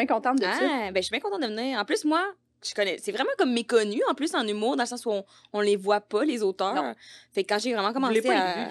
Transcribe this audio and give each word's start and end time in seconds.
suis 0.00 0.06
bien 0.06 0.14
contente 0.14 0.38
de 0.38 0.44
ça. 0.44 0.58
Ah, 0.60 0.90
ben, 0.92 0.96
je 0.96 1.02
suis 1.02 1.10
bien 1.12 1.20
contente 1.20 1.42
de 1.42 1.46
venir. 1.46 1.78
En 1.78 1.84
plus, 1.84 2.04
moi, 2.04 2.22
je 2.66 2.74
connais. 2.74 2.98
C'est 3.02 3.12
vraiment 3.12 3.30
comme 3.38 3.52
méconnu, 3.52 4.00
en 4.08 4.14
plus, 4.14 4.34
en 4.34 4.46
humour, 4.46 4.76
dans 4.76 4.82
le 4.84 4.88
sens 4.88 5.04
où 5.06 5.10
on, 5.10 5.24
on 5.52 5.60
les 5.60 5.76
voit 5.76 6.00
pas, 6.00 6.24
les 6.24 6.42
auteurs. 6.42 6.74
Non. 6.74 6.94
Fait 7.32 7.44
que 7.44 7.54
quand 7.54 7.60
j'ai 7.60 7.72
vraiment 7.72 7.88
Vous 7.88 7.94
commencé 7.94 8.20
voulez 8.20 8.34
pas 8.34 8.40
à. 8.40 8.66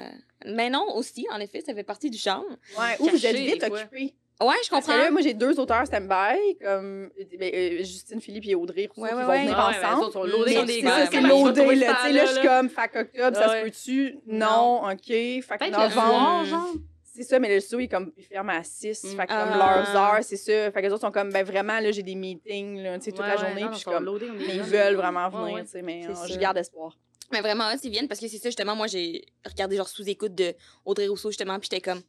Mais 0.45 0.69
non, 0.69 0.85
aussi, 0.95 1.25
en 1.31 1.39
effet, 1.39 1.61
ça 1.61 1.73
fait 1.73 1.83
partie 1.83 2.09
du 2.09 2.17
charme. 2.17 2.43
Ouais, 2.77 2.97
ou 2.99 3.07
vous 3.09 3.25
êtes 3.25 3.35
vite 3.35 3.63
occupés. 3.63 4.13
Ouais, 4.41 4.55
je 4.65 4.69
Parce 4.71 4.85
que 4.87 4.91
comprends. 4.91 4.97
là, 5.03 5.11
moi, 5.11 5.21
j'ai 5.21 5.35
deux 5.35 5.57
auteurs 5.59 5.85
stand-by, 5.85 6.57
comme 6.59 7.09
ben, 7.39 7.51
euh, 7.53 7.77
Justine 7.77 8.19
Philippe 8.19 8.43
et 8.47 8.55
Audrey 8.55 8.89
Rousseau, 8.93 9.03
Ouais, 9.03 9.09
qui 9.11 9.15
ouais, 9.15 9.23
vont 9.23 9.29
ouais. 9.29 9.41
venir 9.43 9.55
Ah 9.57 9.69
ouais, 9.69 9.95
ensemble. 9.95 10.11
sont 10.11 10.23
loadés 10.23 10.55
Mais 10.55 10.65
des 10.65 10.81
gars. 10.81 11.05
ça, 11.05 11.11
c'est 11.11 11.21
loadé, 11.21 11.75
là. 11.75 11.97
sais, 12.03 12.11
là, 12.11 12.25
je 12.25 12.31
suis 12.33 12.41
comme, 12.47 12.67
fac 12.69 12.93
octobre, 12.95 13.37
ça 13.37 13.47
se 13.59 13.63
peut-tu? 13.63 14.17
Non, 14.25 14.81
Non. 14.81 14.89
OK. 14.91 15.07
Le 15.07 15.69
novembre, 15.71 15.91
soir, 15.93 16.45
genre. 16.45 16.67
C'est 17.15 17.23
ça, 17.23 17.37
mais 17.37 17.53
le 17.53 17.59
studio, 17.59 17.79
il, 17.81 17.87
comme, 17.87 18.11
il 18.17 18.23
ferme 18.23 18.49
à 18.49 18.63
6. 18.63 19.03
Mm. 19.03 19.07
Fait 19.09 19.27
que 19.27 19.33
Ah. 19.33 19.43
comme 19.43 19.57
leurs 19.59 19.95
heures, 19.95 20.23
c'est 20.23 20.37
ça. 20.37 20.71
Fait 20.71 20.81
que 20.81 20.87
les 20.87 20.91
autres 20.91 21.01
sont 21.01 21.11
comme, 21.11 21.31
ben 21.31 21.45
vraiment, 21.45 21.79
là, 21.79 21.91
j'ai 21.91 22.01
des 22.01 22.15
meetings, 22.15 22.81
là, 22.81 22.97
tu 22.97 23.05
sais, 23.05 23.11
toute 23.11 23.19
la 23.19 23.35
ouais, 23.35 23.37
journée, 23.37 23.61
non, 23.61 23.69
puis 23.69 23.79
je 23.79 23.85
comme, 23.85 24.03
loadés 24.03 24.27
comme 24.27 24.37
mais 24.37 24.55
ils 24.55 24.61
veulent 24.63 24.95
vraiment 24.95 25.29
venir, 25.29 25.53
ouais. 25.53 25.63
tu 25.63 25.69
sais, 25.69 25.81
mais 25.83 26.01
je 26.27 26.39
garde 26.39 26.57
espoir. 26.57 26.97
Mais 27.31 27.41
vraiment, 27.41 27.75
qu'ils 27.77 27.91
viennent 27.91 28.07
parce 28.07 28.19
que 28.19 28.27
c'est 28.27 28.37
ça, 28.37 28.49
justement, 28.49 28.75
moi, 28.75 28.87
j'ai 28.87 29.25
regardé 29.45 29.75
genre 29.77 29.87
sous-écoute 29.87 30.33
de 30.33 30.53
Audrey 30.85 31.07
Rousseau, 31.07 31.29
justement, 31.29 31.59
puis 31.59 31.69
j'étais 31.71 31.81
comme, 31.81 32.01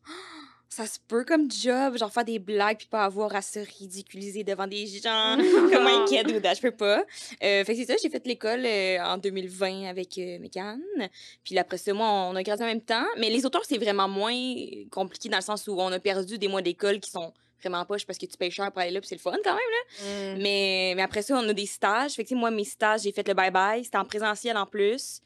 ça 0.74 0.86
se 0.86 0.98
peut 1.06 1.24
comme 1.24 1.48
job, 1.48 1.96
genre 1.96 2.12
faire 2.12 2.24
des 2.24 2.40
blagues 2.40 2.78
puis 2.78 2.88
pas 2.88 3.04
avoir 3.04 3.34
à 3.36 3.42
se 3.42 3.60
ridiculiser 3.78 4.42
devant 4.42 4.66
des 4.66 4.86
gens 4.86 5.36
comme 5.72 5.86
un 5.86 6.04
kid 6.04 6.28
ou 6.28 6.34
je 6.34 6.60
peux 6.60 6.72
pas. 6.72 7.04
Euh, 7.42 7.64
fait 7.64 7.66
que 7.66 7.74
c'est 7.74 7.86
ça, 7.86 7.94
j'ai 8.02 8.10
fait 8.10 8.26
l'école 8.26 8.64
euh, 8.66 8.98
en 9.00 9.16
2020 9.16 9.84
avec 9.88 10.18
euh, 10.18 10.38
Mégane. 10.40 10.82
Puis 11.44 11.56
après 11.58 11.78
ça, 11.78 11.94
moi, 11.94 12.08
on 12.08 12.34
a 12.34 12.42
gradué 12.42 12.64
en 12.64 12.68
même 12.68 12.80
temps. 12.80 13.06
Mais 13.18 13.30
les 13.30 13.46
auteurs, 13.46 13.64
c'est 13.64 13.78
vraiment 13.78 14.08
moins 14.08 14.34
compliqué 14.90 15.28
dans 15.28 15.38
le 15.38 15.42
sens 15.42 15.66
où 15.68 15.76
on 15.78 15.92
a 15.92 16.00
perdu 16.00 16.38
des 16.38 16.48
mois 16.48 16.62
d'école 16.62 16.98
qui 16.98 17.10
sont 17.10 17.32
vraiment 17.60 17.84
poches 17.84 18.04
parce 18.04 18.18
que 18.18 18.26
tu 18.26 18.36
payes 18.36 18.50
cher 18.50 18.70
pour 18.72 18.82
aller 18.82 18.90
là, 18.90 19.00
puis 19.00 19.08
c'est 19.08 19.14
le 19.14 19.20
fun 19.20 19.36
quand 19.44 19.54
même. 19.54 20.34
Mm. 20.36 20.42
Mais, 20.42 20.94
mais 20.96 21.02
après 21.02 21.22
ça, 21.22 21.36
on 21.36 21.48
a 21.48 21.52
des 21.52 21.66
stages. 21.66 22.14
Fait 22.14 22.24
que, 22.24 22.34
moi, 22.34 22.50
mes 22.50 22.64
stages, 22.64 23.02
j'ai 23.02 23.12
fait 23.12 23.26
le 23.28 23.34
bye-bye. 23.34 23.84
C'était 23.84 23.98
en 23.98 24.04
présentiel 24.04 24.56
en 24.56 24.66
plus. 24.66 25.20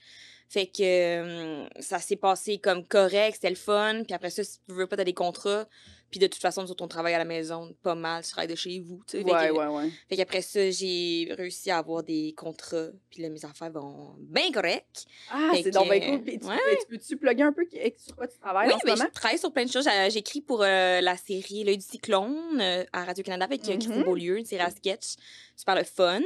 Fait 0.48 0.66
que 0.66 1.66
ça 1.78 1.98
s'est 1.98 2.16
passé 2.16 2.58
comme 2.58 2.84
correct, 2.86 3.34
c'était 3.34 3.50
le 3.50 3.56
fun. 3.56 4.02
Puis 4.04 4.14
après 4.14 4.30
ça, 4.30 4.42
si 4.42 4.58
tu 4.66 4.74
veux 4.74 4.86
pas, 4.86 4.96
t'as 4.96 5.04
des 5.04 5.14
contrats. 5.14 5.66
Puis 6.10 6.18
de 6.20 6.26
toute 6.26 6.40
façon, 6.40 6.62
nous 6.62 6.70
autres, 6.70 6.82
on 6.84 6.88
travaille 6.88 7.14
à 7.14 7.18
la 7.18 7.24
maison 7.24 7.74
pas 7.82 7.94
mal, 7.94 8.24
tu 8.24 8.30
travailles 8.30 8.48
de 8.48 8.54
chez 8.54 8.80
vous. 8.80 9.02
tu 9.06 9.18
sais. 9.18 9.24
Fait 9.24 9.30
Ouais, 9.30 9.48
que- 9.48 9.52
ouais, 9.52 9.66
ouais. 9.66 9.90
Fait 10.08 10.16
qu'après 10.16 10.40
ça, 10.42 10.70
j'ai 10.70 11.28
réussi 11.36 11.70
à 11.70 11.78
avoir 11.78 12.02
des 12.02 12.34
contrats. 12.36 12.86
Puis 13.10 13.22
là, 13.22 13.28
mes 13.28 13.44
affaires 13.44 13.70
vont 13.70 14.14
bien 14.18 14.50
correct. 14.52 15.04
Ah, 15.30 15.50
c'est 15.62 15.70
donc 15.70 15.90
bien 15.90 16.00
cool. 16.00 16.22
Puis 16.22 16.38
tu, 16.38 16.46
ouais. 16.46 16.56
tu 16.80 16.86
peux-tu 16.96 17.16
plugger 17.16 17.42
un 17.42 17.52
peu 17.52 17.66
sur 17.98 18.16
quoi 18.16 18.26
tu 18.26 18.38
travailles 18.38 18.68
oui, 18.68 18.74
en 18.74 18.78
ce 18.78 18.86
moment? 18.86 19.04
je 19.06 19.20
travaille 19.20 19.38
sur 19.38 19.52
plein 19.52 19.64
de 19.64 19.70
choses. 19.70 19.84
J'ai- 19.84 20.10
J'écris 20.10 20.40
pour 20.40 20.62
euh, 20.62 21.00
la 21.00 21.16
série 21.16 21.62
L'œil 21.64 21.76
du 21.78 21.84
cyclone 21.84 22.58
euh, 22.60 22.84
à 22.92 23.04
Radio-Canada 23.04 23.44
avec 23.44 23.60
euh, 23.68 23.72
Christine 23.76 23.96
Mhm. 23.98 24.04
Beaulieu, 24.04 24.38
une 24.38 24.46
série 24.46 24.62
à 24.62 24.70
sketch. 24.70 25.14
Super 25.56 25.74
le 25.74 25.84
fun. 25.84 26.20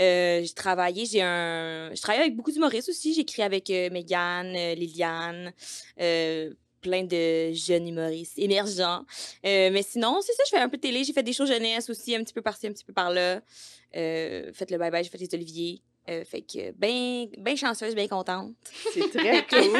Euh, 0.00 0.42
j'ai 0.42 0.54
travaillé, 0.54 1.04
j'ai 1.06 1.22
un... 1.22 1.90
Je 1.94 2.00
travaille 2.00 2.22
avec 2.22 2.34
beaucoup 2.34 2.50
d'humoristes 2.50 2.88
aussi. 2.88 3.14
J'écris 3.14 3.42
avec 3.42 3.68
euh, 3.70 3.88
Liliane, 3.90 5.52
plein 6.84 7.02
de 7.04 7.52
jeunes 7.52 7.88
humoristes 7.88 8.38
émergents. 8.38 9.02
Euh, 9.44 9.70
mais 9.72 9.82
sinon, 9.82 10.20
c'est 10.22 10.34
ça, 10.34 10.42
je 10.46 10.50
fais 10.50 10.58
un 10.62 10.68
peu 10.68 10.76
de 10.76 10.82
télé. 10.82 11.02
J'ai 11.02 11.12
fait 11.12 11.22
des 11.22 11.32
shows 11.32 11.46
jeunesse 11.46 11.88
aussi, 11.90 12.14
un 12.14 12.22
petit 12.22 12.34
peu 12.34 12.42
par-ci, 12.42 12.66
un 12.68 12.72
petit 12.72 12.84
peu 12.84 12.92
par-là. 12.92 13.40
Euh, 13.96 14.52
fait 14.52 14.70
le 14.70 14.76
bye-bye, 14.78 15.02
j'ai 15.04 15.10
fait 15.10 15.18
les 15.18 15.34
oliviers. 15.34 15.80
Euh, 16.10 16.22
fait 16.24 16.42
que 16.42 16.72
ben, 16.72 17.26
ben 17.38 17.56
chanceuse, 17.56 17.94
bien 17.94 18.06
contente. 18.08 18.52
C'est 18.92 19.08
très 19.10 19.42
cool. 19.50 19.70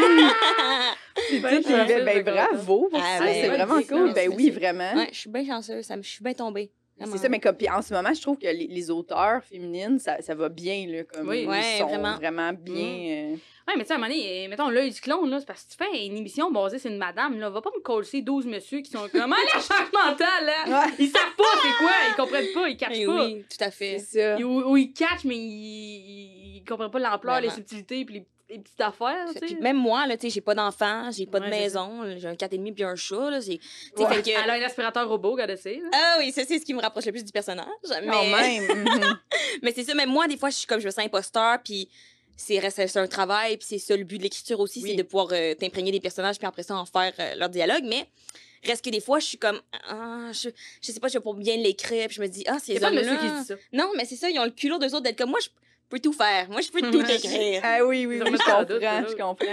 C'est 1.29 1.41
Ben, 1.41 1.63
ben, 1.63 1.87
ben, 1.87 2.05
ben, 2.05 2.25
bravo 2.25 2.89
pour 2.89 2.99
Ah, 3.03 3.19
ça. 3.19 3.25
ben, 3.25 3.35
c'est 3.35 3.49
ouais, 3.51 3.57
vraiment 3.57 3.83
cool. 3.83 4.13
Ben 4.15 4.33
oui, 4.35 4.49
vraiment. 4.51 4.95
ouais, 4.95 5.09
je 5.13 5.19
suis 5.19 5.31
bien 5.31 5.45
chanceuse, 5.45 5.85
ça 5.85 5.97
me- 5.99 6.03
je 6.03 6.09
suis 6.09 6.25
bien 6.25 6.33
tombée. 6.33 6.71
C'est 7.01 7.19
ça, 7.19 7.29
mais 7.29 7.41
comme, 7.41 7.57
puis 7.57 7.69
en 7.69 7.83
ce 7.83 7.93
moment, 7.93 8.15
je 8.15 8.23
trouve 8.23 8.39
que 8.39 8.47
les, 8.47 8.67
les 8.69 8.91
auteurs 8.91 9.43
féminines, 9.45 9.99
ça, 9.99 10.23
ça 10.23 10.35
va 10.35 10.49
bien, 10.49 10.87
là, 10.89 11.03
comme 11.05 11.29
Oui. 11.29 11.43
ils 11.43 11.49
Ouais, 11.49 11.79
sont 11.79 11.89
vraiment. 11.89 12.15
vraiment, 12.17 12.53
bien... 12.53 13.33
euh, 13.33 13.37
Ouais, 13.67 13.75
mais 13.79 13.83
tu 13.85 13.89
sais, 13.89 13.93
à 13.95 13.97
un 13.97 13.99
moment 13.99 14.11
donné, 14.13 14.47
mettons 14.49 14.69
l'œil 14.69 14.91
du 14.91 15.01
clone, 15.01 15.29
là, 15.31 15.41
c'est 15.41 15.47
parce 15.47 15.65
que 15.65 15.71
tu 15.73 15.77
fais 15.79 16.07
une 16.07 16.17
émission 16.19 16.51
basée 16.51 16.79
sur 16.79 16.91
une 16.91 16.99
madame, 16.99 17.39
là. 17.41 17.49
Va 17.51 17.63
pas 17.63 17.71
me 17.75 17.81
coller 17.81 18.21
12 18.23 18.45
messieurs 18.47 18.81
qui 18.81 18.91
sont 18.91 19.09
comme, 19.11 19.33
ah, 19.33 19.37
les 19.43 19.61
changements 19.61 20.11
mentaux, 20.11 20.25
là! 20.45 20.85
Ouais, 20.87 20.93
Ils 20.99 21.09
savent 21.09 21.35
pas 21.37 21.45
c'est 21.63 21.79
quoi, 21.85 21.91
ils 22.11 22.15
comprennent 22.15 22.53
pas, 22.55 22.69
ils 22.69 22.77
catchent 22.77 23.07
pas. 23.07 23.25
oui, 23.25 23.45
tout 23.51 23.65
à 23.65 23.71
fait. 23.71 23.99
c'est 23.99 24.37
ça. 24.39 24.45
Ou, 24.47 24.77
ils 24.77 24.93
catchent, 24.93 25.25
mais 25.25 25.37
ils, 25.37 26.57
ils 26.59 26.65
comprennent 26.69 26.91
pas 26.91 26.99
l'ampleur, 26.99 27.41
les 27.41 27.51
subtilités, 27.51 28.05
puis 28.05 28.15
les, 28.17 28.27
les 28.55 28.61
petites 28.61 28.81
affaires, 28.81 29.27
tu 29.33 29.41
Puis 29.41 29.49
sais. 29.51 29.61
même 29.61 29.77
moi, 29.77 30.07
là, 30.07 30.17
tu 30.17 30.23
sais, 30.29 30.31
j'ai 30.35 30.41
pas 30.41 30.55
d'enfant, 30.55 31.11
j'ai 31.11 31.27
pas 31.27 31.39
de 31.41 31.45
Ouais, 31.45 31.51
maison, 31.51 32.03
j'ai 32.19 32.27
un 32.29 32.35
4,5 32.35 32.73
puis 32.75 32.85
un 32.85 32.95
chat, 32.97 33.31
là, 33.31 33.39
Ouais. 33.39 33.59
fait 34.15 34.23
que- 34.23 34.31
Elle 34.31 34.51
a 34.51 34.55
un 34.55 34.63
aspirateur 34.63 35.09
robot, 35.09 35.33
regardez 35.33 35.57
ça. 35.57 35.71
Ah 35.93 36.17
oui, 36.19 36.33
ça, 36.33 36.43
c'est 36.47 36.59
ce 36.59 36.65
qui 36.65 36.73
me 36.75 36.81
rapproche 36.81 37.05
le 37.07 37.13
plus 37.13 37.25
du 37.25 37.33
personnage. 37.33 37.67
Quand 37.89 38.01
Mais, 38.03 38.61
même. 38.61 38.67
mhm. 38.85 39.19
mais 39.63 39.73
c'est 39.75 39.85
ça, 39.85 39.95
même 39.95 40.11
moi, 40.11 40.27
des 40.29 40.37
fois, 40.37 40.51
je 40.51 40.57
suis 40.57 40.67
comme, 40.67 40.81
je 40.81 40.87
me 40.87 40.91
sens 40.91 41.05
imposteur, 41.05 41.59
puis 41.63 41.89
c'est 42.37 42.59
reste- 42.59 42.87
c'est 42.87 42.99
un 42.99 43.07
travail, 43.07 43.57
puis 43.57 43.67
c'est 43.69 43.79
ça 43.79 43.97
le 43.97 44.05
but 44.05 44.19
de 44.19 44.23
l'écriture 44.25 44.59
aussi, 44.61 44.81
Oui. 44.83 44.91
c'est 44.91 44.97
de 44.97 45.03
pouvoir 45.03 45.29
euh, 45.33 45.55
t'imprégner 45.55 45.93
des 45.93 46.01
personnages, 46.01 46.39
puis 46.39 46.47
après 46.47 46.63
ça, 46.63 46.77
en 46.77 46.85
faire 46.87 47.13
euh, 47.19 47.35
leur 47.37 47.49
dialogue, 47.49 47.85
mais... 47.85 48.07
Reste 48.67 48.83
que 48.83 48.89
des 48.89 49.01
fois, 49.03 49.19
je 49.19 49.27
suis 49.27 49.37
comme, 49.37 49.61
ah, 49.91 50.31
je, 50.33 50.49
je 50.81 50.91
sais 50.91 50.99
pas, 50.99 51.09
je 51.09 51.19
vais 51.19 51.21
pour 51.21 51.35
bien 51.35 51.55
l'écrire, 51.59 52.07
puis 52.07 52.17
je 52.17 52.23
me 52.23 52.27
dis, 52.29 52.45
ah, 52.47 52.57
ces 52.59 52.73
C'est 52.73 52.81
pas 52.81 52.89
hommes-là... 52.89 53.17
qui 53.17 53.27
dit 53.41 53.45
ça. 53.47 53.55
Non, 53.75 53.91
mais 53.95 54.07
c'est 54.07 54.17
ça, 54.17 54.31
ils 54.31 54.39
ont 54.39 54.45
le 54.47 54.53
culot 54.53 54.79
d'eux 54.79 54.87
autres 54.87 55.03
d'être 55.03 55.19
comme 55.19 55.29
moi, 55.29 55.39
je 55.43 55.51
peux 55.95 56.01
tout 56.01 56.13
faire. 56.13 56.49
Moi, 56.51 56.61
je 56.61 56.71
peux 56.71 56.81
tout 56.81 57.01
écrire. 57.11 57.61
Ah 57.65 57.79
oui, 57.85 58.07
oui, 58.07 58.19
oui, 58.19 58.19
je 58.19 58.25
comprends, 58.25 58.61
je 58.69 59.17
comprends. 59.17 59.47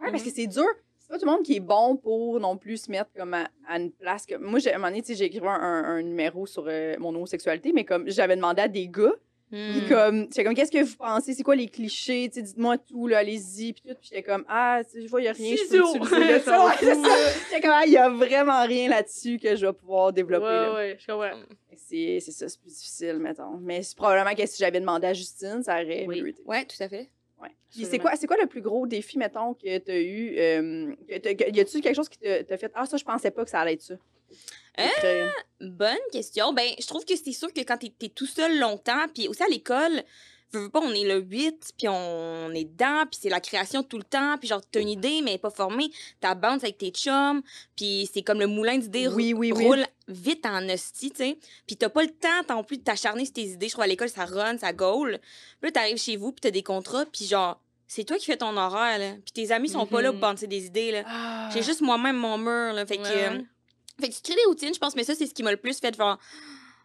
Ouais, 0.00 0.10
parce 0.10 0.22
que 0.22 0.30
c'est 0.30 0.46
dur. 0.46 0.64
C'est 0.98 1.08
pas 1.12 1.18
tout 1.18 1.24
le 1.26 1.30
monde 1.30 1.42
qui 1.44 1.56
est 1.56 1.60
bon 1.60 1.96
pour 1.96 2.40
non 2.40 2.56
plus 2.56 2.78
se 2.84 2.90
mettre 2.90 3.10
comme 3.16 3.32
à, 3.34 3.48
à 3.68 3.78
une 3.78 3.92
place 3.92 4.26
que... 4.26 4.34
Moi, 4.34 4.58
j'ai- 4.58 4.72
à 4.72 4.74
un 4.74 4.78
moment 4.78 4.88
donné, 4.88 5.02
tu 5.02 5.08
sais, 5.12 5.14
j'ai 5.14 5.26
écrit 5.26 5.38
un, 5.46 5.48
un 5.52 6.02
numéro 6.02 6.46
sur 6.46 6.64
euh, 6.66 6.96
mon 6.98 7.10
homosexualité, 7.14 7.72
mais 7.72 7.84
comme 7.84 8.08
j'avais 8.10 8.34
demandé 8.34 8.62
à 8.62 8.66
des 8.68 8.88
gars, 8.88 9.12
puis 9.50 9.80
Hmm. 9.82 9.88
comme, 9.88 10.20
j'étais 10.24 10.44
comme, 10.44 10.54
qu'est-ce 10.54 10.72
que 10.72 10.82
vous 10.82 10.96
pensez? 10.96 11.32
C'est 11.34 11.42
quoi 11.42 11.54
les 11.56 11.68
clichés? 11.68 12.28
Tu 12.28 12.40
sais, 12.40 12.42
dites-moi 12.42 12.78
tout, 12.78 13.06
là, 13.06 13.18
allez-y, 13.18 13.72
puis 13.72 13.82
tout. 13.86 13.94
Puis 14.00 14.08
j'étais 14.10 14.22
comme, 14.22 14.44
ah, 14.48 14.80
je 14.94 15.06
vois, 15.08 15.20
il 15.20 15.24
y 15.24 15.28
a 15.28 15.32
rien, 15.32 15.54
je 15.56 15.68
peux 15.68 15.76
utiliser 16.04 16.40
ça. 16.40 16.64
Ouais, 16.66 16.72
c'est 16.80 16.94
ça. 16.94 17.16
J'étais 17.48 17.60
comme, 17.60 17.74
ah, 17.74 17.82
il 17.86 17.92
y 17.92 17.96
a 17.96 18.08
vraiment 18.10 18.64
rien 18.66 18.88
là-dessus 18.88 19.38
que 19.38 19.54
je 19.54 19.66
vais 19.66 19.72
pouvoir 19.72 20.12
développer. 20.12 20.44
là. 20.46 20.70
Ouais, 20.72 20.76
ouais, 20.76 20.96
je 20.98 21.06
comprends. 21.06 21.30
C'est 21.76 22.18
c'est 22.20 22.32
ça, 22.32 22.48
c'est 22.48 22.60
plus 22.60 22.74
difficile, 22.74 23.18
mettons. 23.20 23.58
Mais 23.60 23.82
c'est 23.82 23.96
probablement 23.96 24.34
que 24.34 24.46
si 24.46 24.58
j'avais 24.58 24.80
demandé 24.80 25.06
à 25.06 25.12
Justine, 25.12 25.62
ça 25.62 25.74
aurait 25.74 26.06
Oui. 26.08 26.22
mieux 26.22 26.28
été. 26.30 26.42
Ouais, 26.44 26.64
tout 26.64 26.82
à 26.82 26.88
fait. 26.88 27.08
Ouais. 27.40 27.50
Puis 27.70 27.84
c'est 27.84 27.98
quoi, 27.98 28.16
c'est 28.16 28.26
quoi 28.26 28.38
le 28.40 28.46
plus 28.48 28.62
gros 28.62 28.86
défi, 28.86 29.18
mettons, 29.18 29.52
que 29.54 29.78
tu 29.78 29.90
as 29.90 30.00
eu? 30.00 30.34
Euh, 30.38 30.94
que 31.08 31.18
t'as- 31.18 31.34
que- 31.34 31.54
y 31.54 31.60
a-tu 31.60 31.80
quelque 31.82 31.94
chose 31.94 32.08
qui 32.08 32.18
t'a 32.18 32.42
t'a 32.42 32.56
fait 32.56 32.72
Ah, 32.74 32.86
ça, 32.86 32.96
je 32.96 33.04
pensais 33.04 33.30
pas 33.30 33.44
que 33.44 33.50
ça 33.50 33.60
allait 33.60 33.74
être 33.74 33.82
ça? 33.82 33.94
Euh, 34.78 34.84
Écrire. 34.84 35.32
Bonne 35.60 35.96
question. 36.12 36.52
Ben, 36.52 36.68
je 36.78 36.86
trouve 36.86 37.04
que 37.04 37.16
c'est 37.16 37.32
sûr 37.32 37.52
que 37.52 37.60
quand 37.60 37.78
t'es 37.78 37.92
es 38.02 38.08
tout 38.08 38.26
seul 38.26 38.58
longtemps, 38.58 39.06
puis 39.14 39.28
aussi 39.28 39.42
à 39.42 39.48
l'école, 39.48 40.02
veux, 40.52 40.60
veux 40.60 40.68
pas, 40.68 40.80
on 40.80 40.92
est 40.92 41.04
le 41.04 41.20
8, 41.20 41.72
puis 41.78 41.88
on 41.88 42.52
est 42.52 42.64
dedans, 42.64 43.04
puis 43.10 43.18
c'est 43.22 43.28
la 43.28 43.40
création 43.40 43.82
tout 43.82 43.96
le 43.98 44.04
temps, 44.04 44.36
puis 44.38 44.48
genre, 44.48 44.60
t'as 44.70 44.80
une 44.80 44.88
idée, 44.88 45.20
mais 45.22 45.30
elle 45.30 45.36
est 45.36 45.38
pas 45.38 45.50
formée, 45.50 45.90
t'as 46.20 46.34
bounce 46.34 46.62
avec 46.62 46.78
tes 46.78 46.90
chums, 46.90 47.42
puis 47.74 48.08
c'est 48.12 48.22
comme 48.22 48.38
le 48.38 48.46
moulin 48.46 48.78
d'idées 48.78 49.08
Oui, 49.08 49.32
oui, 49.32 49.52
oui. 49.52 49.64
roule 49.66 49.84
vite 50.08 50.46
en 50.46 50.68
hostie, 50.68 51.10
tu 51.10 51.16
sais. 51.16 51.38
Puis 51.66 51.76
t'as 51.76 51.88
pas 51.88 52.02
le 52.02 52.10
temps 52.10 52.54
non 52.54 52.62
plus 52.62 52.78
de 52.78 52.82
t'acharner 52.84 53.24
sur 53.24 53.34
tes 53.34 53.42
idées. 53.42 53.66
Je 53.68 53.72
trouve 53.72 53.84
à 53.84 53.88
l'école, 53.88 54.08
ça 54.08 54.24
run, 54.24 54.58
ça 54.58 54.72
gaule. 54.72 55.18
Puis 55.60 55.68
là, 55.68 55.72
t'arrives 55.72 55.96
chez 55.96 56.16
vous, 56.16 56.32
puis 56.32 56.40
t'as 56.42 56.50
des 56.50 56.62
contrats, 56.62 57.06
puis 57.06 57.24
genre, 57.26 57.60
c'est 57.88 58.04
toi 58.04 58.16
qui 58.18 58.26
fais 58.26 58.36
ton 58.36 58.56
horaire, 58.56 58.98
là. 58.98 59.12
Puis 59.24 59.32
tes 59.32 59.52
amis 59.52 59.68
sont 59.68 59.86
pas 59.86 60.02
là 60.02 60.10
pour 60.12 60.20
bouncer 60.20 60.46
des 60.46 60.66
idées, 60.66 60.92
là. 60.92 61.02
Ah. 61.06 61.50
J'ai 61.52 61.62
juste 61.62 61.80
moi-même 61.80 62.16
mon 62.16 62.38
mur, 62.38 62.72
là. 62.72 62.84
Fait 62.86 62.98
que... 62.98 63.02
Ouais. 63.02 63.44
Fait 64.00 64.08
que 64.08 64.14
tu 64.14 64.20
crées 64.22 64.34
des 64.34 64.44
routines, 64.46 64.74
je 64.74 64.78
pense, 64.78 64.94
mais 64.96 65.04
ça, 65.04 65.14
c'est 65.14 65.26
ce 65.26 65.34
qui 65.34 65.42
m'a 65.42 65.50
le 65.50 65.56
plus 65.56 65.78
fait 65.78 65.94
voir. 65.96 66.18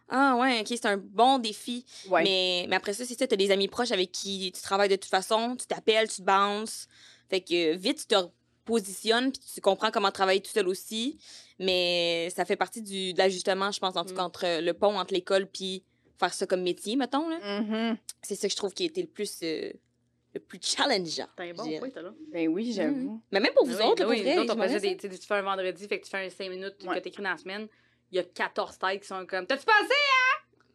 Ah 0.08 0.36
ouais, 0.36 0.60
ok, 0.60 0.66
c'est 0.68 0.86
un 0.86 0.96
bon 0.98 1.38
défi. 1.38 1.84
Ouais. 2.08 2.22
Mais, 2.22 2.66
mais 2.68 2.76
après 2.76 2.92
ça, 2.92 3.04
c'est 3.04 3.18
ça, 3.18 3.26
t'as 3.26 3.36
des 3.36 3.50
amis 3.50 3.68
proches 3.68 3.92
avec 3.92 4.12
qui 4.12 4.52
tu 4.54 4.60
travailles 4.60 4.88
de 4.90 4.96
toute 4.96 5.10
façon, 5.10 5.56
tu 5.56 5.66
t'appelles, 5.66 6.08
tu 6.08 6.16
te 6.16 6.22
bounces. 6.22 6.86
Fait 7.30 7.40
que 7.40 7.72
euh, 7.72 7.76
vite, 7.76 7.98
tu 8.00 8.06
te 8.06 8.16
positionnes, 8.64 9.32
puis 9.32 9.40
tu 9.54 9.60
comprends 9.60 9.90
comment 9.90 10.10
travailler 10.10 10.40
tout 10.40 10.50
seul 10.50 10.68
aussi. 10.68 11.18
Mais 11.58 12.28
ça 12.34 12.44
fait 12.44 12.56
partie 12.56 12.82
du, 12.82 13.12
de 13.14 13.18
l'ajustement, 13.18 13.70
je 13.72 13.80
pense, 13.80 13.96
en 13.96 14.04
tout 14.04 14.12
Mm. 14.12 14.16
cas, 14.16 14.22
entre 14.24 14.60
le 14.60 14.72
pont 14.74 14.98
entre 14.98 15.14
l'école 15.14 15.46
puis 15.46 15.82
faire 16.18 16.34
ça 16.34 16.46
comme 16.46 16.62
métier, 16.62 16.96
mettons. 16.96 17.28
là. 17.28 17.60
Mhm. 17.60 17.96
C'est 18.22 18.34
ça 18.36 18.46
que 18.48 18.52
je 18.52 18.56
trouve 18.56 18.72
qui 18.74 18.82
a 18.82 18.86
été 18.86 19.00
le 19.02 19.08
plus, 19.08 19.38
euh, 19.42 19.72
le 20.34 20.40
plus 20.40 20.58
challengeant. 20.62 21.26
T'as 21.36 21.44
un 21.44 21.48
je 21.48 21.52
bon 21.54 21.78
point, 21.78 21.90
t'as 21.90 22.02
là. 22.02 22.12
Ben 22.32 22.48
oui, 22.48 22.72
j'avoue. 22.72 23.20
Mais 23.30 23.40
même 23.40 23.52
pour 23.54 23.66
vous 23.66 23.74
Ah 23.80 23.84
oui, 23.84 23.90
autres, 23.90 24.02
là, 24.02 24.08
ah 24.08 24.10
oui, 24.10 24.16
pour 24.16 24.24
vrai, 24.24 24.34
nous 24.36 24.42
autres, 24.42 24.52
on 24.52 24.54
j'aimerais 24.54 24.68
faisait 24.68 24.88
ça. 24.88 24.94
des, 24.94 24.96
tu 24.96 25.10
sais, 25.14 25.18
tu 25.20 25.26
fais 25.26 25.34
un 25.34 25.42
vendredi, 25.42 25.88
fait 25.88 25.98
que 26.00 26.04
tu 26.04 26.10
fais 26.10 26.24
un 26.26 26.28
5 26.30 26.48
minutes 26.50 26.74
Ouais. 26.86 26.94
que 26.96 27.00
t'écris 27.04 27.22
dans 27.22 27.30
la 27.30 27.36
semaine. 27.38 27.68
Il 28.10 28.16
y 28.16 28.18
a 28.18 28.24
14 28.24 28.78
têtes 28.78 29.00
qui 29.02 29.06
sont 29.08 29.24
comme 29.26 29.46
T'as-tu 29.46 29.64
pensé? 29.64 29.94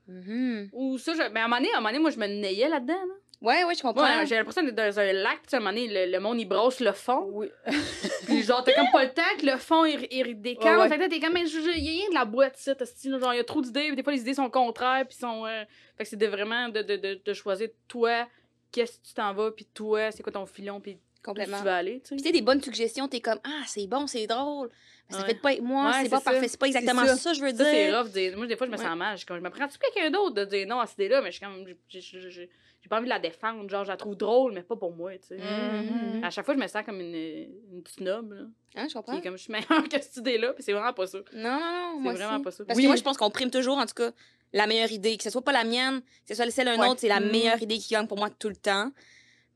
Mhm. 0.08 0.70
Ou 0.74 0.98
ça, 0.98 1.14
je... 1.14 1.30
mais 1.32 1.40
à 1.42 1.46
un 1.46 1.48
moment 1.48 1.58
donné, 1.58 1.72
à 1.74 1.78
un 1.78 1.80
moment 1.82 1.90
donné, 1.90 2.00
moi, 2.00 2.12
je 2.12 2.20
me 2.20 2.28
nayais 2.28 2.70
là-dedans. 2.70 2.94
Là. 2.94 3.14
Ouais, 3.40 3.64
ouais, 3.66 3.76
je 3.76 3.82
comprends. 3.84 4.26
J'ai 4.26 4.36
l'impression 4.36 4.64
d'être 4.64 4.74
dans 4.76 5.00
un 5.00 5.14
lac, 5.14 5.44
tu 5.44 5.50
sais, 5.50 5.56
à 5.58 5.60
un 5.60 5.62
moment 5.62 5.72
donné, 5.74 5.88
le, 6.08 6.12
le 6.12 6.20
monde, 6.20 6.40
il 6.40 6.46
brosse 6.46 6.80
le 6.80 6.92
fond. 6.94 7.28
Oui. 7.34 7.48
Puis 8.26 8.42
genre, 8.42 8.64
t'as 8.64 8.74
comme 8.74 8.90
pas 8.92 9.04
le 9.04 9.12
temps 9.14 9.22
que 9.40 9.46
le 9.46 9.58
fond, 9.58 9.86
il, 9.86 10.08
il 10.10 10.42
décale. 10.42 10.78
Ouais, 10.78 10.84
ouais. 10.84 10.90
Fait 10.90 10.98
que 10.98 11.08
t'es 11.10 11.20
comme, 11.20 11.34
mais 11.34 11.44
il 11.48 11.84
y 11.84 11.90
a 11.90 11.92
rien 11.92 12.10
de 12.10 12.14
la 12.16 12.26
boîte, 12.26 12.58
ça, 12.58 12.74
t'as 12.74 12.86
style, 12.86 13.18
genre, 13.20 13.34
il 13.34 13.38
y 13.38 13.40
a 13.40 13.44
trop 13.44 13.62
d'idées, 13.62 13.88
puis 13.88 13.96
des 13.96 14.04
fois, 14.04 14.14
les 14.14 14.22
idées 14.22 14.34
sont 14.34 14.50
contraires, 14.50 15.06
puis 15.08 15.18
sont. 15.18 15.46
euh, 15.46 15.64
Fait 15.98 16.04
que 16.06 16.10
c'est 16.10 16.16
de 16.16 16.26
vraiment 16.26 16.70
de, 16.70 16.82
de, 16.82 16.96
de, 16.96 17.22
de 17.24 17.34
choisir 17.34 17.70
toi, 17.88 18.28
qu'est-ce 18.72 19.00
que 19.00 19.08
tu 19.08 19.14
t'en 19.14 19.34
vas, 19.34 19.52
puis 19.52 19.66
toi, 19.74 20.12
c'est 20.12 20.24
quoi 20.24 20.32
ton 20.34 20.46
filon, 20.46 20.80
puis 20.82 20.98
Complètement. 21.24 21.58
tu 21.58 21.64
vas 21.64 21.76
aller, 21.78 22.02
tu 22.02 22.10
Puis 22.16 22.20
sais. 22.20 22.24
tu 22.24 22.24
sais, 22.24 22.32
des 22.32 22.42
bonnes 22.42 22.62
suggestions, 22.62 23.08
t'es 23.08 23.20
comme, 23.22 23.40
ah, 23.44 23.64
c'est 23.66 23.88
bon, 23.88 24.08
c'est 24.08 24.28
drôle. 24.28 24.70
Mais 25.10 25.16
ça 25.16 25.22
Ouais. 25.22 25.28
fait 25.30 25.42
pas 25.42 25.54
être 25.54 25.62
moi, 25.62 25.86
Ouais, 25.88 25.92
c'est 25.94 26.04
c'est 26.04 26.10
pas 26.10 26.20
ça. 26.20 26.32
parfait, 26.32 26.48
c'est 26.48 26.60
pas 26.60 26.68
exactement 26.68 27.06
ça. 27.06 27.16
ça, 27.16 27.34
je 27.34 27.42
veux 27.42 27.54
Ça, 27.56 27.64
c'est 27.64 27.88
dire. 27.88 27.98
rough. 28.00 28.12
dire- 28.12 28.38
Moi, 28.38 28.46
des 28.48 28.56
fois, 28.58 28.68
je 28.68 28.72
me 28.72 28.78
Ouais. 28.78 28.84
sens 28.84 28.98
mal. 28.98 29.18
Je, 29.18 29.26
je 29.28 29.34
me 29.34 29.50
prends-tu 29.50 29.78
quelqu'un 29.78 30.12
d'autre 30.12 30.36
de 30.36 30.46
dire 30.46 30.68
non 30.68 30.80
à 30.80 30.86
cette 30.86 30.96
idée-là, 31.00 31.22
mais 31.22 31.32
je 31.32 31.38
suis 31.38 31.46
comme. 31.46 31.66
J'ai- 32.82 32.90
pas 32.90 32.98
envie 32.98 33.06
de 33.06 33.10
la 33.10 33.20
défendre. 33.20 33.70
Genre, 33.70 33.84
je 33.84 33.90
la 33.90 33.98
trouve 33.98 34.16
drôle, 34.16 34.54
mais 34.54 34.64
pas 34.64 34.76
pour 34.76 34.94
moi, 34.94 35.12
tu 35.18 35.28
sais. 35.28 35.38
Mhm. 35.38 36.24
À 36.24 36.30
chaque 36.30 36.46
fois, 36.46 36.54
je 36.56 36.60
me 36.60 36.68
sens 36.68 36.84
comme 36.86 37.00
une, 37.02 37.16
une 37.16 37.84
snob, 37.88 38.34
là. 38.34 38.42
Hein, 38.76 38.84
je 38.84 38.88
Qui 38.88 38.94
comprends. 38.94 39.18
est 39.18 39.22
comme, 39.22 39.38
je 39.38 39.44
suis 39.44 39.52
meilleure 39.52 39.84
que 39.90 40.02
cette 40.02 40.18
idée-là, 40.18 40.54
puis 40.54 40.64
c'est 40.64 40.74
vraiment 40.74 40.94
pas 40.94 41.08
ça. 41.08 41.18
Non, 41.34 41.44
non, 41.44 41.60
non, 41.60 41.92
C'est 41.96 42.00
moi 42.04 42.14
vraiment 42.14 42.34
aussi. 42.36 42.44
pas 42.44 42.52
ça. 42.52 42.66
Parce 42.66 42.78
Oui. 42.78 42.84
que 42.84 42.88
moi, 42.88 42.96
je 42.96 43.04
pense 43.04 43.18
qu'on 43.18 43.30
prime 43.30 43.52
toujours, 43.52 43.78
en 43.78 43.86
tout 43.86 43.94
cas, 43.96 44.12
la 44.54 44.66
meilleure 44.68 44.92
idée. 44.92 45.18
Que 45.18 45.24
ce 45.24 45.30
soit 45.30 45.42
pas 45.44 45.52
la 45.52 45.64
mienne, 45.66 46.02
que 46.02 46.08
ce 46.30 46.36
soit 46.36 46.50
celle 46.52 46.66
d'un 46.68 46.80
Ouais. 46.80 46.88
autre, 46.88 47.02
c'est 47.02 47.08
la 47.10 47.20
Mm. 47.20 47.32
meilleure 47.32 47.62
idée 47.62 47.78
qui 47.78 47.94
gagne 47.94 48.08
pour 48.08 48.18
moi 48.18 48.30
tout 48.30 48.50
le 48.50 48.56
temps. 48.56 48.92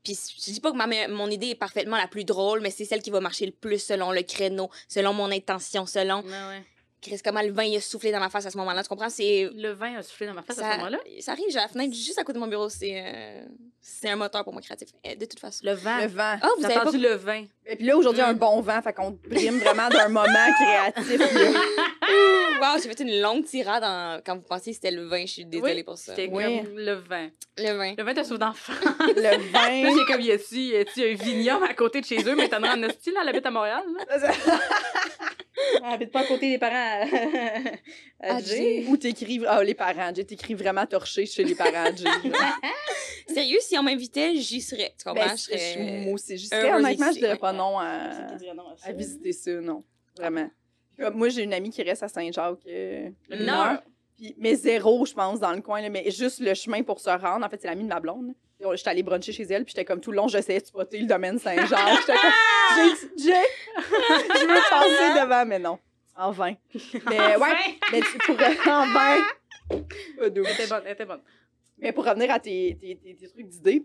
Puis 0.04 0.18
je 0.36 0.50
dis 0.52 0.60
pas 0.60 0.72
que 0.72 0.76
ma 0.76 0.88
me- 0.88 1.08
mon 1.14 1.28
idée 1.30 1.50
est 1.50 1.54
parfaitement 1.54 1.96
la 1.96 2.08
plus 2.08 2.24
drôle, 2.24 2.60
mais 2.60 2.70
c'est 2.70 2.84
celle 2.84 3.00
qui 3.02 3.10
va 3.10 3.20
marcher 3.20 3.46
le 3.46 3.52
plus 3.52 3.78
selon 3.78 4.10
le 4.10 4.22
créneau, 4.22 4.68
selon 4.88 5.12
mon 5.14 5.30
intention, 5.30 5.86
selon... 5.86 6.22
Ouais, 6.22 6.28
ouais. 6.30 6.64
Chris, 7.02 7.20
comment 7.24 7.42
le 7.42 7.50
vin 7.50 7.64
il 7.64 7.76
a 7.76 7.80
soufflé 7.80 8.12
dans 8.12 8.20
ma 8.20 8.30
face 8.30 8.46
à 8.46 8.50
ce 8.50 8.56
moment-là, 8.58 8.82
tu 8.84 8.88
comprends? 8.88 9.10
C'est... 9.10 9.50
Le 9.54 9.72
vin 9.72 9.96
a 9.98 10.02
soufflé 10.02 10.26
dans 10.28 10.34
ma 10.34 10.42
face 10.42 10.58
à 10.60 10.72
ce 10.72 10.76
moment-là? 10.78 10.98
ça 11.20 11.32
arrive, 11.32 11.46
j'ai 11.50 11.56
la 11.58 11.66
fenêtre 11.68 11.92
juste 11.94 12.18
à 12.18 12.22
côté 12.22 12.34
de 12.38 12.38
mon 12.44 12.46
bureau. 12.48 12.68
C'est 12.68 13.02
euh, 13.04 13.42
c'est 13.80 14.08
un 14.08 14.14
moteur 14.14 14.44
pour 14.44 14.52
moi 14.52 14.62
créatif, 14.62 14.88
euh, 15.04 15.16
de 15.16 15.24
toute 15.24 15.40
façon. 15.40 15.58
Le 15.64 15.72
vent. 15.72 15.98
Le 15.98 16.06
vent. 16.06 16.36
Ah, 16.40 16.48
vous 16.56 16.60
J'ai 16.60 16.66
avez 16.66 16.74
pas... 16.74 16.80
entendu 16.82 16.98
le 16.98 17.14
vin. 17.14 17.44
Et 17.66 17.74
puis 17.76 17.84
là, 17.84 17.96
aujourd'hui, 17.96 18.22
Mm. 18.22 18.26
un 18.26 18.34
bon 18.34 18.60
vent, 18.60 18.80
fait 18.80 18.92
qu'on 18.92 19.12
prime 19.12 19.58
vraiment 19.58 19.88
d'un 19.88 20.08
moment 20.08 20.28
créatif. 20.60 21.18
là. 21.18 21.60
Wow, 22.60 22.80
j'ai 22.80 22.88
fait 22.88 23.00
une 23.02 23.20
longue 23.20 23.44
tirade 23.44 23.82
en- 23.82 24.20
quand 24.24 24.36
vous 24.36 24.42
pensiez 24.42 24.70
que 24.72 24.76
c'était 24.76 24.92
le 24.92 25.04
vin. 25.08 25.22
Je 25.26 25.32
suis 25.32 25.44
désolée 25.44 25.74
Oui, 25.74 25.82
pour 25.82 25.98
ça. 25.98 26.14
C'était 26.14 26.28
Oui. 26.32 26.44
comme 26.62 26.76
le 26.78 26.92
vin. 26.94 27.28
Le 27.58 27.72
vin. 27.76 27.94
Le 27.98 28.04
vin 28.04 28.14
te 28.14 28.22
souffle 28.22 28.38
d'enfant. 28.38 28.72
Le 29.16 29.20
Là, 29.20 29.36
vin. 29.36 29.96
j'ai 29.96 30.04
comme, 30.12 30.20
y 30.20 30.30
a-tu 30.30 30.56
y 30.58 30.76
a-tu 30.76 31.02
un 31.02 31.14
vignoble 31.14 31.64
à 31.64 31.74
côté 31.74 32.00
de 32.00 32.06
chez 32.06 32.22
eux, 32.28 32.36
mais 32.36 32.48
t'en 32.48 32.62
as 32.62 32.74
en 32.74 32.76
là, 32.76 32.88
elle 33.22 33.28
habite 33.28 33.46
à 33.46 33.50
Montréal, 33.50 33.82
là? 33.98 34.18
Elle 35.76 35.84
habite 35.94 36.10
pas 36.10 36.20
à 36.20 36.26
côté 36.26 36.50
des 36.50 36.58
parents 36.58 37.06
à, 38.20 38.36
À 38.36 38.40
Jay. 38.40 38.84
Ou 38.88 38.96
t'écris. 38.96 39.40
Ah, 39.46 39.62
les 39.62 39.74
parents. 39.74 40.12
J'ai 40.14 40.24
t'écris 40.24 40.54
vraiment 40.54 40.86
torché 40.86 41.26
chez 41.26 41.44
les 41.44 41.54
parents 41.54 41.94
Jay. 41.94 42.04
Sérieux, 43.28 43.58
si 43.60 43.78
on 43.78 43.82
m'invitait, 43.82 44.36
j'y 44.36 44.60
serais. 44.60 44.94
Tu 44.98 45.04
comprends? 45.04 45.26
Ben, 45.26 45.36
je 45.36 45.42
serais... 45.42 46.04
Moi 46.04 46.14
aussi. 46.14 46.32
Heureuse 46.32 46.48
serais, 46.48 46.72
honnêtement, 46.72 47.12
je 47.12 47.18
dirais 47.18 47.38
pas 47.38 47.52
non 47.52 47.78
à, 47.78 48.10
à 48.84 48.92
visiter 48.92 49.32
ça, 49.32 49.52
non. 49.60 49.84
Vraiment. 50.16 50.50
Comme 50.98 51.14
moi, 51.14 51.28
j'ai 51.28 51.42
une 51.42 51.54
amie 51.54 51.70
qui 51.70 51.82
reste 51.82 52.02
à 52.02 52.08
Saint-Jacques. 52.08 52.58
euh, 52.66 53.10
heure. 53.30 53.82
Puis, 54.16 54.34
mais 54.38 54.54
zéro, 54.54 55.06
je 55.06 55.14
pense, 55.14 55.40
dans 55.40 55.52
le 55.52 55.62
coin, 55.62 55.80
là, 55.80 55.88
mais 55.88 56.10
juste 56.10 56.40
le 56.40 56.54
chemin 56.54 56.82
pour 56.82 57.00
se 57.00 57.10
rendre. 57.10 57.44
En 57.44 57.48
fait, 57.48 57.60
c'est 57.60 57.68
l'amie 57.68 57.84
de 57.84 57.88
ma 57.88 58.00
blonde. 58.00 58.34
J'étais 58.74 58.90
allée 58.90 59.02
bruncher 59.02 59.32
chez 59.32 59.42
elle, 59.44 59.64
puis 59.64 59.72
j'étais 59.74 59.84
comme 59.84 60.00
tout 60.00 60.10
le 60.10 60.16
long, 60.16 60.28
j'essayais 60.28 60.60
de 60.60 60.66
spotter 60.66 60.98
le 60.98 61.06
domaine 61.06 61.38
Saint-Jacques. 61.38 62.00
J'étais 62.00 62.18
comme, 62.18 62.32
j'ai, 63.16 63.24
j'ai, 63.24 63.42
je 63.76 64.46
veux 64.46 64.60
passer 64.70 65.20
devant, 65.20 65.44
mais 65.46 65.58
non. 65.58 65.78
En 66.16 66.30
vain. 66.30 66.54
Mais 67.08 67.36
ouais, 67.36 67.78
mais 67.90 68.00
tu 68.00 68.18
pourrais 68.18 68.56
en 68.68 68.86
vain. 68.92 69.18
Pas. 69.70 69.76
Elle 70.20 70.26
était 70.26 70.66
bonne, 70.68 70.82
elle 70.84 70.92
était 70.92 71.04
bonne. 71.06 71.20
Mais 71.78 71.92
pour 71.92 72.04
revenir 72.04 72.30
à 72.30 72.38
tes, 72.38 72.76
tes, 72.80 72.96
tes- 72.96 73.14
tes 73.16 73.28
trucs 73.28 73.48
d'idées, 73.48 73.84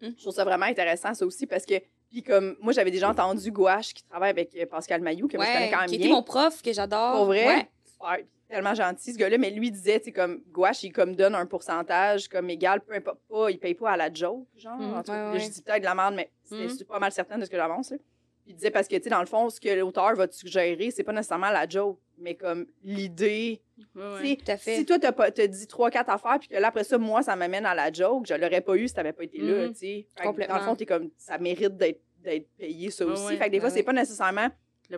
Hmm? 0.00 0.10
je 0.16 0.20
trouve 0.22 0.34
ça 0.34 0.42
vraiment 0.42 0.66
intéressant, 0.66 1.14
ça 1.14 1.24
aussi, 1.24 1.46
parce 1.46 1.64
que, 1.64 1.74
puis 2.10 2.24
comme, 2.24 2.56
moi, 2.60 2.72
j'avais 2.72 2.90
déjà 2.90 3.08
entendu 3.08 3.52
Gouache 3.52 3.94
qui 3.94 4.02
travaille 4.02 4.30
avec 4.30 4.50
euh, 4.56 4.66
Pascal 4.66 5.00
Mayou, 5.00 5.28
que 5.28 5.36
moi, 5.36 5.46
je 5.46 5.52
connais 5.52 5.70
quand 5.70 5.78
même 5.78 5.88
qui 5.88 5.96
bien. 5.96 6.06
était 6.08 6.12
mon 6.16 6.24
prof, 6.24 6.60
que 6.60 6.72
j'adore. 6.72 7.14
Pour 7.18 7.26
vrai? 7.26 7.68
Ouais. 8.00 8.26
Tellement 8.52 8.74
gentil, 8.74 9.12
ce 9.12 9.18
gars-là. 9.18 9.38
Mais 9.38 9.50
lui 9.50 9.70
disait, 9.70 9.98
tu 9.98 10.06
sais, 10.06 10.12
comme, 10.12 10.42
Gouache, 10.52 10.82
il 10.84 10.92
comme 10.92 11.14
donne 11.16 11.34
un 11.34 11.46
pourcentage 11.46 12.28
comme 12.28 12.50
égal, 12.50 12.80
peu 12.80 12.94
importe 12.94 13.20
pas, 13.28 13.50
il 13.50 13.58
paye 13.58 13.74
pas 13.74 13.90
à 13.92 13.96
la 13.96 14.12
joke, 14.12 14.46
genre. 14.56 14.78
Mhm, 14.78 14.94
En 14.94 15.02
tout 15.02 15.10
cas, 15.12 15.12
ouais, 15.12 15.18
là, 15.24 15.32
ouais. 15.32 15.40
Je 15.40 15.50
dis 15.50 15.62
peut-être 15.62 15.80
de 15.80 15.84
la 15.86 15.94
merde, 15.94 16.14
mais 16.14 16.30
je 16.50 16.68
suis 16.68 16.84
pas 16.84 16.98
mal 16.98 17.10
certaine 17.12 17.40
de 17.40 17.44
ce 17.44 17.50
que 17.50 17.56
j'avance, 17.56 17.92
il 18.46 18.54
disait, 18.54 18.70
parce 18.70 18.88
que, 18.88 18.96
tu 18.96 19.04
sais, 19.04 19.10
dans 19.10 19.20
le 19.20 19.26
fond, 19.26 19.48
ce 19.50 19.60
que 19.60 19.68
l'auteur 19.68 20.14
va 20.16 20.26
te 20.28 20.34
suggérer, 20.34 20.90
c'est 20.90 21.04
pas 21.04 21.12
nécessairement 21.12 21.50
la 21.50 21.68
joke, 21.68 21.98
mais 22.18 22.34
comme 22.34 22.66
l'idée. 22.82 23.60
Ouais. 23.94 24.36
Si 24.58 24.84
toi, 24.84 24.98
t'as 24.98 25.12
pas- 25.12 25.30
t'as 25.30 25.46
dit 25.46 25.66
trois, 25.66 25.90
quatre 25.90 26.10
affaires, 26.10 26.38
puis 26.38 26.48
que 26.48 26.54
là, 26.56 26.68
après 26.68 26.84
ça, 26.84 26.98
moi, 26.98 27.22
ça 27.22 27.34
m'amène 27.36 27.66
à 27.66 27.74
la 27.74 27.92
joke, 27.92 28.26
je 28.26 28.34
l'aurais 28.34 28.60
pas 28.60 28.74
eu 28.76 28.86
si 28.88 28.94
t'avais 28.94 29.12
pas 29.12 29.24
été 29.24 29.38
là, 29.38 29.66
Mhm. 29.66 29.72
tu 29.72 29.78
sais. 29.78 30.06
Dans 30.22 30.32
le 30.56 30.60
fond, 30.62 30.76
t'es 30.76 30.86
comme, 30.86 31.10
ça 31.16 31.38
mérite 31.38 31.76
d'être 31.76 32.00
d'être 32.22 32.46
payé, 32.56 32.88
ça 32.92 33.04
Ouais, 33.04 33.10
aussi. 33.14 33.24
ouais, 33.26 33.36
fait 33.36 33.46
que 33.46 33.50
des 33.50 33.58
fois, 33.58 33.68
ouais, 33.68 33.74
c'est 33.74 33.82
pas 33.82 33.92
nécessairement 33.92 34.46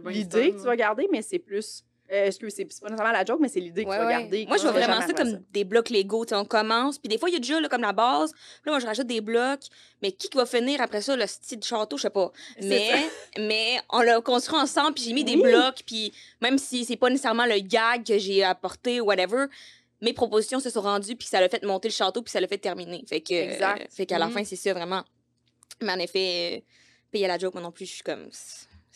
l'idée 0.09 0.51
que 0.51 0.57
tu 0.59 0.65
vas 0.65 0.77
garder, 0.77 1.09
mais 1.11 1.23
c'est 1.23 1.39
plus. 1.39 1.83
Euh, 2.13 2.27
excuse, 2.27 2.53
c'est 2.55 2.65
pas 2.67 2.89
nécessairement 2.91 3.13
la 3.13 3.25
joke, 3.25 3.41
mais 3.41 3.49
c'est 3.49 3.61
l'idée 3.61 3.85
que 3.85 3.89
Ouais, 3.89 3.97
tu 3.97 4.03
vas 4.03 4.07
ouais. 4.09 4.13
garder. 4.21 4.47
Moi, 4.47 4.59
je 4.59 4.63
vois 4.63 4.73
vraiment 4.73 5.01
ça 5.01 5.13
comme 5.15 5.41
des 5.53 5.65
blocs 5.65 5.89
Lego. 5.89 6.25
Tu 6.27 6.31
sais, 6.31 6.35
on 6.37 6.45
commence, 6.45 6.99
puis 6.99 7.09
des 7.09 7.17
fois, 7.17 7.31
il 7.31 7.33
y 7.33 7.37
a 7.37 7.39
déjà 7.39 7.59
là, 7.61 7.69
comme 7.69 7.81
la 7.81 7.93
base. 7.95 8.33
Puis 8.33 8.41
Là, 8.67 8.73
moi, 8.73 8.79
je 8.79 8.87
rajoute 8.87 9.07
des 9.07 9.23
blocs. 9.23 9.63
Mais 10.03 10.13
qui 10.13 10.29
qui 10.29 10.37
va 10.37 10.45
finir 10.45 10.83
après 10.83 11.01
ça, 11.01 11.17
le 11.17 11.27
style 11.27 11.61
de 11.61 11.65
château, 11.65 11.97
je 11.97 12.03
sais 12.03 12.11
pas. 12.11 12.31
Mais, 12.63 12.91
mais 13.39 13.81
on 13.91 14.03
l'a 14.03 14.21
construit 14.21 14.59
ensemble, 14.59 14.95
puis 14.95 15.05
j'ai 15.05 15.13
mis 15.15 15.25
des 15.25 15.37
blocs, 15.37 15.83
puis 15.87 16.13
même 16.43 16.59
si 16.59 16.85
c'est 16.85 16.97
pas 16.97 17.09
nécessairement 17.09 17.47
le 17.47 17.59
gag 17.61 18.05
que 18.07 18.19
j'ai 18.19 18.45
apporté 18.45 19.01
ou 19.01 19.07
whatever, 19.07 19.47
mes 20.03 20.13
propositions 20.13 20.61
se 20.61 20.69
sont 20.69 20.83
rendues, 20.83 21.17
puis 21.17 21.27
ça 21.27 21.41
l'a 21.41 21.49
fait 21.49 21.65
monter 21.65 21.89
le 21.89 21.95
château, 21.95 22.21
puis 22.21 22.31
ça 22.31 22.39
l'a 22.41 22.49
fait 22.49 22.59
terminer. 22.59 23.03
Fait 23.09 23.23
que, 23.23 23.33
Exact. 23.33 23.81
euh, 23.81 23.87
fait 23.91 24.05
qu'à 24.05 24.19
la 24.19 24.27
Mhm. 24.27 24.33
fin, 24.33 24.45
c'est 24.45 24.57
ça, 24.57 24.75
vraiment. 24.75 25.03
Mais 25.81 25.93
en 25.93 25.99
effet, 25.99 26.59
euh, 26.59 26.61
payer 27.11 27.27
la 27.29 27.39
joke, 27.39 27.55
moi 27.55 27.63
non 27.63 27.73
plus, 27.73 27.87
je 27.87 27.93
suis 27.95 28.03
comme. 28.03 28.29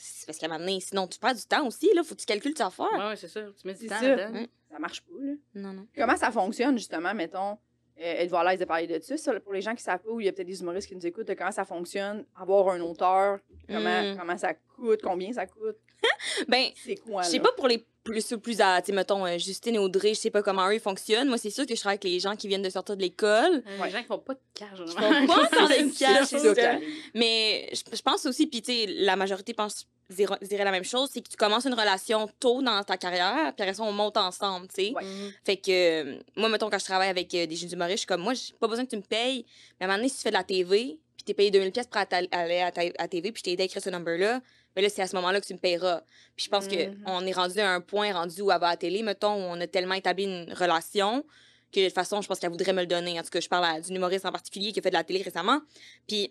C'est 0.00 0.26
parce 0.26 0.38
qu'à 0.38 0.46
un 0.46 0.50
moment 0.50 0.60
donné, 0.60 0.78
sinon, 0.80 1.08
tu 1.08 1.18
perds 1.18 1.34
du 1.34 1.42
temps 1.42 1.66
aussi, 1.66 1.90
là. 1.94 2.04
Faut 2.04 2.14
que 2.14 2.20
tu 2.20 2.26
calcules 2.26 2.54
tes 2.54 2.62
affaires. 2.62 2.86
Ouais, 2.92 3.08
ouais, 3.08 3.16
c'est 3.16 3.26
ça. 3.28 3.40
Tu 3.60 3.66
mets 3.66 3.74
du 3.74 3.80
C'est 3.80 3.86
temps 3.88 4.00
ça. 4.00 4.14
dedans. 4.16 4.32
Ouais. 4.32 4.48
Ça 4.70 4.78
marche 4.78 5.00
pas, 5.00 5.12
là. 5.20 5.32
Non, 5.56 5.72
non. 5.72 5.86
Comment 5.96 6.16
ça 6.16 6.30
fonctionne, 6.30 6.78
justement, 6.78 7.12
mettons? 7.14 7.58
Euh, 8.00 8.14
Êtes-vous 8.22 8.36
à 8.36 8.44
l'aise 8.50 8.60
de 8.60 8.64
parler 8.64 8.86
de 8.86 8.98
ça, 9.02 9.16
ça, 9.16 9.38
pour 9.40 9.52
les 9.52 9.60
gens 9.60 9.74
qui 9.74 9.82
savent 9.82 10.00
pas, 10.00 10.10
ou 10.10 10.20
il 10.20 10.26
y 10.26 10.28
a 10.28 10.32
peut-être 10.32 10.46
des 10.46 10.60
humoristes 10.60 10.88
qui 10.88 10.94
nous 10.96 11.06
écoutent, 11.06 11.28
de 11.28 11.34
comment 11.34 11.50
ça 11.52 11.64
fonctionne, 11.64 12.24
avoir 12.36 12.68
un 12.70 12.80
auteur, 12.80 13.38
comment, 13.68 14.02
Mm. 14.02 14.16
comment 14.18 14.38
ça 14.38 14.54
coûte, 14.54 15.00
combien 15.02 15.32
ça 15.32 15.46
coûte, 15.46 15.76
Ben, 16.48 16.66
c'est 16.76 16.96
quoi, 16.96 17.22
Je 17.22 17.28
sais 17.28 17.40
pas 17.40 17.52
pour 17.56 17.66
les 17.68 17.84
plus 18.04 18.30
ou 18.32 18.38
plus 18.38 18.60
à, 18.60 18.80
tu 18.80 18.86
sais, 18.86 18.92
mettons, 18.92 19.26
euh, 19.26 19.36
Justine 19.36 19.74
et 19.74 19.78
Audrey, 19.78 20.14
je 20.14 20.20
sais 20.20 20.30
pas 20.30 20.42
comment 20.42 20.66
eux 20.68 20.74
ils 20.74 20.80
fonctionnent. 20.80 21.28
Moi, 21.28 21.36
c'est 21.36 21.50
sûr 21.50 21.66
que 21.66 21.74
je 21.74 21.80
travaille 21.80 21.96
avec 21.96 22.04
les 22.04 22.20
gens 22.20 22.36
qui 22.36 22.48
viennent 22.48 22.62
de 22.62 22.70
sortir 22.70 22.96
de 22.96 23.02
l'école. 23.02 23.62
Ouais. 23.80 23.86
Les 23.86 23.90
gens 23.90 23.98
qui 24.00 24.06
font 24.06 24.18
pas 24.18 24.32
de 24.34 24.40
cash, 24.54 24.78
font 24.78 24.84
vraiment. 24.86 25.26
pas 25.26 25.42
de 25.68 25.90
C'est 25.92 26.54
cash. 26.54 26.80
Mais 27.14 27.68
je, 27.72 27.82
je 27.96 28.02
pense 28.02 28.24
aussi, 28.24 28.46
puis 28.46 28.62
tu 28.62 28.72
sais, 28.72 28.86
la 28.86 29.16
majorité 29.16 29.52
pense 29.52 29.86
dirait 30.10 30.64
la 30.64 30.70
même 30.70 30.84
chose, 30.84 31.10
c'est 31.12 31.20
que 31.20 31.28
tu 31.28 31.36
commences 31.36 31.64
une 31.66 31.74
relation 31.74 32.28
tôt 32.40 32.62
dans 32.62 32.82
ta 32.82 32.96
carrière, 32.96 33.52
puis 33.54 33.62
après 33.62 33.74
ça, 33.74 33.82
on 33.82 33.92
monte 33.92 34.16
ensemble, 34.16 34.66
tu 34.68 34.86
sais. 34.86 34.92
Ouais. 34.94 35.04
Mhm. 35.04 35.32
Fait 35.44 35.56
que, 35.56 35.70
euh, 35.70 36.18
moi, 36.36 36.48
mettons, 36.48 36.70
quand 36.70 36.78
je 36.78 36.84
travaille 36.84 37.08
avec 37.10 37.32
euh, 37.34 37.46
des 37.46 37.56
jeunes 37.56 37.72
humoristes, 37.72 37.96
je 37.96 38.00
suis 38.00 38.06
comme, 38.06 38.22
moi, 38.22 38.34
j'ai 38.34 38.54
pas 38.54 38.68
besoin 38.68 38.84
que 38.84 38.90
tu 38.90 38.96
me 38.96 39.02
payes. 39.02 39.44
Mais 39.78 39.84
à 39.84 39.88
un 39.88 39.88
moment 39.88 39.98
donné, 39.98 40.08
si 40.08 40.16
tu 40.16 40.22
fais 40.22 40.30
de 40.30 40.34
la 40.34 40.44
TV, 40.44 40.98
puis 41.16 41.24
t'es 41.24 41.34
payé 41.34 41.50
2000 41.50 41.72
pièces 41.72 41.86
pour 41.86 42.00
aller 42.00 42.60
à 42.60 42.72
ta 42.72 42.82
à 42.98 43.08
TV, 43.08 43.32
puis 43.32 43.40
je 43.40 43.44
t'ai 43.44 43.52
aidé 43.52 43.62
à 43.64 43.66
écrire 43.66 43.82
ce 43.82 43.90
number-là, 43.90 44.40
mais 44.76 44.82
là, 44.82 44.88
c'est 44.88 45.02
à 45.02 45.06
ce 45.06 45.16
moment-là 45.16 45.40
que 45.40 45.46
tu 45.46 45.52
me 45.54 45.58
payeras. 45.58 46.02
Puis 46.36 46.44
je 46.46 46.50
pense 46.50 46.66
Mhm. 46.66 46.70
que 46.70 46.96
on 47.06 47.26
est 47.26 47.32
rendu 47.32 47.58
à 47.60 47.70
un 47.70 47.80
point 47.80 48.12
rendu 48.12 48.40
où 48.42 48.50
elle 48.50 48.60
va 48.60 48.68
à 48.68 48.70
la 48.70 48.76
télé, 48.76 49.02
mettons, 49.02 49.34
où 49.34 49.46
on 49.52 49.60
a 49.60 49.66
tellement 49.66 49.94
établi 49.94 50.24
une 50.24 50.52
relation 50.54 51.24
que 51.72 51.80
de 51.80 51.84
toute 51.86 51.94
façon, 51.94 52.22
je 52.22 52.28
pense 52.28 52.38
qu'elle 52.38 52.50
voudrait 52.50 52.72
me 52.72 52.80
le 52.80 52.86
donner. 52.86 53.18
En 53.20 53.22
tout 53.22 53.28
cas, 53.28 53.40
je 53.40 53.48
parle 53.48 53.64
à- 53.66 53.80
d'une 53.80 53.96
humoriste 53.96 54.24
en 54.24 54.32
particulier 54.32 54.72
qui 54.72 54.78
a 54.78 54.82
fait 54.82 54.88
de 54.90 54.94
la 54.94 55.04
télé 55.04 55.20
récemment. 55.22 55.60
Puis, 56.06 56.30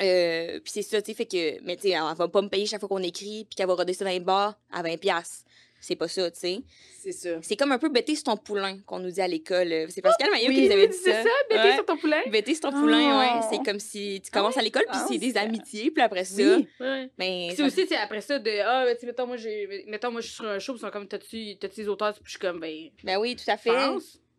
euh, 0.00 0.58
puis 0.60 0.72
c'est 0.72 0.82
ça, 0.82 1.00
tu 1.02 1.10
sais, 1.10 1.14
fait 1.16 1.26
que, 1.26 1.62
mais 1.64 1.76
tu 1.76 1.82
sais, 1.82 1.90
elle 1.90 2.16
va 2.16 2.28
pas 2.28 2.42
me 2.42 2.48
payer 2.48 2.66
chaque 2.66 2.80
fois 2.80 2.88
qu'on 2.88 3.02
écrit, 3.02 3.44
puis 3.44 3.54
qu'elle 3.56 3.66
va 3.66 3.74
roder 3.74 3.92
ça 3.92 4.04
dans 4.04 4.10
les 4.10 4.20
bars 4.20 4.58
à 4.72 4.82
20$. 4.82 4.98
piastres. 4.98 5.44
C'est 5.84 5.96
pas 5.96 6.06
ça, 6.06 6.30
tu 6.30 6.38
sais. 6.38 6.60
C'est 7.00 7.10
ça. 7.10 7.30
C'est 7.42 7.56
comme 7.56 7.72
un 7.72 7.78
peu 7.78 7.88
bêter 7.88 8.14
sur 8.14 8.22
ton 8.22 8.36
poulain 8.36 8.78
qu'on 8.86 9.00
nous 9.00 9.10
dit 9.10 9.20
à 9.20 9.26
l'école. 9.26 9.86
C'est 9.88 10.00
Pascal 10.00 10.30
Maillot 10.30 10.48
oui, 10.50 10.54
qui 10.54 10.66
nous 10.66 10.72
avait 10.72 10.86
dit 10.86 10.96
C'est 10.96 11.10
ça. 11.12 11.22
ça, 11.24 11.28
bébé 11.50 11.60
Ouais. 11.60 11.74
sur 11.74 11.84
ton 11.84 11.96
poulain? 11.96 12.20
Bêter 12.30 12.54
sur 12.54 12.60
ton 12.60 12.70
poulain, 12.70 13.00
Oh. 13.16 13.18
ouais. 13.18 13.46
C'est 13.50 13.64
comme 13.68 13.80
si 13.80 14.20
tu 14.24 14.30
commences 14.30 14.56
à 14.56 14.62
l'école, 14.62 14.84
puis 14.88 14.96
Ah, 14.96 15.06
c'est 15.08 15.18
des 15.18 15.32
c'est- 15.32 15.38
amitiés, 15.38 15.90
puis 15.90 16.00
après 16.00 16.24
ça. 16.24 16.40
Oui. 16.40 16.68
Ouais. 16.78 17.10
Mais 17.18 17.46
Puis 17.48 17.56
ça- 17.56 17.56
c'est 17.56 17.62
aussi, 17.64 17.82
tu 17.82 17.88
sais, 17.88 17.96
après 17.96 18.20
ça, 18.20 18.38
de 18.38 18.50
Ah, 18.64 18.84
ben, 18.84 18.94
tu 18.94 19.00
sais, 19.00 19.06
mettons, 19.06 19.26
moi, 19.26 19.36
j'ai. 19.36 19.84
Mettons, 19.88 20.12
moi, 20.12 20.20
je 20.20 20.26
suis 20.28 20.36
sur 20.36 20.46
un 20.46 20.60
show, 20.60 20.74
puis 20.74 20.78
ils 20.82 20.84
sont 20.86 20.90
comme, 20.92 21.08
t'as-tu 21.08 21.56
t'as-tu 21.58 21.80
des 21.80 21.88
auteurs? 21.88 22.14
Puis 22.14 22.22
je 22.26 22.30
suis 22.30 22.38
comme, 22.38 22.60
ben, 22.60 22.90
Ben 23.02 23.16
oui, 23.18 23.34
tout 23.34 23.50
à 23.50 23.56
fait. 23.56 23.70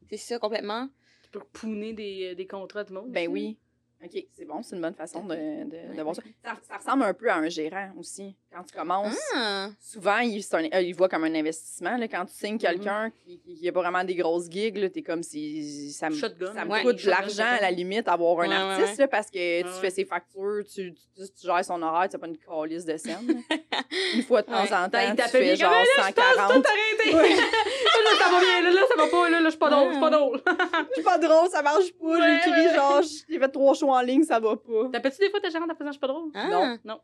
C'est 0.09 0.15
ça, 0.17 0.39
complètement. 0.39 0.87
Tu 1.23 1.29
peux 1.31 1.41
pouner 1.51 1.91
des, 1.91 2.35
des 2.35 2.47
contrats 2.47 2.85
du 2.85 2.93
monde. 2.93 3.11
Ben 3.11 3.23
aussi. 3.27 3.27
oui. 3.27 3.57
OK, 4.03 4.25
c'est 4.33 4.43
bon, 4.45 4.61
c'est 4.61 4.75
une 4.75 4.81
bonne 4.81 4.93
façon 4.95 5.23
de, 5.23 5.33
de, 5.33 5.95
de 5.95 6.01
voir 6.01 6.13
ça. 6.15 6.21
ça. 6.43 6.55
ça 6.67 6.77
ressemble 6.77 7.03
un 7.03 7.13
peu 7.13 7.29
à 7.31 7.37
un 7.37 7.47
gérant 7.47 7.89
aussi. 7.97 8.35
Quand 8.53 8.63
tu 8.63 8.75
commences, 8.77 9.17
Ah! 9.35 9.69
souvent, 9.79 10.19
il, 10.19 10.43
un- 10.51 10.77
euh, 10.77 10.81
il 10.81 10.93
voit 10.93 11.07
comme 11.09 11.23
un 11.23 11.33
investissement. 11.33 11.95
Là, 11.97 12.07
quand 12.09 12.25
tu 12.25 12.33
signes 12.33 12.57
quelqu'un 12.57 13.11
qui 13.25 13.59
n'a 13.63 13.71
pas 13.71 13.79
vraiment 13.81 14.03
des 14.03 14.15
grosses 14.15 14.49
gigs, 14.49 14.77
là, 14.77 14.89
t'es 14.89 15.01
comme 15.03 15.23
si 15.23 15.91
ça 15.93 16.09
me, 16.09 16.15
Shotgun. 16.15 16.53
ça 16.53 16.65
me 16.65 16.71
Ouais. 16.71 16.81
coûte 16.83 17.03
de 17.03 17.09
l'argent 17.09 17.45
à 17.47 17.61
la 17.61 17.71
limite 17.71 18.07
avoir 18.09 18.41
un 18.41 18.49
Ouais, 18.49 18.53
artiste 18.55 18.97
ouais. 18.97 19.03
là, 19.03 19.07
parce 19.07 19.31
que 19.31 19.61
tu 19.61 19.79
fais 19.81 19.89
ses 19.89 20.05
factures, 20.05 20.63
tu, 20.71 20.93
tu, 20.93 20.99
tu 21.15 21.47
gères 21.47 21.63
son 21.65 21.81
horaire, 21.81 22.09
tu 22.09 22.15
n'as 22.15 22.19
pas 22.19 22.27
une 22.27 22.37
calice 22.37 22.85
de 22.85 22.97
scène. 22.97 23.41
une 24.15 24.23
fois 24.23 24.41
de 24.41 24.47
temps 24.47 24.63
en 24.63 24.89
temps, 24.89 24.99
il 24.99 25.15
tu 25.15 25.21
fais 25.29 25.55
genre 25.55 25.71
Là, 25.71 25.83
je 25.83 26.01
pense 26.01 26.05
140. 26.07 26.53
tout 26.63 26.69
arrêter. 26.69 27.15
Ouais. 27.15 27.35
là, 28.03 28.11
ça 28.19 28.29
va 28.31 28.39
bien, 28.39 28.61
là, 28.61 28.71
là, 28.71 28.81
ça 28.87 28.95
va 28.97 29.07
pas, 29.07 29.29
là, 29.29 29.39
là, 29.39 29.45
je 29.45 29.49
suis 29.51 29.59
pas 29.59 29.69
drôle, 29.69 29.93
c'est 29.93 29.99
pas 29.99 30.09
drôle. 30.09 30.41
Je 30.89 30.93
suis 30.95 31.03
pas 31.03 31.17
drôle, 31.17 31.49
ça 31.49 31.61
marche 31.61 31.91
pas. 31.93 32.05
Ouais. 32.05 32.73
genre, 32.75 33.01
j'ai 33.29 33.39
fait 33.39 33.49
trois 33.49 33.73
shows 33.73 33.92
en 33.93 34.01
ligne, 34.01 34.23
ça 34.23 34.39
va 34.39 34.55
pas. 34.55 34.89
T'appelles-tu 34.91 35.19
des 35.19 35.29
fois 35.29 35.39
ta 35.41 35.49
gérante 35.49 35.71
en 35.71 35.75
faisant 35.75 35.87
je 35.89 35.93
suis 35.93 35.99
pas 35.99 36.07
drôle? 36.07 36.31
Ah! 36.33 36.47
Non. 36.49 36.77
Non. 36.83 36.99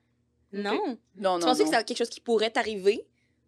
Non. 0.52 0.98
Non, 1.16 1.34
non. 1.34 1.40
Tu 1.40 1.46
pensais 1.46 1.64
que 1.64 1.70
c'est 1.70 1.84
quelque 1.84 1.98
chose 1.98 2.10
qui 2.10 2.22
pourrait 2.22 2.50
t'arriver? 2.52 3.06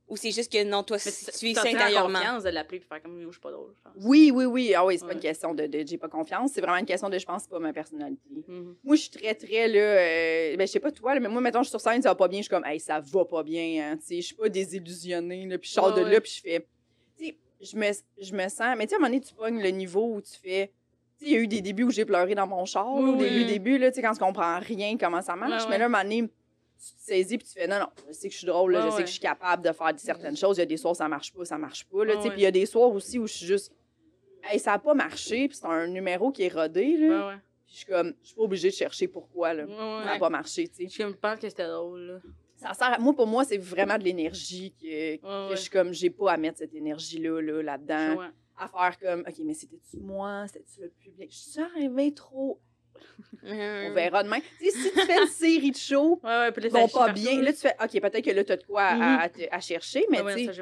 Ou 0.08 0.18
c'est 0.18 0.32
juste 0.32 0.52
que 0.52 0.62
non, 0.66 0.84
toi, 0.84 0.98
tu 1.00 1.10
tu 1.40 1.50
es 1.52 1.54
t'as 1.54 1.62
ça 1.62 1.70
intérieurement? 1.70 2.20
confiance 2.20 2.44
de 2.44 2.50
l'appeler 2.50 2.80
et 2.80 2.82
faire 2.82 3.02
comme 3.02 3.18
je 3.22 3.32
suis 3.32 3.40
pas 3.40 3.50
drôle. 3.52 3.74
je 3.78 3.82
pense. 3.82 3.94
Oui, 4.06 4.30
oui, 4.36 4.44
oui. 4.44 4.74
Ah 4.76 4.86
oui, 4.86 4.98
c'est 5.00 5.06
pas 5.08 5.14
une 5.14 5.22
question 5.22 5.54
de, 5.54 5.68
de 5.68 5.88
j'ai 5.88 5.98
pas 5.98 6.10
confiance. 6.10 6.52
C'est 6.54 6.60
vraiment 6.60 6.76
une 6.80 6.86
question 6.86 7.08
de 7.08 7.18
je 7.18 7.26
pense 7.26 7.44
c'est 7.44 7.50
pas 7.50 7.60
ma 7.60 7.72
personnalité. 7.72 8.30
Mhm. 8.46 8.76
Moi, 8.84 8.98
je 8.98 9.02
suis 9.04 9.10
très, 9.10 9.34
très 9.36 9.70
là. 9.70 9.80
euh, 9.80 10.58
ben, 10.58 10.68
je 10.68 10.72
sais 10.74 10.82
pas 10.82 10.92
toi, 10.92 11.14
là, 11.14 11.22
mais 11.22 11.30
moi, 11.30 11.40
mettons, 11.40 11.60
je 11.60 11.70
suis 11.70 11.70
sur 11.70 11.80
scène, 11.80 12.02
ça 12.02 12.10
va 12.10 12.16
pas 12.16 12.28
bien. 12.28 12.40
Je 12.40 12.44
suis 12.44 12.50
comme, 12.50 12.66
hey, 12.66 12.78
ça 12.82 13.00
va 13.00 13.24
pas 13.24 13.42
bien. 13.44 13.92
Hein, 13.94 13.98
tu 13.98 14.06
sais, 14.08 14.16
je 14.18 14.26
suis 14.28 14.36
pas 14.36 14.50
désillusionnée. 14.50 15.46
Là, 15.48 15.58
puis 15.58 15.70
je 15.70 15.74
sors 15.76 15.86
Ouais, 15.96 16.02
de 16.02 16.06
ouais. 16.06 16.12
là, 16.12 16.20
puis 16.22 16.32
je 16.36 16.42
fais. 16.42 16.68
Tu 17.18 17.26
sais, 17.28 17.38
je 17.62 17.78
me, 17.78 17.92
je 18.22 18.34
me 18.34 18.50
sens. 18.50 18.76
Mais 18.78 18.88
tu 18.88 18.90
sais, 18.90 18.96
à 18.96 18.98
un 18.98 19.00
moment 19.00 19.14
donné, 19.14 19.22
tu 19.22 19.34
pognes 19.34 19.62
le 19.64 19.70
niveau 19.70 20.16
où 20.16 20.22
tu 20.22 20.34
fais. 20.44 20.74
Il 21.22 21.30
y 21.32 21.36
a 21.36 21.40
eu 21.40 21.48
des 21.48 21.62
débuts 21.62 21.84
où 21.84 21.92
j'ai 21.92 22.06
pleuré 22.06 22.34
dans 22.36 22.48
mon 22.48 22.66
char. 22.66 22.86
là, 22.86 22.92
au 23.12 23.16
début, 23.16 23.36
oui. 23.42 23.46
début, 23.46 23.78
là, 23.78 23.92
tu 23.92 23.96
sais, 23.96 24.01
quand 24.01 24.13
tu 24.13 24.20
comprends 24.20 24.60
rien, 24.60 24.98
comment 24.98 25.22
ça 25.22 25.36
marche. 25.36 25.63
Ouais, 25.63 25.70
Mais 25.70 25.78
là, 25.78 25.86
à 25.86 25.88
un 25.88 25.90
moment 25.90 26.04
donné, 26.04 26.22
tu 26.24 26.28
te 26.96 27.00
saisis, 27.00 27.38
puis 27.38 27.48
tu 27.48 27.54
fais, 27.54 27.68
non, 27.68 27.80
non, 27.80 27.88
je 28.08 28.13
sais 28.13 28.28
que 28.28 28.34
je 28.34 28.40
suis 28.40 28.48
drôle, 28.48 28.72
là, 28.74 28.80
Ouais, 28.86 28.92
je 28.92 28.96
sais 28.96 29.01
que 29.04 29.08
je 29.08 29.12
suis 29.13 29.20
capable 29.22 29.63
de 29.63 29.72
faire 29.72 29.92
certaines 29.98 30.36
choses. 30.36 30.58
Il 30.58 30.62
y 30.62 30.63
a 30.63 30.66
des 30.66 30.78
soirs, 30.78 30.96
ça 30.96 31.08
marche 31.08 31.32
pas, 31.32 31.46
ça 31.46 31.58
marche 31.58 31.86
pas. 31.86 32.04
Là. 32.06 32.16
Puis 32.18 32.32
il 32.38 32.42
y 32.42 32.46
a 32.46 32.51
des 32.51 32.66
soirs 32.66 32.90
aussi 32.92 33.20
où 33.20 33.28
je 33.28 33.34
suis 33.34 33.46
juste. 33.46 33.72
Hey, 34.44 34.58
ça 34.60 34.74
a 34.74 34.80
pas 34.80 34.96
marché, 34.96 35.48
puis 35.48 35.56
c'est 35.58 35.68
un 35.68 35.86
numéro 35.86 36.32
qui 36.32 36.42
est 36.44 36.51
rodé, 36.54 36.98
là. 36.98 37.08
Ouais, 37.08 37.28
ouais. 37.34 37.40
Puis 37.68 37.74
je 37.74 37.78
suis 37.78 37.86
comme, 37.86 38.13
je 38.24 38.28
suis 38.30 38.36
pas 38.36 38.42
obligée 38.42 38.70
de 38.70 38.74
chercher 38.74 39.08
pourquoi, 39.08 39.54
là. 39.54 39.66
Ouais, 39.66 39.70
Ça 39.75 40.06
n'a 40.06 40.13
ouais. 40.13 40.20
pas 40.20 40.30
marché, 40.32 40.68
tu 40.68 40.90
sais. 40.90 41.04
Je 41.04 41.12
pense 41.13 41.40
que 41.40 41.48
c'était 41.48 41.68
drôle, 41.68 42.01
là. 42.01 42.20
Ça 42.56 42.74
sert 42.74 42.94
à- 42.94 42.98
Moi, 43.00 43.13
pour 43.16 43.28
moi, 43.28 43.44
c'est 43.46 43.58
vraiment 43.58 43.98
de 44.00 44.04
l'énergie 44.04 44.74
que, 44.82 45.18
que 45.18 45.50
Ouais, 45.50 45.56
je 45.56 45.62
suis 45.62 45.70
comme, 45.70 45.94
j'ai 45.94 46.10
pas 46.10 46.32
à 46.32 46.38
mettre 46.38 46.58
cette 46.60 46.74
énergie-là, 46.74 47.40
là, 47.42 47.62
là-dedans. 47.62 48.16
Ouais. 48.20 48.28
À 48.58 48.67
faire 48.67 48.98
comme, 49.00 49.22
OK, 49.27 49.36
mais 49.43 49.53
c'était-tu 49.53 49.98
moi? 49.98 50.46
C'était-tu 50.48 50.81
le 50.81 50.89
public? 50.89 51.31
Je 51.31 51.38
suis 51.51 51.62
arrivée 51.62 52.13
trop. 52.13 52.60
On 53.43 53.93
verra 53.93 54.24
demain. 54.24 54.39
Tu 54.60 54.70
si 54.70 54.91
tu 54.91 55.00
fais 55.00 55.22
une 55.22 55.27
série 55.29 55.72
de 55.72 55.77
shows, 55.77 56.20
Ouais, 56.24 56.29
ouais, 56.29 56.51
puis 56.51 56.70
ça 56.70 56.88
pas 56.88 57.12
bien, 57.13 57.31
partout, 57.31 57.41
là, 57.46 57.53
tu 57.53 57.60
fais, 57.60 57.75
OK, 57.81 57.91
peut-être 58.01 58.22
que 58.25 58.29
là, 58.31 58.43
t'as 58.43 58.58
de 58.58 58.63
quoi 58.63 58.84
à, 58.84 58.96
Mhm. 58.96 59.20
à 59.22 59.29
te- 59.29 59.50
à 59.55 59.60
chercher, 59.60 60.05
mais 60.12 60.22
Ouais, 60.22 60.36
tu 60.36 60.53
sais, 60.53 60.62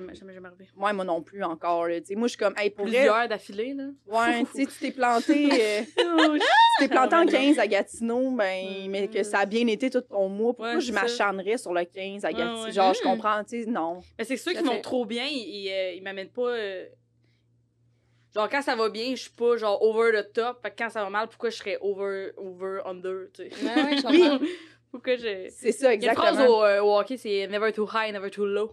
moi, 0.76 0.94
moi 0.94 1.04
non 1.04 1.22
plus 1.22 1.44
encore, 1.44 1.88
là. 1.88 2.00
Tu 2.00 2.16
moi, 2.16 2.28
je 2.28 2.32
suis 2.34 2.38
comme, 2.38 2.54
hey, 2.58 2.70
pour 2.70 2.86
Plusieurs 2.86 3.28
d'affilée, 3.28 3.74
là. 3.74 3.90
ouais, 4.08 4.44
tu 4.54 4.66
sais, 4.66 4.66
tu 4.68 4.80
t'es 4.80 4.92
planté, 4.92 5.66
euh, 5.66 5.82
tu 5.98 6.42
t'es 6.80 6.88
planté 6.88 7.16
en 7.16 7.26
15 7.26 7.60
à 7.60 7.68
Gatineau, 7.68 8.32
ben, 8.32 8.90
mais 8.90 9.08
que 9.10 9.24
ça 9.24 9.40
a 9.40 9.46
bien 9.46 9.68
été 9.68 9.90
tout 9.90 10.02
ton 10.02 10.30
mois. 10.30 10.54
Pourquoi 10.54 10.80
je 10.80 10.94
m'acharnerais 10.94 11.58
sur 11.58 11.74
le 11.74 11.84
15 11.84 12.24
à 12.24 12.32
Gatineau? 12.32 12.72
Genre, 12.72 12.94
je 12.94 13.00
Mhm. 13.04 13.12
comprends, 13.12 13.44
tu 13.44 13.64
sais, 13.64 13.70
non. 13.70 14.00
Mais 14.18 14.24
c'est 14.26 14.38
ceux 14.38 14.54
qui 14.54 14.64
vont 14.64 14.80
trop 14.80 15.06
bien, 15.06 15.26
ils, 15.26 15.66
ils, 15.66 15.72
euh, 15.72 15.94
ils 15.96 16.04
m'amènent 16.04 16.30
pas. 16.30 16.56
Genre, 18.36 18.48
quand 18.50 18.62
ça 18.62 18.76
va 18.76 18.90
bien, 18.90 19.12
je 19.16 19.22
suis 19.22 19.32
pas 19.32 19.58
genre 19.58 19.82
over 19.82 20.12
the 20.22 20.32
top. 20.34 20.62
Fait 20.62 20.70
que 20.72 20.76
quand 20.78 20.90
ça 20.90 21.04
va 21.04 21.10
mal, 21.10 21.28
pourquoi 21.28 21.50
je 21.50 21.58
serais 21.58 21.78
over, 21.82 22.30
over, 22.38 22.80
under, 22.86 23.26
tu 23.34 23.44
sais? 23.44 23.66
Ouais, 23.66 23.84
ouais, 23.84 23.98
je 23.98 24.08
Oui. 24.08 24.22
comprends. 24.30 24.46
pourquoi 24.92 25.16
je. 25.16 25.48
C'est 25.50 25.72
ça, 25.72 25.94
Il 25.94 26.04
y 26.04 26.08
a 26.08 26.12
une 26.12 26.16
phrase 26.18 26.34
exactement. 26.40 26.60
au, 26.60 26.64
euh, 26.64 26.82
au 26.82 27.00
hockey, 27.00 27.18
c'est 27.18 27.48
never 27.48 27.72
too 27.72 27.88
high, 27.94 28.14
never 28.14 28.30
too 28.30 28.46
low. 28.46 28.72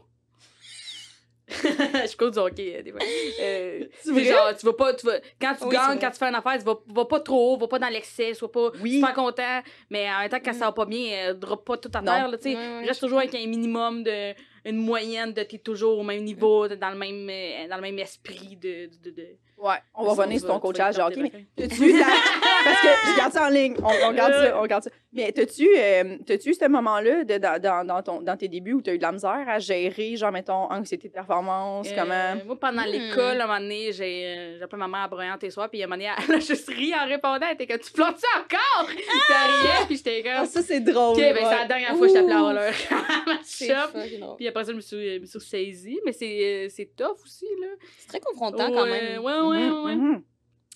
je 1.49 2.17
cours 2.17 2.33
du 2.33 2.39
hockey, 2.41 2.77
euh, 2.77 2.83
des 2.83 2.91
fois. 2.91 3.01
Euh, 3.39 3.85
C'est 4.03 4.25
genre, 4.25 4.57
tu 4.59 4.67
vas 4.67 4.73
pas, 4.73 4.95
tu 4.95 5.07
vas, 5.07 5.21
quand 5.41 5.55
tu 5.55 5.65
Oui, 5.69 5.77
gagnes, 5.77 5.99
quand 6.01 6.11
tu 6.11 6.19
fais 6.19 6.27
une 6.29 6.35
affaire, 6.35 6.59
tu 6.59 6.65
vas, 6.65 6.77
vas 6.89 7.05
pas 7.05 7.21
trop 7.21 7.55
haut, 7.55 7.57
va 7.57 7.69
pas 7.69 7.79
dans 7.79 7.89
l'excès, 7.89 8.35
sois 8.35 8.51
pas 8.51 8.73
Oui. 8.83 8.95
super 8.95 9.15
content, 9.15 9.63
mais 9.89 10.11
en 10.11 10.19
même 10.21 10.29
temps, 10.29 10.41
quand 10.45 10.51
Mm. 10.51 10.59
ça 10.59 10.65
va 10.67 10.73
pas 10.73 10.87
bien, 10.87 11.29
euh, 11.31 11.35
drop 11.35 11.65
pas 11.65 11.77
tout 11.77 11.91
à 11.95 12.01
Non. 12.01 12.07
terre, 12.13 12.29
là, 12.29 12.37
tu 12.37 12.43
sais. 12.51 12.57
Ouais, 12.57 12.61
ouais, 12.81 12.87
Reste 12.87 13.01
toujours 13.01 13.21
avec 13.21 13.33
un 13.37 13.47
minimum 13.47 14.03
de, 14.03 14.35
une 14.65 14.77
moyenne 14.79 15.33
de 15.33 15.43
t'es 15.45 15.59
toujours 15.59 15.99
au 16.01 16.03
même 16.03 16.25
niveau, 16.25 16.67
dans 16.67 16.91
le 16.91 16.97
même, 16.99 17.29
euh, 17.31 17.69
dans 17.69 17.77
le 17.77 17.83
même 17.83 17.99
esprit 18.01 18.57
de, 18.57 18.87
de, 18.87 19.11
de, 19.11 19.11
de- 19.11 19.37
Ouais, 19.59 19.77
on 19.95 20.05
va 20.05 20.11
revenir 20.11 20.39
sur 20.39 20.49
ton 20.49 20.61
coachage 20.61 20.97
te 20.97 21.01
de 21.01 21.05
hockey, 21.07 21.21
mais 21.23 21.47
t'as-tu 21.57 21.99
la... 21.99 22.05
Parce 22.65 22.81
que 22.83 22.89
je 23.13 23.17
garde 23.17 23.33
ça 23.33 23.47
en 23.47 23.49
ligne, 23.49 23.75
on, 23.83 24.09
on 24.09 24.13
garde 24.13 24.33
ça, 24.33 24.61
on 24.61 24.67
garde 24.67 24.83
ça. 24.85 24.91
Mais 25.13 25.33
t'as-tu, 25.33 25.67
euh, 25.79 26.19
t'as-tu 26.27 26.53
ce 26.53 26.69
moment-là 26.69 27.25
de, 27.25 27.39
dans, 27.39 27.87
dans, 27.87 28.03
ton, 28.03 28.21
dans 28.21 28.37
tes 28.37 28.49
débuts 28.49 28.75
où 28.75 28.83
t'as 28.83 28.93
eu 28.93 28.99
de 28.99 29.03
la 29.03 29.13
misère 29.13 29.45
à 29.49 29.59
gérer, 29.59 30.17
genre, 30.17 30.31
mettons, 30.33 30.71
anxiété 30.71 31.09
de 31.09 31.13
performance, 31.15 31.87
Euh, 31.91 31.95
comment... 31.97 32.45
Moi, 32.45 32.57
pendant 32.61 32.83
Hmm. 32.83 32.91
l'école, 32.91 33.41
à 33.41 33.45
un 33.45 33.47
moment 33.47 33.61
donné, 33.61 33.93
j'ai 33.93 34.27
euh, 34.27 34.57
j'ai 34.59 34.63
appelé 34.65 34.79
ma 34.79 34.89
mère 34.89 35.01
à 35.05 35.09
broyant 35.09 35.39
tes 35.39 35.49
soirs, 35.51 35.71
puis 35.71 35.81
à 35.81 35.87
un 35.87 35.89
moment 35.89 35.97
donné, 36.03 36.11
elle 36.29 36.35
a 36.35 36.41
juste 36.41 36.69
ri 36.69 36.93
en 36.95 37.07
répondant. 37.07 37.47
Elle 37.49 37.55
était 37.55 37.67
comme, 37.67 37.79
tu 37.79 37.93
plantes-tu 37.93 38.27
encore? 38.39 38.87
Puis 38.89 38.99
elle 39.31 39.71
riait, 39.71 39.87
puis 39.87 39.97
j'étais 39.97 40.23
Ah, 40.29 40.41
comme, 40.41 40.47
ça, 40.49 40.61
c'est 40.63 40.81
drôle. 40.81 41.13
ok, 41.17 41.19
ben 41.23 41.35
c'est 41.37 41.57
la 41.59 41.65
dernière 41.67 41.97
fois 41.97 42.07
que 42.07 42.13
je 42.13 42.19
t'appelais 42.19 42.35
à 42.35 42.39
drôle. 44.21 44.35
Puis 44.37 44.49
après 44.49 44.65
ça, 44.65 44.73
je 44.73 44.77
me 44.77 44.81
suis, 44.81 45.21
me 45.21 45.27
suis 45.27 45.41
saisie, 45.41 46.01
mais 46.05 46.13
c'est 46.13 46.67
euh, 46.67 46.69
c'est 46.69 46.95
tough 46.97 47.17
aussi, 47.25 47.47
là. 47.61 47.69
C'est 47.99 48.09
très 48.09 48.21
confrontant 48.21 48.71
quand 48.71 48.83
Ouais, 48.83 48.91
même. 49.15 49.23
Ouais, 49.23 49.39
ouais, 49.49 49.71
ouais. 49.97 50.23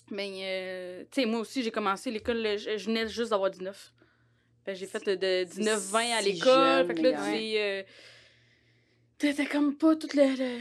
Mais, 0.09 0.29
euh, 0.43 1.03
tu 1.11 1.21
sais, 1.21 1.25
moi 1.25 1.39
aussi, 1.39 1.63
j'ai 1.63 1.71
commencé 1.71 2.11
l'école, 2.11 2.43
je, 2.57 2.77
je 2.77 2.85
venais 2.85 3.07
juste 3.07 3.31
d'avoir 3.31 3.49
19. 3.49 3.93
Fait 4.65 4.73
que 4.73 4.77
j'ai 4.79 4.85
fait 4.85 5.03
de 5.05 5.45
19-20 5.45 6.11
à 6.17 6.21
l'école. 6.21 6.87
Fait 6.87 6.93
que 6.95 7.01
là, 7.01 7.11
tu 9.17 9.27
euh, 9.27 9.33
t'as 9.33 9.45
comme 9.45 9.75
pas 9.77 9.95
tout 9.95 10.09
le, 10.13 10.35
le, 10.35 10.59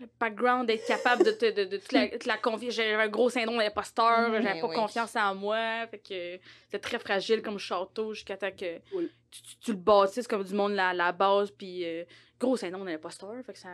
le 0.00 0.08
background 0.20 0.66
d'être 0.68 0.86
capable 0.86 1.24
de, 1.24 1.32
te- 1.32 1.50
de, 1.50 1.64
de, 1.64 1.76
toute 1.76 1.92
la, 1.92 2.08
la 2.26 2.38
confiance. 2.38 2.74
J'avais 2.74 2.94
un 2.94 3.08
gros 3.08 3.30
syndrome 3.30 3.58
d'imposteur, 3.58 4.28
Mhm. 4.28 4.42
j'avais 4.42 4.54
Mais 4.54 4.60
pas 4.60 4.68
oui. 4.68 4.76
confiance 4.76 5.16
en 5.16 5.34
moi. 5.34 5.86
Fait 5.88 5.98
que 5.98 6.38
c'était 6.66 6.78
très 6.78 6.98
fragile 6.98 7.42
comme 7.42 7.58
château 7.58 8.14
jusqu'à 8.14 8.36
temps 8.36 8.50
que 8.50 8.78
tu, 8.78 9.42
tu, 9.42 9.56
tu 9.60 9.70
le 9.72 9.76
bâtisses 9.78 10.28
comme 10.28 10.44
du 10.44 10.54
monde 10.54 10.72
la, 10.72 10.94
la 10.94 11.12
base. 11.12 11.50
Puis 11.50 11.84
euh, 11.84 12.04
gros 12.38 12.56
syndrome 12.56 12.86
d'imposteur. 12.86 13.34
Fait 13.44 13.52
que 13.52 13.58
ça 13.58 13.70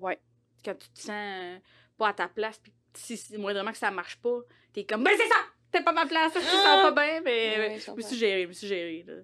Ouais. 0.00 0.18
quand 0.64 0.74
tu 0.78 0.88
te 0.90 0.98
sens 1.00 1.10
euh, 1.10 1.58
pas 1.98 2.08
à 2.08 2.12
ta 2.14 2.26
place, 2.28 2.58
puis 2.58 2.72
si, 2.94 3.16
si 3.16 3.36
moindrement 3.38 3.72
que 3.72 3.78
ça 3.78 3.90
marche 3.90 4.16
pas, 4.20 4.38
t'es 4.72 4.84
comme, 4.84 5.04
ben 5.04 5.12
c'est 5.16 5.28
ça! 5.28 5.36
T'es 5.72 5.82
pas 5.82 5.92
ma 5.92 6.04
place, 6.06 6.32
ça 6.32 6.40
se 6.40 6.46
sent 6.46 6.52
pas 6.64 6.90
bien, 6.90 7.20
mais 7.24 7.58
euh, 7.58 7.78
je 7.78 7.84
je 7.86 7.90
me 7.92 8.00
suis 8.00 8.16
gérée, 8.16 8.42
je 8.42 8.48
me 8.48 8.52
suis 8.52 8.66
gérée. 8.66 9.04
Là. 9.06 9.14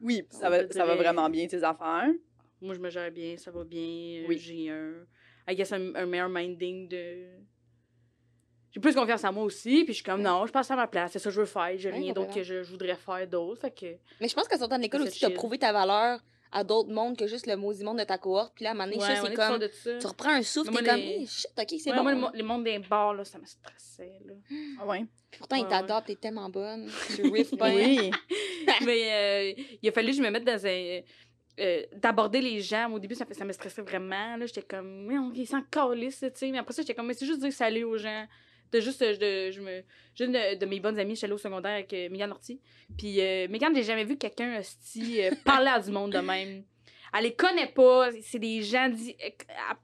Oui, 0.00 0.22
ça 0.30 0.50
va, 0.50 0.68
ça 0.70 0.84
va 0.84 0.94
vraiment 0.96 1.30
bien, 1.30 1.46
tes 1.46 1.62
affaires. 1.64 2.08
Moi, 2.60 2.74
je 2.74 2.78
me 2.80 2.90
gère 2.90 3.10
bien, 3.10 3.36
ça 3.38 3.50
va 3.50 3.64
bien. 3.64 3.80
euh, 4.22 4.26
Oui. 4.28 4.38
J'ai 4.38 4.68
un, 4.70 4.92
I 5.48 5.54
guess, 5.56 5.72
un, 5.72 5.94
un 5.94 6.04
meilleur 6.06 6.28
minding 6.28 6.88
de. 6.88 7.26
J'ai 8.70 8.80
plus 8.80 8.94
confiance 8.94 9.24
en 9.24 9.32
moi 9.32 9.44
aussi, 9.44 9.84
puis 9.84 9.88
je 9.88 9.92
suis 9.94 10.02
comme, 10.04 10.20
non, 10.20 10.44
je 10.44 10.52
passe 10.52 10.70
à 10.70 10.76
ma 10.76 10.86
place, 10.86 11.12
c'est 11.12 11.18
ça 11.18 11.30
que 11.30 11.34
je 11.34 11.40
veux 11.40 11.46
faire, 11.46 11.72
j'ai 11.76 11.90
Ouais, 11.90 11.96
rien 11.98 12.12
d'autre 12.12 12.34
que 12.34 12.42
je, 12.42 12.62
je 12.62 12.70
voudrais 12.70 12.96
faire 12.96 13.26
d'autre, 13.26 13.68
que. 13.70 13.96
Mais 14.20 14.28
je 14.28 14.34
pense 14.34 14.46
qu'à 14.46 14.58
sortant 14.58 14.76
de 14.76 14.82
l'école 14.82 15.00
C'est 15.04 15.08
aussi, 15.08 15.18
tu 15.20 15.24
as 15.24 15.30
prouvé 15.30 15.58
ta 15.58 15.72
valeur 15.72 16.20
à 16.52 16.64
d'autres 16.64 16.90
mondes 16.90 17.16
que 17.16 17.26
juste 17.26 17.46
le 17.46 17.56
maudit 17.56 17.84
monde 17.84 17.98
de 17.98 18.04
ta 18.04 18.18
cohorte. 18.18 18.52
Puis 18.54 18.64
là, 18.64 18.70
à 18.70 18.72
un 18.72 18.76
moment 18.76 18.86
donné, 18.90 18.98
Ouais, 19.00 19.14
ça, 19.14 19.22
c'est 19.22 19.32
est 19.32 19.36
comme. 19.36 19.98
Tu 20.00 20.06
reprends 20.06 20.30
un 20.30 20.42
souffle, 20.42 20.70
Mais 20.70 20.76
t'es 20.78 20.82
moi, 20.84 20.92
comme, 20.94 21.00
les- 21.02 21.08
Hey, 21.20 21.26
shit, 21.26 21.50
ok, 21.58 21.66
c'est 21.78 21.90
Ouais, 21.90 21.96
bon. 21.96 22.02
moi, 22.02 22.30
le, 22.32 22.36
les 22.38 22.42
mondes 22.42 22.64
des 22.64 22.78
bars, 22.78 23.14
là, 23.14 23.24
ça 23.24 23.38
me 23.38 23.44
stressait, 23.46 24.20
là. 24.26 24.34
Ah 24.80 24.86
ouais. 24.86 25.04
Puis 25.30 25.38
Pourtant, 25.38 25.56
ils 25.56 25.62
Ouais, 25.64 25.68
t'adoptent, 25.68 26.06
t'es 26.06 26.16
tellement 26.16 26.48
bonne. 26.48 26.88
Tu 27.14 27.22
riffes 27.30 27.54
bien. 27.54 27.74
Oui. 27.74 28.10
mais 28.84 29.54
euh, 29.56 29.62
il 29.82 29.88
a 29.88 29.92
fallu 29.92 30.08
que 30.08 30.16
je 30.16 30.22
me 30.22 30.30
mette 30.30 30.44
dans 30.44 30.66
un. 30.66 31.00
euh, 31.60 31.82
d'aborder 31.92 32.40
les 32.40 32.60
gens. 32.60 32.90
Au 32.92 32.98
début, 32.98 33.14
ça, 33.14 33.24
me 33.44 33.52
stressait 33.52 33.82
vraiment. 33.82 34.36
Là, 34.36 34.46
j'étais 34.46 34.62
comme, 34.62 35.06
mais 35.06 35.18
on 35.18 35.32
s'en 35.44 35.62
calisse, 35.62 36.20
tu 36.20 36.30
sais. 36.34 36.50
Mais 36.50 36.58
après 36.58 36.72
ça, 36.72 36.82
j'étais 36.82 36.94
comme, 36.94 37.06
mais 37.08 37.14
c'est 37.14 37.26
juste 37.26 37.40
dire 37.40 37.52
salut 37.52 37.84
aux 37.84 37.98
gens. 37.98 38.26
De 38.72 38.80
juste, 38.80 39.02
euh, 39.02 39.16
de, 39.16 39.50
je 39.50 39.60
me. 39.60 39.82
Une 40.20 40.32
de, 40.32 40.66
mes 40.66 40.80
bonnes 40.80 40.98
amies, 40.98 41.18
allée 41.22 41.32
au 41.32 41.38
secondaire 41.38 41.72
avec 41.72 41.92
euh, 41.92 42.08
Megan 42.10 42.32
Ortiz. 42.32 42.58
Puis 42.96 43.20
euh, 43.20 43.46
Megan, 43.48 43.72
j'ai 43.74 43.84
jamais 43.84 44.04
vu 44.04 44.18
quelqu'un, 44.18 44.60
euh, 44.60 45.30
parler 45.44 45.68
à 45.68 45.78
du 45.78 45.90
monde 45.90 46.12
de 46.12 46.18
même. 46.18 46.64
Elle 47.16 47.22
les 47.22 47.34
connaît 47.34 47.68
pas. 47.68 48.10
C'est 48.22 48.40
des 48.40 48.62
gens. 48.62 48.90
euh, 48.90 49.74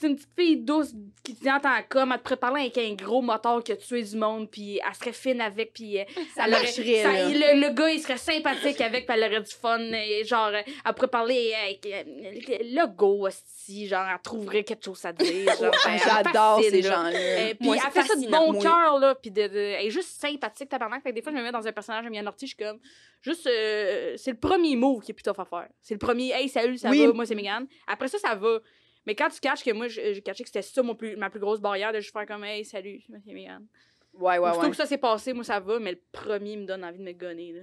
C'est 0.00 0.06
une 0.06 0.16
petite 0.16 0.30
fille 0.34 0.56
douce 0.56 0.92
qui 1.22 1.34
te 1.34 1.42
dit 1.42 1.50
en 1.50 1.60
tant 1.60 1.76
comme, 1.88 2.10
elle 2.12 2.18
te 2.18 2.22
pourrait 2.22 2.36
parler 2.38 2.60
avec 2.62 2.78
un 2.78 2.94
gros 2.94 3.20
moteur 3.20 3.62
qui 3.62 3.72
a 3.72 3.76
tué 3.76 4.02
du 4.02 4.16
monde, 4.16 4.50
puis 4.50 4.78
elle 4.86 4.94
serait 4.94 5.12
fine 5.12 5.40
avec, 5.42 5.74
puis 5.74 5.98
euh, 6.00 6.04
Ça 6.34 6.44
elle 6.46 6.54
aurait- 6.54 6.62
marcherait, 6.62 7.02
ça- 7.02 7.28
le, 7.28 7.60
le 7.68 7.74
gars, 7.74 7.90
il 7.90 8.00
serait 8.00 8.16
sympathique 8.16 8.80
avec, 8.80 9.06
puis 9.06 9.14
elle 9.18 9.30
aurait 9.30 9.42
du 9.42 9.50
fun. 9.50 9.78
et 9.78 10.24
genre, 10.24 10.46
euh, 10.48 10.62
elle 10.86 10.94
pourrait 10.94 11.08
parler 11.08 11.52
avec 11.66 11.84
euh, 11.84 12.02
le 12.06 12.86
go, 12.86 13.26
hostie, 13.26 13.86
genre, 13.88 14.06
elle 14.10 14.18
trouverait 14.22 14.64
quelque 14.64 14.84
chose 14.84 15.04
à 15.04 15.12
dire. 15.12 15.44
Genre, 15.60 15.70
ben, 15.84 15.98
J'adore 16.02 16.62
ces 16.62 16.80
là. 16.82 16.88
gens-là. 16.90 17.10
Euh, 17.18 17.54
puis 17.60 17.68
elle 17.70 17.90
fait 17.92 18.02
ça 18.08 18.16
de 18.16 18.30
bon 18.30 18.58
cœur, 18.58 18.98
là, 18.98 19.14
puis 19.14 19.30
de, 19.30 19.48
de- 19.48 19.58
elle 19.58 19.86
est 19.86 19.90
juste 19.90 20.18
sympathique, 20.18 20.70
tabarnak. 20.70 21.02
Fait 21.02 21.10
que 21.10 21.14
des 21.16 21.22
fois, 21.22 21.30
je 21.32 21.36
me 21.36 21.42
mets 21.42 21.52
dans 21.52 21.66
un 21.66 21.72
personnage 21.72 22.06
Mian 22.10 22.24
Ortiz, 22.26 22.48
je 22.48 22.54
suis 22.56 22.64
comme, 22.64 22.78
juste, 23.20 23.46
euh, 23.46 24.14
c'est 24.16 24.30
le 24.30 24.38
premier 24.38 24.76
mot 24.76 24.98
qui 24.98 25.10
est 25.10 25.14
plutôt 25.14 25.38
à 25.38 25.44
faire. 25.44 25.68
C'est 25.82 25.92
le 25.94 25.98
premier, 25.98 26.30
hey, 26.32 26.48
salut, 26.48 26.78
ça 26.78 26.88
Oui. 26.88 27.06
va, 27.06 27.12
moi, 27.12 27.26
c'est 27.26 27.34
Megan. 27.34 27.66
Après 27.86 28.08
ça, 28.08 28.18
ça 28.18 28.34
va. 28.34 28.58
Mais 29.06 29.14
quand 29.14 29.28
tu 29.28 29.40
catches 29.40 29.64
que 29.64 29.72
moi, 29.72 29.88
je- 29.88 30.12
j'ai 30.14 30.22
catché 30.22 30.42
que 30.44 30.48
c'était 30.48 30.62
ça 30.62 30.82
mon 30.82 30.94
plus, 30.94 31.16
ma 31.16 31.30
plus 31.30 31.40
grosse 31.40 31.60
barrière, 31.60 31.92
de 31.92 32.00
juste 32.00 32.12
faire 32.12 32.26
comme, 32.26 32.44
hey, 32.44 32.64
salut, 32.64 33.00
moi, 33.08 33.18
c'est 33.24 33.32
Megan. 33.32 33.66
Ouais, 34.12 34.38
ouais, 34.38 34.56
ouais. 34.58 34.70
que 34.70 34.76
ça 34.76 34.86
s'est 34.86 34.98
passé, 34.98 35.32
moi, 35.32 35.44
ça 35.44 35.60
va, 35.60 35.78
mais 35.78 35.92
le 35.92 36.00
premier 36.12 36.56
me 36.56 36.66
donne 36.66 36.84
envie 36.84 36.98
de 36.98 37.04
me 37.04 37.12
gonner, 37.12 37.52
là. 37.52 37.62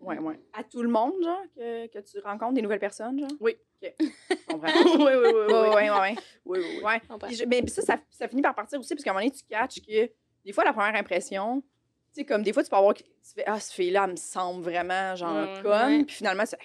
Ouais, 0.00 0.18
ouais. 0.18 0.40
À 0.54 0.64
tout 0.64 0.82
le 0.82 0.88
monde, 0.88 1.12
genre, 1.22 1.42
que, 1.54 1.86
que 1.86 1.98
tu 2.00 2.18
rencontres 2.20 2.54
des 2.54 2.62
nouvelles 2.62 2.80
personnes, 2.80 3.20
genre? 3.20 3.30
Oui. 3.40 3.56
OK. 3.82 3.94
Je 4.00 4.34
comprends. 4.48 4.68
oui, 4.68 5.12
oui, 5.14 5.30
oui, 5.32 5.52
Ouais, 5.52 5.52
ouais, 5.52 5.74
ouais, 5.74 5.90
ouais. 5.90 6.14
oui, 6.46 6.58
oui, 6.60 6.78
oui. 6.78 6.82
Ouais. 6.82 7.00
je- 7.34 7.44
mais 7.44 7.66
ça, 7.68 7.82
ça, 7.82 7.98
ça 8.10 8.26
finit 8.28 8.42
par 8.42 8.54
partir 8.54 8.80
aussi, 8.80 8.94
parce 8.94 9.04
qu'à 9.04 9.10
un 9.10 9.14
moment 9.14 9.24
donné, 9.26 9.36
tu 9.36 9.44
catches 9.48 9.80
que 9.82 10.10
des 10.44 10.52
fois, 10.52 10.64
la 10.64 10.72
première 10.72 10.96
impression, 10.96 11.60
tu 11.60 11.66
sais, 12.20 12.24
comme 12.24 12.42
des 12.42 12.52
fois, 12.52 12.64
tu 12.64 12.70
peux 12.70 12.76
avoir. 12.76 12.94
Tu 12.94 13.04
fais, 13.34 13.44
ah, 13.46 13.60
cette 13.60 13.74
fille-là, 13.74 14.04
elle 14.06 14.12
me 14.12 14.16
semble 14.16 14.62
vraiment, 14.62 15.14
genre, 15.14 15.34
Ouais, 15.46 15.54
ouais. 15.56 15.62
conne. 15.62 15.98
Ouais. 15.98 16.04
Puis 16.04 16.16
finalement, 16.16 16.44
c'est- 16.46 16.58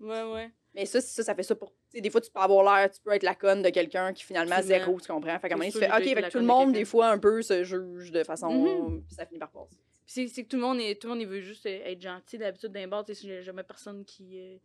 Ouais, 0.00 0.22
ouais. 0.32 0.50
mais 0.74 0.86
ça, 0.86 1.00
ça, 1.02 1.22
ça 1.22 1.34
fait 1.34 1.42
ça 1.42 1.54
pour. 1.54 1.72
Tu 1.90 1.96
sais, 1.96 2.00
des 2.02 2.10
fois, 2.10 2.20
tu 2.20 2.30
peux 2.30 2.38
avoir 2.40 2.62
l'air, 2.78 2.90
tu 2.90 3.00
peux 3.00 3.10
être 3.12 3.24
la 3.24 3.34
conne 3.34 3.62
de 3.62 3.68
quelqu'un 3.70 4.12
qui 4.12 4.22
finalement 4.24 4.62
zéro, 4.62 5.00
tu 5.00 5.08
comprends? 5.12 5.38
Fait 5.40 5.48
qu'à 5.48 5.54
un 5.54 5.58
moment 5.58 5.68
donné, 5.68 5.72
tu 5.72 5.78
fais, 5.78 5.86
OK, 5.90 6.04
fait 6.14 6.22
que 6.22 6.30
tout 6.30 6.38
le 6.38 6.42
de 6.44 6.48
monde, 6.48 6.72
des 6.72 6.84
fois, 6.84 7.08
un 7.08 7.18
peu 7.18 7.42
se 7.42 7.64
juge 7.64 8.12
de 8.12 8.22
façon. 8.22 8.50
Mhm. 8.52 9.02
Puis 9.06 9.14
ça 9.16 9.26
finit 9.26 9.40
par 9.40 9.50
passer. 9.50 9.76
C'est 10.06 10.26
c'est 10.28 10.42
que 10.44 10.48
tout 10.48 10.56
le 10.56 10.62
monde 10.62 10.80
est, 10.80 11.00
tout 11.00 11.06
le 11.08 11.14
monde 11.14 11.22
il 11.22 11.28
veut 11.28 11.40
juste 11.40 11.66
être 11.66 12.00
gentil 12.00 12.38
d'habitude 12.38 12.70
d'un 12.72 12.86
bar, 12.88 13.04
tu 13.04 13.14
sais, 13.14 13.42
jamais 13.42 13.62
personne 13.62 14.04
qui 14.04 14.40
euh, 14.40 14.56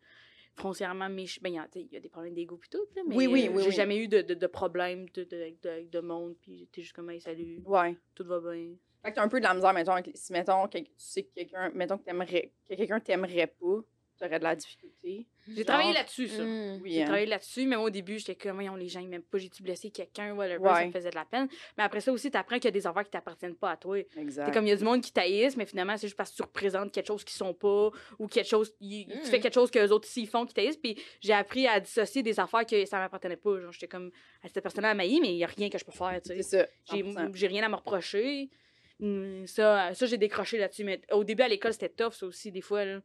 foncièrement 0.55 1.09
méchant. 1.09 1.39
Ben, 1.43 1.49
il 1.75 1.87
y 1.91 1.97
a- 1.97 1.99
des 1.99 2.09
problèmes 2.09 2.33
d'ego 2.33 2.57
puis 2.57 2.69
tout, 2.69 2.85
là, 2.95 3.01
mais 3.07 3.15
Oui, 3.15 3.27
oui, 3.27 3.47
euh, 3.47 3.51
oui, 3.51 3.61
j'ai 3.63 3.69
oui. 3.69 3.75
jamais 3.75 3.97
eu 3.97 4.07
de, 4.07 4.21
de, 4.21 4.33
de 4.33 4.47
problème 4.47 5.07
de, 5.13 5.23
de, 5.23 5.53
de, 5.61 5.87
de 5.89 5.99
monde, 5.99 6.35
puis 6.41 6.59
j'étais 6.59 6.81
juste 6.81 6.93
comme, 6.95 7.09
hey, 7.11 7.21
salut, 7.21 7.61
Ouais. 7.65 7.95
tout 8.15 8.23
va 8.25 8.39
bien. 8.39 8.73
Fait 9.03 9.11
que 9.11 9.15
t'as 9.15 9.23
un 9.23 9.27
peu 9.27 9.39
de 9.39 9.43
la 9.45 9.53
misère, 9.53 9.73
mettons, 9.73 9.91
avec- 9.91 10.11
si, 10.15 10.31
mettons, 10.33 10.67
que- 10.67 10.79
tu 10.79 10.91
sais 10.97 11.23
que 11.23 11.33
quelqu'un, 11.35 11.69
mettons 11.75 11.97
que 11.97 12.03
t'aimerais, 12.05 12.51
que 12.67 12.73
quelqu'un 12.75 12.99
t'aimerait 12.99 13.47
pas, 13.47 13.81
t'aurais 14.17 14.39
de 14.39 14.43
la 14.43 14.55
difficulté. 14.55 15.27
J'ai 15.47 15.55
Genre- 15.57 15.65
travaillé 15.65 15.93
là-dessus, 15.93 16.27
ça. 16.27 16.43
Mm. 16.43 16.79
Oui, 16.81 16.91
J'ai 16.93 17.01
hein. 17.01 17.05
travaillé 17.05 17.25
là-dessus, 17.27 17.65
mais 17.67 17.75
moi, 17.75 17.85
au 17.85 17.89
début, 17.89 18.17
j'étais 18.17 18.35
comme, 18.35 18.53
voyons, 18.55 18.75
les 18.75 18.87
gens, 18.87 19.01
m'aiment 19.03 19.21
pas, 19.21 19.37
j'ai-tu 19.37 19.61
blessé 19.61 19.91
quelqu'un, 19.91 20.33
whatever, 20.33 20.63
ça 20.67 20.85
me 20.85 20.91
faisait 20.91 21.09
de 21.11 21.15
la 21.15 21.25
peine. 21.25 21.47
Mais 21.77 21.83
après 21.83 22.01
ça 22.01 22.11
aussi, 22.11 22.31
t'apprends 22.31 22.55
qu'il 22.55 22.65
y 22.65 22.67
a 22.69 22.71
des 22.71 22.87
affaires 22.87 23.03
qui 23.03 23.11
t'appartiennent 23.11 23.55
pas 23.55 23.71
à 23.71 23.77
toi. 23.77 23.97
Exact. 24.17 24.45
C'est 24.47 24.51
comme, 24.53 24.65
il 24.65 24.69
y 24.69 24.73
a 24.73 24.75
du 24.75 24.83
monde 24.83 25.01
qui 25.01 25.11
taillissent, 25.11 25.55
mais 25.57 25.65
finalement, 25.65 25.95
c'est 25.97 26.07
juste 26.07 26.17
parce 26.17 26.31
que 26.31 26.37
tu 26.37 26.41
représentes 26.43 26.91
quelque 26.91 27.07
chose 27.07 27.23
qu'ils 27.23 27.37
sont 27.37 27.53
pas, 27.53 27.91
ou 28.17 28.27
quelque 28.27 28.47
chose, 28.49 28.73
tu 28.81 29.05
fais 29.25 29.39
quelque 29.39 29.53
chose 29.53 29.69
que 29.69 29.79
les 29.79 29.91
autres 29.91 30.07
ici 30.07 30.25
font 30.25 30.45
qui 30.45 30.53
taillissent, 30.53 30.77
puis 30.77 30.99
j'ai 31.21 31.33
appris 31.33 31.67
à 31.67 31.79
dissocier 31.79 32.23
des 32.23 32.39
affaires 32.39 32.65
que 32.65 32.83
ça 32.85 32.97
m'appartenait 32.97 33.37
pas. 33.37 33.59
Genre, 33.61 33.71
j'étais 33.71 33.87
comme, 33.87 34.11
à 34.43 34.47
cette 34.47 34.63
personne-là, 34.63 34.93
mais 34.95 35.07
il 35.09 35.23
y 35.35 35.43
a 35.43 35.47
rien 35.47 35.69
que 35.69 35.77
je 35.77 35.85
peux 35.85 35.91
faire, 35.91 36.19
tu 36.23 36.29
C'est 36.35 36.41
ça. 36.43 36.65
J'ai 36.91 37.03
100%. 37.03 37.31
j'ai 37.35 37.47
rien 37.47 37.63
à 37.63 37.69
me 37.69 37.75
reprocher. 37.75 38.49
Hum, 39.01 39.45
Ça, 39.45 39.93
ça 39.93 40.05
j'ai 40.05 40.17
décroché 40.17 40.57
là-dessus. 40.57 40.85
Mais 40.85 41.01
au 41.11 41.23
début, 41.23 41.43
à 41.43 41.47
l'école, 41.49 41.73
c'était 41.73 41.89
tough, 41.89 42.13
ça 42.13 42.25
aussi, 42.25 42.51
des 42.51 42.61
fois. 42.61 42.85
Là. 42.85 43.01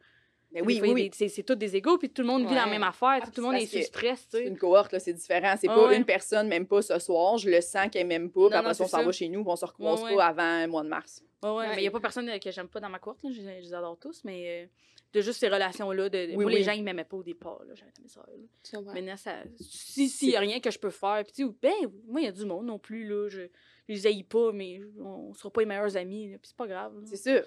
Mais 0.52 0.60
Des 0.62 0.66
oui, 0.66 0.80
oui, 0.82 0.92
oui. 0.92 1.10
C'est 1.28 1.42
tous 1.44 1.54
des 1.54 1.76
égaux, 1.76 1.96
puis 1.98 2.10
tout 2.10 2.22
le 2.22 2.28
monde 2.28 2.46
vit 2.48 2.54
la 2.54 2.66
même 2.66 2.82
affaire. 2.82 3.20
Ah, 3.22 3.26
tout 3.32 3.40
le 3.40 3.42
monde 3.46 3.54
est 3.56 3.66
sous 3.66 3.82
stress, 3.82 4.22
tu 4.22 4.26
C'est 4.30 4.38
sais. 4.38 4.46
une 4.48 4.58
cohorte, 4.58 4.92
là, 4.92 4.98
c'est 4.98 5.12
différent. 5.12 5.54
C'est 5.60 5.68
Ah 5.68 5.74
pas 5.74 5.88
ouais. 5.88 5.96
une 5.96 6.04
personne, 6.04 6.48
même 6.48 6.66
pas 6.66 6.82
ce 6.82 6.98
soir, 6.98 7.38
je 7.38 7.48
le 7.48 7.60
sens 7.60 7.88
qu'elle 7.90 8.06
m'aime 8.08 8.30
pas, 8.30 8.48
puis 8.48 8.56
après 8.56 8.70
non, 8.70 8.74
ça, 8.74 8.84
on 8.84 8.88
s'en 8.88 9.04
va 9.04 9.12
chez 9.12 9.28
nous, 9.28 9.42
puis 9.44 9.52
on 9.52 9.56
se 9.56 9.64
recroise 9.64 10.02
Ouais, 10.02 10.10
ouais. 10.10 10.16
pas 10.16 10.26
avant 10.26 10.62
le 10.62 10.66
mois 10.68 10.82
de 10.82 10.88
mars. 10.88 11.22
Ouais, 11.42 11.48
ouais, 11.50 11.56
Ouais. 11.56 11.68
Mais 11.68 11.76
il 11.76 11.80
n'y 11.82 11.88
a 11.88 11.90
pas 11.92 12.00
personne 12.00 12.28
euh, 12.28 12.38
que 12.38 12.50
j'aime 12.50 12.68
pas 12.68 12.80
dans 12.80 12.88
ma 12.88 12.98
courte, 12.98 13.22
là. 13.22 13.30
Je, 13.32 13.40
je 13.40 13.46
les 13.48 13.74
adore 13.74 13.96
tous, 13.98 14.22
mais 14.24 14.64
euh, 14.64 14.66
de 15.14 15.20
juste 15.20 15.38
ces 15.40 15.48
relations-là. 15.48 16.08
De, 16.08 16.18
Oui, 16.30 16.34
moi, 16.36 16.44
oui. 16.46 16.54
les 16.54 16.62
gens, 16.64 16.72
ils 16.72 16.82
m'aimaient 16.82 17.04
pas 17.04 17.16
au 17.16 17.22
départ, 17.22 17.62
là. 17.66 17.74
J'avais 17.74 17.92
mes 18.02 18.08
soeurs? 18.08 18.84
Maintenant, 18.92 19.16
ça, 19.16 19.36
si 19.60 20.08
s'il 20.08 20.30
y 20.30 20.36
a 20.36 20.40
rien 20.40 20.58
que 20.60 20.70
je 20.70 20.78
peux 20.80 20.90
faire, 20.90 21.22
puis 21.24 21.32
tu 21.32 21.46
sais, 21.46 21.52
ben, 21.62 21.90
moi, 22.08 22.20
il 22.20 22.24
y 22.24 22.28
a 22.28 22.32
du 22.32 22.44
monde 22.44 22.66
non 22.66 22.78
plus, 22.80 23.06
là. 23.06 23.28
Je, 23.28 23.42
je 23.88 23.94
les 23.94 24.06
haïs 24.06 24.24
pas, 24.24 24.50
mais 24.52 24.80
on 24.98 25.32
sera 25.34 25.50
pas 25.50 25.60
les 25.62 25.66
meilleurs 25.66 25.96
amis, 25.96 26.28
puis 26.28 26.40
c'est 26.48 26.56
pas 26.56 26.66
grave. 26.66 26.92
C'est 27.06 27.16
ça. 27.16 27.42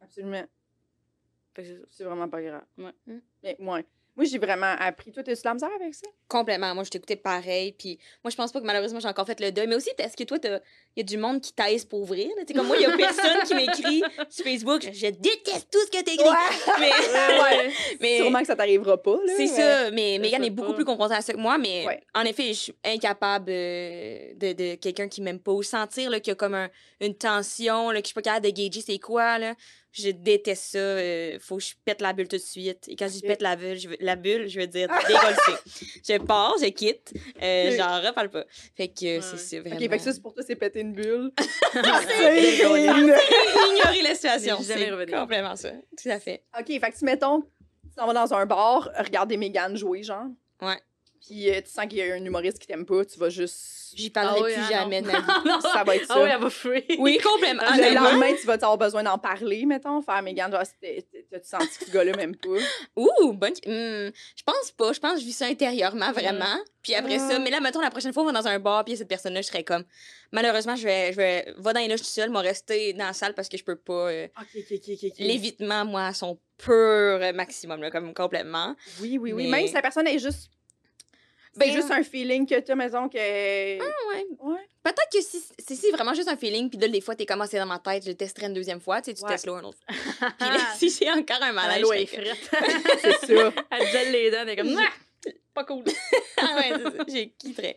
Absolument. 0.00 0.44
C'est 1.90 2.04
vraiment 2.04 2.28
pas 2.28 2.42
grave. 2.42 2.62
Ouais. 2.78 2.90
Mm. 3.06 3.18
Mais 3.42 3.56
moi, 3.58 3.80
moi 4.16 4.24
j'ai 4.24 4.38
vraiment 4.38 4.74
appris. 4.78 5.12
Toi, 5.12 5.22
t'as-tu 5.22 5.42
de 5.42 5.46
la 5.48 5.54
misère 5.54 5.70
avec 5.80 5.94
ça? 5.94 6.06
Complètement. 6.28 6.74
Moi, 6.74 6.84
je 6.84 6.90
t'écoutais 6.90 7.16
pareil. 7.16 7.72
Puis 7.72 7.98
moi, 8.24 8.30
je 8.30 8.36
pense 8.36 8.52
pas 8.52 8.60
que 8.60 8.66
malheureusement, 8.66 9.00
j'ai 9.00 9.08
encore 9.08 9.26
fait 9.26 9.40
le 9.40 9.50
deuil. 9.52 9.66
Mais 9.66 9.76
aussi, 9.76 9.90
est-ce 9.96 10.16
que 10.16 10.24
toi, 10.24 10.38
il 10.42 10.60
y 10.96 11.00
a 11.00 11.04
du 11.04 11.16
monde 11.16 11.40
qui 11.40 11.52
taise 11.54 11.84
pour 11.84 12.00
ouvrir? 12.02 12.28
là? 12.36 12.42
Comme 12.54 12.66
moi, 12.66 12.76
il 12.76 12.82
y 12.82 12.86
a 12.86 12.96
personne 12.96 13.42
qui 13.46 13.54
m'écrit 13.54 14.02
sur 14.28 14.44
Facebook. 14.44 14.82
Je, 14.82 14.92
je 14.92 15.06
déteste 15.06 15.68
tout 15.70 15.78
ce 15.86 15.90
que 15.90 16.02
t'écris. 16.04 16.24
Mais, 16.80 16.90
Ouais. 16.90 17.70
mais 18.00 18.16
Sûrement 18.18 18.40
que 18.40 18.46
ça 18.46 18.56
t'arrivera 18.56 19.00
pas, 19.00 19.16
c'est 19.26 19.38
mais- 19.38 19.46
ça. 19.46 19.90
Mais 19.92 20.18
Megan 20.18 20.42
est 20.44 20.50
beaucoup 20.50 20.74
plus 20.74 20.84
confrontée 20.84 21.14
à 21.14 21.20
ça 21.22 21.32
que 21.32 21.38
moi. 21.38 21.56
Mais 21.58 21.86
Ouais. 21.86 22.00
en 22.14 22.22
effet, 22.22 22.48
je 22.48 22.52
suis 22.52 22.74
incapable 22.84 23.50
euh, 23.50 24.32
de, 24.34 24.52
de 24.52 24.74
quelqu'un 24.74 25.08
qui 25.08 25.22
m'aime 25.22 25.38
pas. 25.40 25.52
Ou 25.52 25.62
sentir 25.62 26.10
qu'il 26.20 26.28
y 26.28 26.30
a 26.32 26.34
comme 26.34 26.54
un- 26.54 26.70
une 27.00 27.14
tension, 27.14 27.90
là, 27.90 28.00
que 28.00 28.06
je 28.06 28.08
suis 28.08 28.14
pas 28.14 28.22
capable 28.22 28.46
de 28.46 28.50
gager 28.50 28.80
c'est 28.80 28.98
quoi. 28.98 29.38
Là. 29.38 29.54
Je 29.90 30.10
déteste 30.10 30.72
ça. 30.72 30.78
euh, 30.78 31.38
faut 31.40 31.56
que 31.56 31.62
je 31.62 31.72
pète 31.84 32.00
la 32.02 32.12
bulle 32.12 32.28
tout 32.28 32.36
de 32.36 32.40
suite. 32.42 32.84
Et 32.88 32.94
quand 32.96 33.08
je 33.08 33.20
pète 33.20 33.40
la 33.42 33.56
bulle, 33.56 33.78
je 33.78 33.88
veux, 33.88 33.96
la 34.00 34.16
bulle, 34.16 34.46
je 34.48 34.60
veux 34.60 34.66
dire 34.66 34.86
déroller. 35.08 35.36
je 36.06 36.18
pars, 36.18 36.54
je 36.60 36.66
quitte. 36.66 37.12
Euh. 37.42 37.74
J'en 37.76 38.00
reparle 38.06 38.28
pas. 38.28 38.44
Fait 38.76 38.88
que 38.88 39.16
Ouais. 39.16 39.20
c'est 39.22 39.38
ça, 39.38 39.60
vraiment. 39.60 39.76
Ok, 39.76 39.88
fait 39.90 39.96
que 39.96 40.02
ça, 40.02 40.12
c'est 40.12 40.22
pour 40.22 40.34
toi, 40.34 40.42
c'est 40.46 40.56
péter 40.56 40.80
une 40.80 40.92
bulle. 40.92 41.32
C'est 41.72 42.56
C'est 42.56 42.64
une- 42.64 43.14
ignorer 43.72 44.02
la 44.02 44.14
situation. 44.14 44.58
C'est 44.62 44.90
complètement 45.10 45.56
ça. 45.56 45.72
Tout 46.00 46.08
à 46.10 46.20
fait. 46.20 46.42
Ok, 46.58 46.66
fait 46.66 46.90
que 46.90 46.96
si, 46.96 47.04
mettons, 47.04 47.40
tu 47.42 47.94
t'en 47.96 48.06
vas 48.06 48.12
dans 48.12 48.32
un 48.34 48.46
bar, 48.46 48.90
regarder 48.98 49.36
Megan 49.36 49.76
jouer, 49.76 50.02
genre. 50.02 50.26
Ouais. 50.62 50.78
Puis 51.26 51.50
euh, 51.50 51.60
tu 51.60 51.70
sens 51.70 51.86
qu'il 51.86 51.98
y 51.98 52.02
a 52.02 52.14
un 52.14 52.24
humoriste 52.24 52.58
qui 52.58 52.66
t'aime 52.66 52.86
pas, 52.86 53.04
tu 53.04 53.18
vas 53.18 53.28
juste. 53.30 53.94
J'y 53.96 54.10
parlerai 54.10 54.38
Ah 54.38 54.44
oui, 54.44 54.52
plus 54.52 54.62
ah 54.66 54.70
jamais 54.80 55.00
non. 55.00 55.08
de 55.08 55.48
ma. 55.48 55.60
Ça 55.62 55.82
va 55.84 55.96
être 55.96 56.06
ça. 56.06 56.14
Ah 56.16 56.22
oui, 56.22 56.28
elle 56.32 56.40
va 56.40 56.50
fuir. 56.50 56.82
Oui, 56.98 57.18
complètement. 57.24 57.62
Le 57.74 57.94
lendemain, 57.94 58.34
tu 58.38 58.46
vas 58.46 58.52
avoir 58.54 58.76
besoin 58.78 59.02
d'en 59.02 59.16
parler, 59.18 59.64
mettons, 59.64 60.02
faire 60.02 60.22
genre, 60.50 60.62
c'était- 60.66 61.06
t'as-tu 61.30 61.48
senti 61.48 61.78
que 61.78 61.84
ce 61.86 61.90
gars-là 61.90 62.12
m'aime 62.16 62.36
pas? 62.36 62.48
Ouh, 62.96 63.32
bonne. 63.32 63.52
Hmm, 63.64 64.10
je 64.36 64.42
pense 64.44 64.70
pas. 64.76 64.92
Je 64.92 65.00
pense 65.00 65.14
que 65.14 65.20
je 65.20 65.24
vis 65.24 65.32
ça 65.32 65.46
intérieurement, 65.46 66.12
vraiment. 66.12 66.58
Puis 66.82 66.94
après 66.94 67.18
ça, 67.18 67.34
Ah. 67.36 67.38
mais 67.38 67.50
là, 67.50 67.60
mettons, 67.60 67.80
la 67.80 67.90
prochaine 67.90 68.12
fois, 68.12 68.22
on 68.22 68.26
va 68.26 68.32
dans 68.32 68.46
un 68.46 68.58
bar, 68.58 68.84
puis 68.84 68.96
cette 68.96 69.08
personne-là, 69.08 69.40
je 69.42 69.46
serais 69.48 69.64
comme. 69.64 69.84
Malheureusement, 70.32 70.76
je 70.76 70.84
vais, 70.84 71.12
je 71.12 71.16
vais. 71.16 71.54
Va 71.56 71.72
dans 71.72 71.80
les 71.80 71.88
loges 71.88 72.00
tout 72.00 72.04
seul, 72.06 72.30
mais 72.30 72.40
rester 72.40 72.92
dans 72.92 73.06
la 73.06 73.12
salle 73.14 73.34
parce 73.34 73.48
que 73.48 73.56
je 73.56 73.64
peux 73.64 73.76
pas. 73.76 74.10
euh, 74.10 74.28
Ok, 74.38 74.46
ok, 74.56 74.64
ok, 74.72 74.88
ok. 74.88 75.04
ok. 75.04 75.14
L'évitement, 75.18 75.84
moi, 75.86 76.12
son 76.12 76.38
pur 76.58 77.20
maximum, 77.34 77.80
là, 77.80 77.90
comme 77.90 78.12
complètement. 78.14 78.74
Oui, 79.00 79.18
oui, 79.18 79.32
oui. 79.32 79.44
Mais- 79.44 79.58
Même 79.58 79.66
si 79.68 79.74
la 79.74 79.82
personne 79.82 80.06
est 80.06 80.18
juste. 80.18 80.50
Ben, 81.56 81.66
c'est 81.68 81.72
juste 81.74 81.90
un 81.90 82.02
feeling 82.02 82.46
que 82.46 82.58
t'as, 82.60 82.74
mettons, 82.74 83.08
que. 83.08 83.16
ouais. 83.18 84.26
Ouais. 84.40 84.68
Peut-être 84.82 85.08
que 85.12 85.20
si 85.20 85.42
si 85.58 85.76
c'est 85.76 85.90
vraiment 85.90 86.14
juste 86.14 86.28
un 86.28 86.36
feeling, 86.36 86.70
puis 86.70 86.78
là, 86.78 86.88
des 86.88 87.00
fois, 87.00 87.14
t'es 87.14 87.26
commencé 87.26 87.58
dans 87.58 87.66
ma 87.66 87.78
tête, 87.78 88.04
je 88.06 88.12
testerai 88.12 88.46
une 88.46 88.54
deuxième 88.54 88.80
fois, 88.80 89.00
tu 89.02 89.10
sais, 89.10 89.14
tu 89.14 89.22
Ouais. 89.24 89.30
testes 89.30 89.46
l'eau 89.46 89.54
un 89.54 89.64
autre. 89.64 89.78
Puis 89.88 90.48
là, 90.48 90.58
si 90.76 90.90
j'ai 90.90 91.10
encore 91.10 91.42
un 91.42 91.52
malaise. 91.52 91.82
L'eau 91.82 91.92
est 91.92 92.06
comme- 92.06 92.24
frette. 92.24 92.50
C'est 93.22 93.34
ça. 93.36 93.52
Elle 93.70 93.86
gèle 93.88 94.12
les 94.12 94.30
dents, 94.30 94.38
elle 94.42 94.48
est 94.50 94.56
comme, 94.56 94.76
Ah, 94.78 95.30
pas 95.54 95.64
cool. 95.64 95.82
ah 96.38 96.56
ouais, 96.56 96.72
c'est 97.06 97.12
j'ai 97.12 97.28
quitterais. 97.30 97.76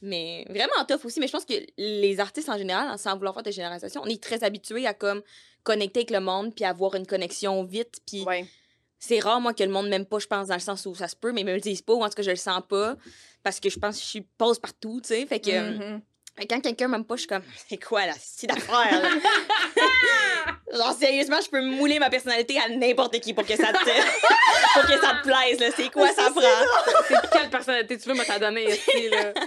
Mais 0.00 0.44
vraiment 0.48 0.84
tough 0.88 1.04
aussi. 1.04 1.20
Mais 1.20 1.26
je 1.26 1.32
pense 1.32 1.44
que 1.44 1.54
les 1.76 2.20
artistes 2.20 2.48
en 2.48 2.56
général, 2.56 2.96
sans 2.98 3.16
vouloir 3.16 3.34
faire 3.34 3.42
de 3.42 3.50
généralisation, 3.50 4.00
on 4.04 4.08
est 4.08 4.22
très 4.22 4.42
habitués 4.44 4.86
à 4.86 4.94
comme 4.94 5.22
connecter 5.64 6.00
avec 6.00 6.10
le 6.10 6.20
monde 6.20 6.54
puis 6.54 6.64
avoir 6.64 6.94
une 6.94 7.06
connexion 7.06 7.62
vite. 7.64 8.00
Puis 8.06 8.22
Ouais. 8.24 8.46
C'est 8.98 9.20
rare, 9.20 9.40
moi, 9.40 9.54
que 9.54 9.62
le 9.62 9.70
monde 9.70 9.88
m'aime 9.88 10.06
pas, 10.06 10.18
je 10.18 10.26
pense, 10.26 10.48
dans 10.48 10.54
le 10.54 10.60
sens 10.60 10.84
où 10.86 10.94
ça 10.94 11.08
se 11.08 11.16
peut, 11.16 11.32
mais 11.32 11.42
ils 11.42 11.46
me 11.46 11.54
le 11.54 11.60
disent 11.60 11.82
pas, 11.82 11.92
ou 11.94 12.02
en 12.02 12.08
tout 12.08 12.14
cas, 12.16 12.22
je 12.22 12.30
le 12.30 12.36
sens 12.36 12.62
pas. 12.68 12.96
Parce 13.44 13.60
que 13.60 13.70
je 13.70 13.78
pense 13.78 13.96
que 13.96 14.02
je 14.02 14.08
suis 14.08 14.20
pose 14.22 14.58
partout, 14.58 15.00
tu 15.02 15.08
sais. 15.08 15.26
Fait 15.26 15.38
que 15.40 15.50
euh, 15.50 15.70
Mhm. 15.70 16.02
quand 16.50 16.60
quelqu'un 16.60 16.88
m'aime 16.88 17.04
pas, 17.04 17.14
je 17.14 17.20
suis 17.20 17.28
comme, 17.28 17.42
c'est 17.68 17.76
quoi 17.82 18.06
là, 18.06 18.14
c'est 18.18 18.46
d'affaires, 18.48 19.00
là? 19.02 19.08
Genre, 20.70 20.92
sérieusement, 20.92 21.38
je 21.42 21.48
peux 21.48 21.62
mouler 21.62 21.98
ma 21.98 22.10
personnalité 22.10 22.58
à 22.58 22.68
n'importe 22.68 23.18
qui 23.20 23.32
pour 23.32 23.46
que 23.46 23.56
ça 23.56 23.72
te, 23.72 23.78
pour 24.74 24.82
que 24.82 25.00
ça 25.00 25.14
te 25.14 25.22
plaise, 25.22 25.58
là. 25.60 25.68
C'est 25.74 25.90
quoi 25.90 26.12
ça 26.12 26.30
prend? 26.30 26.42
C'est 27.08 27.30
quelle 27.30 27.48
personnalité 27.50 27.96
tu 27.98 28.08
veux 28.08 28.14
me 28.14 28.24
t'as 28.24 28.38
donné 28.38 28.64
ici, 28.74 29.08
là? 29.08 29.32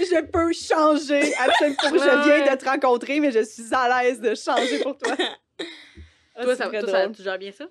Je 0.00 0.20
peux 0.26 0.52
changer. 0.52 1.34
Absolument. 1.34 1.76
Je 2.04 2.42
viens 2.44 2.54
de 2.54 2.58
te 2.60 2.64
rencontrer, 2.68 3.18
mais 3.20 3.32
je 3.32 3.42
suis 3.44 3.64
à 3.72 4.02
l'aise 4.04 4.20
de 4.20 4.34
changer 4.34 4.78
pour 4.80 4.96
toi. 4.98 5.16
Ah, 6.36 6.44
toi, 6.44 6.54
ça, 6.54 6.68
toi, 6.68 6.86
ça, 6.86 7.08
tu 7.08 7.22
gères 7.22 7.38
bien 7.38 7.50
ça? 7.52 7.64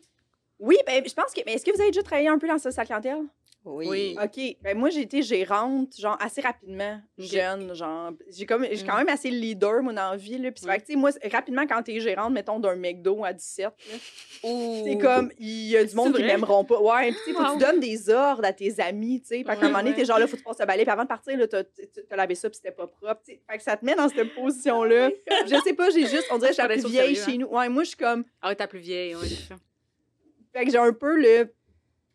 Oui, 0.60 0.78
ben, 0.88 1.04
je 1.06 1.14
pense 1.14 1.34
que. 1.34 1.42
Mais 1.46 1.54
est-ce 1.54 1.66
que 1.66 1.72
vous 1.72 1.82
avez 1.82 1.92
déjà 1.92 2.04
travaillé 2.04 2.28
un 2.30 2.38
peu 2.38 2.48
dans 2.48 2.58
ça, 2.58 2.72
sa 2.72 2.86
clientèle? 2.86 3.24
Oui. 3.68 4.16
OK. 4.24 4.58
Ben, 4.62 4.78
moi, 4.78 4.92
j'ai 4.92 5.02
été 5.02 5.24
gérante, 5.24 5.98
genre, 6.00 6.16
assez 6.22 6.40
rapidement, 6.40 7.02
jeune, 7.18 7.74
genre. 7.74 8.12
J'ai 8.30 8.46
comme, 8.46 8.64
j'ai 8.72 8.86
quand 8.86 8.94
Mm. 8.94 8.98
même 8.98 9.10
assez 9.10 9.32
leader, 9.32 9.82
moi, 9.82 9.92
dans 9.92 10.12
la 10.12 10.18
vie, 10.18 10.38
là. 10.38 10.52
Puis 10.52 10.60
c'est 10.60 10.66
Mm. 10.66 10.70
vrai 10.70 10.78
que, 10.80 10.86
tu 10.86 10.92
sais, 10.94 11.00
moi, 11.00 11.10
rapidement, 11.32 11.66
quand 11.66 11.82
t'es 11.82 12.00
gérante, 12.00 12.32
mettons, 12.32 12.60
d'un 12.60 12.76
McDo 12.76 13.26
à 13.26 13.34
17, 13.34 13.66
là, 13.66 13.98
Ouh. 14.44 14.84
c'est 14.86 14.98
comme, 15.00 15.32
il 15.40 15.68
y 15.70 15.78
a 15.78 15.84
du 15.84 15.96
monde 15.96 16.16
qui 16.16 16.22
m'aimeront 16.24 16.64
pas. 16.64 16.80
Ouais, 16.80 17.12
puis 17.12 17.16
tu 17.26 17.32
sais, 17.32 17.38
faut 17.38 17.44
que 17.44 17.48
Wow. 17.54 17.58
tu 17.58 17.66
donnes 17.66 17.80
des 17.80 18.10
ordres 18.12 18.46
à 18.46 18.54
tes 18.54 18.80
amis, 18.80 19.20
tu 19.22 19.30
sais. 19.30 19.38
Fait 19.38 19.44
qu'à 19.46 19.54
un 19.54 19.70
moment 19.70 19.80
donné, 19.80 19.90
ouais. 19.90 19.96
t'es 19.96 20.06
genre 20.06 20.20
là, 20.20 20.28
faut 20.28 20.34
que 20.36 20.42
tu 20.42 20.46
passes 20.48 20.60
le 20.60 20.66
balai. 20.68 20.84
Puis 20.84 20.92
avant 20.92 21.04
de 21.04 21.08
partir, 21.08 21.36
là, 21.36 21.48
t'as 21.48 22.16
lavé 22.16 22.36
ça, 22.36 22.48
puis 22.52 22.58
c'était 22.58 22.72
pas 22.72 22.86
propre. 22.86 23.22
tu 23.26 23.32
sais. 23.34 23.42
Fait 23.50 23.58
que 23.58 23.64
ça 23.64 23.76
te 23.78 23.84
met 23.84 23.96
dans 23.96 24.10
cette 24.10 24.32
position-là. 24.36 25.10
je 25.48 25.56
sais 25.64 25.74
pas, 25.74 25.90
j'ai 25.90 26.06
juste, 26.06 26.28
on 26.30 26.38
dirait 26.38 26.52
que 26.52 26.56
je 26.58 26.62
suis 26.62 26.82
plus 26.84 26.92
vieille 26.92 27.16
sérieux, 27.16 27.32
chez 27.32 27.38
nous. 27.40 27.48
Ouais, 27.48 27.68
moi, 27.68 27.82
je 27.82 27.88
suis 27.90 27.98
comme, 27.98 28.26
Ah 28.44 28.50
ouais, 28.50 28.56
t'as 28.56 28.68
plus 28.68 28.78
vieille, 28.78 29.16
ouais. 29.16 29.22
Fait 30.56 30.66
que 30.66 30.72
j'ai 30.72 30.78
un 30.78 30.94
peu 30.94 31.16
le. 31.20 31.54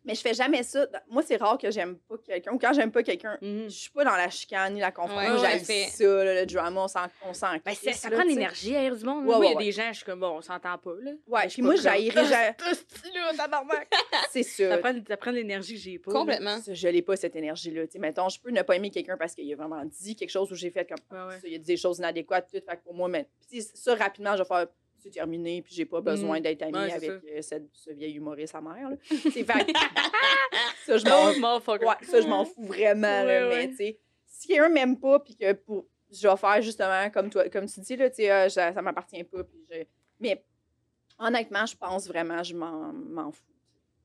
Mais 0.03 0.15
je 0.15 0.21
fais 0.21 0.33
jamais 0.33 0.63
ça. 0.63 0.87
Moi, 1.11 1.21
c'est 1.21 1.35
rare 1.35 1.59
que 1.59 1.69
j'aime 1.69 1.95
pas 1.99 2.15
quelqu'un. 2.25 2.51
Ou 2.53 2.57
quand 2.57 2.73
j'aime 2.73 2.91
pas 2.91 3.03
quelqu'un, 3.03 3.37
Mhm. 3.39 3.65
je 3.65 3.69
suis 3.69 3.91
pas 3.91 4.03
dans 4.03 4.15
la 4.15 4.31
chicane 4.31 4.73
ni 4.73 4.79
la 4.79 4.91
confrontation. 4.91 5.35
Ouais, 5.39 5.59
j'aime 5.63 5.89
ça, 5.91 6.23
là, 6.23 6.41
le 6.41 6.45
drama, 6.47 6.81
on 6.81 6.87
s'en 6.87 7.05
on 7.23 7.35
s'en 7.35 7.51
Ben, 7.63 7.75
crisse, 7.75 7.97
ça 7.97 8.09
là, 8.09 8.15
prend 8.17 8.25
l'énergie 8.25 8.75
à 8.75 8.79
rire 8.79 8.95
du 8.95 9.05
monde. 9.05 9.27
Ouais, 9.27 9.35
moi, 9.35 9.45
il 9.45 9.51
y 9.51 9.55
a 9.55 9.59
des 9.59 9.71
gens, 9.71 9.89
je 9.91 9.97
suis 9.97 10.05
comme, 10.05 10.21
bon, 10.21 10.37
on 10.37 10.41
s'entend 10.41 10.75
pas, 10.79 10.95
là. 11.03 11.11
Ouais, 11.27 11.47
puis 11.49 11.61
moi, 11.61 11.75
j'haïrais 11.75 12.25
c'est. 12.25 12.55
C'est 14.31 14.43
Ça 14.43 14.69
ça. 14.69 14.77
prend, 14.79 14.93
ça 15.07 15.17
prend 15.17 15.31
de 15.31 15.35
l'énergie 15.35 15.75
que 15.75 15.79
j'ai 15.79 15.99
pas. 15.99 16.11
Complètement. 16.11 16.57
Je 16.67 16.87
n'ai 16.87 17.01
pas 17.03 17.15
cette 17.15 17.35
énergie-là. 17.35 17.85
Tu 17.85 17.93
sais, 17.93 17.99
mettons, 17.99 18.27
je 18.27 18.39
peux 18.39 18.49
ne 18.49 18.63
pas 18.63 18.75
aimer 18.75 18.89
quelqu'un 18.89 19.17
parce 19.17 19.35
qu'il 19.35 19.51
a 19.53 19.55
vraiment 19.55 19.83
dit 19.85 20.15
quelque 20.15 20.31
chose 20.31 20.51
où 20.51 20.55
j'ai 20.55 20.71
fait 20.71 20.87
comme 20.89 20.97
Ouais, 21.19 21.27
ouais. 21.27 21.39
ça, 21.39 21.47
il 21.47 21.53
a 21.55 21.57
dit 21.59 21.65
des 21.65 21.77
choses 21.77 21.99
inadéquates, 21.99 22.47
tout. 22.51 22.57
Fait 22.67 22.77
que 22.77 22.83
pour 22.83 22.95
moi, 22.95 23.07
mais, 23.07 23.27
ça, 23.75 23.93
rapidement, 23.95 24.33
je 24.35 24.39
vais 24.41 24.47
faire 24.47 24.65
c'est 25.01 25.09
terminé, 25.09 25.61
puis 25.61 25.73
j'ai 25.73 25.85
pas 25.85 26.01
besoin 26.01 26.39
d'être 26.39 26.61
amie 26.63 26.73
Ouais, 26.73 26.93
avec 26.93 27.09
euh, 27.09 27.41
cette, 27.41 27.69
ce 27.73 27.91
vieil 27.91 28.13
humoriste. 28.13 28.53
Là. 28.53 28.91
C'est 29.31 29.43
fait 29.43 29.71
ça, 30.85 30.97
je 30.97 31.39
m'en 31.39 31.57
Oh, 31.57 31.71
ouais, 31.71 32.05
ça, 32.05 32.21
je 32.21 32.27
m'en 32.27 32.45
fous 32.45 32.65
vraiment. 32.65 33.23
là, 33.23 33.49
mais 33.49 33.69
tu 33.69 33.75
sais, 33.77 33.99
si 34.25 34.47
quelqu'un 34.47 34.69
m'aime 34.69 34.99
pas, 34.99 35.19
puis 35.19 35.35
que 35.35 35.53
pour, 35.53 35.85
je 36.11 36.27
vais 36.27 36.37
faire 36.37 36.61
justement 36.61 37.09
comme 37.09 37.29
toi, 37.29 37.49
comme 37.49 37.65
tu 37.67 37.79
dis, 37.79 37.95
là, 37.95 38.09
euh, 38.19 38.49
ça, 38.49 38.73
ça 38.73 38.81
m'appartient 38.81 39.23
pas. 39.23 39.43
Puis 39.43 39.65
je... 39.69 39.83
Mais 40.19 40.43
honnêtement, 41.17 41.65
je 41.65 41.75
pense 41.75 42.07
vraiment, 42.07 42.43
je 42.43 42.55
m'en 42.55 43.31
fous. 43.31 43.43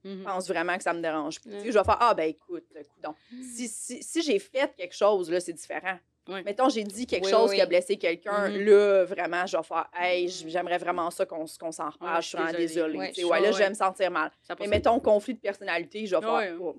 Mhm. 0.05 0.19
Je 0.21 0.25
pense 0.25 0.49
vraiment 0.49 0.77
que 0.77 0.83
ça 0.83 0.93
me 0.93 1.01
dérange. 1.01 1.41
sais, 1.41 1.51
Je 1.65 1.79
vais 1.79 1.85
faire, 1.85 1.99
ah 2.01 2.15
ben 2.15 2.29
écoute, 2.29 2.65
coudon. 2.95 3.15
Si, 3.43 3.69
si, 3.69 4.03
si 4.03 4.23
j'ai 4.23 4.39
fait 4.39 4.75
quelque 4.77 4.95
chose, 4.95 5.31
là, 5.31 5.41
c'est 5.41 5.53
différent. 5.53 5.99
Mettons, 6.45 6.69
j'ai 6.69 6.83
dit 6.85 7.07
quelque 7.07 7.25
Oui, 7.27 7.31
chose 7.31 7.51
oui, 7.51 7.57
qui 7.57 7.63
a 7.63 7.67
blessé 7.67 7.97
quelqu'un, 7.97 8.49
Mhm. 8.49 8.65
là, 8.65 9.05
vraiment, 9.05 9.47
je 9.47 9.57
vais 9.57 9.63
faire, 9.63 9.89
hey, 9.99 10.29
j- 10.29 10.47
j'aimerais 10.49 10.79
vraiment 10.79 11.11
ça 11.11 11.25
qu'on 11.27 11.47
s'en 11.47 11.91
reparle, 11.91 12.23
je 12.23 12.29
suis 12.29 12.37
vraiment 12.39 12.53
désolée. 12.59 12.99
désolée. 13.09 13.25
Ouais, 13.25 13.39
je 13.39 13.45
là, 13.45 13.53
je 13.53 13.59
vais 13.59 13.71
me 13.71 13.75
sentir 13.75 14.11
mal. 14.11 14.31
Mais 14.61 14.67
mettons, 14.67 14.99
conflit 15.01 15.35
de 15.35 15.41
personnalité, 15.41 16.07
je 16.07 16.17
vais 16.17 16.23
faire, 16.23 16.57
oh, 16.61 16.75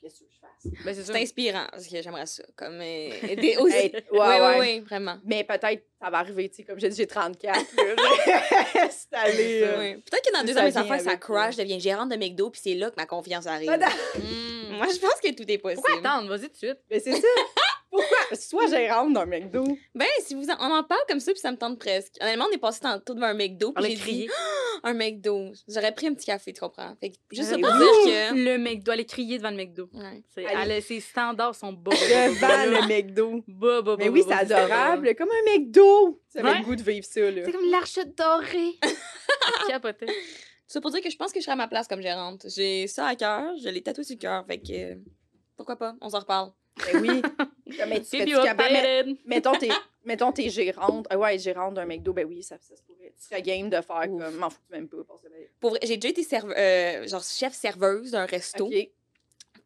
Qu'est-ce 0.00 0.20
que 0.20 0.26
je 0.30 0.38
fasse? 0.40 0.84
Ben, 0.84 0.94
c'est 0.94 1.20
inspirant, 1.20 1.66
parce 1.72 1.88
que 1.88 2.00
j'aimerais 2.00 2.26
ça. 2.26 2.44
Comme, 2.54 2.80
euh, 2.80 3.10
aider 3.28 3.56
aussi. 3.60 3.74
Hey, 3.74 3.92
ouais, 3.92 4.02
oui, 4.12 4.18
ouais. 4.20 4.38
oui, 4.40 4.56
oui, 4.60 4.80
vraiment. 4.80 5.16
Mais 5.24 5.42
peut-être, 5.42 5.82
ça 6.00 6.10
va 6.10 6.18
arriver, 6.18 6.48
tu 6.48 6.56
sais, 6.58 6.62
comme 6.62 6.78
j'ai 6.78 6.88
dit, 6.88 6.96
j'ai 6.96 7.08
34. 7.08 7.58
là. 7.76 7.82
C'est 8.90 9.12
allé. 9.16 9.62
euh, 9.64 9.78
Oui. 9.80 9.94
Peut-être 10.08 10.24
que 10.30 10.32
dans 10.32 10.44
deux 10.44 10.56
ans, 10.56 10.62
mes 10.62 10.76
enfants, 10.78 10.98
ça 11.00 11.10
avec, 11.10 11.20
crash, 11.20 11.56
devient 11.56 11.80
gérante 11.80 12.10
de 12.10 12.16
McDo, 12.16 12.50
puis 12.50 12.60
c'est 12.62 12.74
là 12.74 12.90
que 12.92 12.96
ma 12.96 13.06
confiance 13.06 13.48
arrive. 13.48 13.68
Hmm. 13.68 14.76
Moi, 14.76 14.86
je 14.94 15.00
pense 15.00 15.20
que 15.20 15.32
tout 15.34 15.50
est 15.50 15.58
possible. 15.58 15.82
Pourquoi 15.88 16.10
attendre? 16.12 16.28
Vas-y 16.28 16.42
tout 16.42 16.48
de 16.52 16.56
suite. 16.56 16.78
Mais 16.88 17.00
c'est 17.00 17.12
ça. 17.12 17.28
Pourquoi? 17.92 18.36
Soit 18.36 18.66
gérante 18.68 19.12
d'un 19.12 19.26
McDo. 19.26 19.64
Ben, 19.94 20.06
si 20.20 20.34
vous 20.34 20.48
en, 20.48 20.56
on 20.60 20.74
en 20.74 20.82
parle 20.82 21.02
comme 21.08 21.20
ça, 21.20 21.30
puis 21.32 21.40
ça 21.40 21.52
me 21.52 21.58
tente 21.58 21.78
presque. 21.78 22.14
Honnêtement, 22.22 22.46
on 22.50 22.54
est 22.54 22.58
passé 22.58 22.80
tantôt 22.80 23.12
devant 23.14 23.26
un 23.26 23.34
McDo, 23.34 23.72
puis 23.72 23.84
a 23.84 23.88
j'ai 23.88 23.94
dit 23.96 24.00
crié. 24.00 24.30
un 24.82 24.94
McDo. 24.94 25.52
J'aurais 25.68 25.92
pris 25.94 26.06
un 26.06 26.14
petit 26.14 26.24
café, 26.26 26.54
tu 26.54 26.60
comprends? 26.60 26.96
Fait 26.98 27.10
que 27.10 27.16
juste 27.30 27.50
ça 27.50 27.56
Oui. 27.56 27.60
pour 27.62 27.70
dire 27.72 27.86
que. 27.86 28.34
Le 28.34 28.56
McDo, 28.56 28.92
aller 28.92 29.04
crier 29.04 29.36
devant 29.36 29.50
le 29.50 29.56
McDo. 29.56 29.90
Ouais. 29.92 30.22
C'est- 30.34 30.46
Allez. 30.46 30.74
elle- 30.76 30.82
ses 30.82 31.00
standards 31.00 31.54
sont 31.54 31.74
bas. 31.74 31.90
Devant 32.08 32.80
le 32.80 32.88
McDo. 32.88 33.44
Bas, 33.46 33.82
bas, 33.82 33.96
bas, 33.96 33.96
Mais 33.98 34.08
oui, 34.08 34.24
c'est 34.26 34.32
adorable. 34.32 35.14
Comme 35.14 35.28
un 35.28 35.52
McDo. 35.52 36.18
Tu 36.32 36.38
avais 36.38 36.48
Ouais. 36.48 36.58
le 36.60 36.64
goût 36.64 36.76
de 36.76 36.82
vivre 36.82 37.04
ça, 37.06 37.20
là. 37.30 37.42
C'est 37.44 37.52
comme 37.52 37.70
l'archette 37.70 38.16
dorée. 38.16 38.78
Capoté. 39.68 40.06
Ça 40.66 40.80
pour 40.80 40.90
dire 40.90 41.02
que 41.02 41.10
je 41.10 41.16
pense 41.18 41.32
que 41.32 41.40
je 41.40 41.44
serais 41.44 41.52
à 41.52 41.56
ma 41.56 41.68
place 41.68 41.86
comme 41.86 42.00
gérante. 42.00 42.46
J'ai 42.48 42.86
ça 42.86 43.06
à 43.06 43.14
cœur, 43.16 43.52
je 43.62 43.68
l'ai 43.68 43.82
tatoué 43.82 44.04
sur 44.04 44.14
le 44.16 44.20
cœur, 44.20 44.46
fait 44.46 44.58
que. 44.58 44.98
Pourquoi 45.58 45.76
pas? 45.76 45.94
On 46.00 46.08
s'en 46.08 46.20
reparle. 46.20 46.50
Ben 46.90 47.00
oui. 47.02 47.22
Mais 47.88 48.00
tu 48.00 48.24
capable... 48.24 49.16
Mettons, 49.26 49.52
t'es, 49.58 49.68
mettons, 50.04 50.32
t'es 50.32 50.48
gérante. 50.48 51.06
Ah 51.10 51.18
ouais, 51.18 51.38
gérante 51.38 51.74
d'un 51.74 51.86
McDo, 51.86 52.12
ben 52.12 52.26
oui, 52.26 52.42
ça, 52.42 52.56
ça 52.60 52.76
se 52.76 52.82
pourrait. 52.82 53.12
Tu 53.18 53.24
serais 53.28 53.42
game 53.42 53.68
de 53.70 53.80
faire 53.80 54.08
Ouf. 54.10 54.20
comme. 54.22 54.36
M'en 54.36 54.50
fous 54.50 54.60
même 54.70 54.88
pas. 54.88 54.96
Ben, 54.98 55.30
Pour 55.60 55.70
vrai, 55.70 55.80
j'ai 55.82 55.96
déjà 55.96 56.08
été 56.10 56.22
serve- 56.22 56.54
euh, 56.56 57.06
genre 57.06 57.22
chef 57.22 57.52
serveuse 57.54 58.12
d'un 58.12 58.26
resto. 58.26 58.70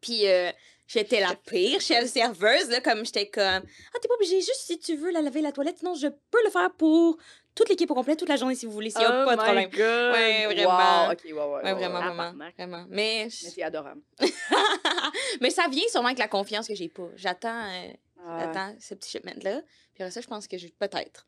Puis 0.01 0.27
euh, 0.27 0.51
j'étais 0.87 1.19
la 1.19 1.35
pire 1.35 1.81
chef 1.81 2.05
serveuse, 2.05 2.69
là, 2.69 2.81
comme 2.81 3.05
j'étais 3.05 3.27
comme 3.27 3.43
Ah, 3.43 3.99
t'es 4.01 4.07
pas 4.07 4.13
obligé, 4.15 4.37
juste 4.41 4.61
si 4.65 4.77
tu 4.79 4.95
veux 4.95 5.11
la 5.11 5.21
laver 5.21 5.41
la 5.41 5.51
toilette, 5.51 5.79
sinon 5.79 5.95
je 5.95 6.07
peux 6.07 6.43
le 6.43 6.51
faire 6.51 6.71
pour 6.77 7.17
toute 7.57 7.69
l'équipe 7.69 7.89
au 7.91 7.95
complet, 7.95 8.15
toute 8.15 8.29
la 8.29 8.35
journée 8.37 8.55
si 8.55 8.65
vous 8.65 8.71
voulez, 8.71 8.89
s'il 8.91 9.01
y 9.01 9.05
a 9.05 9.23
Oh 9.23 9.25
pas 9.25 9.35
de 9.35 9.41
problème. 9.41 9.69
God. 9.69 10.13
Ouais, 10.13 10.45
vraiment. 10.45 11.07
Wow, 11.07 11.11
OK, 11.11 11.19
ouais, 11.25 11.31
ouais. 11.33 11.63
Ouais, 11.63 11.73
vraiment, 11.73 11.99
ouais. 11.99 12.51
vraiment. 12.57 12.85
Mais, 12.89 13.23
Mais 13.25 13.29
c'est 13.29 13.63
adorable. 13.63 14.01
mais 15.41 15.49
ça 15.49 15.67
vient 15.69 15.87
sûrement 15.89 16.07
avec 16.07 16.19
la 16.19 16.27
confiance 16.27 16.67
que 16.67 16.75
j'ai 16.75 16.89
pas. 16.89 17.09
J'attends 17.15 17.65
euh, 17.69 17.91
Ah, 18.25 18.39
j'attends 18.39 18.75
ce 18.79 18.93
petit 18.93 19.09
shipment-là. 19.11 19.61
Puis 19.93 20.03
après 20.03 20.11
ça, 20.11 20.21
je 20.21 20.27
pense 20.27 20.47
que 20.47 20.57
je 20.57 20.67
peut-être. 20.67 21.27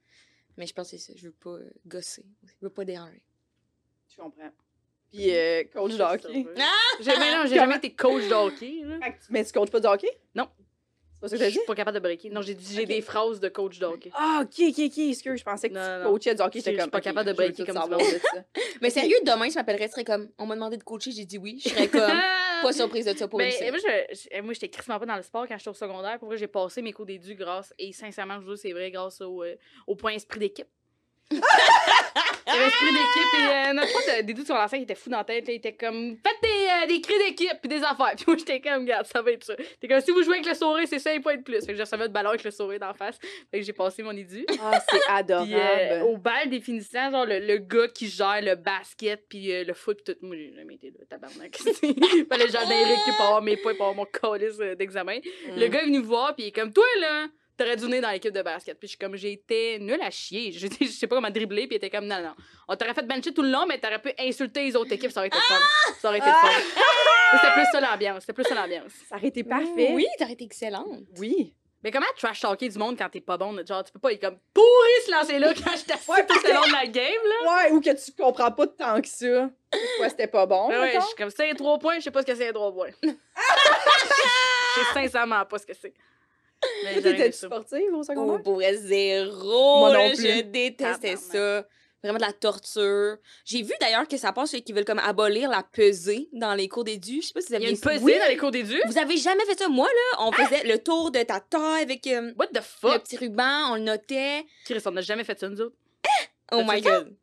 Mais 0.58 0.66
je 0.68 0.74
pense 0.74 0.92
que 0.92 0.98
c'est 0.98 1.12
ça. 1.12 1.14
Je 1.18 1.26
veux 1.28 1.34
pas 1.34 1.50
euh, 1.52 1.70
gosser. 1.86 2.26
Je 2.46 2.54
veux 2.62 2.70
pas 2.70 2.86
déranger. 2.86 3.24
je 4.10 4.22
comprends. 4.22 4.52
Puis, 5.10 5.36
euh, 5.36 5.64
coach 5.74 5.94
de 5.96 6.04
hockey. 6.04 6.46
J'ai 7.00 7.18
non, 7.18 7.46
j'ai 7.48 7.56
jamais 7.56 7.78
été 7.78 7.96
coach 7.96 8.28
de 8.28 8.34
hockey. 8.34 8.82
là. 8.84 8.98
Tu- 9.10 9.18
Mais 9.32 9.44
tu 9.44 9.52
coaches 9.52 9.72
pas 9.72 9.80
de 9.80 9.88
hockey? 9.88 10.20
Non. 10.36 10.48
Ça 11.28 11.38
que 11.38 11.44
Je 11.44 11.50
suis 11.50 11.60
pas 11.68 11.76
capable 11.76 11.96
de 11.96 12.02
breaker. 12.02 12.30
Non, 12.30 12.42
j'ai 12.42 12.54
dit 12.54 12.76
j'ai 12.76 12.86
des 12.86 13.02
phrases 13.02 13.40
de 13.40 13.50
coach 13.50 13.78
de 13.80 13.86
hockey. 13.86 14.10
Ah, 14.16 14.42
OK, 14.44 14.54
OK, 14.70 14.80
OK. 14.86 14.98
Excuse, 14.98 15.40
je 15.40 15.44
pensais 15.44 15.70
que 15.70 15.74
Non, 15.74 16.04
tu 16.06 16.10
coachais 16.10 16.36
du 16.36 16.42
hockey. 16.42 16.62
Je 16.66 16.70
suis 16.82 16.90
pas 16.90 17.02
capable 17.02 17.28
de 17.28 17.34
breaker 17.34 17.66
comme 17.66 17.76
ça. 17.76 17.88
Mais 18.82 18.90
sérieux, 18.90 19.18
demain, 19.26 19.50
je 19.50 19.56
m'appellerais, 19.56 19.88
serait 19.90 20.04
comme 20.06 20.30
On 20.38 20.46
m'a 20.46 20.56
demandé 20.56 20.78
de 20.78 20.84
coacher, 20.84 21.12
j'ai 21.12 21.26
dit 21.26 21.38
oui. 21.38 21.60
Je 21.64 21.70
serais 21.70 21.88
comme 21.90 22.02
pas 22.62 22.72
surprise 22.74 23.06
de 23.06 23.18
ça 23.18 23.28
pour 23.28 23.40
une 23.42 23.48
Mais 23.48 23.52
seule. 23.52 23.70
moi, 23.72 23.80
je, 24.12 24.16
je- 24.34 24.42
moi, 24.42 24.54
j'étais 24.54 24.70
crissement 24.70 24.98
pas 25.00 25.06
dans 25.06 25.16
le 25.18 25.22
sport 25.24 25.46
quand 25.48 25.58
j'étais 25.58 25.70
au 25.70 25.74
secondaire. 25.74 26.18
Pour 26.20 26.28
vrai, 26.30 26.38
j'ai 26.38 26.48
passé 26.48 26.82
mes 26.82 26.94
cours 26.94 27.06
d'édu 27.06 27.36
grâce, 27.36 27.74
et 27.78 27.92
sincèrement, 27.94 28.36
je 28.36 28.46
vous 28.46 28.52
jure, 28.52 28.58
c'est 28.58 28.72
vrai, 28.72 28.90
grâce 28.92 29.20
au, 29.22 29.44
euh, 29.44 29.56
au 29.88 29.96
point 29.96 30.12
esprit 30.14 30.40
d'équipe. 30.40 30.68
Il 32.48 32.54
y 32.54 32.58
avait 32.58 32.66
esprit 32.68 32.92
d'équipe 32.92 33.40
et 33.40 33.70
euh, 33.70 33.74
notre 33.74 33.92
prof 33.92 34.04
de- 34.18 34.22
d'édu 34.24 34.44
sur 34.44 34.56
la 34.56 34.68
scène, 34.68 34.80
il 34.82 34.84
était 34.84 34.96
fou 34.96 35.10
dans 35.10 35.18
la 35.20 35.24
tête. 35.24 35.46
là, 35.48 35.54
il 35.54 35.58
était 35.58 35.74
comme, 35.74 36.18
faites 36.26 36.42
des, 36.42 36.50
euh, 36.50 36.88
des 36.88 37.02
cris 37.02 37.14
d'équipe 37.28 37.54
puis 37.62 37.70
des 37.70 37.84
affaires. 37.84 38.14
Puis 38.16 38.26
moi, 38.28 38.36
j'étais 38.38 38.60
comme, 38.60 38.82
regarde, 38.84 39.06
ça 39.06 39.22
va 39.22 39.32
être 39.32 39.44
ça. 39.44 39.54
T'es 39.80 39.88
comme, 39.88 40.02
si 40.02 40.12
vous 40.12 40.24
jouez 40.24 40.36
avec 40.36 40.48
le 40.48 40.54
sourire, 40.56 40.88
c'est 40.90 40.98
5 41.00 41.22
points 41.22 41.38
de 41.38 41.44
plus. 41.44 41.60
Fait 41.66 41.74
que 41.74 41.76
je 41.76 41.82
recevais 41.82 42.06
le 42.06 42.10
ballon 42.10 42.30
avec 42.30 42.44
le 42.44 42.52
sourire 42.52 42.80
d'en 42.80 42.94
face. 42.94 43.20
Fait 43.52 43.60
que 43.60 43.66
j'ai 43.66 43.74
passé 43.74 44.02
mon 44.04 44.12
édu. 44.12 44.46
Ah, 44.62 44.80
c'est 44.90 44.98
Puis 44.98 45.00
euh, 45.10 45.14
adorable. 45.16 46.04
au 46.08 46.18
bal 46.18 46.50
définissant, 46.50 47.12
genre 47.12 47.26
le, 47.26 47.40
le 47.40 47.58
gars 47.58 47.88
qui 47.88 48.08
gère 48.08 48.42
le 48.42 48.56
basket 48.56 49.24
puis 49.30 49.52
euh, 49.54 49.64
le 49.64 49.74
foot 49.74 49.98
pis 50.04 50.14
tout. 50.14 50.18
Moi, 50.22 50.36
j'ai 50.36 50.54
jamais 50.56 50.76
été 50.76 50.88
là, 50.92 51.06
tabarnak. 51.10 51.56
Fallait 52.30 52.48
les 52.48 52.84
récup 52.86 53.16
pour 53.18 53.26
avoir 53.26 53.42
mes 53.42 53.58
points 53.58 53.76
pour 53.76 53.88
avoir 53.88 53.96
mon 53.96 54.06
euh, 54.62 54.76
d'examen. 54.76 55.20
Le 55.56 55.68
Mm. 55.68 55.70
gars 55.70 55.82
est 55.82 55.86
venu 55.86 56.00
me 56.00 56.06
voir 56.06 56.34
puis 56.36 56.46
il 56.46 56.48
est 56.48 56.52
comme 56.52 56.74
toi 56.74 56.84
là, 57.02 57.28
t'aurais 57.60 57.76
dû 57.76 57.84
venir 57.84 58.02
dans 58.02 58.10
l'équipe 58.10 58.34
de 58.34 58.42
basket. 58.42 58.80
Puis 58.80 58.88
je 58.88 58.92
suis 58.92 58.98
comme 58.98 59.16
j'étais 59.16 59.78
nul 59.80 60.00
à 60.02 60.10
chier. 60.10 60.52
Je, 60.60 60.68
je 60.68 60.86
sais 60.88 61.08
pas 61.08 61.16
comment 61.16 61.30
dribbler 61.30 61.68
puis 61.68 61.76
il 61.76 61.78
était 61.78 61.90
comme 61.90 62.06
non 62.06 62.22
non. 62.22 62.34
On 62.68 62.76
t'aurait 62.76 62.94
fait 62.94 63.06
bencher 63.06 63.34
tout 63.34 63.42
le 63.42 63.50
long 63.50 63.66
mais 63.68 63.78
t'aurais 63.80 64.00
pu 64.00 64.12
insulter 64.20 64.64
les 64.64 64.76
autres 64.76 64.92
équipes, 64.94 65.12
ça 65.12 65.20
aurait 65.20 65.28
été 65.28 65.38
le 65.38 65.44
fun. 65.44 65.94
Ça 66.00 66.10
aurait 66.10 66.18
été 66.20 66.28
le 66.28 66.34
fun. 66.34 66.48
C'était 67.32 67.54
plus 67.54 67.66
ça 67.72 67.82
l'ambiance, 67.82 68.22
c'était 68.22 68.34
plus 68.34 68.44
ça 68.44 68.56
l'ambiance. 68.56 68.92
Ça 69.08 69.16
aurait 69.18 69.28
été 69.28 69.44
parfait. 69.44 69.92
Oui, 69.94 70.08
t'aurais 70.18 70.34
été 70.34 70.46
excellente. 70.46 71.04
Oui. 71.18 71.54
Mais 71.84 71.92
comment 71.92 72.06
trash 72.18 72.42
talker 72.42 72.68
du 72.68 72.78
monde 72.78 72.98
quand 72.98 73.08
t'es 73.10 73.22
pas 73.22 73.38
bon? 73.38 73.56
Genre, 73.66 73.84
tu 73.86 73.92
peux 73.94 74.00
pas, 74.00 74.12
il 74.12 74.16
est 74.16 74.20
comme 74.20 74.38
pourri 74.54 75.06
se 75.06 75.12
lancer 75.12 75.40
là 75.40 75.54
quand 75.54 75.78
je 75.78 75.86
t'assiste 75.86 76.10
Ouais, 76.10 76.26
tout 76.26 76.38
le 76.44 76.54
long 76.54 76.68
de 76.68 76.74
la 76.74 76.88
game, 76.88 77.06
là. 77.06 77.54
Ouais, 77.54 77.72
ou 77.72 77.80
que 77.80 77.92
tu 77.92 78.12
comprends 78.12 78.52
pas 78.52 78.68
tant 78.68 79.00
que 79.02 79.08
ça. 79.08 79.50
Pourquoi 79.72 80.10
c'était 80.10 80.28
pas 80.28 80.46
bon. 80.46 80.68
Ouais, 80.68 80.78
ouais, 80.78 80.94
je 80.96 81.06
suis 81.06 81.16
comme, 81.16 81.30
c'est 81.30 81.50
un 81.50 81.54
trois 81.54 81.80
points, 81.80 81.96
je 82.00 82.04
sais 82.04 82.12
pas 82.12 82.22
ce 82.22 82.28
que 82.28 82.36
c'est 82.36 82.50
un 82.50 82.54
trois 82.54 82.74
points. 82.74 82.90
Je 84.76 84.82
sais 84.82 84.94
sincèrement 84.94 85.46
pas 85.46 85.58
ce 85.58 85.66
que 85.66 85.74
c'est. 85.74 85.94
T'étais-tu 86.94 87.38
sportive 87.38 87.94
au 87.94 88.00
Oh, 88.00 88.04
secondaire? 88.04 88.44
pour 88.44 88.56
vrai, 88.56 88.76
zéro. 88.76 89.80
Moi 89.80 89.94
non 89.94 90.10
plus. 90.16 90.22
Je 90.24 90.42
détestais 90.42 91.16
ça. 91.16 91.66
Vraiment 92.02 92.18
de 92.18 92.24
la 92.24 92.32
torture. 92.32 93.18
J'ai 93.44 93.62
vu 93.62 93.74
d'ailleurs 93.82 94.08
que 94.08 94.16
ça 94.16 94.32
passe 94.32 94.52
ceux 94.52 94.60
qui 94.60 94.72
veulent 94.72 94.86
comme 94.86 95.00
abolir 95.00 95.50
la 95.50 95.64
pesée 95.64 96.30
dans 96.32 96.54
les 96.54 96.70
cours 96.70 96.86
d'édu. 96.86 97.22
Je 97.22 97.28
sais 97.28 97.34
pas 97.34 97.42
si 97.42 97.48
vous 97.48 97.56
Il 97.56 97.62
y 97.62 97.66
a 97.66 97.68
avez 97.68 97.72
une 97.72 97.80
pesée 97.82 98.04
Oui. 98.06 98.18
dans 98.18 98.28
les 98.30 98.38
cours 98.38 98.52
d'édu? 98.52 98.82
Vous 98.88 98.98
avez 98.98 99.18
jamais 99.18 99.44
fait 99.44 99.60
ça? 99.60 99.68
Moi, 99.68 99.86
là, 99.88 100.24
on 100.26 100.32
faisait 100.32 100.64
le 100.64 100.80
tour 100.82 101.12
de 101.12 101.22
ta 101.24 101.42
taille 101.42 101.84
avec 101.84 102.08
euh, 102.08 102.32
What 102.40 102.48
the 102.48 102.62
le 102.84 103.00
petit 103.00 103.18
ruban, 103.18 103.72
on 103.72 103.76
le 103.76 103.82
notait. 103.82 104.46
Chris, 104.64 104.82
on 104.86 104.92
n'a 104.92 105.02
jamais 105.02 105.26
fait 105.26 105.38
ça, 105.38 105.50
nous 105.50 105.60
autres. 105.60 105.76
Oh 106.54 106.64
my 106.66 106.80
god. 106.80 107.14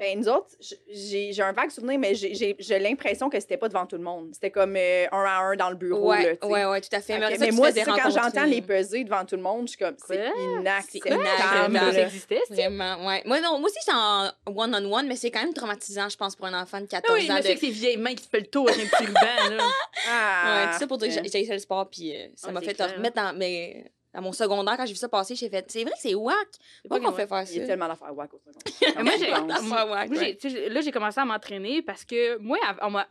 Ben, 0.00 0.18
nous 0.18 0.28
autres, 0.30 0.48
j'ai 0.88 1.30
j'ai 1.30 1.42
un 1.42 1.52
vague 1.52 1.68
souvenir, 1.70 1.98
mais 1.98 2.14
j'ai- 2.14 2.56
l'impression 2.78 3.28
que 3.28 3.38
c'était 3.38 3.58
pas 3.58 3.68
devant 3.68 3.84
tout 3.84 3.96
le 3.96 4.02
monde. 4.02 4.30
C'était 4.32 4.50
comme 4.50 4.74
euh, 4.74 5.06
un 5.12 5.24
à 5.24 5.40
un 5.40 5.56
dans 5.56 5.68
le 5.68 5.76
bureau. 5.76 6.10
là, 6.10 6.32
Ouais, 6.42 6.64
ouais, 6.64 6.80
tout 6.80 6.88
à 6.92 7.02
fait. 7.02 7.16
Ok, 7.18 7.22
après 7.22 7.36
ça, 7.36 7.44
mais 7.44 7.50
moi, 7.50 7.70
quand 7.70 8.10
j'entends 8.10 8.44
les 8.46 8.62
pesées 8.62 9.04
devant 9.04 9.26
tout 9.26 9.36
le 9.36 9.42
monde, 9.42 9.66
je 9.66 9.72
suis 9.72 9.78
comme, 9.78 9.96
c'est 10.06 10.30
inacceptable. 10.58 11.78
Ça 11.92 12.00
existait, 12.02 12.40
c'est 12.48 12.54
Vraiment, 12.54 13.06
ouais. 13.06 13.22
Moi, 13.26 13.40
non, 13.40 13.58
moi 13.58 13.68
aussi, 13.68 13.78
c'est 13.82 13.92
en 13.92 14.30
one-on-one, 14.46 15.06
mais 15.06 15.16
c'est 15.16 15.30
quand 15.30 15.42
même 15.42 15.52
traumatisant, 15.52 16.08
je 16.08 16.16
pense, 16.16 16.34
pour 16.34 16.46
un 16.46 16.62
enfant 16.62 16.80
de 16.80 16.86
14 16.86 17.04
Ah 17.14 17.20
oui, 17.20 17.30
ans. 17.30 17.34
mais 17.44 17.54
de- 17.54 17.58
c'est 17.60 17.68
vieilles 17.68 17.96
mains 17.98 18.14
qui 18.14 18.24
se 18.24 18.28
fait 18.30 18.40
le 18.40 18.46
tour 18.46 18.70
avec 18.70 18.80
un 18.82 18.88
petit 18.88 19.04
ruban, 19.06 19.56
là. 19.56 19.64
Ah, 20.08 20.64
Ouais, 20.66 20.72
tout 20.72 20.78
ça 20.78 20.86
pour 20.86 20.96
dire 20.96 21.08
que 21.08 21.14
j'ai 21.14 21.26
essayé 21.26 21.46
le 21.52 21.58
sport, 21.58 21.90
puis 21.90 22.16
euh, 22.16 22.28
ça 22.36 22.46
Ah, 22.48 22.52
m'a 22.52 22.60
fait 22.62 22.72
clair. 22.74 22.94
remettre 22.96 23.16
dans, 23.16 23.36
mais, 23.36 23.84
dans 24.14 24.22
mon 24.22 24.32
secondaire, 24.32 24.76
quand 24.76 24.86
j'ai 24.86 24.92
vu 24.92 24.98
ça 24.98 25.08
passer, 25.08 25.34
j'ai 25.34 25.48
fait, 25.48 25.64
c'est 25.68 25.82
vrai 25.84 25.92
que 25.92 25.98
c'est 26.00 26.14
whack. 26.14 26.36
C'est 26.82 26.88
pas 26.88 26.98
qu'on 27.00 27.12
fait 27.12 27.26
faire 27.26 27.44
Il 27.48 27.56
y 27.56 27.58
a 27.58 27.62
ça? 27.62 27.66
tellement 27.68 27.88
d'affaires 27.88 28.14
wack 28.16 28.30
au 28.34 28.38
secondaire. 28.44 29.04
Moi, 29.04 29.12
j'ai- 29.18 29.30
whack, 29.30 30.70
là, 30.72 30.80
j'ai 30.80 30.92
commencé 30.92 31.20
à 31.20 31.24
m'entraîner 31.24 31.82
parce 31.82 32.04
que 32.04 32.36
moi, 32.38 32.58
on 32.82 32.90
m'a. 32.90 33.06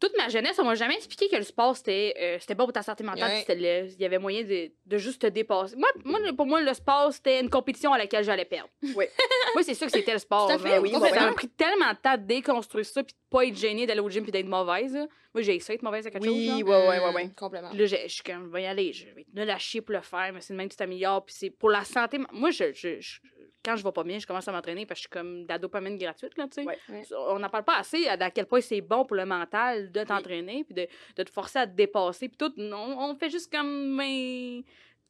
Toute 0.00 0.16
ma 0.18 0.28
jeunesse, 0.28 0.58
on 0.58 0.64
m'a 0.64 0.74
jamais 0.74 0.96
expliqué 0.96 1.28
que 1.28 1.36
le 1.36 1.44
sport, 1.44 1.76
c'était 1.76 2.14
euh, 2.20 2.36
c'était 2.40 2.54
bon 2.54 2.64
pour 2.64 2.72
ta 2.72 2.82
santé 2.82 3.04
mentale. 3.04 3.30
Ouais. 3.48 3.86
Il 3.94 4.00
y 4.00 4.04
avait 4.04 4.18
moyen 4.18 4.42
de, 4.42 4.70
de 4.84 4.98
juste 4.98 5.22
te 5.22 5.26
dépasser. 5.28 5.76
Moi, 5.76 5.88
moi, 6.04 6.18
pour 6.36 6.46
moi, 6.46 6.60
le 6.60 6.74
sport, 6.74 7.12
c'était 7.12 7.40
une 7.40 7.48
compétition 7.48 7.92
à 7.92 7.98
laquelle 7.98 8.24
j'allais 8.24 8.44
perdre. 8.44 8.68
Oui. 8.82 9.06
moi, 9.54 9.62
c'est 9.62 9.74
ça 9.74 9.86
que 9.86 9.92
c'était 9.92 10.12
le 10.12 10.18
sport. 10.18 10.48
Tout 10.48 10.54
à 10.54 10.58
fait, 10.58 10.78
oui, 10.78 10.90
Ça 10.90 10.98
m'a 10.98 11.32
pris 11.32 11.48
tellement 11.48 11.90
de 11.92 11.96
temps 11.96 12.16
de 12.18 12.22
déconstruire 12.26 12.84
ça 12.84 13.02
puis 13.02 13.14
de 13.14 13.18
pas 13.30 13.44
être 13.46 13.56
gênée 13.56 13.86
d'aller 13.86 14.00
au 14.00 14.10
gym 14.10 14.22
puis 14.24 14.32
d'être 14.32 14.46
mauvaise. 14.46 14.92
là. 14.94 15.06
Moi, 15.32 15.42
j'ai 15.42 15.54
essayé 15.56 15.76
d'être 15.76 15.82
mauvaise 15.82 16.06
à 16.06 16.10
quelque 16.10 16.26
Oui, 16.28 16.48
chose. 16.48 16.62
ouais, 16.62 16.88
ouais, 16.88 17.14
ouais. 17.14 17.24
Mm, 17.26 17.34
Complètement. 17.34 17.70
Là, 17.72 17.86
j'ai- 17.86 18.08
je 18.08 18.14
suis 18.14 18.22
comme, 18.22 18.44
je 18.46 18.50
vais 18.52 18.62
y 18.62 18.66
aller, 18.66 18.92
je 18.92 19.06
vais 19.32 19.50
à 19.50 19.58
chier 19.58 19.80
pour 19.80 19.94
le 19.94 20.00
faire, 20.00 20.30
mais 20.32 20.40
c'est 20.40 20.52
de 20.52 20.58
même 20.58 20.68
que 20.68 20.74
tu 20.74 20.78
t'améliores. 20.78 21.24
Puis 21.24 21.34
c'est 21.38 21.50
pour 21.50 21.70
la 21.70 21.82
santé. 21.84 22.18
Moi, 22.32 22.50
je, 22.50 22.72
je- 22.72 23.00
je- 23.00 23.20
quand 23.64 23.76
je 23.76 23.82
vais 23.84 23.92
pas 23.92 24.04
bien, 24.04 24.18
je 24.18 24.26
commence 24.26 24.46
à 24.46 24.52
m'entraîner 24.52 24.86
parce 24.86 25.00
que 25.00 25.04
je 25.04 25.08
suis 25.08 25.10
comme 25.10 25.44
de 25.44 25.48
la 25.48 25.58
dopamine 25.58 25.96
gratuite, 25.96 26.36
là, 26.36 26.44
tu 26.48 26.62
sais. 26.62 26.66
Ouais. 26.66 26.78
Ouais. 26.88 27.02
On 27.28 27.38
n'en 27.38 27.48
parle 27.48 27.64
pas 27.64 27.78
assez 27.78 28.06
à 28.08 28.30
quel 28.30 28.46
point 28.46 28.60
c'est 28.60 28.80
bon 28.80 29.04
pour 29.04 29.16
le 29.16 29.24
mental 29.26 29.90
de 29.90 30.04
t'entraîner, 30.04 30.64
puis 30.64 30.74
de, 30.74 30.86
de 31.16 31.22
te 31.22 31.30
forcer 31.30 31.60
à 31.60 31.66
te 31.66 31.72
dépasser. 31.74 32.28
Puis 32.28 32.36
tout, 32.36 32.52
on, 32.58 32.72
on 32.72 33.14
fait 33.16 33.30
juste 33.30 33.50
comme, 33.50 33.96
ben, 33.96 34.62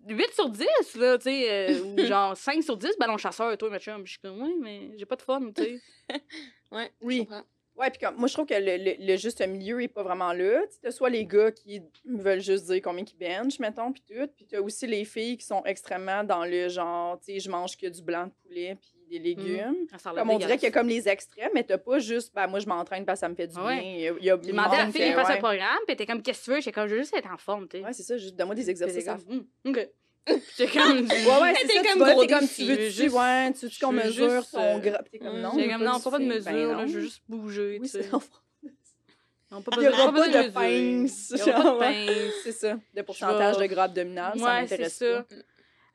8 0.06 0.32
sur 0.34 0.48
10, 0.50 0.66
là, 0.96 1.18
tu 1.18 1.24
sais, 1.24 1.50
euh, 1.50 1.80
ou 1.84 1.98
genre 2.06 2.36
5 2.36 2.62
sur 2.62 2.76
10, 2.76 2.96
ballon 2.98 3.16
chasseur, 3.16 3.56
toi, 3.56 3.70
ma 3.70 3.78
chum. 3.78 4.04
Je 4.04 4.10
suis 4.12 4.20
comme, 4.20 4.40
ouais, 4.42 4.54
mais 4.60 4.90
j'ai 4.96 5.06
pas 5.06 5.16
de 5.16 5.22
fun, 5.22 5.40
tu 5.54 5.62
sais. 5.62 5.80
Ouais, 6.72 6.90
je 7.00 7.06
Oui. 7.06 7.18
comprends. 7.20 7.44
Ouais, 7.76 7.90
puis 7.90 7.98
comme, 7.98 8.16
moi, 8.16 8.28
je 8.28 8.34
trouve 8.34 8.46
que 8.46 8.54
le, 8.54 8.76
le, 8.76 8.94
le 9.04 9.16
juste 9.16 9.44
milieu 9.46 9.82
est 9.82 9.88
pas 9.88 10.04
vraiment 10.04 10.32
là. 10.32 10.62
Tu 10.68 10.76
sais, 10.80 10.90
soit 10.92 11.10
les 11.10 11.26
gars 11.26 11.50
qui 11.50 11.82
veulent 12.04 12.40
juste 12.40 12.66
dire 12.66 12.80
combien 12.82 13.04
ils 13.04 13.16
bench, 13.18 13.58
mettons, 13.58 13.92
puis 13.92 14.02
tout. 14.08 14.28
Puis 14.36 14.46
t'as 14.46 14.60
aussi 14.60 14.86
les 14.86 15.04
filles 15.04 15.36
qui 15.36 15.44
sont 15.44 15.62
extrêmement 15.64 16.22
dans 16.22 16.44
le 16.44 16.68
genre, 16.68 17.18
tu 17.18 17.32
sais, 17.32 17.40
je 17.40 17.50
mange 17.50 17.76
que 17.76 17.86
du 17.88 18.00
blanc 18.02 18.26
de 18.26 18.32
poulet 18.46 18.76
puis 18.80 18.92
des 19.10 19.18
légumes. 19.18 19.86
A 19.92 20.12
l'air 20.12 20.22
Comme 20.22 20.30
on 20.30 20.38
dirait 20.38 20.54
qu'il 20.56 20.64
y 20.68 20.68
a 20.68 20.70
comme 20.70 20.88
les 20.88 21.08
extrêmes, 21.08 21.50
mais 21.52 21.64
t'as 21.64 21.78
pas 21.78 21.98
juste, 21.98 22.32
ben 22.32 22.46
moi, 22.46 22.60
je 22.60 22.66
m'entraîne 22.66 23.04
parce 23.04 23.18
que 23.18 23.26
ça 23.26 23.28
me 23.28 23.34
fait 23.34 23.48
du 23.48 23.58
Ouais. 23.58 23.80
bien. 23.80 23.92
Il 23.92 24.00
y 24.00 24.08
a, 24.08 24.12
il 24.20 24.24
y 24.24 24.30
a 24.30 24.38
J'ai 24.40 24.50
demandé 24.52 24.76
à 24.76 24.86
la 24.86 24.92
fille 24.92 25.12
fasse 25.12 25.28
ouais. 25.28 25.34
un 25.34 25.38
programme, 25.38 25.78
puis 25.86 25.94
était 25.94 26.06
comme, 26.06 26.22
qu'est-ce 26.22 26.40
que 26.40 26.44
tu 26.44 26.50
veux? 26.52 26.56
J'étais 26.60 26.72
comme, 26.72 26.86
je 26.88 26.94
veux 26.94 27.00
juste 27.00 27.14
être 27.16 27.30
en 27.32 27.36
forme, 27.36 27.66
tu 27.68 27.78
sais. 27.78 27.84
Ouais, 27.84 27.92
c'est 27.92 28.02
ça, 28.04 28.16
juste 28.16 28.36
donne-moi 28.36 28.54
des 28.54 28.70
exercices 28.70 29.08
à 29.08 29.16
Hum, 29.28 29.46
OK. 29.66 29.88
J'étais 30.56 30.78
comme, 30.78 31.00
Ouais, 31.00 31.40
ouais, 31.42 31.54
c'est 31.60 31.68
ça, 31.68 31.82
comme 31.82 31.92
tu 32.06 32.12
gros 32.12 32.20
t'es 32.26 32.34
comme, 32.34 32.48
tu 32.48 32.64
veux, 32.64 32.90
tu 32.90 33.08
ouais, 33.10 33.52
tu 33.52 33.66
veux 33.66 33.72
qu'on 33.80 33.92
mesure 33.92 34.50
ton 34.50 34.76
euh, 34.76 34.78
gras. 34.78 35.02
T'es 35.10 35.18
comme, 35.18 35.28
hum, 35.28 35.40
non. 35.42 35.50
J'étais 35.54 35.72
comme, 35.72 35.84
non, 35.84 36.00
pas 36.00 36.18
de 36.18 36.24
mesure, 36.24 36.44
Ben 36.52 36.68
là, 36.68 36.74
non. 36.76 36.86
je 36.86 36.92
veux 36.94 37.00
juste 37.00 37.22
bouger, 37.28 37.78
tu 37.82 37.88
sais. 37.88 38.08
On 39.50 39.62
pas 39.62 39.70
Il 39.76 39.80
n'y 39.82 39.86
besoin- 39.86 40.02
aura 40.08 40.12
pas 40.12 40.28
de 40.28 40.48
pince. 40.50 41.30
Il 41.30 41.38
y 41.38 41.42
aura 41.52 41.62
pas 41.78 41.92
de 41.92 42.06
pince. 42.06 42.34
C'est 42.42 42.52
ça. 42.52 42.78
De 42.94 43.02
pourcentage 43.02 43.56
de 43.58 43.66
gras 43.66 43.84
abdominal, 43.84 44.38
ça 44.38 44.44
m'intéresse 44.44 44.94
ça. 44.96 45.24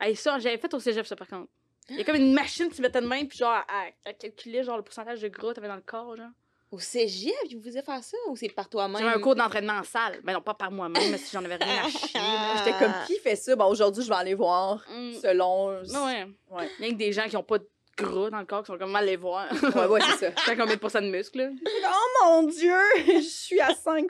Hey, 0.00 0.16
ça, 0.16 0.38
j'avais 0.38 0.56
fait 0.58 0.72
au 0.72 0.80
cégep, 0.80 1.04
ça, 1.06 1.14
par 1.16 1.28
contre. 1.28 1.50
Il 1.90 1.96
y 1.96 2.00
a 2.00 2.04
comme 2.04 2.16
une 2.16 2.32
machine, 2.32 2.70
tu 2.70 2.80
mettais 2.80 3.00
de 3.00 3.06
main, 3.06 3.26
puis 3.26 3.36
genre, 3.36 3.50
à, 3.52 3.64
à 4.06 4.12
calculer, 4.14 4.62
genre, 4.62 4.76
le 4.76 4.82
pourcentage 4.84 5.20
de 5.20 5.28
gras 5.28 5.50
que 5.50 5.54
t'avais 5.56 5.68
dans 5.68 5.74
le 5.76 5.82
corps, 5.82 6.16
genre. 6.16 6.30
Au 6.72 6.78
cégep, 6.78 7.32
ils 7.48 7.56
vous 7.56 7.62
faisaient 7.64 7.82
faire 7.82 8.02
ça 8.04 8.16
ou 8.28 8.36
c'est 8.36 8.48
par 8.48 8.68
toi-même? 8.68 8.98
J'avais 9.02 9.16
un 9.16 9.20
cours 9.20 9.34
d'entraînement 9.34 9.72
en 9.72 9.82
salle. 9.82 10.20
Ben 10.22 10.34
non, 10.34 10.40
pas 10.40 10.54
par 10.54 10.70
moi-même, 10.70 11.10
mais 11.10 11.18
si 11.18 11.32
j'en 11.32 11.44
avais 11.44 11.56
rien 11.56 11.84
à 11.84 11.88
chier. 11.90 12.20
là. 12.20 12.54
J'étais 12.64 12.78
comme, 12.78 12.92
qui 13.08 13.16
fait 13.18 13.34
ça? 13.34 13.56
Bon, 13.56 13.64
aujourd'hui, 13.66 14.04
je 14.04 14.08
vais 14.08 14.14
aller 14.14 14.34
voir 14.34 14.84
Mm. 14.88 15.12
selon. 15.14 15.78
Ouais. 15.80 16.26
Ouais. 16.50 16.68
Il 16.78 16.84
y 16.84 16.88
a 16.88 16.92
que 16.92 16.96
des 16.98 17.12
gens 17.12 17.26
qui 17.28 17.36
ont 17.36 17.42
pas 17.42 17.58
de 17.58 17.66
gras 17.96 18.30
dans 18.30 18.38
le 18.38 18.44
corps 18.46 18.62
qui 18.62 18.68
sont 18.68 18.78
comme 18.78 18.92
mal 18.92 19.04
les 19.04 19.16
voir. 19.16 19.48
Ouais, 19.52 19.86
ouais, 19.86 20.00
c'est 20.00 20.26
ça. 20.26 20.30
T'as 20.46 20.54
combien 20.54 20.74
de 20.76 20.80
pourcents 20.80 21.02
de 21.02 21.08
muscles, 21.10 21.38
là? 21.38 21.50
Oh 21.92 22.24
mon 22.24 22.42
Dieu! 22.44 22.72
Je 23.06 23.20
suis 23.20 23.60
à 23.60 23.72
5% 23.72 24.06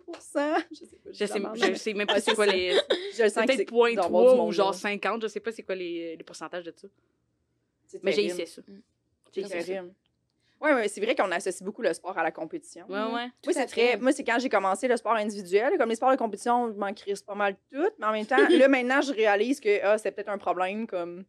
Je 0.71 0.75
sais 1.25 1.41
pas. 1.41 1.53
Je 1.55 1.61
sais, 1.61 1.73
je 1.73 1.79
sais 1.79 1.95
même 1.95 2.07
pas 2.07 2.21
c'est 2.21 2.35
quoi 2.35 2.45
les. 2.45 2.79
Je 3.17 3.23
le 3.23 3.29
sens 3.31 3.47
peut-être 3.47 3.57
c'est 3.57 3.65
point 3.65 3.95
doit 3.95 4.05
avoir 4.05 4.25
du 4.25 4.35
3 4.35 4.45
ou 4.47 4.53
genre 4.53 4.73
là. 4.73 4.77
50, 4.77 5.23
je 5.23 5.29
sais 5.29 5.41
pas 5.41 5.51
c'est 5.51 5.63
quoi 5.63 5.75
les, 5.77 6.15
les 6.15 6.25
pourcentages 6.25 6.65
de 6.65 6.75
ça. 6.77 6.89
Mais 8.03 8.13
j'ai 8.13 8.27
essayé 8.27 8.45
ça. 8.45 8.61
C'est 9.33 9.49
C'est 9.49 9.63
ça. 9.63 9.83
Terrible. 10.61 10.81
Ouais, 10.81 10.89
c'est 10.89 11.01
vrai 11.01 11.15
qu'on 11.15 11.31
associe 11.31 11.63
beaucoup 11.63 11.83
le 11.83 11.93
sport 11.93 12.17
à 12.17 12.23
la 12.23 12.31
compétition. 12.31 12.85
Ouais, 12.89 13.03
ouais. 13.15 13.27
Tout 13.43 13.49
Oui, 13.49 13.55
c'est 13.55 13.67
très. 13.67 13.97
Moi, 13.97 14.13
c'est 14.13 14.25
quand 14.25 14.39
j'ai 14.39 14.49
commencé 14.49 14.89
le 14.89 14.97
sport 14.97 15.15
individuel. 15.15 15.77
Comme 15.79 15.89
les 15.89 15.97
sports 15.97 16.11
de 16.11 16.17
compétition, 16.17 16.73
je 16.73 16.79
m'en 16.79 16.93
crisse 16.93 17.23
pas 17.23 17.35
mal 17.35 17.57
toutes. 17.73 17.95
Mais 17.99 18.07
en 18.07 18.13
même 18.13 18.27
temps, 18.27 18.37
là, 18.49 18.69
maintenant, 18.69 19.01
je 19.01 19.13
réalise 19.13 19.61
que 19.61 19.83
ah, 19.83 19.99
c'est 19.99 20.13
peut-être 20.13 20.29
un 20.29 20.39
problème 20.39 20.87
comme 20.87 21.25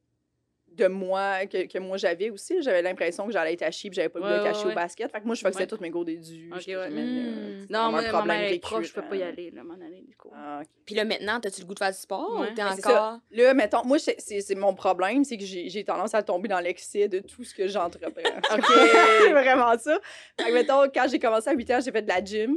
de 0.71 0.87
moi, 0.87 1.45
que, 1.47 1.67
que 1.67 1.77
moi 1.79 1.97
j'avais 1.97 2.29
aussi. 2.29 2.61
J'avais 2.61 2.81
l'impression 2.81 3.25
que 3.27 3.33
j'allais 3.33 3.53
être 3.53 3.61
à 3.63 3.71
chier 3.71 3.89
puis 3.89 3.95
j'avais 3.97 4.09
pas 4.09 4.19
le 4.19 4.25
goût 4.25 4.31
Ouais, 4.31 4.43
d'être 4.43 4.55
à 4.57 4.65
ouais, 4.65 4.71
au 4.71 4.75
basket. 4.75 5.11
Fait 5.11 5.19
que 5.19 5.25
moi, 5.25 5.35
je 5.35 5.41
faisais 5.41 5.59
Ouais. 5.59 5.67
tous 5.67 5.79
mes 5.81 5.91
cours 5.91 6.05
d'édu. 6.05 6.49
Ok, 6.53 6.59
J'étais 6.59 6.77
ouais. 6.77 6.87
euh, 6.89 7.59
Mm. 7.61 7.65
c'est 7.67 7.73
Non, 7.73 7.89
moi, 7.91 7.99
un 7.99 8.03
ma 8.03 8.09
problème 8.09 8.37
mère 8.39 8.51
est 8.53 8.59
proche, 8.59 8.87
je 8.87 8.93
peux 8.93 9.01
pas 9.01 9.15
y 9.17 9.23
aller, 9.23 9.51
là, 9.51 9.63
m'en 9.63 9.73
aller 9.73 10.03
du 10.07 10.15
cours. 10.15 10.31
Ah. 10.35 10.61
Puis 10.85 10.95
là, 10.95 11.03
maintenant, 11.03 11.39
t'as-tu 11.39 11.61
le 11.61 11.67
goût 11.67 11.73
de 11.73 11.79
faire 11.79 11.91
du 11.91 11.97
sport 11.97 12.39
Ouais. 12.39 12.51
ou 12.51 12.53
t'es 12.55 12.63
encore... 12.63 13.19
Là, 13.31 13.53
mettons, 13.53 13.83
moi, 13.85 13.99
c'est- 13.99 14.15
c'est 14.19 14.39
c'est 14.41 14.55
mon 14.55 14.73
problème, 14.73 15.23
c'est 15.25 15.37
que 15.37 15.43
j'ai 15.45 15.69
j'ai 15.69 15.83
tendance 15.83 16.13
à 16.13 16.23
tomber 16.23 16.47
dans 16.47 16.59
l'excès 16.59 17.07
de 17.09 17.19
tout 17.19 17.43
ce 17.43 17.53
que 17.53 17.67
j'entreprends. 17.67 18.21
OK. 18.55 18.65
c'est 19.21 19.31
vraiment 19.31 19.77
ça. 19.77 19.99
Fait 20.39 20.47
que, 20.49 20.53
mettons, 20.53 20.83
quand 20.93 21.07
j'ai 21.11 21.19
commencé 21.19 21.49
à 21.49 21.53
8 21.53 21.69
ans, 21.71 21.79
j'ai 21.83 21.91
fait 21.91 22.01
de 22.01 22.07
la 22.07 22.23
gym. 22.23 22.55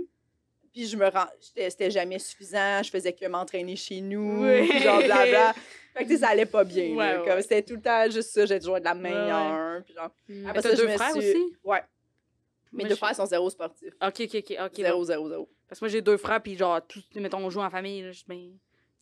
Puis 0.73 0.87
je 0.89 0.97
me 0.97 1.07
rends. 1.09 1.27
C'était 1.41 1.91
jamais 1.91 2.19
suffisant. 2.19 2.83
Je 2.83 2.91
faisais 2.91 3.13
que 3.13 3.27
m'entraîner 3.27 3.77
chez 3.77 4.01
nous. 4.01 4.43
Oui. 4.45 4.67
Genre, 4.81 4.99
blabla. 5.03 5.53
Fait 5.97 6.05
que, 6.07 6.17
ça 6.17 6.29
allait 6.29 6.47
pas 6.47 6.65
bien. 6.65 6.95
Ouais, 6.95 7.13
là. 7.13 7.21
ouais. 7.23 7.29
Comme 7.29 7.41
c'était 7.43 7.63
tout 7.63 7.75
le 7.75 7.81
temps 7.81 8.05
juste 8.11 8.31
ça. 8.31 8.47
J'ai 8.47 8.59
toujours 8.59 8.79
de 8.81 8.85
la 8.85 8.95
meilleure. 8.95 9.83
Puis 9.85 9.95
genre. 9.95 10.11
Mm. 10.29 10.47
Après 10.49 10.63
je 10.73 10.77
deux 10.77 10.89
me 10.89 10.93
frères 10.97 11.11
suis- 11.13 11.19
aussi? 11.21 11.57
Ouais. 11.63 11.83
Mes 12.73 12.83
Moi, 12.83 12.89
deux 12.89 12.95
je- 12.97 12.99
frères 12.99 13.15
sont 13.15 13.27
zéro 13.27 13.49
sportifs. 13.51 13.95
Ok, 14.03 14.21
ok, 14.23 14.35
ok. 14.35 14.57
ok, 14.67 14.73
Zéro, 14.77 14.99
bon. 14.99 15.05
zéro, 15.05 15.29
zéro. 15.29 15.49
Parce 15.69 15.79
que 15.79 15.85
moi, 15.85 15.91
j'ai 15.91 16.03
deux 16.03 16.17
frères, 16.17 16.43
puis 16.43 16.57
genre, 16.57 16.85
tout, 16.87 17.01
mettons, 17.15 17.39
on 17.39 17.49
joue 17.51 17.61
en 17.61 17.71
famille. 17.71 18.03
là, 18.03 18.11
je- 18.13 18.25
ben, 18.27 18.51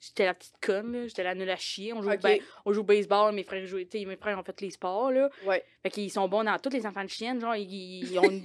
J'étais 0.05 0.25
la 0.25 0.35
petite 0.35 0.57
conne. 0.61 1.07
J'étais 1.07 1.23
la 1.23 1.37
nulle 1.37 1.49
à 1.49 1.57
chier. 1.57 1.93
On 1.93 2.03
joue, 2.03 2.11
ben, 2.21 2.41
on 2.65 2.73
joue 2.73 2.81
au 2.81 2.85
baseball, 2.85 3.33
mes 3.33 3.45
frères, 3.45 3.65
sais, 3.69 4.05
mes 4.05 4.17
frères 4.17 4.37
ont 4.37 4.43
fait 4.43 4.61
les 4.61 4.71
sports, 4.71 5.13
là. 5.13 5.31
Ouais. 5.45 5.65
Fait 5.81 5.91
qu'ils 5.91 6.11
sont 6.11 6.27
bons 6.29 6.43
dans 6.43 6.59
tous 6.59 6.71
les 6.71 6.85
enfants 6.85 7.05
de 7.05 7.09
chiennes, 7.09 7.41
genre, 7.41 7.55
ils, 7.55 8.11
ils 8.11 8.19
ont 8.19 8.43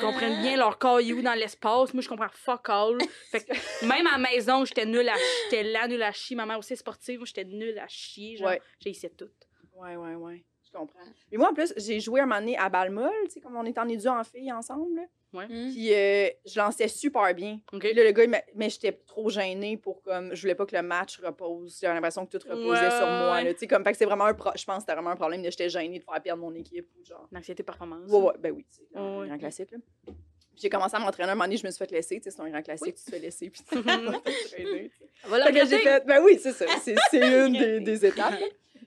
comprennent 0.00 0.42
bien 0.42 0.58
leur 0.58 0.78
caillou 0.78 1.22
dans 1.22 1.32
l'espace. 1.32 1.94
Moi, 1.94 2.02
je 2.02 2.08
comprends 2.08 2.28
fuck 2.30 2.68
all. 2.68 2.98
Fait 3.30 3.40
que 3.40 3.86
même 3.86 4.06
à 4.06 4.18
la 4.18 4.30
maison, 4.30 4.66
j'étais 4.66 4.84
nulle 4.84 5.08
à 5.08 5.14
j'étais 5.44 5.62
là 5.62 5.88
nulle 5.88 6.02
à 6.02 6.12
chier. 6.12 6.36
Ma 6.36 6.44
mère 6.44 6.58
aussi 6.58 6.74
est 6.74 6.76
sportive, 6.76 7.18
moi, 7.18 7.26
j'étais 7.26 7.44
nulle 7.44 7.78
à 7.78 7.88
chier, 7.88 8.36
genre, 8.36 8.52
j'ai 8.80 8.90
essayé 8.90 9.10
tout. 9.14 9.30
Ouais, 9.74 9.96
ouais, 9.96 10.16
ouais. 10.16 10.44
Je 10.70 10.78
comprends. 10.78 10.98
Mais 11.32 11.38
moi, 11.38 11.50
en 11.50 11.54
plus, 11.54 11.72
j'ai 11.76 11.98
joué 11.98 12.20
un 12.20 12.26
moment 12.26 12.40
donné 12.40 12.56
à 12.58 12.68
Balmol, 12.68 13.10
tu 13.24 13.30
sais, 13.30 13.40
comme 13.40 13.56
on 13.56 13.64
est 13.64 13.78
en 13.78 13.88
édu 13.88 14.06
en 14.08 14.22
filles 14.22 14.52
ensemble. 14.52 14.96
là. 14.96 15.02
Mm. 15.44 15.46
Puis 15.48 15.92
euh, 15.94 16.28
je 16.46 16.58
lançais 16.58 16.88
super 16.88 17.34
bien. 17.34 17.58
OK? 17.72 17.80
Puis 17.80 17.92
là, 17.94 18.04
le 18.04 18.12
gars, 18.12 18.24
il 18.24 18.30
mais 18.54 18.70
j'étais 18.70 18.92
trop 19.06 19.28
gênée 19.28 19.76
pour 19.76 20.00
comme. 20.02 20.34
Je 20.34 20.40
voulais 20.40 20.54
pas 20.54 20.64
que 20.66 20.74
le 20.74 20.82
match 20.82 21.20
repose. 21.20 21.78
J'avais 21.80 21.94
l'impression 21.94 22.24
que 22.26 22.36
tout 22.38 22.48
reposait 22.48 22.68
Ouais, 22.86 22.90
sur 22.90 23.06
moi. 23.06 23.32
ouais. 23.34 23.44
là. 23.44 23.52
Tu 23.52 23.60
sais, 23.60 23.66
comme, 23.66 23.84
fait 23.84 23.92
que 23.92 23.98
c'est 23.98 24.04
vraiment 24.06 24.24
un 24.24 24.34
pro- 24.34 24.52
Je 24.56 24.64
pense 24.64 24.76
que 24.76 24.80
c'était 24.82 24.94
vraiment 24.94 25.10
un 25.10 25.16
problème 25.16 25.42
de 25.42 25.50
j'étais 25.50 25.68
gênée 25.68 25.98
de 25.98 26.04
faire 26.04 26.20
perdre 26.22 26.42
mon 26.42 26.54
équipe. 26.54 26.88
Ou 26.98 27.04
genre. 27.04 27.28
L'anxiété 27.30 27.62
performance. 27.62 28.10
Ouais, 28.10 28.18
ouais, 28.20 28.32
ben 28.38 28.52
oui, 28.52 28.64
c'est 28.70 28.84
un 28.94 29.02
Ouais, 29.02 29.18
ouais. 29.20 29.28
grand 29.28 29.38
classique. 29.38 29.70
Là. 29.70 29.78
Puis 30.06 30.62
J'ai 30.62 30.70
commencé 30.70 30.96
à 30.96 30.98
m'entraîner 30.98 31.30
un 31.30 31.34
moment 31.34 31.44
donné, 31.44 31.56
je 31.58 31.66
me 31.66 31.70
suis 31.70 31.78
fait 31.78 31.90
laisser. 31.90 32.16
Tu 32.16 32.24
sais, 32.24 32.30
c'est 32.30 32.42
un 32.42 32.48
grand 32.48 32.62
classique, 32.62 32.96
tu 32.96 33.04
te 33.04 33.10
fais 33.10 33.18
laisser. 33.18 33.50
Puis 33.50 33.60
tu 33.70 33.82
t'entraîner, 33.82 34.90
tu 34.90 34.98
sais. 34.98 35.10
Voilà, 35.24 35.52
j'ai 35.52 35.78
fait, 35.78 36.06
ben 36.06 36.22
oui, 36.24 36.38
c'est 36.42 36.52
ça. 36.52 36.64
C'est 36.82 36.94
c'est 37.10 37.18
une 37.46 37.52
des, 37.52 37.80
des 37.80 38.06
étapes. 38.06 38.34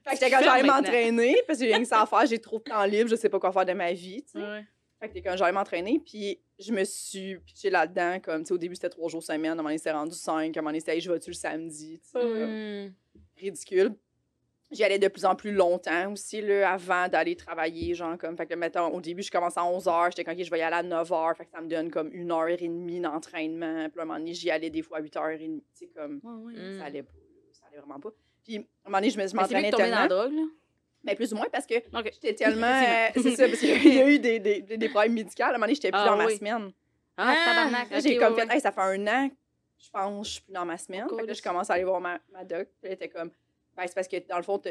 Fait 0.04 0.12
que 0.12 0.16
j'étais 0.18 0.32
quand 0.32 0.38
Fais 0.40 0.46
j'allais 0.46 0.64
m'entraîner, 0.68 1.36
parce 1.46 1.60
que 1.60 1.66
j'ai 1.66 1.72
rien 1.74 1.82
que 1.82 1.88
ça 1.88 2.02
à 2.02 2.06
faire, 2.06 2.26
j'ai 2.26 2.40
trop 2.40 2.58
de 2.60 2.64
temps 2.64 2.84
libre, 2.86 3.10
je 3.10 3.16
sais 3.16 3.30
pas 3.30 3.40
quoi 3.40 3.52
faire 3.52 3.66
de 3.66 3.74
ma 3.74 3.94
vie, 3.94 4.24
tu 4.24 4.32
sais. 4.34 4.40
Ouais. 4.40 4.66
Fait 5.00 5.10
que 5.10 5.18
quand 5.20 5.36
j'allais 5.36 5.52
m'entraîner, 5.52 6.00
puis 6.00 6.40
je 6.60 6.72
me 6.72 6.84
suis 6.84 7.38
pitchée 7.40 7.70
là-dedans, 7.72 8.20
comme, 8.20 8.44
tu 8.44 8.50
sais, 8.50 8.54
au 8.54 8.58
début, 8.60 8.76
c'était 8.76 8.90
trois 8.90 9.10
jours 9.10 9.24
semaine, 9.24 9.46
à 9.48 9.52
un 9.54 9.56
moment 9.56 9.70
donné, 9.70 9.78
c'était 9.80 9.92
rendu 9.92 10.16
cinq, 10.16 10.56
à 10.56 10.60
un 10.60 10.62
moment 10.62 10.70
donné, 10.70 10.80
c'était, 10.80 11.00
je 11.00 11.12
vais-tu 11.12 11.32
le 11.32 11.36
samedi, 11.36 12.00
tu 12.00 12.10
sais, 12.10 12.20
comme 12.20 12.86
Mm. 12.86 12.94
ridicule. 13.38 13.96
J'y 14.70 14.84
allais 14.86 15.00
de 15.00 15.08
plus 15.10 15.26
en 15.26 15.36
plus 15.36 15.52
longtemps 15.52 16.14
aussi, 16.14 16.40
là, 16.42 16.72
avant 16.72 17.08
d'aller 17.10 17.36
travailler, 17.36 17.94
genre, 17.94 18.18
comme, 18.18 18.38
fait 18.38 18.46
que, 18.46 18.54
mettons, 18.54 18.88
au 18.94 19.02
début, 19.02 19.22
je 19.22 19.30
commençais 19.32 19.60
à 19.60 19.66
11 19.66 19.86
h, 19.86 20.12
j'étais 20.12 20.24
comme, 20.24 20.34
OK, 20.36 20.44
je 20.46 20.50
vais 20.52 20.60
y 20.60 20.62
aller 20.62 20.78
à 20.78 20.84
9 20.84 21.10
h, 21.10 21.36
fait 21.36 21.46
que 21.46 21.52
ça 21.52 21.62
me 21.62 21.68
donne 21.68 21.90
comme 21.92 22.10
une 22.14 22.32
heure 22.32 22.48
et 22.48 22.56
demie 22.58 23.00
d'entraînement, 23.02 23.90
puis 23.90 24.00
à 24.00 24.04
un 24.04 24.06
moment 24.06 24.20
donné, 24.20 24.34
j'y 24.34 24.50
allais 24.50 24.70
des 24.70 24.82
fois 24.82 25.00
à 25.00 25.02
8 25.02 25.14
h 25.16 25.38
30, 25.38 25.40
tu 25.40 25.62
sais, 25.74 25.88
comme. 25.88 26.22
Mm. 26.24 26.78
ça 26.80 26.86
allait 26.86 27.04
pas, 27.04 27.12
ça 27.52 27.66
allait 27.68 27.80
vraiment 27.80 28.00
pas. 28.00 28.12
Puis, 28.44 28.58
à 28.58 28.60
un 28.60 28.64
moment 28.90 28.98
donné, 28.98 29.10
je 29.10 29.18
me 29.18 29.26
bien 29.26 29.42
m'entraînais 29.42 29.72
tomber 29.72 29.84
dans 29.84 29.90
la 29.90 30.08
tellement, 30.08 30.24
drogue, 30.24 30.34
là. 30.34 30.44
mais 31.04 31.16
plus 31.16 31.34
ou 31.34 31.36
moins, 31.38 31.48
parce 31.52 31.66
que 31.66 31.76
OK. 31.76 32.12
J'étais 32.14 32.34
tellement. 32.34 32.68
euh, 32.68 33.10
c'est 33.22 33.36
ça, 33.36 33.48
parce 33.48 33.60
qu'il 33.60 33.94
y 33.94 34.00
a 34.02 34.10
eu 34.10 34.20
des, 34.20 34.40
des, 34.40 34.62
des, 34.62 34.90
problèmes 34.90 35.14
médicaux. 35.14 35.44
À 35.44 35.48
un 35.48 35.52
moment 35.54 35.66
donné, 35.66 35.76
j'étais 35.76 35.92
plus 35.92 36.00
Ah 36.02 36.10
dans 36.10 36.18
ma 36.18 36.26
oui. 36.26 36.38
semaine. 36.38 36.72
Ah, 37.18 37.36
Ah, 37.36 37.46
tabarnak. 37.46 37.90
Là, 37.90 37.98
ok, 37.98 38.04
j'ai 38.04 38.10
ouais, 38.10 38.18
comme 38.18 38.34
ouais. 38.34 38.46
fait, 38.48 38.54
hey, 38.56 38.62
ça 38.62 38.72
fait 38.72 38.82
un 38.82 39.08
an, 39.08 39.30
je 39.78 39.90
pense, 39.90 40.28
je 40.28 40.32
suis 40.34 40.42
plus 40.42 40.54
dans 40.54 40.66
ma 40.66 40.78
semaine. 40.78 41.06
Oh, 41.10 41.16
fait 41.16 41.24
que 41.24 41.28
là, 41.28 41.34
je 41.34 41.42
commence 41.42 41.70
à 41.70 41.74
aller 41.74 41.84
voir 41.84 42.02
ma, 42.02 42.20
ma 42.32 42.44
doc. 42.44 42.68
Elle 42.84 42.94
était 42.94 43.10
comme, 43.10 43.32
ben, 43.76 43.84
c'est 43.88 43.96
parce 43.96 44.08
que 44.08 44.18
dans 44.28 44.38
le 44.38 44.44
fond, 44.44 44.62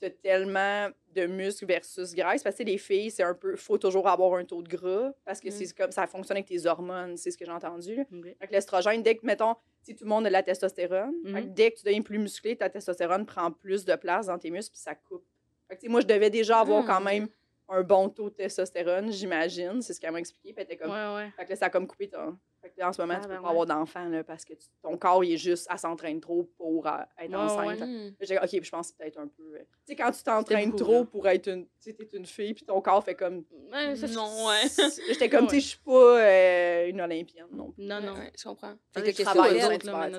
t'as 0.00 0.10
tellement 0.10 0.88
de 1.14 1.26
muscles 1.26 1.66
versus 1.66 2.14
graisse. 2.14 2.42
Parce 2.42 2.56
que 2.56 2.62
les 2.62 2.78
filles, 2.78 3.10
c'est 3.10 3.22
un 3.22 3.34
peu. 3.34 3.56
faut 3.56 3.78
toujours 3.78 4.08
avoir 4.08 4.34
un 4.34 4.44
taux 4.44 4.62
de 4.62 4.68
gras. 4.68 5.12
Parce 5.24 5.40
que 5.40 5.48
Mm. 5.48 5.50
c'est 5.50 5.76
comme 5.76 5.90
ça 5.90 6.06
fonctionne 6.06 6.36
avec 6.36 6.46
tes 6.46 6.66
hormones, 6.66 7.16
c'est 7.16 7.30
ce 7.30 7.38
que 7.38 7.44
j'ai 7.44 7.50
entendu. 7.50 8.04
que 8.10 8.52
l'estrogène, 8.52 9.02
dès 9.02 9.16
que, 9.16 9.26
mettons, 9.26 9.54
si 9.82 9.94
tout 9.94 10.04
le 10.04 10.10
monde 10.10 10.26
a 10.26 10.28
de 10.28 10.32
la 10.32 10.42
testostérone, 10.42 11.14
Mhm. 11.24 11.52
dès 11.54 11.70
que 11.70 11.78
tu 11.78 11.84
deviens 11.84 12.02
plus 12.02 12.18
musclé, 12.18 12.56
ta 12.56 12.68
testostérone 12.68 13.26
prend 13.26 13.50
plus 13.50 13.84
de 13.84 13.94
place 13.96 14.26
dans 14.26 14.38
tes 14.38 14.50
muscles, 14.50 14.72
puis 14.72 14.80
ça 14.82 14.94
coupe. 14.94 15.24
Fait 15.68 15.76
que, 15.76 15.80
tu 15.80 15.86
sais, 15.86 15.90
moi, 15.90 16.00
je 16.00 16.06
devais 16.06 16.30
déjà 16.30 16.60
avoir 16.60 16.84
quand 16.84 17.00
Mhm. 17.00 17.04
même 17.04 17.28
un 17.68 17.82
bon 17.82 18.08
taux 18.08 18.30
de 18.30 18.34
testostérone, 18.34 19.12
j'imagine. 19.12 19.82
C'est 19.82 19.92
ce 19.94 20.00
qu'elle 20.00 20.12
m'a 20.12 20.20
expliqué. 20.20 20.52
Puis 20.52 20.64
elle 20.66 20.72
était 20.72 20.76
comme, 20.76 20.90
Ouais, 20.90 21.14
ouais. 21.24 21.30
fait 21.36 21.44
que 21.44 21.50
là, 21.50 21.56
ça 21.56 21.66
a 21.66 21.70
comme 21.70 21.86
coupé 21.86 22.08
ton. 22.08 22.36
Fait 22.60 22.70
que 22.70 22.80
là, 22.80 22.88
en 22.88 22.92
ce 22.92 23.00
moment, 23.00 23.14
Ah, 23.16 23.20
tu 23.20 23.28
ben 23.28 23.34
peux 23.34 23.40
ouais. 23.40 23.44
pas 23.44 23.50
avoir 23.50 23.66
d'enfant, 23.66 24.04
là, 24.08 24.24
parce 24.24 24.44
que 24.44 24.52
tu- 24.54 24.66
ton 24.82 24.96
corps, 24.98 25.22
il 25.22 25.34
est 25.34 25.36
juste, 25.36 25.66
à 25.70 25.76
s'entraîner 25.78 26.18
trop 26.18 26.42
pour 26.56 26.86
euh, 26.88 26.90
être 27.18 27.30
Ouais, 27.30 27.36
enceinte. 27.36 27.78
J'ai 28.20 28.26
dit, 28.26 28.36
OK, 28.36 28.48
puis 28.50 28.64
je 28.64 28.70
pense 28.70 28.90
que 28.90 28.96
c'est 28.96 29.04
peut-être 29.04 29.18
un 29.20 29.28
peu. 29.28 29.54
euh, 29.54 29.58
Tu 29.86 29.92
sais, 29.92 29.96
quand 29.96 30.10
tu 30.10 30.22
t'entraînes 30.24 30.74
trop 30.74 31.04
pour 31.04 31.28
être 31.28 31.46
une. 31.48 31.66
Tu 31.66 31.70
sais, 31.78 31.92
t'es 31.92 32.08
une 32.16 32.26
fille, 32.26 32.54
puis 32.54 32.64
ton 32.64 32.80
corps 32.80 33.04
fait 33.04 33.14
comme. 33.14 33.44
Ça, 33.70 34.06
Non, 34.08 34.46
ouais. 34.48 34.62
J'étais 35.08 35.28
comme, 35.28 35.46
tu 35.46 35.54
sais, 35.56 35.60
je 35.60 35.66
suis 35.68 35.78
pas 35.78 36.20
euh, 36.20 36.88
une 36.88 37.00
Olympienne 37.00 37.46
non 37.52 37.70
plus. 37.70 37.84
Non, 37.84 38.00
non. 38.00 38.14
Ouais, 38.14 38.32
je 38.36 38.42
comprends. 38.44 38.74
Fait 38.92 39.02
que. 39.02 39.22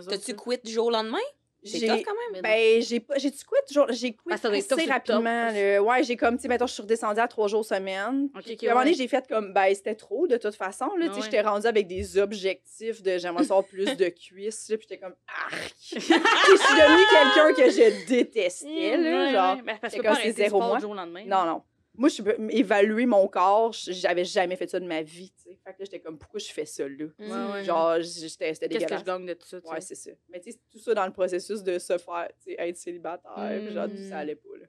T'as-tu 0.10 0.36
quitté 0.36 0.58
du 0.64 0.72
jour 0.72 0.88
au 0.88 0.92
lendemain? 0.92 1.18
C'est 1.63 1.80
J'ai- 1.80 1.88
tough 1.88 2.04
quand 2.06 2.13
même. 2.34 2.41
Ben, 2.41 2.82
j'ai 2.82 3.00
pas. 3.02 3.17
J'ai-tu 3.17 3.39
quit? 3.39 3.74
Genre, 3.74 3.88
j'ai 3.89 4.12
quitté 4.13 4.22
Ah, 4.30 4.34
assez 4.36 4.62
c'est 4.62 4.86
rapidement. 4.86 5.22
là? 5.52 5.82
Ouais, 5.84 6.04
j'ai 6.04 6.15
comme, 6.15 6.38
tu 6.38 6.43
sais, 6.43 6.48
mettons, 6.48 6.67
je 6.67 6.74
suis 6.74 6.82
redescendue 6.84 7.19
à 7.19 7.28
trois 7.28 7.48
jours 7.50 7.65
semaine. 7.65 8.30
Ok, 8.34 8.43
Puis 8.43 8.54
ok, 8.54 8.63
à 8.63 8.65
un 8.67 8.69
moment 8.69 8.80
donné, 8.86 8.91
ouais. 8.91 8.98
j'ai 8.98 9.08
fait 9.10 9.28
comme, 9.28 9.52
ben, 9.54 9.74
c'était 9.76 9.95
trop 9.95 10.26
de 10.26 10.38
toute 10.38 10.56
façon. 10.56 10.86
Là, 10.98 11.08
tu 11.08 11.13
sais, 11.13 11.17
Ouais. 11.19 11.26
j'étais 11.26 11.41
rendue 11.41 11.67
avec 11.67 11.88
des 11.88 12.17
objectifs 12.17 13.02
de 13.04 13.17
j'aimerais 13.17 13.43
savoir 13.43 13.65
plus 13.65 13.98
de 13.98 14.08
cuisses. 14.08 14.69
Là, 14.69 14.78
puis 14.78 14.88
j'étais 14.89 15.02
comme, 15.04 15.15
arc! 15.28 15.74
je 15.82 16.00
suis 16.00 16.13
devenue 16.13 17.04
quelqu'un 17.12 17.54
que 17.54 17.69
je 17.72 18.08
détestais. 18.08 18.98
Là, 18.98 19.26
Ouais, 19.26 19.32
genre, 19.34 19.56
ouais. 19.58 19.62
Ben, 19.63 19.78
parce 19.82 19.93
c'est 19.93 20.00
que 20.00 20.28
le 20.28 20.34
zéro 20.34 20.62
mois. 20.62 20.80
jour 20.80 20.95
lendemain. 20.95 21.24
Non, 21.26 21.45
non. 21.45 21.62
Moi, 22.00 22.08
je 22.10 22.14
suis 22.16 22.24
évaluer 22.58 23.06
mon 23.06 23.28
corps, 23.28 23.74
j'avais 23.74 24.24
jamais 24.24 24.56
fait 24.56 24.68
ça 24.70 24.80
de 24.80 24.86
ma 24.88 25.02
vie. 25.04 25.32
tu 25.36 25.44
sais. 25.44 25.60
Fait 25.64 25.74
que 25.74 25.80
là, 25.80 25.86
j'étais 25.86 26.00
comme, 26.00 26.18
pourquoi 26.18 26.40
je 26.40 26.48
fais 26.52 26.66
ça 26.66 26.88
là? 26.88 27.06
Mm. 27.18 27.24
Ouais, 27.32 27.52
ouais. 27.54 27.64
Genre, 27.66 28.00
j'étais 28.00 28.54
c'était 28.54 28.70
Qu'est-ce 28.70 28.86
que 28.86 28.98
je 28.98 29.04
gagne 29.04 29.26
de 29.26 29.34
tout 29.34 29.46
ça, 29.48 29.58
Ouais, 29.66 29.82
c'est 29.82 29.96
ça. 29.96 30.12
Mais 30.30 30.40
tu 30.40 30.52
sais, 30.52 30.58
tout 30.72 30.80
ça 30.80 30.94
dans 30.94 31.06
le 31.06 31.12
processus 31.12 31.62
de 31.62 31.78
se 31.78 31.98
faire, 31.98 32.30
tu 32.42 32.52
sais, 32.52 32.56
être 32.58 32.78
célibataire, 32.78 33.62
puis 33.66 33.74
genre, 33.74 33.88
Mm. 33.90 34.10
ça 34.10 34.18
allait 34.20 34.36
pas, 34.36 34.50
là. 34.60 34.66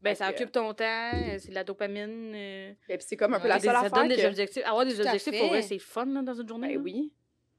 Ben, 0.00 0.14
ça 0.14 0.30
occupe 0.30 0.50
ton 0.50 0.72
temps, 0.74 1.10
euh, 1.14 1.36
c'est 1.38 1.50
de 1.50 1.54
la 1.54 1.64
dopamine. 1.64 2.32
euh, 2.34 2.72
Et 2.88 2.96
puis 2.98 3.06
c'est 3.08 3.16
comme 3.16 3.34
un 3.34 3.38
peu 3.38 3.44
Ouais, 3.44 3.48
la 3.50 3.60
seule 3.60 3.72
ça 3.72 3.80
affaire 3.80 3.90
donne 3.92 4.08
des 4.08 4.24
objectifs. 4.24 4.62
Avoir 4.66 4.84
des 4.86 4.94
Tout 4.94 5.00
objectifs, 5.02 5.38
pour 5.38 5.48
vrai, 5.48 5.62
c'est 5.62 5.78
fun 5.78 6.06
là, 6.06 6.22
dans 6.22 6.34
une 6.34 6.48
journée. 6.48 6.68
Ben 6.68 6.74
là. 6.76 6.80
oui. 6.82 7.12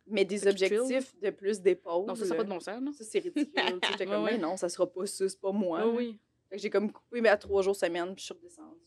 Mais 0.08 0.26
des 0.26 0.46
objectifs 0.48 1.18
de 1.22 1.30
plus 1.30 1.62
d'épaule. 1.62 2.06
Non, 2.08 2.16
ça, 2.16 2.26
ça 2.26 2.36
pas 2.36 2.44
de 2.44 2.50
bon 2.50 2.60
sens, 2.60 2.82
non? 2.82 2.92
Ça, 2.92 3.04
c'est 3.06 3.20
ridicule. 3.20 3.54
J'étais 3.92 4.06
comme, 4.06 4.24
Ouais, 4.24 4.32
ouais. 4.32 4.32
mais 4.34 4.38
non, 4.38 4.58
ça 4.58 4.68
sera 4.70 4.86
pas 4.92 5.06
ça, 5.06 5.30
c'est 5.30 5.40
pas 5.40 5.52
moi. 5.52 5.88
Oui. 5.88 6.20
Fait 6.50 6.58
que 6.58 6.62
j'ai 6.62 6.70
comme 6.70 6.92
coupé 6.92 7.22
mais 7.22 7.30
à 7.30 7.38
trois 7.38 7.62
jours 7.62 7.76
semaine, 7.76 8.08
puis 8.14 8.22
je 8.22 8.26
suis 8.26 8.34
redescendue. 8.34 8.80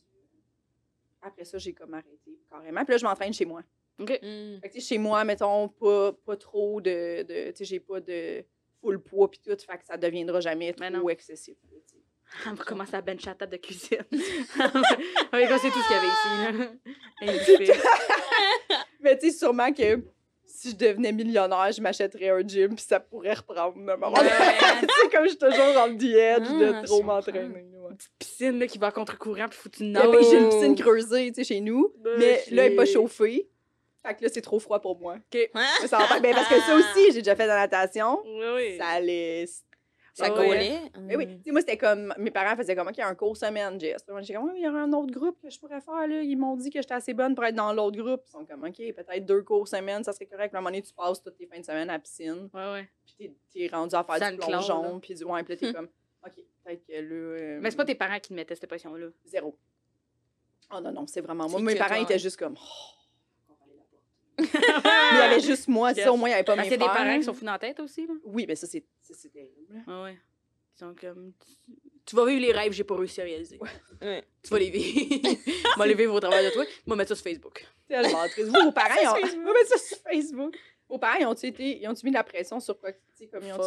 Après 1.26 1.44
ça, 1.44 1.58
j'ai 1.58 1.72
comme 1.72 1.94
arrêté 1.94 2.38
carrément. 2.50 2.84
Puis 2.84 2.92
là, 2.92 2.98
je 2.98 3.04
m'entraîne 3.04 3.32
chez 3.32 3.44
moi. 3.44 3.62
OK. 3.98 4.10
Mm. 4.22 4.60
Fait 4.60 4.70
que, 4.70 4.80
chez 4.80 4.98
moi, 4.98 5.24
mettons, 5.24 5.68
pas, 5.68 6.12
pas 6.12 6.36
trop 6.36 6.80
de. 6.80 7.22
de 7.22 7.50
tu 7.50 7.58
sais, 7.58 7.64
j'ai 7.64 7.80
pas 7.80 8.00
de 8.00 8.44
full 8.80 9.00
poids, 9.00 9.30
puis 9.30 9.40
tout. 9.44 9.56
Fait 9.58 9.78
que 9.78 9.84
ça 9.84 9.96
deviendra 9.96 10.40
jamais 10.40 10.74
Mais 10.78 10.90
trop 10.90 11.02
non. 11.02 11.08
excessif. 11.08 11.56
On 12.46 12.54
va 12.54 12.64
commencer 12.64 12.94
à 12.96 13.00
bencher 13.00 13.28
à 13.28 13.30
la 13.30 13.34
table 13.36 13.52
de 13.52 13.56
cuisine. 13.58 14.04
oui, 14.12 14.18
c'est 14.58 15.70
tout 15.70 15.80
ce 15.80 15.86
qu'il 15.86 15.96
y 15.96 15.98
avait 15.98 16.08
ici. 16.08 17.70
Là. 17.70 17.74
Mais 19.00 19.16
tu 19.16 19.30
sais, 19.30 19.38
sûrement 19.38 19.72
que 19.72 20.02
si 20.44 20.70
je 20.70 20.76
devenais 20.76 21.12
millionnaire, 21.12 21.70
je 21.70 21.80
m'achèterais 21.80 22.30
un 22.30 22.46
gym, 22.46 22.74
puis 22.74 22.84
ça 22.84 22.98
pourrait 22.98 23.34
reprendre. 23.34 23.74
c'est 23.76 25.10
comme 25.12 25.24
je 25.24 25.28
suis 25.30 25.38
toujours 25.38 25.74
dans 25.74 25.86
le 25.86 25.94
edge 25.94 26.48
Ah, 26.48 26.80
de 26.80 26.86
trop 26.86 27.02
m'entraîner. 27.02 27.64
Petite 27.96 28.12
piscine 28.18 28.58
là, 28.58 28.66
qui 28.66 28.78
va 28.78 28.88
à 28.88 28.92
contre-courant, 28.92 29.48
puis 29.48 29.58
faut 29.58 29.68
que 29.68 29.76
tu 29.76 29.84
Mais 29.84 30.06
oui, 30.06 30.16
nages. 30.16 30.24
j'ai 30.30 30.38
une 30.38 30.48
piscine 30.48 30.74
creusée, 30.74 31.28
tu 31.32 31.34
sais, 31.34 31.44
chez 31.54 31.60
nous, 31.60 31.92
mais 32.18 32.42
Ok. 32.46 32.50
là, 32.52 32.64
elle 32.64 32.70
n'est 32.70 32.76
pas 32.76 32.86
chauffée. 32.86 33.48
Fait 34.06 34.14
que 34.14 34.22
là, 34.24 34.30
c'est 34.32 34.40
trop 34.42 34.60
froid 34.60 34.80
pour 34.80 34.98
moi. 35.00 35.16
Hein? 35.54 35.64
Ça 35.86 35.98
va 35.98 36.06
pas- 36.08 36.20
ben, 36.20 36.32
parce 36.34 36.48
que 36.48 36.60
ça 36.60 36.74
aussi, 36.76 37.06
j'ai 37.12 37.22
déjà 37.22 37.34
fait 37.34 37.42
de 37.44 37.48
la 37.48 37.56
natation. 37.56 38.20
Oui, 38.24 38.44
oui. 38.54 38.76
Ça 38.78 38.86
allait. 38.86 39.46
Ça 40.14 40.30
gaulait. 40.30 40.78
Mais 41.00 41.14
oui, 41.16 41.26
moi, 41.48 41.60
c'était 41.60 41.76
comme. 41.76 42.14
Mes 42.16 42.30
parents 42.30 42.56
faisaient 42.56 42.74
comme, 42.74 42.88
OK, 42.88 42.98
un 43.00 43.14
cours 43.14 43.36
semaine, 43.36 43.78
Jess. 43.78 44.02
Moi, 44.08 44.22
j'étais 44.22 44.34
comme, 44.34 44.46
Ouais, 44.46 44.54
il 44.56 44.62
y 44.64 44.68
aura 44.68 44.78
un 44.80 44.92
autre 44.94 45.12
groupe 45.12 45.38
que 45.42 45.50
je 45.50 45.58
pourrais 45.58 45.80
faire, 45.82 46.06
là. 46.08 46.22
Ils 46.22 46.36
m'ont 46.36 46.56
dit 46.56 46.70
que 46.70 46.80
j'étais 46.80 46.94
assez 46.94 47.12
bonne 47.12 47.34
pour 47.34 47.44
être 47.44 47.54
dans 47.54 47.70
l'autre 47.74 47.98
groupe. 48.02 48.22
Ils 48.28 48.30
sont 48.30 48.44
comme, 48.46 48.64
OK, 48.64 48.76
peut-être 48.76 49.26
deux 49.26 49.42
cours 49.42 49.68
semaine, 49.68 50.02
ça 50.04 50.14
serait 50.14 50.24
correct. 50.24 50.48
Puis 50.50 50.56
à 50.56 50.58
un 50.58 50.62
moment 50.62 50.70
donné, 50.70 50.80
tu 50.82 50.94
passes 50.94 51.20
toutes 51.22 51.36
tes 51.36 51.46
fins 51.46 51.58
de 51.60 51.64
semaine 51.66 51.90
à 51.90 51.94
la 51.94 51.98
piscine. 51.98 52.48
Ouais, 52.54 52.72
ouais. 52.72 52.88
Puis 53.04 53.30
t'es- 53.52 53.68
rendu 53.70 53.94
à 53.94 54.04
faire 54.04 54.20
Dans 54.20 54.30
du 54.30 54.36
plongeon. 54.38 55.00
Puis 55.00 55.14
du. 55.16 55.24
Ouais, 55.24 55.42
puis 55.42 55.52
là, 55.54 55.58
t'es 55.60 55.72
comme, 55.74 55.88
Peut-être 56.66 56.84
que 56.86 56.92
là. 56.92 56.98
euh, 57.00 57.58
Mais 57.62 57.70
c'est 57.70 57.76
pas 57.76 57.84
tes 57.84 57.94
parents 57.94 58.18
qui 58.18 58.30
te 58.30 58.34
mettaient 58.34 58.54
cette 58.56 58.66
pression-là? 58.68 59.06
Zéro. 59.24 59.56
Oh 60.74 60.80
non, 60.80 60.90
non, 60.92 61.06
c'est 61.06 61.20
vraiment 61.20 61.48
moi. 61.48 61.60
C'est 61.60 61.64
Mes 61.64 61.76
parents 61.76 61.94
toi. 61.94 62.02
étaient 62.02 62.18
juste 62.18 62.36
comme, 62.38 62.56
oh, 62.58 63.48
on 63.48 63.54
va 63.54 63.64
aller 63.64 64.50
il 65.12 65.18
y 65.18 65.22
avait 65.22 65.40
juste 65.40 65.68
moi, 65.68 65.92
Yes. 65.92 66.04
ça, 66.04 66.12
au 66.12 66.16
moins, 66.16 66.28
il 66.28 66.32
n'y 66.32 66.34
avait 66.34 66.44
pas 66.44 66.56
Parce 66.56 66.68
mes 66.68 66.74
a 66.74 66.76
des 66.76 66.84
parents 66.84 67.18
qui 67.18 67.24
sont 67.24 67.34
fous 67.34 67.44
dans 67.44 67.52
la 67.52 67.58
tête 67.60 67.78
aussi, 67.80 68.06
là? 68.06 68.14
Oui, 68.24 68.44
mais 68.48 68.56
ça, 68.56 68.66
c'est 68.66 68.84
c'est 69.00 69.30
terrible. 69.32 69.54
Ouais, 69.86 70.02
ouais. 70.02 70.18
Ils 70.74 70.78
sont 70.80 70.94
comme. 71.00 71.32
Tu, 71.38 71.72
tu 72.04 72.16
vas 72.16 72.26
vivre 72.26 72.40
les 72.42 72.52
rêves 72.52 72.68
que 72.68 72.74
j'ai 72.74 72.84
pas 72.84 72.96
réussi 72.96 73.20
à 73.20 73.24
réaliser. 73.24 73.58
Ouais. 74.02 74.24
Tu 74.42 74.50
vas 74.50 74.58
les 74.58 74.70
vivre. 74.70 75.28
Vas 75.78 75.86
les 75.86 75.94
vivre 75.94 76.14
au 76.14 76.20
travers 76.20 76.42
de 76.44 76.50
toi. 76.52 76.64
Moi, 76.86 76.96
mettre 76.96 77.08
ça 77.10 77.14
sur 77.14 77.24
Facebook. 77.24 77.64
Tellement 77.88 78.28
triste. 78.28 78.48
Vous, 78.48 78.62
vos 78.64 78.72
parents, 78.72 78.94
Facebook. 78.94 79.30
Vous 79.34 79.52
mettez 79.52 79.66
ça 79.66 79.78
sur 79.78 79.96
Facebook. 79.98 80.56
Vos 80.88 80.98
parents, 80.98 81.18
ils 81.18 81.26
ont-tu 81.26 81.46
été. 81.46 81.80
Ils 81.82 81.88
ont 81.88 81.94
mis 82.04 82.10
de 82.10 82.14
la 82.16 82.22
pression 82.22 82.60
sur 82.60 82.78
quoi? 82.78 82.90
Comme 83.32 83.42
ils 83.44 83.52
ont. 83.52 83.58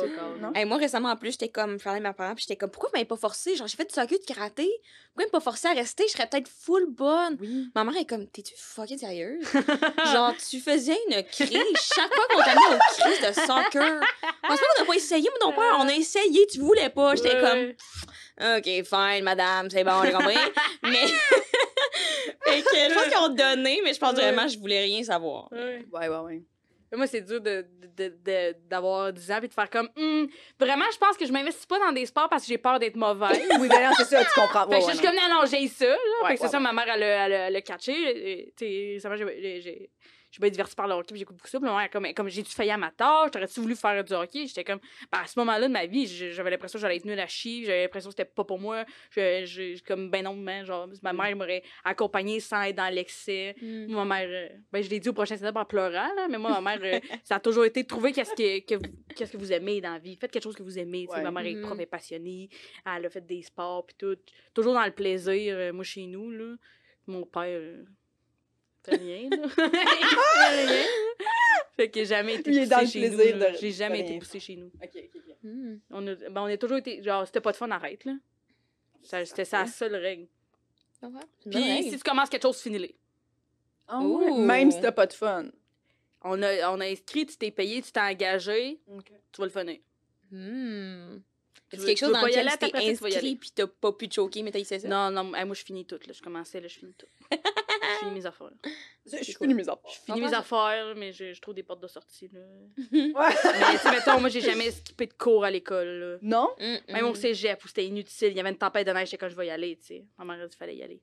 Non? 0.42 0.54
Hey, 0.56 0.64
moi, 0.64 0.78
récemment, 0.78 1.10
en 1.10 1.18
plus, 1.18 1.32
j'étais 1.32 1.50
comme, 1.50 1.78
je 1.78 1.84
parlais 1.84 2.00
à 2.00 2.10
mes 2.10 2.14
parents, 2.16 2.34
puis 2.34 2.44
j'étais 2.48 2.56
comme, 2.56 2.70
pourquoi 2.70 2.90
vous 2.90 2.94
m'avez 2.98 3.06
pas 3.06 3.18
forcé? 3.18 3.56
Genre, 3.58 3.68
j'ai 3.68 3.76
fait 3.76 3.84
du 3.86 3.94
soccer, 3.94 4.18
du 4.20 4.26
karaté. 4.26 4.70
Pourquoi 5.08 5.24
ils 5.24 5.26
m'ont 5.26 5.32
pas 5.32 5.40
forcé 5.42 5.68
à 5.68 5.74
rester? 5.74 6.04
Je 6.08 6.14
serais 6.14 6.28
peut-être 6.30 6.48
full 6.48 6.86
bonne. 6.88 7.36
Oui. 7.42 7.70
Ma 7.76 7.84
mère 7.84 7.98
est 7.98 8.06
comme, 8.06 8.26
t'es-tu 8.28 8.54
fucking 8.56 9.00
sérieuse? 9.00 9.44
Genre, 10.14 10.34
tu 10.50 10.60
faisais 10.62 10.98
une 11.10 11.24
crise 11.24 11.52
chaque 11.94 12.14
fois 12.14 12.26
qu'on 12.30 12.40
t'a 12.42 12.56
mis 12.56 12.76
aux 12.76 13.02
crises 13.02 13.20
de 13.28 13.34
soccer. 13.34 14.02
Pense 14.48 14.60
pas 14.60 14.66
qu'on 14.78 14.84
a 14.84 14.86
pas 14.86 14.96
essayé, 14.96 15.30
mon 15.44 15.52
père. 15.52 15.76
On 15.80 15.88
a 15.90 15.94
essayé, 15.94 16.48
tu 16.48 16.60
voulais 16.60 16.90
pas. 16.90 17.16
J'étais 17.16 17.42
Ouais. 17.42 17.76
comme, 18.38 18.58
OK, 18.58 18.64
fine, 18.86 19.24
madame, 19.24 19.70
c'est 19.70 19.84
bon, 19.84 20.02
j'ai 20.06 20.12
compris. 20.14 20.36
mais. 20.84 21.08
fait 22.46 22.62
que 22.62 22.70
je 22.70 22.94
pense 22.94 23.04
qu'ils 23.06 23.18
ont 23.18 23.30
donné, 23.36 23.82
mais 23.84 23.94
je 23.94 24.00
pense 24.00 24.14
Ouais. 24.14 24.22
vraiment 24.32 24.44
que 24.46 24.54
je 24.54 24.60
voulais 24.60 24.84
rien 24.84 25.04
savoir. 25.04 25.52
Ouais. 25.52 25.86
Ouais, 25.92 26.08
ouais, 26.08 26.18
ouais. 26.18 26.44
Mais 26.92 26.98
Moi, 26.98 27.08
c'est 27.08 27.22
dur 27.22 27.40
de, 27.42 27.66
de- 27.98 28.14
de- 28.26 28.56
d'avoir 28.68 29.14
10 29.14 29.32
ans 29.32 29.40
et 29.44 29.48
de 29.48 29.54
faire 29.54 29.70
comme. 29.70 29.90
Hum, 29.98 30.28
vraiment, 30.60 30.86
je 30.92 30.98
pense 30.98 31.18
que 31.18 31.26
je 31.26 31.32
m'investis 31.32 31.66
pas 31.66 31.78
dans 31.80 31.92
des 31.92 32.06
sports 32.06 32.28
parce 32.30 32.44
que 32.44 32.50
j'ai 32.50 32.58
peur 32.58 32.80
d'être 32.80 32.96
mauvaise. 32.96 33.40
Oui, 33.60 33.68
ben 33.68 33.92
c'est 33.98 34.06
ça, 34.06 34.24
tu 34.24 34.32
comprends. 34.40 34.68
Fait 34.68 34.76
Ouais, 34.76 34.82
que 34.86 34.92
je 34.92 34.98
suis 34.98 35.06
comme, 35.06 35.16
non, 35.16 35.42
non, 35.42 35.46
j'ai 35.46 35.68
ça, 35.68 35.86
là. 35.86 35.96
Ouais, 36.24 36.30
fait 36.30 36.36
que 36.36 36.42
c'est 36.42 36.48
ça, 36.48 36.60
ma 36.60 36.74
mère, 36.74 36.88
elle 36.94 37.04
elle 37.04 37.34
a, 37.34 37.48
elle 37.48 37.56
a 37.56 37.62
catché. 37.62 38.54
J'ai- 38.60 39.62
j'ai- 39.62 39.90
je 40.32 40.36
suis 40.36 40.42
bien 40.42 40.50
divertie 40.52 40.76
par 40.76 40.88
le 40.88 40.94
hockey, 40.94 41.08
puis 41.14 41.20
j'écoute 41.20 41.38
beaucoup 41.38 41.48
ça. 41.50 41.60
Puis 41.60 41.70
comme, 41.92 42.14
comme 42.14 42.30
j'ai-tu 42.30 42.52
failli 42.52 42.70
à 42.72 42.78
ma 42.78 42.92
tâche, 42.92 43.32
t'aurais-tu 43.32 43.60
voulu 43.62 43.76
faire 43.76 44.04
du 44.04 44.14
hockey? 44.14 44.46
J'étais 44.46 44.64
comme, 44.64 44.80
ben, 45.12 45.20
à 45.24 45.26
ce 45.28 45.40
moment-là 45.40 45.68
de 45.68 45.74
ma 45.74 45.86
vie, 45.88 46.06
j'avais 46.08 46.52
l'impression 46.52 46.78
que 46.78 46.82
j'allais 46.82 46.98
être 46.98 47.06
nulle 47.06 47.20
à 47.20 47.26
chier, 47.28 47.64
j'avais 47.66 47.84
l'impression 47.84 48.10
que 48.10 48.16
c'était 48.18 48.30
pas 48.30 48.44
pour 48.44 48.60
moi. 48.60 48.86
Je, 49.12 49.46
je- 49.46 49.84
comme, 49.84 50.10
ben 50.12 50.24
non, 50.24 50.36
man, 50.36 50.64
genre, 50.66 50.88
ma 51.02 51.14
mère 51.14 51.36
m'aurait 51.36 51.64
accompagnée 51.84 52.40
sans 52.40 52.62
être 52.64 52.76
dans 52.76 52.94
l'excès. 52.94 53.56
Ma 53.62 54.06
mère, 54.06 54.28
euh, 54.30 54.50
ben, 54.72 54.84
je 54.84 54.90
l'ai 54.90 55.00
dit 55.00 55.10
au 55.10 55.14
prochain 55.14 55.36
step 55.36 55.56
en 55.56 55.66
pleurant, 55.66 56.14
là, 56.16 56.28
mais 56.30 56.38
moi, 56.38 56.60
ma 56.62 56.78
mère, 56.78 56.80
euh, 56.84 57.00
ça 57.24 57.36
a 57.36 57.40
toujours 57.40 57.66
été 57.66 57.84
de 57.84 57.88
trouver 57.88 58.12
qu'est-ce 58.12 58.34
que, 58.34 58.60
que, 58.66 58.76
vous, 58.76 58.94
qu'est-ce 59.16 59.32
que 59.32 59.38
vous 59.38 59.52
aimez 59.52 59.82
dans 59.82 59.94
la 59.94 60.00
vie. 60.00 60.16
Faites 60.16 60.32
quelque 60.32 60.44
chose 60.44 60.56
que 60.56 60.64
vous 60.64 60.78
aimez. 60.78 61.08
Ouais. 61.10 61.22
Ma 61.24 61.32
mère 61.32 61.46
est 61.46 61.56
Mhm. 61.56 61.62
prof, 61.64 61.74
elle 61.78 61.82
est 61.84 61.86
passionnée. 61.88 62.50
Elle 62.86 63.06
a 63.06 63.10
fait 63.10 63.26
des 63.26 63.42
sports, 63.42 63.86
puis 63.86 63.96
tout. 63.98 64.16
Toujours 64.54 64.74
dans 64.74 64.86
le 64.86 64.92
plaisir, 64.92 65.56
euh, 65.58 65.74
moi, 65.74 65.84
chez 65.84 66.06
nous, 66.06 66.30
là. 66.30 66.56
Mon 67.08 67.26
père, 67.26 67.60
rien, 68.88 69.30
là. 69.30 69.50
fait 69.50 69.68
rien, 69.68 70.66
là. 70.66 70.86
Fait 71.76 71.90
que 71.90 72.00
j'ai 72.00 72.06
jamais 72.06 72.36
été 72.36 72.52
Il 72.52 72.58
est 72.58 72.62
poussé 72.62 72.70
dans 72.70 72.82
le 72.82 72.88
chez 72.88 73.00
plaisir 73.00 73.36
nous. 73.38 73.42
de- 73.44 73.58
J'ai 73.60 73.72
jamais 73.72 74.00
été 74.02 74.10
rien 74.10 74.20
poussé 74.20 74.40
chez 74.40 74.56
nous. 74.56 74.68
Ok, 74.68 74.90
ok, 74.96 75.10
ok. 75.16 75.36
Hmm. 75.44 75.78
On 75.92 76.08
a, 76.08 76.16
ben, 76.16 76.42
on 76.42 76.46
a 76.46 76.58
toujours 76.58 76.78
été, 76.78 77.02
genre, 77.02 77.26
c'était 77.26 77.40
pas 77.42 77.52
de 77.52 77.58
fun, 77.58 77.70
arrête, 77.72 78.04
là. 78.06 78.14
C'était 79.02 79.46
ça 79.46 79.60
la 79.62 79.68
seule 79.68 79.96
règle. 79.96 80.28
Ouais, 81.02 81.10
Puis 81.50 81.52
règle. 81.58 81.90
si 81.90 81.98
tu 81.98 82.04
commences 82.04 82.30
quelque 82.30 82.42
chose, 82.44 82.58
finis-le. 82.62 82.90
Ouais, 83.94 84.32
Même 84.38 84.72
si 84.72 84.82
t'as 84.82 84.92
pas 84.92 85.08
de 85.08 85.14
fun. 85.14 85.46
On 86.22 86.42
a, 86.44 86.70
on 86.72 86.82
a 86.82 86.86
inscrit, 86.86 87.26
tu 87.26 87.38
t'es 87.38 87.50
payé, 87.52 87.82
tu 87.82 87.94
t'es 87.94 88.00
engagé, 88.02 88.82
tu 89.32 89.40
vas 89.42 89.46
le 89.46 89.52
finir. 89.52 89.78
Hmm. 90.32 91.20
C'est 91.72 91.86
quelque 91.86 91.98
chose 92.00 92.12
dans 92.12 92.26
lequel 92.26 92.50
tu 92.52 92.58
t'es 92.72 92.76
inscrit 92.90 93.36
puis 93.38 93.52
t'as 93.56 93.68
pas 93.68 93.92
pu 93.94 94.10
te 94.10 94.16
choquer, 94.16 94.44
mais 94.44 94.52
t'as 94.52 94.60
essayé 94.60 94.82
ça? 94.82 94.88
Non, 94.90 95.10
non, 95.12 95.24
moi, 95.24 95.54
je 95.56 95.64
finis 95.64 95.86
tout, 95.86 96.00
là. 96.06 96.12
Je 96.14 96.22
commençais, 96.22 96.60
là, 96.60 96.68
je 96.68 96.78
finis 96.80 96.94
tout. 96.98 97.08
je 97.94 98.00
finis 98.00 98.12
mes 98.12 98.26
affaires. 98.26 98.52
Je 99.06 99.24
suis 99.24 99.34
cool. 99.34 99.48
finie 99.48 99.54
mes 99.56 99.70
affaires. 99.70 99.92
Je 99.92 100.00
finis 100.14 100.22
mes 100.22 100.34
affaires, 100.34 100.94
mais 100.96 101.12
je, 101.12 101.34
je 101.34 101.42
trouve 101.42 101.54
des 101.56 101.64
portes 101.64 101.82
de 101.82 101.88
sortie, 101.88 102.30
là. 102.32 102.40
Ouais. 102.92 103.12
Mais, 103.14 103.72
tu 103.72 103.78
sais, 103.80 103.92
mettons, 103.92 104.20
moi, 104.20 104.30
j'ai 104.30 104.42
jamais 104.42 104.72
skippé 104.72 105.08
de 105.08 105.14
cours 105.14 105.44
à 105.44 105.52
l'école. 105.52 106.20
Non? 106.22 106.50
Hmm, 106.60 106.78
Même 106.94 107.06
hmm. 107.06 107.10
au 107.10 107.16
cégep, 107.16 107.64
où 107.64 107.68
c'était 107.68 107.86
inutile, 107.86 108.30
il 108.30 108.38
y 108.38 108.40
avait 108.40 108.50
une 108.50 108.58
tempête 108.58 108.86
de 108.88 108.92
neige, 108.92 109.16
quand 109.20 109.30
je 109.30 109.36
vais 109.36 109.48
y 109.48 109.50
aller, 109.50 109.78
tu 109.78 109.88
sais. 109.88 110.06
Ma 110.18 110.26
mère 110.26 110.36
a 110.42 110.44
dit 110.44 110.50
qu'il 110.50 110.58
fallait 110.58 110.76
y 110.76 110.84
aller. 110.84 111.02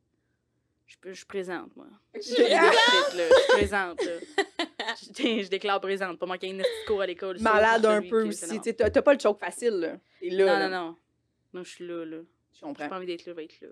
Je, 0.86 0.96
je 1.04 1.12
suis 1.12 1.26
présente, 1.26 1.74
moi. 1.74 1.86
Je 2.14 2.20
suis 2.20 2.42
leadership, 2.42 3.16
là. 3.16 3.24
Je 3.28 3.34
suis 3.34 3.52
présente, 3.52 4.04
là. 4.04 4.12
Je, 5.02 5.42
je 5.42 5.48
déclare 5.48 5.80
présente, 5.80 6.16
pas 6.16 6.26
manquer 6.26 6.46
une 6.46 6.58
petite 6.58 6.86
cours 6.86 7.00
à 7.00 7.06
l'école. 7.06 7.40
Malade 7.40 7.84
un 7.86 8.02
peu 8.02 8.28
aussi. 8.28 8.60
T'as 8.60 9.02
pas 9.02 9.14
le 9.14 9.18
choke 9.18 9.40
facile, 9.40 9.74
là. 9.80 9.98
Non, 10.22 10.44
là. 10.46 10.68
non, 10.68 10.76
non. 10.76 10.96
Non, 11.52 11.64
je 11.64 11.70
suis 11.70 11.86
là, 11.86 12.04
là. 12.04 12.18
Je 12.18 12.60
J'ai 12.60 12.66
comprends. 12.66 12.88
pas 12.88 12.96
envie 12.96 13.06
d'être 13.06 13.26
là, 13.26 13.32
je 13.32 13.36
vais 13.36 13.44
être 13.44 13.60
là. 13.60 13.68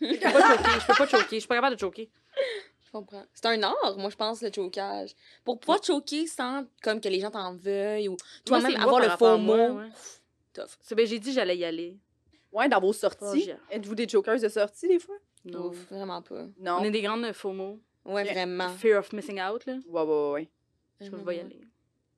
Je 0.00 0.06
peux 0.06 0.18
pas 0.18 0.56
choquer, 0.56 0.70
je 0.80 0.86
peux 0.86 0.94
pas 0.94 1.06
choquer, 1.06 1.36
je 1.36 1.40
suis 1.40 1.48
pas 1.48 1.54
capable 1.56 1.76
de 1.76 1.80
choquer. 1.80 2.10
Je 2.86 2.90
comprends. 2.90 3.24
C'est 3.32 3.46
un 3.46 3.62
art, 3.62 3.96
moi, 3.98 4.10
je 4.10 4.16
pense, 4.16 4.42
le 4.42 4.50
chokage. 4.54 5.14
Pour 5.44 5.58
pouvoir 5.58 5.80
te 5.80 5.86
choquer 5.86 6.26
sans 6.26 6.64
comme 6.82 7.00
que 7.00 7.08
les 7.08 7.20
gens 7.20 7.30
t'en 7.30 7.54
veuillent 7.54 8.08
ou 8.08 8.16
toi-même 8.44 8.76
avoir 8.76 9.00
le 9.00 9.08
faux 9.10 9.36
mot. 9.38 9.54
ouais. 9.56 9.88
Tough. 10.52 10.76
C'est 10.82 11.06
j'ai 11.06 11.18
dit 11.18 11.30
que 11.30 11.34
j'allais 11.34 11.56
y 11.56 11.64
aller. 11.64 11.96
Ouais, 12.52 12.68
dans 12.68 12.80
vos 12.80 12.90
Oh, 12.90 12.92
sorties. 12.92 13.42
j'ai- 13.42 13.56
Êtes-vous 13.70 13.94
des 13.96 14.08
jokers 14.08 14.38
de 14.40 14.48
sortie, 14.48 14.86
des 14.86 15.00
fois? 15.00 15.16
Non. 15.44 15.66
Ouf, 15.66 15.86
vraiment 15.90 16.22
pas. 16.22 16.44
Non. 16.60 16.78
On 16.80 16.84
est 16.84 16.92
des 16.92 17.02
grandes 17.02 17.32
faux 17.32 17.52
mots. 17.52 17.80
Ouais, 18.04 18.22
vraiment. 18.24 18.68
Fear 18.68 19.00
of 19.00 19.12
missing 19.12 19.40
out, 19.40 19.66
là. 19.66 19.74
Ouais, 19.88 20.02
ouais, 20.02 20.30
ouais. 20.32 20.48
Je 21.00 21.10
vais 21.10 21.36
y 21.36 21.40
aller. 21.40 21.60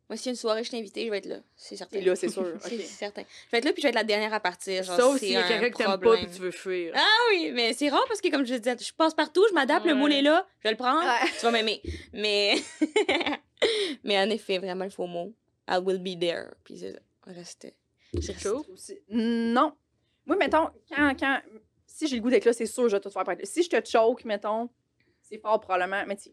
Moi, 0.08 0.16
s'il 0.16 0.26
y 0.26 0.28
a 0.28 0.32
une 0.32 0.36
soirée, 0.36 0.62
je 0.62 0.70
t'invite, 0.70 0.96
je 0.96 1.10
vais 1.10 1.18
être 1.18 1.26
là. 1.26 1.38
C'est 1.56 1.76
certain. 1.76 1.98
T'es 1.98 2.04
là, 2.04 2.14
c'est 2.14 2.28
sûr. 2.28 2.46
C'est 2.60 2.78
certain. 2.82 3.22
Je 3.46 3.50
vais 3.50 3.58
être 3.58 3.64
là, 3.64 3.72
puis 3.72 3.82
je 3.82 3.86
vais 3.86 3.88
être 3.88 3.96
la 3.96 4.04
dernière 4.04 4.32
à 4.32 4.38
partir. 4.38 4.84
Genre, 4.84 4.96
Sauf 4.96 5.14
c'est 5.14 5.26
s'il 5.26 5.32
y 5.32 5.36
a 5.36 5.44
un 5.44 5.48
quelqu'un 5.48 5.70
que 5.70 5.76
t'aimes 5.76 6.00
pas 6.00 6.20
et 6.20 6.26
tu 6.30 6.40
veux 6.40 6.52
fuir. 6.52 6.92
Ah 6.94 7.18
oui, 7.30 7.50
mais 7.52 7.72
c'est 7.72 7.88
rare 7.88 8.04
parce 8.06 8.20
que, 8.20 8.30
comme 8.30 8.46
je 8.46 8.54
disais, 8.54 8.76
je 8.78 8.92
passe 8.92 9.14
partout, 9.14 9.44
je 9.48 9.54
m'adapte, 9.54 9.84
le 9.84 9.94
moule 9.94 10.12
est 10.12 10.22
là, 10.22 10.46
je 10.60 10.68
vais 10.68 10.70
le 10.70 10.76
prendre, 10.76 11.00
Ouais. 11.02 11.28
tu 11.38 11.44
vas 11.44 11.50
m'aimer. 11.50 11.82
Mais... 12.12 12.54
mais 14.04 14.18
en 14.18 14.30
effet, 14.30 14.58
vraiment 14.58 14.84
le 14.84 14.90
faux 14.90 15.06
mot. 15.06 15.32
I 15.68 15.78
will 15.82 15.98
be 15.98 16.18
there. 16.18 16.50
Puis 16.62 16.78
c'est 16.78 16.92
ça. 16.92 16.98
Reste. 17.26 17.74
Chaud? 18.40 18.64
Aussi. 18.72 18.98
Non. 19.08 19.72
Moi, 20.24 20.36
mettons, 20.36 20.68
quand, 20.88 21.14
quand, 21.18 21.40
si 21.86 22.06
j'ai 22.06 22.16
le 22.16 22.22
goût 22.22 22.30
d'être 22.30 22.44
là, 22.44 22.52
c'est 22.52 22.66
sûr, 22.66 22.88
je 22.88 22.96
vais 22.96 23.00
tout 23.00 23.10
faire 23.10 23.24
pour 23.24 23.32
être 23.32 23.40
là. 23.40 23.44
Si 23.46 23.62
je 23.64 23.70
te 23.70 23.84
choke, 23.88 24.24
mettons, 24.24 24.70
c'est 25.22 25.38
fort 25.38 25.60
probablement, 25.60 26.04
mais 26.06 26.16
tu 26.16 26.30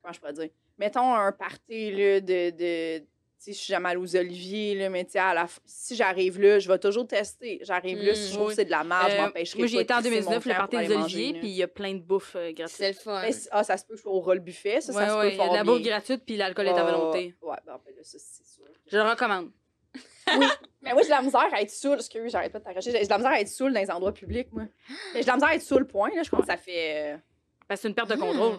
comment 0.00 0.12
je 0.14 0.20
pourrais 0.20 0.32
dire? 0.32 0.48
Mettons 0.78 1.14
un 1.14 1.32
party, 1.32 1.90
là, 1.92 2.20
de, 2.20 2.50
de 2.50 2.98
tu 2.98 3.04
sais, 3.38 3.52
je 3.52 3.58
suis 3.58 3.70
jamais 3.72 3.90
allée 3.90 3.98
aux 3.98 4.16
Oliviers, 4.16 4.74
là, 4.74 4.88
mais 4.90 5.04
tu 5.04 5.12
sais, 5.12 5.18
à 5.18 5.32
la 5.34 5.44
f- 5.44 5.58
si 5.64 5.94
j'arrive 5.94 6.40
là, 6.40 6.58
je 6.58 6.68
vais 6.68 6.78
toujours 6.78 7.06
tester. 7.06 7.60
J'arrive 7.62 8.02
là, 8.02 8.14
si 8.14 8.28
je 8.28 8.34
trouve 8.34 8.46
oui. 8.46 8.52
que 8.52 8.56
c'est 8.56 8.64
de 8.64 8.70
la 8.70 8.82
merde, 8.82 9.10
je 9.10 9.16
Euh, 9.16 9.22
m'empêcherai 9.24 9.58
moi, 9.58 9.66
j'y 9.68 9.74
pas 9.76 9.80
étais 9.82 9.94
en 9.94 9.96
de 9.98 10.02
crisser 10.02 10.20
mon 10.22 10.30
2019, 10.32 10.44
le 10.46 10.56
party 10.58 10.76
des 10.88 10.94
Oliviers, 10.96 11.32
puis 11.38 11.48
il 11.48 11.56
y 11.56 11.62
a 11.62 11.68
plein 11.68 11.94
de 11.94 12.00
bouffe 12.00 12.34
euh, 12.36 12.52
gratuite. 12.52 12.76
C'est 12.76 12.88
le 12.88 12.94
fun. 12.94 13.22
Mais 13.22 13.32
c- 13.32 13.48
ah, 13.52 13.62
ça 13.62 13.76
se 13.76 13.84
peut 13.84 13.92
que 13.92 13.98
je 13.98 14.02
sois 14.02 14.12
au 14.12 14.20
rôle 14.20 14.40
buffet, 14.40 14.80
ça, 14.80 14.92
ça 14.92 14.98
ouais, 15.18 15.28
se 15.30 15.30
peut 15.30 15.36
fort 15.36 15.54
la 15.54 15.64
bouffe 15.64 15.82
gratuite, 15.82 16.22
puis 16.26 16.36
l'alcool 16.36 16.66
est 16.66 16.70
à 16.70 16.84
Ouais, 16.84 16.92
volonté. 16.92 17.34
Ouais, 17.42 17.56
ben, 17.66 17.78
ben 17.84 17.94
là, 17.96 18.02
ça, 18.02 18.18
c'est 18.18 18.46
sûr. 18.46 18.64
Je 18.90 18.96
le 18.96 19.02
recommande. 19.02 19.50
Mais 20.82 20.92
moi, 20.92 21.02
j'ai 21.02 21.06
de 21.08 21.10
la 21.10 21.22
misère 21.22 21.48
à 21.52 21.62
être 21.62 21.70
saoul. 21.70 21.96
Excuse, 21.98 22.30
j'arrête 22.32 22.52
pas 22.52 22.58
de 22.58 22.64
t'arracher. 22.64 22.90
J'ai 22.90 23.04
de 23.04 23.08
la 23.08 23.18
misère 23.18 23.32
à 23.32 23.40
être 23.40 23.48
saoul 23.48 23.72
dans 23.72 23.80
les 23.80 23.90
endroits 23.90 24.12
publics, 24.12 24.48
moi. 24.52 24.64
J'ai 25.14 25.20
de 25.22 25.26
la 25.26 25.34
misère 25.34 25.48
à 25.50 25.54
être 25.54 25.62
saoul, 25.62 25.86
point. 25.86 26.10
Là, 26.14 26.22
je 26.22 26.30
pense 26.30 26.40
que 26.40 26.46
ça 26.46 26.56
fait. 26.56 27.14
euh, 27.14 27.16
Parce 27.68 27.78
que 27.80 27.82
c'est 27.82 27.88
une 27.88 27.94
perte 27.94 28.10
de 28.10 28.16
Hmm. 28.16 28.20
contrôle. 28.20 28.58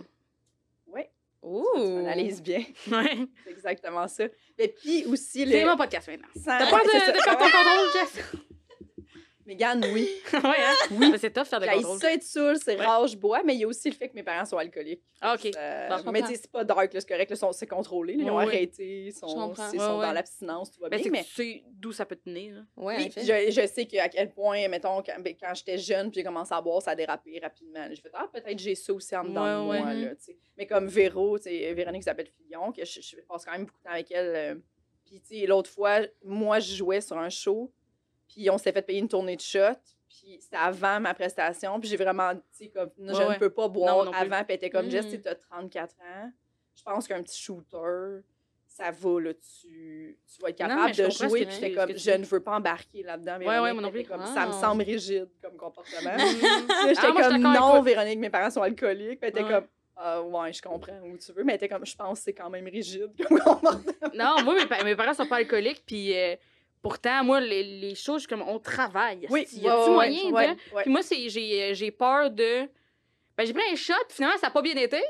Ouais, 1.43 1.61
Ouh. 1.61 1.75
tu 1.75 1.99
analyses 1.99 2.41
bien. 2.41 2.59
Ouais. 2.91 3.17
C'est 3.43 3.51
exactement 3.51 4.07
ça. 4.07 4.25
Et 4.57 4.67
puis 4.69 5.05
aussi, 5.05 5.45
le. 5.45 5.51
C'est 5.51 5.65
mon 5.65 5.77
podcast 5.77 6.07
maintenant. 6.07 6.27
sans- 6.35 6.57
T'as 6.57 6.69
peur 6.69 6.79
de, 6.83 6.89
ça. 6.89 7.11
de 7.11 7.23
perdre 7.23 7.39
ton 7.39 7.45
contrôle, 7.45 7.89
Jess? 7.93 8.23
Mégane, 9.47 9.81
oui. 9.93 10.07
ouais, 10.33 10.39
hein? 10.43 10.73
Oui. 10.91 11.09
Mais 11.11 11.17
c'est 11.17 11.31
tough 11.31 11.45
faire 11.45 11.59
des 11.61 11.67
J'ai 11.67 11.75
contrôles. 11.75 11.99
ça 11.99 12.13
être 12.13 12.21
saoul, 12.23 12.57
c'est 12.61 12.77
Ouais. 12.77 12.85
rare, 12.85 13.07
je 13.07 13.15
bois, 13.17 13.41
mais 13.45 13.55
il 13.55 13.61
y 13.61 13.63
a 13.63 13.67
aussi 13.67 13.89
le 13.89 13.95
fait 13.95 14.09
que 14.09 14.13
mes 14.13 14.21
parents 14.21 14.43
sont 14.45 14.57
alcooliques. 14.57 15.01
Ah, 15.21 15.35
OK. 15.35 15.45
Euh, 15.57 15.87
Bon, 16.03 16.11
mais 16.11 16.21
c'est 16.27 16.51
pas 16.51 16.63
dark, 16.65 16.91
c'est 16.93 17.07
correct, 17.07 17.33
c'est 17.53 17.65
contrôlé. 17.67 18.15
là, 18.17 18.23
ils 18.25 18.29
ont 18.29 18.37
arrêté, 18.39 19.05
ils 19.05 19.13
sont, 19.13 19.27
sont 19.55 19.55
dans 19.77 20.11
l'abstinence, 20.11 20.69
tout 20.71 20.81
va 20.81 20.89
bien. 20.89 20.99
Mais 21.11 21.23
tu 21.23 21.31
sais 21.33 21.63
d'où 21.71 21.91
ça 21.93 22.05
peut 22.05 22.17
tenir. 22.17 22.55
là. 22.55 22.61
Ouais, 22.75 22.97
oui, 22.97 23.11
je, 23.15 23.51
je 23.51 23.67
sais 23.67 23.85
qu'à 23.85 24.09
quel 24.09 24.29
point, 24.31 24.67
mettons, 24.67 25.01
quand, 25.01 25.19
ben, 25.21 25.33
quand 25.39 25.53
j'étais 25.55 25.77
jeune, 25.77 26.11
puis 26.11 26.19
j'ai 26.19 26.23
commencé 26.25 26.53
à 26.53 26.59
boire, 26.61 26.81
ça 26.81 26.91
a 26.91 26.95
dérapé 26.95 27.39
rapidement. 27.41 27.87
J'ai 27.89 28.01
fait, 28.01 28.11
ah, 28.13 28.27
peut-être 28.31 28.59
j'ai 28.59 28.75
ça 28.75 28.93
aussi 28.93 29.15
en 29.15 29.23
dedans 29.23 29.61
de 29.61 29.65
moi. 29.65 29.93
Là. 29.93 30.11
Mais 30.57 30.67
comme 30.67 30.87
Véro, 30.87 31.37
Véronique 31.37 32.03
s'appelle 32.03 32.27
Fillon, 32.27 32.73
que 32.73 32.83
je, 32.83 32.99
je 33.01 33.15
passe 33.21 33.45
quand 33.45 33.53
même 33.53 33.65
beaucoup 33.65 33.79
de 33.79 33.83
temps 33.83 33.93
avec 33.93 34.11
elle. 34.11 34.35
euh, 34.35 34.55
puis, 35.05 35.45
l'autre 35.45 35.69
fois, 35.69 35.99
moi, 36.25 36.59
je 36.59 36.75
jouais 36.75 36.99
sur 36.99 37.17
un 37.17 37.29
show, 37.29 37.71
puis 38.27 38.49
on 38.49 38.57
s'est 38.57 38.71
fait 38.71 38.81
payer 38.81 38.99
une 38.99 39.07
tournée 39.07 39.35
de 39.35 39.41
shots. 39.41 39.59
Puis 40.09 40.37
c'était 40.41 40.55
avant 40.57 40.99
ma 40.99 41.13
prestation. 41.13 41.79
Puis 41.79 41.89
j'ai 41.89 41.97
vraiment 41.97 42.31
dit, 42.57 42.69
comme, 42.71 42.89
je 42.97 43.11
Ouais, 43.13 43.25
ouais. 43.25 43.33
ne 43.35 43.39
peux 43.39 43.49
pas 43.49 43.63
Non, 43.63 43.69
boire 43.69 44.05
non 44.05 44.11
plus. 44.11 44.19
avant. 44.21 44.43
Puis 44.43 44.55
était 44.55 44.69
comme, 44.69 44.89
Jess, 44.89 45.05
Mm. 45.05 45.21
tu 45.21 45.27
as 45.27 45.35
34 45.35 45.95
ans. 46.01 46.31
Je 46.75 46.83
pense 46.83 47.07
qu'un 47.07 47.21
petit 47.23 47.39
shooter, 47.41 48.21
ça 48.67 48.91
va, 48.91 49.19
là, 49.21 49.33
tu, 49.33 50.17
tu 50.33 50.41
vas 50.41 50.49
être 50.49 50.59
Non, 50.61 50.67
capable 50.69 50.95
de 50.95 51.09
jouer. 51.09 51.45
Puis 51.45 51.55
j'étais 51.55 51.73
comme, 51.73 51.97
je 51.97 52.11
ne 52.11 52.23
veux 52.25 52.39
pas 52.39 52.55
embarquer 52.57 53.03
là-dedans. 53.03 53.37
Ouais, 53.39 53.59
ouais, 53.59 53.73
moi 53.73 53.81
non 53.81 53.91
plus. 53.91 54.03
comme, 54.05 54.23
Ça 54.25 54.45
me 54.45 54.51
Ah. 54.53 54.61
semble 54.61 54.83
rigide 54.83 55.27
comme 55.41 55.57
comportement. 55.57 56.11
Ah, 56.13 56.17
Là, 56.85 56.93
J'étais 56.93 56.95
suis 56.95 57.13
comme, 57.13 57.41
non. 57.41 57.81
Véronique, 57.81 58.19
mes 58.19 58.29
parents 58.29 58.51
sont 58.51 58.61
alcooliques. 58.61 59.19
Puis 59.19 59.29
elle 59.29 59.29
était 59.29 59.43
Ouais. 59.43 59.49
comme, 59.51 59.67
ah, 59.97 60.21
ouais, 60.21 60.53
je 60.53 60.61
comprends 60.61 60.99
où 61.01 61.17
tu 61.17 61.31
veux. 61.33 61.43
Mais 61.43 61.53
elle 61.53 61.57
était 61.57 61.69
comme, 61.69 61.85
je 61.85 61.95
pense 61.95 62.19
que 62.19 62.25
c'est 62.25 62.33
quand 62.33 62.49
même 62.49 62.67
rigide 62.67 63.09
comme 63.27 63.39
comportement. 63.39 63.81
Non, 64.13 64.43
moi, 64.43 64.53
mes, 64.55 64.65
pa- 64.67 64.83
mes 64.83 64.95
parents 64.95 65.13
sont 65.15 65.27
pas 65.27 65.37
alcooliques, 65.37 65.83
puis 65.85 66.15
euh, 66.15 66.35
pourtant, 66.87 67.23
moi, 67.23 67.39
les, 67.39 67.63
les 67.63 67.95
choses, 67.95 68.21
je 68.23 68.27
suis 68.27 68.27
comme, 68.27 68.41
on 68.47 68.59
travaille. 68.59 69.25
esti. 69.25 69.59
y 69.61 69.67
a-tu 69.67 69.79
ouais, 69.89 69.93
moyen 69.93 70.31
ouais, 70.31 70.57
ouais. 70.73 70.81
Puis 70.83 70.91
moi, 70.91 71.01
j'ai, 71.09 71.73
j'ai 71.75 71.91
peur 71.91 72.29
de. 72.31 72.67
Ben, 73.37 73.45
j'ai 73.45 73.53
pris 73.53 73.63
un 73.71 73.75
shot, 73.75 73.93
puis 74.07 74.15
finalement, 74.15 74.37
ça 74.37 74.47
n'a 74.47 74.51
pas 74.51 74.61
bien 74.61 74.75
été. 74.75 75.01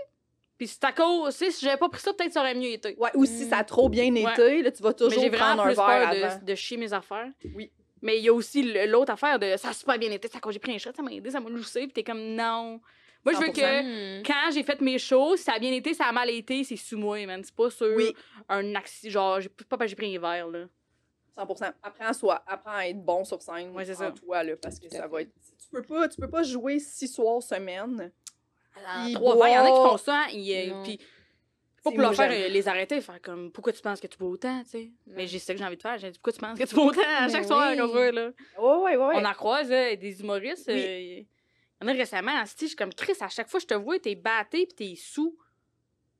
Puis 0.57 0.67
c'est 0.67 0.83
à 0.83 0.91
cause. 0.91 1.35
Si 1.35 1.51
j'avais 1.61 1.77
pas 1.77 1.87
pris 1.87 2.01
ça, 2.01 2.13
peut-être 2.13 2.33
ça 2.33 2.41
aurait 2.41 2.55
mieux 2.55 2.71
été. 2.71 2.95
Ouais, 2.97 3.11
ou 3.13 3.25
si 3.25 3.45
ça 3.47 3.57
a 3.59 3.63
trop 3.63 3.89
bien 3.89 4.13
été, 4.13 4.25
Ouais. 4.25 4.61
là, 4.63 4.71
tu 4.71 4.81
vas 4.83 4.93
toujours 4.93 5.21
j'ai 5.23 5.29
prendre 5.29 5.63
vraiment 5.63 5.63
un 5.63 5.67
verre 5.67 6.09
peur 6.09 6.25
avant. 6.31 6.39
de, 6.39 6.45
de 6.45 6.55
chier 6.55 6.77
mes 6.77 6.91
affaires. 6.93 7.29
Oui. 7.55 7.71
Mais 8.01 8.17
il 8.17 8.23
y 8.23 8.29
a 8.29 8.33
aussi 8.33 8.63
l'autre 8.87 9.11
affaire 9.13 9.39
de 9.39 9.55
ça 9.57 9.69
a 9.69 9.73
super 9.73 9.97
bien 9.97 10.11
été, 10.11 10.27
c'est 10.27 10.37
à 10.37 10.39
cause 10.39 10.53
j'ai 10.53 10.59
pris 10.59 10.73
un 10.73 10.77
shot, 10.77 10.91
ça 10.95 11.01
m'a 11.01 11.11
aidé, 11.11 11.31
ça 11.31 11.39
m'a 11.39 11.49
loussé, 11.49 11.81
puis 11.81 11.93
t'es 11.93 12.03
comme 12.03 12.21
non. 12.35 12.79
Moi, 13.25 13.33
je 13.33 13.39
veux 13.39 13.47
100%. 13.47 13.53
que 13.53 14.27
quand 14.27 14.51
j'ai 14.53 14.63
fait 14.63 14.79
mes 14.81 14.99
choses, 14.99 15.39
ça 15.39 15.53
a 15.53 15.59
bien 15.59 15.71
été, 15.71 15.93
ça 15.93 16.05
a 16.05 16.11
mal 16.11 16.29
été, 16.29 16.63
c'est 16.63 16.75
sous 16.75 16.97
moi, 16.97 17.25
man. 17.25 17.41
C'est 17.43 17.55
pas 17.55 17.69
sur 17.69 17.87
Oui. 17.95 18.13
un 18.49 18.75
accident. 18.75 19.11
Genre, 19.11 19.41
j'ai- 19.41 19.49
pas 19.49 19.77
parce 19.77 19.81
que 19.81 19.87
j'ai 19.89 19.95
pris 19.95 20.15
un 20.15 20.19
verre, 20.19 20.47
là. 20.47 20.65
100 21.37 21.65
Apprends 21.83 22.05
à, 22.05 22.13
soi, 22.13 22.43
apprends 22.47 22.75
à 22.75 22.87
être 22.87 23.03
bon 23.03 23.23
sur 23.23 23.41
scène 23.41 23.71
Ouais, 23.75 23.85
c'est 23.85 23.93
en 23.95 23.99
ça. 23.99 24.11
toi, 24.11 24.43
là, 24.43 24.55
parce 24.57 24.79
que 24.79 24.89
ça 24.89 25.03
fait. 25.03 25.07
va 25.07 25.21
être... 25.21 25.31
Tu 25.59 25.69
peux 25.71 25.81
pas, 25.81 26.07
tu 26.07 26.19
peux 26.19 26.29
pas 26.29 26.43
jouer 26.43 26.79
six 26.79 27.07
soirs 27.07 27.41
semaine. 27.43 28.11
En 28.75 29.11
trois 29.13 29.49
il 29.49 29.53
y 29.53 29.57
en 29.57 29.63
a 29.63 29.67
qui 29.71 29.89
font 29.89 29.97
ça, 29.97 30.25
ils, 30.31 30.71
euh, 30.71 30.83
puis 30.83 30.97
pas 31.83 31.91
pour 31.91 31.99
leur 31.99 32.15
faire 32.15 32.31
euh, 32.31 32.47
les 32.49 32.67
arrêter, 32.67 33.01
faire 33.01 33.21
comme 33.21 33.51
pourquoi 33.51 33.73
tu 33.73 33.81
penses 33.81 33.99
que 33.99 34.07
tu 34.07 34.17
bois 34.17 34.29
autant, 34.29 34.61
tu 34.63 34.69
sais? 34.69 34.91
Mais 35.07 35.25
j'ai 35.27 35.39
ça 35.39 35.53
que 35.53 35.59
j'ai 35.59 35.65
envie 35.65 35.77
de 35.77 35.81
faire, 35.81 35.97
j'ai 35.97 36.11
dit 36.11 36.19
pourquoi 36.19 36.33
tu 36.33 36.39
penses 36.39 36.59
que 36.59 36.63
tu 36.63 36.75
bois 36.75 36.85
autant 36.85 37.01
à 37.01 37.25
Mais 37.27 37.31
chaque 37.31 37.45
soir, 37.45 37.69
oui. 37.71 37.77
comme 37.77 37.91
ça, 37.91 38.11
là? 38.11 38.31
Ouais, 38.59 38.75
ouais, 38.83 38.97
ouais. 38.97 39.13
On 39.15 39.25
en 39.25 39.33
croise, 39.33 39.69
là, 39.69 39.95
des 39.95 40.19
humoristes. 40.21 40.65
Oui. 40.67 40.73
euh, 40.75 40.99
Il 40.99 41.25
y 41.81 41.85
en 41.85 41.87
a 41.87 41.93
récemment, 41.93 42.43
je 42.45 42.65
suis 42.67 42.75
comme 42.75 42.93
Chris, 42.93 43.13
à 43.19 43.29
chaque 43.29 43.49
fois 43.49 43.59
que 43.59 43.63
je 43.63 43.67
te 43.67 43.73
vois, 43.73 43.99
t'es 43.99 44.15
batté 44.15 44.65
puis 44.67 44.75
t'es 44.75 44.95
sous. 44.95 45.37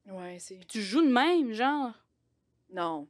Ouais, 0.05 0.37
c'est... 0.39 0.59
Tu 0.67 0.81
joues 0.81 1.01
de 1.03 1.11
même, 1.11 1.51
genre. 1.53 1.91
Non. 2.71 3.07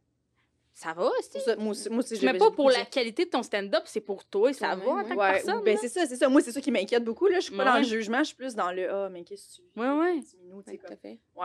Ça 0.80 0.93
va? 0.93 1.09
Pour 1.32 1.41
ça, 1.41 1.55
moi 1.55 1.71
aussi, 1.71 1.89
moi 1.89 1.99
aussi, 1.99 2.09
C'est 2.09 2.17
j'ai- 2.17 2.28
même 2.28 2.38
pas 2.38 2.51
pour 2.51 2.69
la 2.69 2.86
qualité 2.86 3.25
de 3.25 3.32
ton 3.32 3.41
stand-up, 3.41 3.82
c'est 3.88 3.99
pour 3.99 4.23
toi, 4.25 4.53
ça 4.53 4.75
Toi-même, 4.75 4.86
va 4.86 4.91
en 4.91 4.95
ouais. 4.97 5.03
tant 5.05 5.09
que 5.09 5.19
Ouais, 5.19 5.32
personne. 5.32 5.63
ben 5.63 5.75
c'est 5.82 5.89
ça, 5.89 6.05
c'est 6.05 6.15
ça. 6.17 6.30
Moi, 6.30 6.39
c'est 6.41 6.51
ça 6.51 6.61
qui 6.61 6.69
m'inquiète 6.69 7.03
beaucoup. 7.03 7.25
Là. 7.25 7.39
Je 7.39 7.45
suis 7.45 7.55
pas 7.57 7.65
dans 7.65 7.78
le 7.80 7.84
jugement, 7.84 8.19
je 8.19 8.25
suis 8.25 8.36
plus 8.36 8.53
dans 8.53 8.71
le 8.71 8.88
«Ah, 8.91 9.09
mais 9.09 9.23
qu'est-ce 9.23 9.57
que 9.57 9.63
tu? 9.63 9.80
Ouais, 9.80 9.89
ouais. 9.89 10.19
Tout 10.78 10.93
à 10.93 10.95
fait. 10.95 11.19
Je 11.36 11.39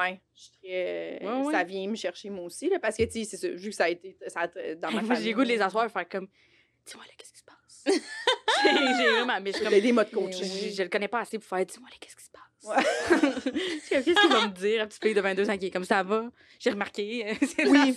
ouais. 1.46 1.52
Ça 1.52 1.64
vient 1.64 1.88
me 1.88 1.96
chercher 1.96 2.28
moi 2.28 2.44
aussi, 2.44 2.68
là, 2.68 2.78
parce 2.78 2.94
que, 2.98 3.04
tu 3.04 3.24
sais, 3.24 3.24
c'est 3.24 3.36
ça, 3.38 3.48
vu 3.48 3.70
que 3.70 3.74
ça 3.74 3.84
a 3.84 3.88
été... 3.88 4.18
Ça 4.26 4.48
dans 4.76 4.90
ma 4.90 5.00
famille... 5.02 5.22
j'ai 5.22 5.30
le 5.30 5.36
goût 5.36 5.44
de 5.44 5.48
les 5.48 5.62
asseoir 5.62 5.86
et 5.86 5.88
faire 5.88 6.06
comme 6.06 6.28
Dis-moi 6.84 7.04
là, 7.06 7.12
qu'est-ce 7.16 7.32
qui 7.32 7.38
se 7.38 7.44
passe? 7.44 7.84
j'ai 8.64 9.10
vraiment. 9.12 9.40
Mais 9.40 9.52
je 9.52 9.62
comme. 9.62 9.70
J'ai 9.70 9.80
des 9.80 9.92
modes 9.92 10.08
Mais 10.12 10.32
je 10.32 10.82
le 10.82 10.88
connais 10.88 11.08
pas 11.08 11.20
assez 11.20 11.38
pour 11.38 11.48
faire 11.48 11.64
Dis-moi 11.64 11.88
là, 11.88 11.96
qu'est-ce 12.00 12.16
qui 12.16 12.24
se 12.24 12.30
passe? 12.30 12.42
Ouais. 12.64 12.76
Qu'est-ce 13.88 14.04
qu'il 14.04 14.30
va 14.30 14.46
me 14.46 14.54
dire, 14.54 14.82
un 14.82 14.86
petit 14.86 14.98
fille 15.02 15.14
de 15.14 15.20
22 15.20 15.50
ans 15.50 15.58
qui 15.58 15.66
est 15.66 15.70
comme 15.70 15.84
ça 15.84 16.02
va? 16.02 16.24
J'ai 16.60 16.70
remarqué. 16.70 17.36
C'est 17.42 17.66
Oui. 17.66 17.96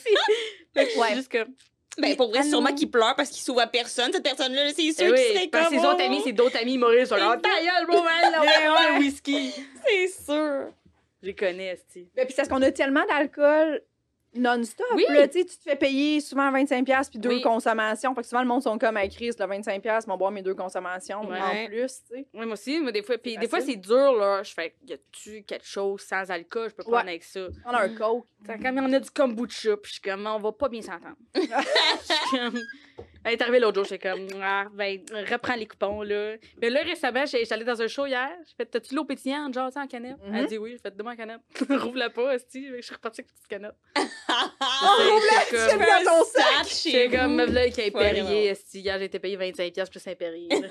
la 0.76 0.84
que 0.86 0.89
suis 0.91 0.99
Ouais. 0.99 1.16
juste 1.16 1.32
comme. 1.32 1.53
Ben, 1.97 2.16
pour 2.18 2.30
vrai, 2.30 2.39
Allô? 2.39 2.49
sûrement 2.49 2.74
qu'il 2.76 2.91
pleure 2.91 3.16
parce 3.16 3.30
qu'il 3.30 3.41
s'ouvre 3.41 3.61
à 3.61 3.68
personne. 3.68 4.11
Cette 4.11 4.24
personne-là, 4.24 4.74
c'est 4.74 4.91
sûr 4.91 4.91
Eh 4.91 4.95
qu'il 5.05 5.11
oui, 5.13 5.34
serait 5.34 5.47
parce 5.47 5.70
que 5.70 5.76
comme... 5.76 5.80
ses 5.80 5.88
autres 5.88 5.99
oh, 6.01 6.05
amis, 6.05 6.22
c'est 6.26 6.34
d'autres 6.34 6.57
amis. 6.57 6.74
Ils 6.74 7.07
sont 7.07 7.16
comme, 7.16 7.41
ta 7.41 7.49
gueule, 7.61 7.86
bro, 7.88 8.03
là, 8.03 8.41
ouais, 8.41 8.70
ouais, 8.70 8.97
whisky. 8.99 9.53
C'est 9.88 10.07
sûr. 10.07 10.72
Je 11.22 11.28
les 11.28 11.36
connais, 11.36 11.68
esti. 11.68 12.09
Ben, 12.13 12.26
puis 12.26 12.34
c'est 12.36 12.41
parce 12.41 12.49
qu'on 12.49 12.61
a 12.61 12.72
tellement 12.72 13.05
d'alcool 13.05 13.82
non-stop. 14.39 14.86
Oui. 14.95 15.05
Là, 15.09 15.27
tu 15.27 15.45
te 15.45 15.51
fais 15.63 15.75
payer 15.75 16.19
souvent 16.21 16.51
25$ 16.51 17.09
puis 17.09 17.19
deux 17.19 17.29
Oui. 17.29 17.41
consommations. 17.41 18.13
Fait 18.15 18.21
que 18.21 18.27
souvent, 18.27 18.41
le 18.41 18.47
monde 18.47 18.61
sont 18.63 18.77
comme 18.77 18.97
à 18.97 19.07
crise, 19.07 19.36
le 19.39 19.45
25$, 19.45 20.07
m'en 20.07 20.17
boire 20.17 20.31
mes 20.31 20.41
deux 20.41 20.53
consommations 20.55 21.21
Ouais. 21.27 21.39
en 21.39 21.65
plus. 21.67 22.01
Oui, 22.11 22.25
moi 22.33 22.45
aussi, 22.53 22.79
mais 22.81 22.91
des 22.91 23.03
fois, 23.03 23.17
puis 23.17 23.33
C'est 23.33 23.39
des 23.39 23.47
fois, 23.47 23.61
c'est 23.61 23.75
dur, 23.75 24.13
là. 24.15 24.43
Je 24.43 24.53
fais, 24.53 24.75
y 24.88 24.93
a-tu 24.93 25.43
quelque 25.43 25.65
chose 25.65 26.01
sans 26.01 26.29
alcool, 26.29 26.69
je 26.69 26.75
peux 26.75 26.83
prendre 26.83 26.97
Ouais. 26.97 27.09
avec 27.11 27.23
ça. 27.23 27.47
On 27.65 27.69
a 27.71 27.81
un 27.83 27.89
coke. 27.89 28.25
T'sais, 28.43 28.59
Comme 28.59 28.77
on 28.77 28.93
a 28.93 28.99
du 28.99 29.09
kombucha, 29.09 29.77
puis 29.77 29.89
je 29.89 29.91
suis 29.93 30.01
comme, 30.01 30.27
on 30.27 30.39
va 30.39 30.51
pas 30.51 30.69
bien 30.69 30.81
s'entendre. 30.81 31.15
Je 31.36 32.13
suis 32.13 32.38
comme- 32.38 32.59
Elle 33.23 33.33
est 33.33 33.41
arrivée 33.41 33.59
l'autre 33.59 33.75
jour, 33.75 33.85
j'étais 33.85 34.09
comme, 34.09 34.27
ah, 34.41 34.65
ben, 34.73 34.99
reprends 35.31 35.55
les 35.55 35.65
coupons, 35.65 36.01
là. 36.03 36.35
Mais 36.61 36.69
là, 36.69 36.81
récemment, 36.83 37.25
j'allais 37.25 37.63
dans 37.65 37.81
un 37.81 37.87
show 37.87 38.05
hier. 38.05 38.29
J'ai 38.45 38.53
fait, 38.55 38.65
t'as-tu 38.65 38.93
l'eau 38.95 39.03
pétillante, 39.05 39.53
genre, 39.53 39.71
en 39.75 39.87
canette? 39.87 40.17
Elle 40.27 40.35
a 40.35 40.41
Mhm. 40.41 40.47
dit 40.47 40.57
oui. 40.57 40.71
J'ai 40.73 40.77
fait, 40.77 40.95
donne-moi 40.95 41.13
en 41.13 41.15
canette. 41.17 41.41
Rouvre-la 41.69 42.09
pas, 42.11 42.35
esti. 42.35 42.67
Je 42.75 42.81
suis 42.81 42.93
repartie 42.93 43.21
avec 43.21 43.31
une 43.31 43.35
petite 43.35 43.47
canette. 43.47 43.75
J'étais 45.49 45.49
tu 45.49 45.55
fais 45.57 45.77
dans 45.77 46.11
ton 46.11 46.23
sac 46.25 46.67
J'étais 46.83 47.17
comme, 47.17 47.35
meuf 47.35 47.51
là, 47.51 47.69
qui 47.69 47.81
a. 47.81 47.91
Perrier, 47.91 48.45
esti. 48.49 48.79
Hier, 48.81 48.97
j'ai 48.99 49.05
été 49.05 49.19
payé 49.19 49.37
25$ 49.37 49.89
plus 49.89 49.99
là. 50.49 50.67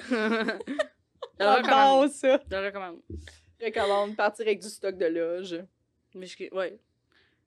Je 1.41 1.45
Ah, 1.45 1.55
recommande. 1.57 2.11
ça. 2.11 2.41
Je 2.51 2.57
recommande. 2.57 3.01
Je 3.61 3.65
recommande 3.67 4.17
partir 4.17 4.47
avec 4.47 4.61
du 4.61 4.69
stock 4.69 4.97
de 4.97 5.07
loge. 5.07 5.61
Mais 6.15 6.27
je, 6.27 6.37
ouais. 6.55 6.79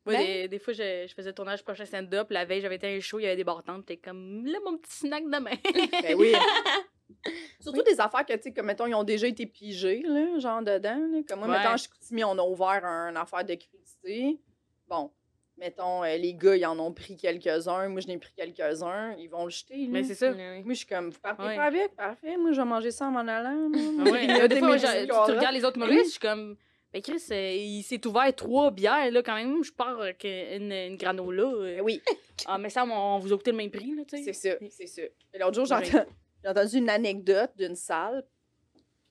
Moi, 0.08 0.16
Ben- 0.18 0.26
des, 0.26 0.48
des 0.48 0.60
fois, 0.60 0.74
je, 0.74 1.06
je 1.08 1.14
faisais 1.14 1.30
le 1.30 1.36
tournage 1.36 1.64
prochain 1.64 1.86
stand-up. 1.86 2.28
La 2.32 2.46
veille, 2.46 2.62
j'avais 2.62 2.76
été 2.76 2.88
à 2.88 2.90
un 2.92 3.00
show, 3.00 3.20
il 3.20 3.24
y 3.24 3.26
avait 3.28 3.36
des 3.36 3.44
bartendes. 3.44 3.86
T'es 3.86 3.98
comme, 3.98 4.46
là, 4.46 4.58
mon 4.66 4.78
petit 4.78 4.92
snack 4.98 5.24
demain. 5.26 5.52
Ben 6.04 6.16
oui. 6.16 6.34
Surtout 7.60 7.84
des 7.84 8.00
affaires 8.00 8.26
que, 8.26 8.34
tu 8.34 8.44
sais, 8.44 8.54
comme, 8.54 8.66
mettons, 8.68 8.86
ils 8.86 8.96
ont 8.96 9.04
déjà 9.04 9.28
été 9.28 9.46
pigés, 9.46 10.02
là, 10.06 10.40
genre, 10.40 10.62
dedans. 10.62 10.98
là. 11.12 11.20
Comme 11.28 11.40
moi, 11.40 11.48
Ouais. 11.50 11.58
mettons, 11.58 11.70
à 11.72 11.78
Chicoutimi, 11.78 12.24
on 12.24 12.38
a 12.38 12.44
ouvert 12.44 12.86
un, 12.86 13.10
une 13.10 13.18
affaire 13.18 13.44
de 13.44 13.56
crudité. 13.56 14.40
Bon, 14.88 15.12
mettons, 15.58 16.04
euh, 16.04 16.16
les 16.18 16.34
gars, 16.34 16.56
ils 16.56 16.66
en 16.66 16.78
ont 16.80 16.94
pris 16.94 17.18
quelques-uns. 17.18 17.88
Moi, 17.90 18.02
je 18.02 18.08
n'ai 18.08 18.18
pris 18.18 18.34
quelques-uns. 18.36 19.14
Ils 19.18 19.28
vont 19.30 19.46
le 19.46 19.50
jeter, 19.50 19.76
là. 19.78 19.88
Mais 19.90 20.04
c'est 20.04 20.16
ça. 20.16 20.32
Moi, 20.32 20.62
je 20.70 20.74
suis 20.74 20.86
comme, 20.88 21.10
vous 21.10 21.20
partez 21.20 21.44
Ouais. 21.44 21.56
pas 21.56 21.64
avec? 21.66 21.96
Parfait. 21.96 22.38
Moi, 22.38 22.52
je 22.52 22.62
vais 22.62 22.68
manger 22.68 22.92
ça 22.92 23.08
en 23.08 23.12
m'en 23.12 23.20
allant. 23.28 23.70
Ah 23.74 23.78
Des 24.48 24.60
fois, 24.60 24.78
je- 24.78 25.02
tu, 25.02 25.08
tu 25.08 25.14
regardes 25.38 25.56
les 25.56 25.66
autres 25.66 25.78
humoristes, 25.78 26.06
je 26.06 26.10
suis 26.12 26.20
comme, 26.20 26.56
ben 26.94 27.02
Chris, 27.02 27.24
euh, 27.32 27.52
il 27.54 27.84
s'est 27.84 28.06
ouvert 28.08 28.34
trois 28.36 28.72
bières, 28.72 29.12
là, 29.12 29.22
quand 29.22 29.36
même. 29.36 29.64
Je 29.64 29.72
pars 29.74 30.00
avec 30.02 30.24
une, 30.24 30.72
une 30.72 30.96
granola. 30.98 31.44
euh. 31.44 31.80
Oui, 31.82 32.02
Ah, 32.46 32.58
mais 32.58 32.70
ça, 32.70 32.86
on, 32.86 32.92
on 32.92 33.20
vous 33.20 33.34
a 33.34 33.38
coûté 33.38 33.52
le 33.52 33.58
même 33.58 33.72
prix, 33.72 33.94
là, 33.96 34.04
tu 34.06 34.24
c'est 34.24 34.34
sais. 34.34 34.52
ça, 34.60 34.66
c'est 34.70 34.88
ça. 34.88 35.02
Et 35.34 35.40
L'autre 35.40 35.56
jour, 35.56 35.66
j'ai 35.66 35.74
Ouais. 35.76 35.88
entendu, 36.00 36.10
j'ai 36.44 36.50
entendu 36.50 36.78
une 36.78 36.90
anecdote 36.90 37.52
d'une 37.58 37.76
salle. 37.76 38.26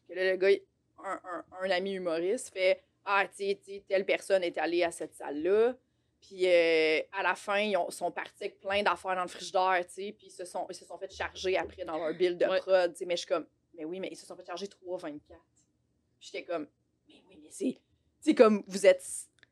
Que 0.09 0.15
là, 0.15 0.31
le 0.33 0.37
gars, 0.37 0.51
il- 0.51 0.63
un, 1.05 1.21
un- 1.25 1.45
un 1.63 1.71
ami 1.71 1.93
humoriste, 1.95 2.53
fait 2.53 2.83
Ah, 3.05 3.25
tu 3.29 3.45
sais, 3.47 3.61
tu 3.65 3.73
sais, 3.75 3.85
telle 3.87 4.05
personne 4.05 4.43
est 4.43 4.57
allée 4.59 4.83
à 4.83 4.91
cette 4.91 5.15
salle-là. 5.15 5.77
Puis 6.21 6.47
euh, 6.47 6.99
à 7.13 7.23
la 7.23 7.35
fin, 7.37 7.59
ils 7.61 7.77
ont- 7.77 7.91
sont 7.91 8.11
partis 8.11 8.45
avec 8.45 8.59
plein 8.59 8.83
d'affaires 8.83 9.15
dans 9.15 9.23
le 9.23 9.29
frigidaire, 9.29 9.85
tu 9.87 9.93
sais. 9.95 10.15
Puis 10.17 10.27
ils 10.29 10.31
se, 10.31 10.45
sont, 10.45 10.67
ils 10.71 10.75
se 10.75 10.85
sont 10.85 10.99
fait 10.99 11.13
charger 11.13 11.57
après 11.57 11.85
dans 11.85 11.99
leur 11.99 12.13
bill 12.15 12.37
de 12.37 12.47
Ouais. 12.47 12.59
prod, 12.59 12.91
tu 12.93 12.99
sais. 12.99 13.05
Mais 13.05 13.15
je 13.15 13.21
suis 13.21 13.29
comme 13.29 13.47
Mais 13.75 13.85
oui, 13.85 14.01
mais 14.01 14.09
ils 14.11 14.17
se 14.17 14.25
sont 14.27 14.35
fait 14.35 14.45
charger 14.47 14.67
3,24. 14.67 15.21
Puis 15.29 15.39
j'étais 16.33 16.43
comme 16.45 16.67
Mais 17.09 17.15
oui, 17.29 17.39
mais 17.43 17.49
c'est. 17.51 17.65
Tu 17.75 17.81
sais, 18.21 18.35
comme 18.35 18.63
vous 18.67 18.87
êtes. 18.87 19.03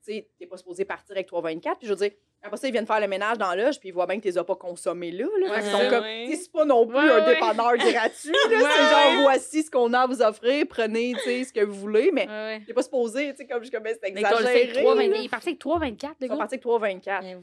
Tu 0.05 0.13
sais, 0.13 0.29
t'es 0.39 0.47
pas 0.47 0.57
supposé 0.59 0.85
partir 0.85 1.13
avec 1.17 1.31
3,24. 1.31 1.79
Puis 1.79 1.87
je 1.87 1.89
veux 1.91 1.97
dire, 1.97 2.11
après 2.43 2.59
ça, 2.59 2.69
ils 2.69 2.73
viennent 2.73 2.87
faire 2.87 3.01
le 3.01 3.09
ménage 3.09 3.39
dans 3.39 3.55
l'âge, 3.55 3.81
puis 3.81 3.89
ils 3.89 3.93
voient 3.93 4.07
bien 4.07 4.17
que 4.19 4.23
tu 4.23 4.29
les 4.29 4.37
as 4.37 4.45
pas 4.45 4.55
consommés 4.57 5.11
là. 5.11 5.25
là. 5.41 5.51
Ouais, 5.51 5.63
c'est 5.63 5.71
sont 5.71 5.79
ça, 5.79 5.89
comme, 5.89 6.03
ouais. 6.05 6.27
tu 6.29 6.37
sais, 6.37 6.43
c'est 6.43 6.53
pas 6.53 6.65
non 6.67 6.87
plus 6.87 6.97
Ouais, 6.97 7.11
un 7.11 7.25
ouais. 7.27 7.35
dépanneur 7.35 7.77
gratuit. 7.79 8.31
là. 8.33 8.49
C'est 8.51 8.61
genre, 8.61 9.23
voici 9.23 9.63
ce 9.63 9.71
qu'on 9.71 9.93
a 9.95 10.01
à 10.01 10.07
vous 10.07 10.21
offrir, 10.21 10.67
prenez, 10.69 11.15
tu 11.15 11.21
sais, 11.21 11.45
ce 11.45 11.53
que 11.55 11.65
vous 11.65 11.73
voulez. 11.75 12.11
Mais 12.13 12.61
t'es 12.67 12.75
pas 12.75 12.83
supposé, 12.83 13.31
tu 13.31 13.37
sais, 13.39 13.47
comme 13.47 13.65
je 13.65 13.71
comme, 13.71 13.83
ben, 13.83 13.97
c'est 13.99 14.09
exagéré. 14.11 14.67
fait 14.75 14.83
3,24. 14.83 14.97
là. 14.97 15.17
Il 15.17 15.25
est 15.25 15.29
parti 15.31 15.49
avec 15.49 15.61
3,24, 15.61 16.09
le 16.21 16.27
Ils 16.27 16.29
sont 16.29 16.37
partis 16.37 16.55
avec 16.57 16.65
3,24. 16.67 17.21
Ben. 17.23 17.43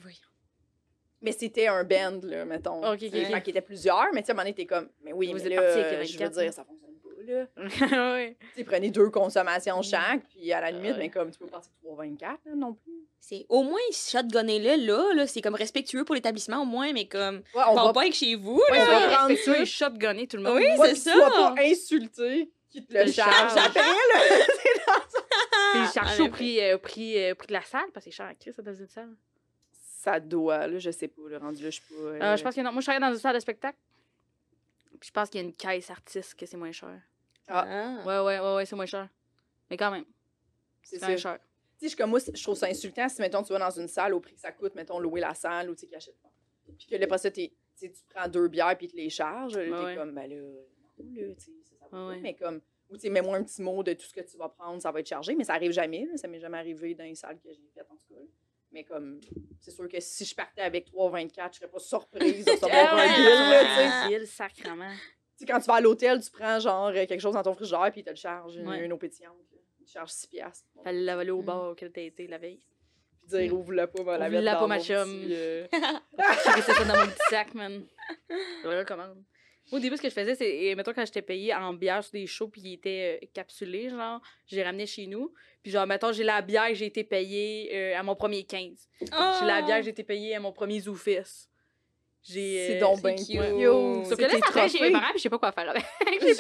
Mais 1.24 1.32
c'était 1.32 1.68
un 1.68 1.84
band, 1.84 2.20
là, 2.24 2.46
mettons. 2.46 2.80
Ok, 2.84 3.00
ok. 3.04 3.12
Fait 3.12 3.42
qu'il 3.42 3.52
était 3.52 3.62
plusieurs, 3.62 4.08
mais 4.14 4.22
tu 4.22 4.28
sais, 4.28 4.32
à 4.32 4.34
un 4.34 4.36
moment 4.36 4.44
donné, 4.44 4.54
t'es 4.56 4.66
comme, 4.68 4.88
mais 5.04 5.14
oui, 5.14 5.28
Vous 5.28 5.34
mais 5.34 5.42
êtes 5.46 5.50
là, 5.54 5.74
je 5.74 5.80
veux 5.80 5.98
24, 6.04 6.32
dire, 6.32 6.44
là. 6.46 6.52
ça 6.52 6.64
fonctionne 6.64 6.91
là. 7.28 7.48
sais, 8.56 8.64
prenez 8.64 8.90
deux 8.92 9.10
consommations 9.10 9.82
chaque, 9.82 10.22
puis 10.30 10.52
à 10.54 10.62
la 10.62 10.72
limite, 10.72 10.94
Ouais. 10.94 10.98
mais 10.98 11.10
comme, 11.10 11.32
tu 11.32 11.40
peux 11.40 11.48
passer 11.48 11.70
3,24, 11.84 12.22
là, 12.22 12.56
non 12.56 12.74
plus. 12.74 12.92
C'est 13.20 13.46
au 13.50 13.64
moins 13.64 13.80
shotgunner-le 13.92 14.86
là, 14.88 15.14
là 15.14 15.28
c'est 15.28 15.42
comme 15.42 15.54
respectueux 15.56 16.04
pour 16.04 16.16
l'établissement 16.16 16.64
au 16.64 16.66
moins, 16.66 16.92
mais 16.92 17.08
comme 17.08 17.44
Ouais, 17.54 17.62
on 17.70 17.76
va 17.76 17.94
pas 17.94 18.02
avec 18.02 18.14
chez 18.16 18.36
vous 18.36 18.60
Ouais, 18.72 18.78
là. 18.78 18.84
on 18.84 19.00
va 19.00 19.08
prendre 19.16 19.28
respectueux 19.28 19.54
ça. 19.56 19.62
et 19.62 19.66
shotgunner 19.66 20.28
tout 20.28 20.38
le 20.38 20.44
monde. 20.44 20.56
Oui, 20.56 20.66
Ouais, 20.78 20.88
c'est 20.88 20.94
puis 20.94 21.02
ça. 21.02 21.14
sois 21.14 21.30
pas 21.30 21.56
insulté 21.62 22.52
qui 22.72 22.84
te 22.86 22.94
le 22.94 23.04
Le 23.06 23.12
charge. 23.12 23.54
charge. 23.54 23.68
Après, 23.68 23.80
là, 23.82 24.46
Puis 25.74 25.82
Ah, 25.96 26.06
en 26.20 26.26
au 26.26 26.30
prix, 26.30 26.60
euh, 26.62 26.76
au 26.76 26.80
prix, 26.80 27.18
euh, 27.18 27.32
au 27.34 27.36
prix 27.36 27.48
de 27.48 27.54
la 27.54 27.62
salle, 27.62 27.90
parce 27.94 28.06
que 28.06 28.12
c'est 28.12 28.18
cher 28.18 28.26
à 28.26 28.34
Chris, 28.34 28.54
ça, 28.54 28.62
dans 28.62 28.74
une 28.74 28.88
salle. 28.88 29.10
ça 29.72 30.20
doit, 30.20 30.68
là, 30.68 30.80
je 30.80 30.90
sais 30.92 31.08
pas, 31.08 31.22
le 31.28 31.38
rendu 31.38 31.62
là, 31.64 31.70
je 31.70 31.76
suis 31.76 31.84
pas. 31.94 32.02
Euh, 32.02 32.20
euh, 32.22 32.38
je 32.38 32.44
pense 32.44 32.56
que 32.56 32.62
non. 32.62 32.72
Moi, 32.72 32.82
je 32.82 32.86
travaille 32.88 33.02
dans 33.08 33.14
une 33.16 33.22
salle 33.22 33.36
de 33.36 33.40
spectacle. 33.40 33.78
Puis 35.00 35.08
je 35.10 35.12
pense 35.14 35.30
qu'il 35.30 35.42
y 35.42 35.44
a 35.44 35.48
une 35.48 35.54
caisse 35.54 35.90
artiste 35.90 36.36
que 36.36 36.46
c'est 36.46 36.58
moins 36.58 36.72
cher. 36.72 37.00
Ah. 37.48 38.02
Ouais, 38.06 38.20
ouais, 38.20 38.40
ouais, 38.40 38.56
ouais, 38.56 38.66
c'est 38.66 38.76
moins 38.76 38.86
cher. 38.86 39.10
Mais 39.70 39.78
quand 39.78 39.92
même, 39.92 40.06
c'est 40.84 41.02
moins 41.02 41.16
Tu 41.16 41.22
cher. 41.22 41.40
sais, 41.78 41.96
comme 41.96 42.10
moi, 42.10 42.20
je 42.20 42.44
trouve 42.44 42.58
ça 42.58 42.68
insultant 42.68 43.08
si, 43.10 43.22
mettons, 43.22 43.44
tu 43.44 43.54
vas 43.54 43.60
dans 43.60 43.80
une 43.80 43.88
salle 43.88 44.14
au 44.14 44.20
prix 44.20 44.36
que 44.36 44.42
ça 44.42 44.52
coûte, 44.52 44.76
mettons, 44.76 45.00
louer 45.00 45.22
la 45.22 45.34
salle 45.34 45.70
ou 45.70 45.76
tu 45.76 45.88
sais, 45.88 46.12
pas. 46.22 46.30
Puis 46.78 46.88
que 46.88 46.96
là, 46.96 47.06
après 47.06 47.18
ça, 47.18 47.32
tu 47.32 47.50
tu 47.80 47.92
prends 48.14 48.28
deux 48.28 48.48
bières 48.48 48.78
puis 48.78 48.88
te 48.88 48.96
les 48.96 49.10
charges. 49.10 49.58
là, 49.58 49.64
t'es 49.66 49.86
ouais. 49.86 49.96
comme, 49.96 50.14
ben 50.14 50.30
là, 50.30 50.36
non, 50.36 51.12
là, 51.16 51.34
tu 51.36 51.42
sais, 51.42 51.52
ça, 51.64 51.88
va 51.92 52.08
Ouais. 52.08 52.20
Mais 52.20 52.36
comme, 52.36 52.62
ou 52.90 52.96
tu 52.96 53.02
sais, 53.02 53.10
mets-moi 53.10 53.38
un 53.38 53.44
petit 53.44 53.62
mot 53.62 53.82
de 53.84 53.94
tout 53.94 54.06
ce 54.06 54.14
que 54.14 54.22
tu 54.22 54.38
vas 54.38 54.50
prendre, 54.50 54.82
ça 54.82 54.92
va 54.92 55.00
être 55.00 55.08
chargé. 55.08 55.36
Mais 55.36 55.44
ça 55.44 55.54
arrive 55.54 55.72
jamais, 55.72 56.06
là, 56.06 56.18
ça 56.18 56.28
m'est 56.28 56.40
jamais 56.40 56.58
arrivé 56.58 56.94
dans 56.94 57.04
les 57.04 57.16
salles 57.16 57.40
que 57.40 57.52
j'ai 57.52 57.68
faites, 57.74 57.90
en 57.90 57.96
tout 57.96 58.14
cas. 58.14 58.22
Mais 58.72 58.84
comme, 58.84 59.20
c'est 59.60 59.72
sûr 59.72 59.88
que 59.90 60.00
si 60.00 60.24
je 60.26 60.34
partais 60.36 60.62
avec 60.62 60.90
3,24, 60.92 61.54
je 61.54 61.58
serais 61.58 61.70
pas 61.70 61.80
surprise 61.80 62.46
de 62.46 62.52
recevoir 62.52 62.94
un 62.94 63.08
bill, 63.08 63.26
là, 63.26 63.60
tu 63.62 64.10
sais. 64.12 64.20
bill, 64.20 64.28
sacrement. 64.28 64.94
Tu 65.42 65.48
sais, 65.48 65.52
quand 65.54 65.60
tu 65.60 65.66
vas 65.66 65.76
à 65.76 65.82
l'hôtel, 65.82 66.22
tu 66.22 66.30
prends 66.30 66.60
genre 66.60 66.88
euh, 66.90 67.06
quelque 67.08 67.20
chose 67.20 67.34
dans 67.34 67.42
ton 67.42 67.54
frigidaire 67.56 67.90
puis 67.92 68.02
ils 68.02 68.04
te 68.04 68.10
le 68.12 68.16
chargent, 68.16 68.56
une, 68.56 68.68
Ouais. 68.68 68.86
une 68.86 68.94
eau 68.94 68.98
pétillante. 68.98 69.36
te 69.86 69.90
chargent 69.90 70.12
6 70.12 70.28
piastres. 70.28 70.68
Fallait 70.84 71.00
l'avaler 71.02 71.32
au 71.32 71.42
Mm. 71.42 71.46
bar 71.46 71.72
auquel 71.72 71.92
t'as 71.92 72.02
été 72.02 72.28
la 72.28 72.38
veille. 72.38 72.60
Puis 73.28 73.30
dire, 73.40 73.54
ouvre-la 73.54 73.88
pas, 73.88 74.04
va 74.04 74.18
la 74.20 74.30
mettre 74.30 74.46
dans 74.46 74.60
pas, 74.60 74.68
ma 74.68 74.80
chum. 74.80 75.04
petit, 75.22 75.34
euh, 75.34 75.68
J'ai 76.46 76.52
resté 76.52 76.74
ça 76.74 76.84
dans 76.86 76.96
mon 77.00 77.08
petit 77.08 77.30
sac, 77.30 77.54
man. 77.56 77.84
Je 78.30 78.68
le 78.70 78.78
recommande. 78.80 79.24
Au 79.72 79.80
début, 79.80 79.96
ce 79.98 80.02
que 80.02 80.10
je 80.10 80.14
faisais, 80.14 80.36
c'est, 80.36 80.50
et 80.66 80.76
mettons, 80.76 80.92
quand 80.94 81.06
j'étais 81.06 81.22
payée 81.22 81.54
en 81.56 81.74
bière 81.74 82.04
sur 82.04 82.12
des 82.12 82.28
shows, 82.28 82.50
puis 82.50 82.62
ils 82.62 82.74
étaient 82.74 83.20
euh, 83.24 83.28
capsulés, 83.34 83.90
genre, 83.90 84.22
j'ai 84.48 84.62
ramené 84.64 84.86
chez 84.86 85.08
nous. 85.08 85.34
Puis, 85.64 85.72
genre, 85.72 85.88
mettons, 85.88 86.12
j'ai 86.12 86.24
la 86.24 86.42
bière 86.42 86.68
que 86.70 86.74
j'ai 86.76 86.88
été 86.88 87.04
payée 87.04 87.70
euh, 87.74 87.98
à 87.98 88.04
mon 88.04 88.16
premier 88.16 88.44
15. 88.44 88.90
J'ai 89.00 89.08
la 89.46 89.62
bière 89.62 89.78
que 89.78 89.84
j'ai 89.84 89.92
été 89.92 90.04
payée 90.04 90.36
à 90.36 90.40
mon 90.40 90.52
premier 90.52 90.80
Zoufis. 90.82 91.48
J'ai. 92.24 92.68
C'est 92.68 92.78
euh, 92.78 92.80
donc 92.80 92.98
c'est 92.98 93.04
bien 93.04 93.16
cute. 93.16 93.26
cute. 93.58 94.06
Sauf 94.06 94.18
que 94.18 94.24
C'est 94.70 94.80
là, 94.80 94.86
mes 94.86 94.92
parents, 94.92 95.06
puis 95.10 95.18
je 95.18 95.22
sais 95.24 95.30
pas 95.30 95.40
quoi 95.40 95.52
faire 95.52 95.70
avec. 95.70 95.84
j'ai 96.12 96.20
payé 96.20 96.36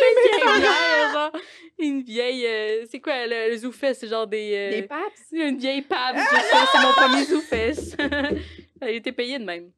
une 0.45 0.59
bière, 0.61 1.11
genre. 1.13 1.31
Une 1.79 2.01
vieille. 2.03 2.45
euh, 2.45 2.85
c'est 2.89 2.99
quoi, 2.99 3.25
le, 3.25 3.49
le 3.49 3.57
Zoufis? 3.57 3.95
C'est 3.95 4.07
genre 4.07 4.27
des. 4.27 4.53
euh, 4.55 4.69
Des 4.81 4.83
paps? 4.83 5.01
c'est 5.29 5.49
une 5.49 5.57
vieille 5.57 5.81
pâte, 5.81 6.17
c'est 6.17 6.81
mon 6.81 6.93
premier 6.93 7.23
zoufesse. 7.25 7.95
Elle 8.81 8.87
a 8.87 8.91
été 8.91 9.11
payée 9.11 9.39
de 9.39 9.43
même. 9.43 9.71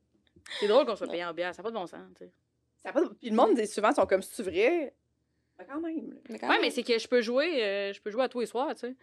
C'est 0.59 0.67
drôle 0.67 0.85
qu'on 0.85 0.95
soit 0.95 1.07
payé 1.07 1.23
en 1.25 1.33
bière, 1.33 1.55
ça 1.55 1.61
n'a 1.61 1.63
pas 1.63 1.69
de 1.71 1.75
bon 1.75 1.87
sens, 1.87 2.01
tu 2.17 2.25
sais. 2.25 2.31
Ça 2.83 2.91
pas 2.91 3.01
de- 3.01 3.07
Puis 3.19 3.29
le 3.29 3.35
monde, 3.35 3.55
dit 3.55 3.65
souvent, 3.65 3.89
ils 3.91 3.95
sont 3.95 4.05
comme, 4.05 4.21
c'est 4.21 4.43
vrai? 4.43 4.93
Ben, 5.57 5.65
quand 5.69 5.79
même. 5.79 6.13
là. 6.29 6.49
Ouais, 6.49 6.57
mais 6.61 6.69
c'est 6.69 6.83
que 6.83 6.97
je 6.99 7.07
peux 7.07 7.21
jouer, 7.21 7.63
euh, 7.63 7.93
je 7.93 8.01
peux 8.01 8.11
jouer 8.11 8.23
à 8.23 8.29
tous 8.29 8.41
les 8.41 8.45
soirs, 8.45 8.73
tu 8.75 8.81
sais. 8.81 8.95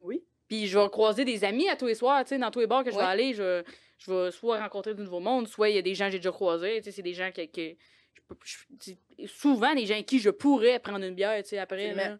Oui. 0.00 0.24
Puis 0.48 0.66
je 0.66 0.78
vais 0.78 0.88
croiser 0.88 1.26
des 1.26 1.44
amis 1.44 1.68
à 1.68 1.76
tous 1.76 1.86
les 1.86 1.94
soirs, 1.94 2.22
tu 2.24 2.30
sais, 2.30 2.38
dans 2.38 2.50
tous 2.50 2.60
les 2.60 2.66
bars 2.66 2.84
que 2.84 2.90
je 2.90 2.96
vais 2.96 3.02
Ouais. 3.02 3.06
aller, 3.08 3.34
je, 3.34 3.62
je 3.98 4.12
vais 4.12 4.30
soit 4.30 4.60
rencontrer 4.60 4.94
du 4.94 5.02
nouveau 5.02 5.20
monde, 5.20 5.48
soit 5.48 5.68
il 5.70 5.76
y 5.76 5.78
a 5.78 5.82
des 5.82 5.94
gens 5.94 6.06
que 6.06 6.12
j'ai 6.12 6.18
déjà 6.18 6.32
croisés, 6.32 6.80
c'est 6.82 7.02
des 7.02 7.14
gens 7.14 7.30
que, 7.34 7.44
que 7.46 7.76
je 8.44 8.92
souvent 9.26 9.74
des 9.74 9.86
gens 9.86 9.94
avec 9.94 10.06
qui 10.06 10.18
je 10.18 10.30
pourrais 10.30 10.78
prendre 10.78 11.04
une 11.04 11.14
bière, 11.14 11.42
tu 11.42 11.50
sais, 11.50 11.58
après. 11.58 11.94
Là. 11.94 12.18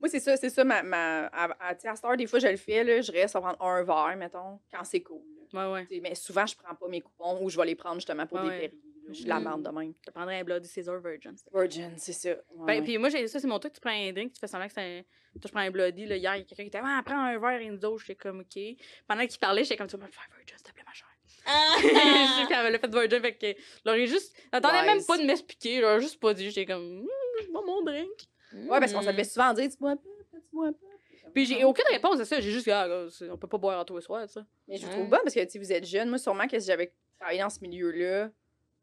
Moi, 0.00 0.08
c'est 0.08 0.20
ça, 0.20 0.36
c'est 0.36 0.50
ça, 0.50 0.64
ma. 0.64 0.82
ma 0.82 1.26
à, 1.26 1.74
cette 1.78 2.04
heure, 2.04 2.16
des 2.16 2.26
fois, 2.26 2.38
je 2.38 2.48
le 2.48 2.56
fais, 2.56 2.82
là, 2.82 3.00
je 3.00 3.12
reste 3.12 3.36
à 3.36 3.40
prendre 3.40 3.62
un 3.62 3.82
verre, 3.84 4.16
mettons, 4.16 4.58
quand 4.72 4.84
c'est 4.84 5.00
cool. 5.00 5.22
Ouais, 5.52 5.70
ouais. 5.70 6.00
Mais 6.00 6.14
souvent, 6.14 6.46
je 6.46 6.56
prends 6.56 6.74
pas 6.74 6.88
mes 6.88 7.00
coupons 7.00 7.38
ou 7.42 7.50
je 7.50 7.56
vais 7.56 7.66
les 7.66 7.74
prendre 7.74 7.96
justement 7.96 8.26
pour 8.26 8.38
Ouais, 8.38 8.44
des 8.44 8.48
ouais. 8.48 8.72
Là. 9.02 9.08
Je 9.08 9.14
suis 9.14 9.24
de 9.24 9.28
la 9.28 9.40
Mm. 9.40 9.44
merde 9.44 9.62
de 9.62 9.70
même. 9.70 9.94
Je 10.00 10.06
te 10.06 10.10
prendrais 10.10 10.40
un 10.40 10.44
Bloody 10.44 10.68
Caesar 10.68 11.00
Virgin. 11.00 11.34
Virgin, 11.52 11.92
c'est 11.98 12.12
ça. 12.12 12.30
Ouais, 12.30 12.36
Ben, 12.58 12.64
ouais. 12.66 12.82
Puis 12.82 12.98
moi, 12.98 13.08
j'ai 13.08 13.26
ça, 13.28 13.38
c'est 13.40 13.46
mon 13.46 13.58
truc. 13.58 13.72
Tu 13.72 13.80
prends 13.80 13.90
un 13.90 14.12
drink, 14.12 14.32
tu 14.32 14.40
fais 14.40 14.46
semblant 14.46 14.66
que 14.68 14.72
c'est 14.74 14.80
un. 14.98 15.02
Toi, 15.34 15.42
je 15.46 15.48
prends 15.50 15.60
un 15.60 15.70
Bloody. 15.70 16.06
Là, 16.06 16.16
hier, 16.16 16.36
il 16.36 16.40
y 16.40 16.42
a 16.42 16.44
quelqu'un 16.44 16.62
qui 16.64 16.68
était 16.68 16.80
Ah, 16.82 17.02
prends 17.04 17.18
un 17.24 17.38
verre 17.38 17.60
Enzo. 17.62 17.98
J'étais 17.98 18.14
comme 18.16 18.40
OK. 18.40 18.62
Pendant 19.08 19.26
qu'il 19.26 19.38
parlait, 19.38 19.64
j'étais 19.64 19.76
comme 19.76 19.86
Tu 19.88 19.96
vas 19.96 20.06
me 20.06 20.10
faire 20.12 20.28
Virgin, 20.36 20.56
s'il 20.56 20.66
te 20.66 20.72
plaît, 20.72 20.84
ma 20.86 20.92
chère. 20.92 21.08
je 21.82 22.40
sais 22.42 22.46
qu'elle 22.46 22.66
avait 22.66 22.78
fait 22.78 22.90
Virgin. 22.90 23.20
Fait 23.20 23.34
que. 23.36 23.60
L'aurait 23.84 24.06
juste. 24.06 24.36
Attendait 24.52 24.84
même 24.84 25.04
pas 25.04 25.18
de 25.18 25.24
m'expliquer. 25.24 25.80
J'aurais 25.80 26.00
juste 26.00 26.20
pas 26.20 26.34
dit. 26.34 26.50
J'étais 26.50 26.66
comme 26.72 27.00
Hum, 27.00 27.06
je 27.42 27.50
bois 27.50 27.62
mon 27.66 27.82
drink. 27.82 28.08
Ouais, 28.54 28.78
parce 28.80 28.92
qu'on 28.92 29.00
fait 29.02 29.24
souvent 29.24 29.52
dire, 29.54 29.70
tu 29.70 29.76
bois 29.78 29.96
pas, 29.96 30.02
tu 30.32 30.40
bois 30.52 30.70
pas. 30.72 31.30
Puis 31.34 31.46
j'ai 31.46 31.64
aucune 31.64 31.86
réponse 31.90 32.20
à 32.20 32.24
ça. 32.26 32.38
J'ai 32.40 32.50
juste 32.50 32.66
dit 32.66 32.70
Ah, 32.70 32.86
là, 32.86 33.06
on 33.30 33.38
peut 33.38 33.46
pas 33.48 33.56
boire 33.58 33.80
à 33.80 33.84
tous 33.86 33.96
les 33.96 34.02
soirs, 34.02 34.28
ça. 34.28 34.44
Mais 34.68 34.76
je 34.76 34.82
vous 34.84 34.88
Ouais. 34.92 34.98
trouve 34.98 35.08
bonne 35.08 35.20
parce 35.24 35.34
que 35.34 35.48
si 35.48 35.58
vous 35.58 35.72
êtes 35.72 35.86
jeune, 35.86 36.10
moi, 36.10 36.18
sûrement 36.18 36.46
que 36.46 36.58
si 36.60 36.66
j'avais 36.66 36.92
travaillé 37.18 37.40
dans 37.40 37.48
ce 37.48 37.60
milieu-là 37.60 38.30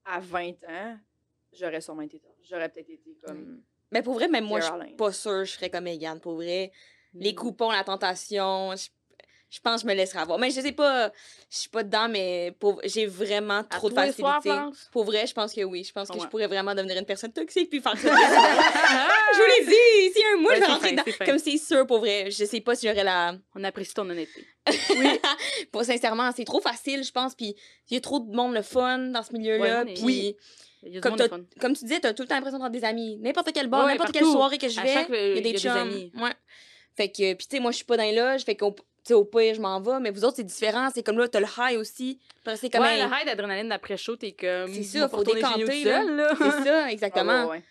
à 0.10 0.20
20 0.20 0.64
ans, 0.68 0.98
j'aurais 1.54 1.82
sûrement 1.82 2.02
été 2.02 2.22
J'aurais 2.44 2.70
peut-être 2.70 2.90
été 2.90 3.16
comme. 3.24 3.62
Mais 3.92 4.02
pour 4.02 4.16
vrai, 4.16 4.28
même 4.28 4.46
moi, 4.46 4.60
je 4.60 4.66
suis 4.66 4.96
pas 4.96 5.12
sûre 5.12 5.46
je 5.46 5.52
serais 5.52 5.70
comme 5.70 5.84
Megan. 5.84 6.20
Pour 6.20 6.36
vrai, 6.36 6.72
Mm. 7.14 7.20
les 7.22 7.34
coupons, 7.36 7.72
la 7.72 7.84
tentation, 7.84 8.76
je, 8.76 8.90
je 9.50 9.60
pense 9.62 9.82
que 9.82 9.88
je 9.88 9.94
me 9.94 9.98
laisserai 9.98 10.20
avoir. 10.20 10.38
Mais 10.38 10.52
je 10.52 10.62
sais 10.62 10.72
pas, 10.72 11.12
je 11.50 11.58
suis 11.58 11.70
pas 11.70 11.84
dedans, 11.84 12.08
mais 12.08 12.54
pour, 12.60 12.80
j'ai 12.84 13.06
vraiment 13.08 13.60
À 13.60 13.64
trop 13.64 13.90
de 13.90 13.96
facilité. 13.96 14.52
Pour 14.92 15.06
vrai, 15.06 15.26
je 15.26 15.34
pense 15.34 15.54
que 15.54 15.62
oui. 15.64 15.84
Je 15.84 15.92
pense 15.92 16.08
que 16.10 16.14
Ouais. 16.14 16.22
je 16.24 16.28
pourrais 16.28 16.48
vraiment 16.48 16.76
devenir 16.76 16.98
une 16.98 17.06
personne 17.06 17.32
toxique 17.34 17.70
puis 17.70 17.82
faire 17.82 17.98
ça. 17.98 18.10
je 19.34 19.38
vous 19.40 19.48
l'ai 19.48 19.66
dit, 19.66 20.14
si 20.14 20.24
un 20.34 20.38
mois, 20.40 20.52
Ouais, 20.52 20.56
je 20.58 20.62
vais 20.62 20.68
rentrer 20.68 20.88
fin, 20.90 20.96
dedans. 20.96 21.26
Comme 21.26 21.40
c'est 21.40 21.58
sûr, 21.58 21.88
pour 21.88 22.00
vrai. 22.00 22.30
Je 22.32 22.46
sais 22.46 22.62
pas 22.62 22.76
si 22.76 22.88
j'aurais 22.88 23.04
la. 23.04 23.36
On 23.56 23.64
apprécie 23.64 23.94
ton 23.94 24.10
honnêteté. 24.10 24.46
Oui. 24.92 25.20
pour 25.72 25.84
sincèrement, 25.84 26.32
c'est 26.36 26.46
trop 26.46 26.62
facile, 26.62 27.04
je 27.04 27.12
pense. 27.12 27.34
Puis 27.36 27.56
il 27.90 27.94
y 27.96 27.98
a 27.98 28.02
trop 28.02 28.20
de 28.20 28.36
monde 28.36 28.54
le 28.54 28.62
fun 28.62 28.98
dans 29.00 29.24
ce 29.24 29.34
milieu-là. 29.34 29.84
Ouais, 29.84 29.94
Oui. 30.04 30.36
Comme, 31.02 31.74
tu 31.76 31.84
disais, 31.86 32.00
t'as 32.00 32.14
tout 32.14 32.22
le 32.24 32.28
temps 32.28 32.36
l'impression 32.36 32.58
d'avoir 32.58 32.70
des 32.72 32.86
amis. 32.86 33.18
N'importe 33.18 33.52
quel 33.54 33.68
bar, 33.68 33.86
n'importe 33.86 34.12
quelle 34.14 34.24
soirée 34.26 34.58
que 34.58 34.70
je 34.70 34.80
vais, 34.80 34.98
euh, 35.12 35.32
il 35.32 35.36
y 35.36 35.40
a 35.40 35.42
des 35.42 35.50
a 35.50 35.52
des 35.54 35.58
chums. 35.60 35.72
amis. 35.76 36.12
Ouais. 36.16 36.32
Fait 36.96 37.10
que, 37.10 37.34
puis 37.34 37.48
tu 37.48 37.56
sais, 37.58 37.60
moi, 37.62 37.72
je 37.72 37.78
suis 37.78 37.86
pas 37.86 37.98
dans 37.98 38.04
les 38.04 38.16
loges. 38.16 38.44
Fait 38.44 38.56
tu 38.56 38.66
sais, 39.10 39.14
au 39.14 39.26
pire, 39.26 39.54
je 39.54 39.62
m'en 39.62 39.80
vais. 39.82 40.00
Mais 40.00 40.12
vous 40.12 40.24
autres, 40.26 40.38
c'est 40.38 40.44
différent. 40.44 40.90
C'est 40.94 41.04
comme 41.04 41.18
là, 41.20 41.28
t'as 41.28 41.40
le 41.40 41.48
high 41.58 41.78
aussi. 41.78 42.20
C'est 42.56 42.70
comme 42.70 42.82
ouais, 42.82 43.00
un- 43.02 43.08
le 43.08 43.14
high 43.14 43.26
d'adrénaline 43.26 43.70
d'après 43.70 43.98
chaud, 43.98 44.16
t'es 44.16 44.32
comme. 44.32 44.74
C'est 44.74 44.84
ça, 44.84 45.08
faut 45.10 45.24
décanter. 45.24 45.66
C'est 45.84 46.64
ça, 46.64 46.90
exactement. 46.92 47.46
ouais, 47.48 47.62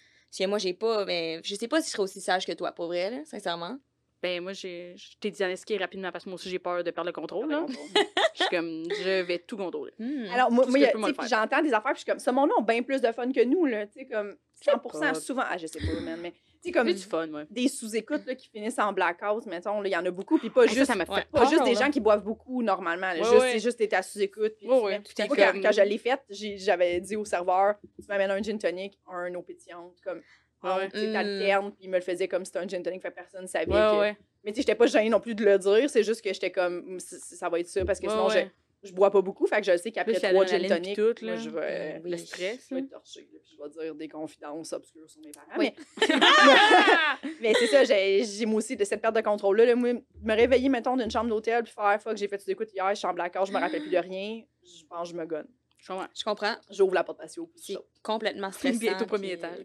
ouais. 0.41 0.47
Moi, 0.47 0.59
j'ai 0.59 0.74
pas. 0.74 1.05
Mais 1.05 1.41
je 1.43 1.55
sais 1.55 1.68
pas 1.68 1.80
si 1.80 1.89
je 1.89 1.93
serais 1.93 2.03
aussi 2.05 2.20
sage 2.20 2.47
que 2.47 2.53
toi, 2.53 2.72
pour 2.72 2.86
vrai, 2.86 3.11
là, 3.11 3.16
sincèrement. 3.24 3.78
Ben, 4.20 4.43
moi, 4.43 4.53
j'ai- 4.53 4.95
je 4.97 5.16
t'ai 5.20 5.30
diagnostiqué 5.30 5.76
rapidement 5.76 6.11
parce 6.11 6.24
que 6.24 6.28
moi 6.30 6.34
aussi, 6.34 6.51
j'ai 6.51 6.59
peur 6.59 6.82
de 6.82 6.91
perdre 6.91 7.09
le 7.09 7.12
contrôle, 7.12 7.49
là. 7.51 7.64
Je 8.34 8.45
suis 8.45 8.51
comme, 8.57 8.84
je 9.03 9.22
vais 9.22 9.39
tout 9.41 9.57
contrôler. 9.57 9.93
Hmm. 9.99 10.26
Alors, 10.32 10.51
moi, 10.53 10.64
moi 10.66 10.78
a- 10.86 11.26
j'entends 11.28 11.61
des 11.62 11.72
affaires, 11.72 11.93
puis 11.93 11.97
je 11.97 11.99
suis 12.03 12.05
comme, 12.11 12.18
ce 12.20 12.30
monde-là 12.30 12.55
ont 12.59 12.62
bien 12.62 12.82
plus 12.82 13.01
de 13.01 13.11
fun 13.12 13.30
que 13.32 13.45
nous, 13.45 13.64
là. 13.66 13.86
Tu 13.86 14.01
sais, 14.01 14.07
comme 14.07 14.36
100 14.64 14.78
pas. 14.78 15.14
souvent. 15.14 15.43
Ah, 15.49 15.57
je 15.59 15.66
sais 15.68 15.78
pas, 15.80 16.01
man, 16.01 16.18
mais 16.20 16.32
sais, 16.64 16.72
comme 16.72 16.88
C'est 16.88 16.94
du 16.94 17.02
fun, 17.02 17.26
moi. 17.28 17.44
des 17.50 17.68
sous-écoutes 17.68 18.26
là, 18.26 18.34
qui 18.34 18.48
finissent 18.48 18.78
en 18.78 18.92
blackout, 18.92 19.46
mettons, 19.46 19.82
il 19.84 19.90
y 19.90 19.96
en 19.96 20.04
a 20.04 20.11
beaucoup, 20.11 20.38
puis 20.38 20.50
pas 20.50 20.66
ça, 20.66 20.72
juste. 20.74 20.86
ça 20.86 20.94
m'a 20.94 21.06
fait 21.06 21.12
ouais. 21.12 21.24
Pas 21.32 21.40
peur, 21.40 21.50
juste 21.50 21.64
des 21.64 21.74
là. 21.74 21.86
gens 21.86 21.90
qui 21.90 22.00
boivent 22.00 22.24
beaucoup 22.24 22.62
normalement. 22.62 23.09
là. 23.12 23.14
Ouais, 23.14 23.24
juste, 23.24 23.32
ouais. 23.34 23.52
C'est 23.52 23.61
juste 23.61 23.78
t'es 23.78 23.94
à 23.94 24.02
sous-écoute. 24.02 24.54
puis 24.59 24.68
Ouais, 24.68 24.80
ouais. 24.82 25.02
quand, 25.16 25.26
quand 25.62 25.72
je 25.72 25.82
l'ai 25.82 25.98
faite, 25.98 26.22
j'avais 26.30 27.00
dit 27.00 27.16
au 27.16 27.24
serveur 27.24 27.76
tu 28.00 28.06
m'amènes 28.09 28.30
un 28.30 28.42
gin 28.42 28.59
tonic, 28.59 28.98
un 29.11 29.34
eau 29.34 29.42
pétillante, 29.42 29.96
comme. 30.04 30.20
Ouais, 30.64 30.70
ouais. 30.70 30.88
Sais, 30.92 31.06
Mm. 31.06 31.12
t'alternes, 31.12 31.70
puis 31.70 31.78
il 31.84 31.90
me 31.90 31.96
le 31.96 32.02
faisait 32.02 32.26
comme 32.26 32.44
si 32.44 32.50
c'était 32.52 32.64
un 32.64 32.68
gin 32.68 32.82
tonic, 32.82 33.00
fait 33.00 33.11
que 33.11 33.14
personne 33.14 33.46
savait. 33.46 33.66
Ouais, 33.66 33.74
que- 33.78 34.00
ouais. 34.00 34.16
Mais 34.42 34.50
tu 34.52 34.56
sais, 34.56 34.62
j'étais 34.62 34.74
pas 34.74 34.86
gênée 34.86 35.09
non 35.09 35.20
plus 35.20 35.34
de 35.36 35.44
le 35.44 35.56
dire, 35.59 35.88
c'est 35.88 36.02
juste 36.02 36.20
que 36.22 36.32
j'étais 36.32 36.50
comme, 36.50 36.94
mm, 36.96 36.98
ça 37.00 37.48
va 37.48 37.61
être 37.61 37.68
ça, 37.68 37.84
parce 37.84 38.00
que 38.00 38.06
Ouais, 38.06 38.12
sinon, 38.12 38.26
ouais. 38.28 38.50
Je, 38.83 38.93
bois 38.93 39.11
pas 39.11 39.22
beaucoup, 39.22 39.47
fait 39.47 39.61
que 39.61 39.66
je 39.66 39.76
sais 39.76 39.91
qu'après 39.91 40.14
trois 40.14 40.47
gin 40.47 40.66
tonic, 40.66 40.97
tout, 40.97 41.14
moi, 41.22 41.37
je 41.37 41.51
vais. 41.51 41.99
Mm, 41.99 42.03
oui. 42.05 42.11
Le 42.11 42.16
stress, 42.16 42.66
Je 42.70 42.74
vais 42.74 42.81
là, 42.83 43.01
puis 43.05 43.57
je 43.57 43.62
vais 43.62 43.85
dire 43.85 43.95
des 43.95 44.09
confidences 44.09 44.72
obscures 44.72 45.09
sur 45.09 45.20
mes 45.22 45.33
parents. 45.33 45.59
Oui. 45.59 45.72
Mais, 46.01 47.33
mais 47.41 47.55
c'est 47.55 47.66
ça, 47.66 47.85
j'ai 47.85 48.47
moi 48.47 48.59
aussi 48.59 48.76
de 48.76 48.85
cette 48.85 49.03
perte 49.03 49.16
de 49.16 49.20
contrôle-là. 49.20 49.66
là. 49.66 49.74
Me 49.74 50.35
réveiller, 50.35 50.68
mettons, 50.68 50.97
d'une 50.97 51.11
chambre 51.11 51.29
d'hôtel, 51.29 51.64
puis 51.64 51.72
faire, 51.72 52.01
fuck, 52.01 52.16
j'ai 52.16 52.29
fait 52.29 52.39
des 52.39 52.53
écoutes 52.53 52.72
hier, 52.72 52.89
je 52.91 52.95
suis 52.95 53.07
en 53.07 53.14
blackout, 53.14 53.47
je 53.47 53.53
me 53.53 53.59
rappelle 53.59 53.83
plus 53.83 53.91
de 53.91 53.99
rien, 53.99 54.43
je 54.62 54.85
pense 54.89 55.09
que 55.09 55.14
je 55.14 55.20
me 55.20 55.26
gonne. 55.26 55.49
Je 55.79 55.87
comprends. 55.87 56.07
Je 56.14 56.24
comprends. 56.24 56.55
J'ouvre 56.70 56.95
la 56.95 57.05
porte 57.05 57.18
patio, 57.18 57.51
C'est 57.57 57.76
complètement 58.03 58.51
stressant. 58.51 58.79
Bientôt 58.79 59.05
au 59.05 59.07
premier 59.09 59.33
étage. 59.33 59.59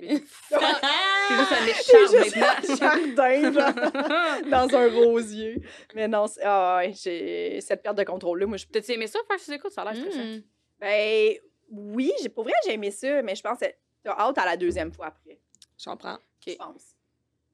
Ah! 0.54 1.28
C'est 1.86 2.00
juste 2.00 2.14
un 2.14 2.24
C'est 2.24 2.28
écharpe 2.28 2.66
jardin, 2.78 3.52
genre, 3.54 4.50
dans 4.50 4.76
un 4.76 4.90
rosier. 4.94 5.62
Mais 5.96 6.08
non, 6.08 6.28
c'est- 6.28 6.42
ah 6.44 6.82
j'ai 6.92 7.60
cette 7.62 7.82
perte 7.82 7.98
de 7.98 8.04
contrôle-là. 8.04 8.46
Moi, 8.46 8.58
je 8.58 8.66
T'as-tu 8.68 8.92
aimé 8.92 9.08
ça, 9.08 9.20
faire 9.28 9.40
ses 9.40 9.54
écoutes? 9.54 9.72
Ça 9.72 9.82
a 9.84 9.92
l'air 9.94 10.02
stressant. 10.04 10.24
Hmm. 10.24 10.42
Ben 10.80 11.36
oui, 11.72 12.12
j'ai 12.22 12.30
pour 12.30 12.44
vrai 12.44 12.54
j'ai 12.66 12.74
aimé 12.74 12.92
ça, 12.92 13.22
mais 13.22 13.36
je 13.36 13.42
pense 13.42 13.58
que 13.60 13.66
t'as 14.04 14.12
hâte 14.20 14.38
à 14.38 14.46
la 14.46 14.58
deuxième 14.58 14.92
fois 14.92 15.08
après, 15.08 15.40
Je 15.78 15.86
comprends. 15.90 16.18
je 16.46 16.54
pense. 16.56 16.84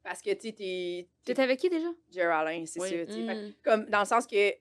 Parce 0.03 0.21
que 0.21 0.31
tu 0.33 0.47
sais, 0.47 0.53
t'es 0.53 1.07
T'étais 1.23 1.43
avec 1.43 1.59
qui 1.59 1.69
déjà? 1.69 1.89
Jerry 2.11 2.65
c'est 2.67 2.79
Oui. 2.81 2.89
Fait 2.89 3.05
que 3.05 3.11
Hmm. 3.49 3.53
Comme 3.63 3.85
dans 3.85 3.99
le 3.99 4.05
sens 4.05 4.25
que 4.25 4.53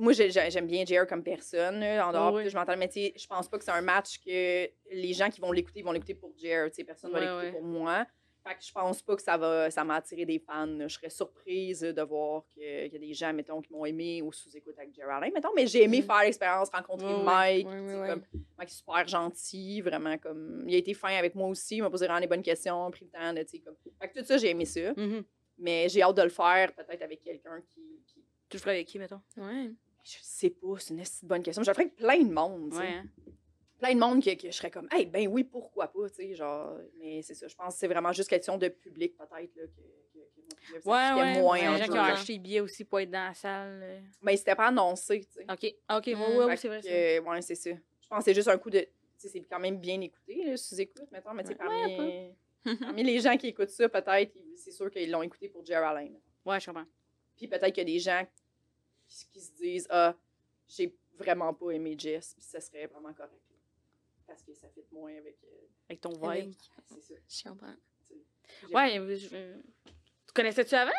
moi 0.00 0.12
j'ai- 0.12 0.30
j'ai- 0.30 0.50
j'aime 0.50 0.66
bien 0.66 0.84
Jerry 0.84 1.06
comme 1.06 1.22
personne 1.22 1.82
en 1.82 2.12
dehors 2.12 2.34
oui. 2.34 2.48
je 2.48 2.56
m'entends 2.56 2.76
mais 2.76 2.88
tu 2.88 2.94
sais, 2.94 3.12
je 3.16 3.26
pense 3.26 3.48
pas 3.48 3.58
que 3.58 3.64
c'est 3.64 3.70
un 3.70 3.82
match 3.82 4.18
que 4.24 4.68
les 4.92 5.12
gens 5.12 5.30
qui 5.30 5.40
vont 5.40 5.52
l'écouter 5.52 5.82
vont 5.82 5.92
l'écouter 5.92 6.14
pour 6.14 6.32
Jerry, 6.36 6.70
tu 6.70 6.76
sais 6.76 6.84
personne 6.84 7.12
va 7.12 7.18
Ouais, 7.18 7.24
l'écouter 7.26 7.46
ouais. 7.46 7.52
pour 7.52 7.62
moi. 7.62 8.06
Fait 8.42 8.54
que 8.54 8.64
je 8.64 8.72
pense 8.72 9.02
pas 9.02 9.16
que 9.16 9.20
ça 9.22 9.36
va 9.36 9.70
ça 9.70 9.84
m'a 9.84 9.96
attiré 9.96 10.24
des 10.24 10.38
fans. 10.38 10.66
Je 10.80 10.88
serais 10.88 11.10
surprise 11.10 11.80
de 11.80 12.00
voir 12.02 12.46
qu'il 12.46 12.62
y 12.90 12.96
a 12.96 12.98
des 12.98 13.12
gens, 13.12 13.34
mettons, 13.34 13.60
qui 13.60 13.70
m'ont 13.70 13.84
aimé 13.84 14.22
ou 14.22 14.32
sous-écoute 14.32 14.76
avec 14.78 14.94
Geraldine, 14.94 15.34
mettons. 15.34 15.50
Mais 15.54 15.66
j'ai 15.66 15.82
aimé 15.82 16.00
faire 16.00 16.22
l'expérience, 16.22 16.70
rencontrer. 16.70 17.22
Mike. 17.22 17.66
Ouais. 17.68 18.08
comme- 18.08 18.22
Mike 18.56 18.70
est 18.70 18.74
super 18.74 19.06
gentil, 19.06 19.82
vraiment 19.82 20.16
comme. 20.16 20.64
Il 20.66 20.74
a 20.74 20.78
été 20.78 20.94
fin 20.94 21.14
avec 21.14 21.34
moi 21.34 21.48
aussi, 21.48 21.76
il 21.76 21.82
m'a 21.82 21.90
posé 21.90 22.06
vraiment 22.06 22.18
les 22.20 22.26
bonnes 22.28 22.40
questions, 22.42 22.90
pris 22.90 23.04
le 23.04 23.10
temps 23.10 23.34
de, 23.34 23.42
tu 23.42 23.48
sais, 23.50 23.58
comme. 23.58 23.76
Fait 24.00 24.08
que 24.08 24.18
tout 24.20 24.24
ça, 24.24 24.38
j'ai 24.38 24.48
aimé 24.48 24.64
ça. 24.64 24.94
Mhm. 24.96 25.22
Mais 25.58 25.90
j'ai 25.90 26.00
hâte 26.00 26.16
de 26.16 26.22
le 26.22 26.30
faire, 26.30 26.72
peut-être 26.72 27.02
avec 27.02 27.20
quelqu'un 27.20 27.60
qui, 27.68 27.82
qui- 28.06 28.24
Tu 28.48 28.56
le 28.56 28.60
ferais 28.62 28.70
avec 28.76 28.86
qui, 28.86 28.98
mettons? 28.98 29.20
Ouais. 29.36 29.70
Je 30.12 30.18
sais 30.22 30.50
pas, 30.50 30.74
c'est 30.78 30.94
une 30.94 31.02
bonne 31.28 31.42
question. 31.42 31.62
Avec 31.66 31.94
plein 31.96 32.22
de 32.22 32.32
monde. 32.32 32.72
Ouais, 32.74 32.86
hein? 32.88 33.04
plein 33.78 33.94
de 33.94 33.98
monde 34.00 34.22
que, 34.22 34.34
que 34.34 34.48
je 34.50 34.56
serais 34.56 34.70
comme, 34.70 34.88
hey, 34.92 35.06
ben 35.06 35.26
oui, 35.28 35.44
pourquoi 35.44 35.88
pas, 35.88 36.08
tu 36.10 36.16
sais, 36.16 36.34
genre, 36.34 36.76
mais 36.98 37.22
c'est 37.22 37.34
ça, 37.34 37.48
je 37.48 37.54
pense 37.54 37.74
que 37.74 37.80
c'est 37.80 37.88
vraiment 37.88 38.12
juste 38.12 38.28
question 38.28 38.58
de 38.58 38.68
public, 38.68 39.16
peut-être, 39.16 39.32
là, 39.56 39.62
que, 39.66 40.12
que, 40.12 40.88
Ouais, 40.88 41.20
ouais. 41.22 41.40
moins 41.40 41.58
ouais, 41.58 41.72
les 41.72 41.78
gens 41.78 41.84
qui 41.84 41.98
ont 41.98 42.02
acheté 42.02 42.32
les 42.34 42.38
billets 42.40 42.60
aussi 42.60 42.84
pour 42.84 43.00
être 43.00 43.10
dans 43.10 43.28
la 43.28 43.34
salle. 43.34 43.80
euh. 43.82 44.00
Mais 44.20 44.36
c'était 44.36 44.54
pas 44.54 44.66
annoncé, 44.66 45.20
tu 45.20 45.32
sais. 45.32 45.46
OK. 45.50 45.74
OK, 45.96 46.06
ouais, 46.06 46.14
Mm. 46.14 46.44
ouais, 46.46 46.56
c'est 46.56 46.68
vrai. 46.68 46.80
que, 46.82 47.20
ouais, 47.20 47.42
c'est 47.42 47.54
ça. 47.54 47.70
Je 47.70 48.08
pense 48.08 48.18
que 48.18 48.24
c'est 48.24 48.34
juste 48.34 48.48
un 48.48 48.58
coup 48.58 48.68
de, 48.70 48.80
tu 48.80 48.86
sais, 49.16 49.28
c'est 49.28 49.40
quand 49.42 49.58
même 49.60 49.78
bien 49.78 50.00
écouté, 50.00 50.44
là, 50.44 50.56
sous-écoute, 50.56 51.10
mettons, 51.12 51.32
mais 51.32 51.44
tu 51.44 51.50
sais, 51.50 51.54
parmi, 51.54 52.34
parmi 52.80 53.02
les 53.02 53.20
gens 53.20 53.36
qui 53.38 53.46
écoutent 53.48 53.70
ça, 53.70 53.88
peut-être, 53.88 54.32
c'est 54.56 54.72
sûr 54.72 54.90
qu'ils 54.90 55.10
l'ont 55.10 55.22
écouté 55.22 55.48
pour 55.48 55.64
Geraldine. 55.64 56.18
Ouais, 56.44 56.60
je 56.60 56.66
comprends. 56.66 56.84
Puis 57.36 57.48
peut-être 57.48 57.72
qu'il 57.72 57.78
y 57.88 57.92
a 57.92 57.94
des 57.94 57.98
gens 57.98 58.22
qui, 59.10 59.26
qui 59.28 59.40
se 59.40 59.52
disent, 59.56 59.86
ah, 59.90 60.14
j'ai 60.68 60.96
vraiment 61.18 61.52
pas 61.52 61.70
aimé 61.72 61.94
Jess, 61.98 62.32
puis 62.34 62.42
ça 62.44 62.60
serait 62.60 62.86
vraiment 62.86 63.12
correct. 63.12 63.42
Parce 64.26 64.42
que 64.42 64.54
ça 64.54 64.68
fit 64.68 64.84
moins 64.92 65.14
avec. 65.16 65.36
euh, 65.44 65.66
Avec 65.88 66.00
ton 66.00 66.10
vibe. 66.12 66.52
c'est 66.86 67.02
ça. 67.02 67.14
Je 67.28 67.48
comprends. 67.48 67.74
Ouais, 68.72 69.16
je- 69.16 69.28
euh, 69.34 69.56
tu 70.26 70.32
connaissais-tu 70.34 70.74
avant? 70.74 70.92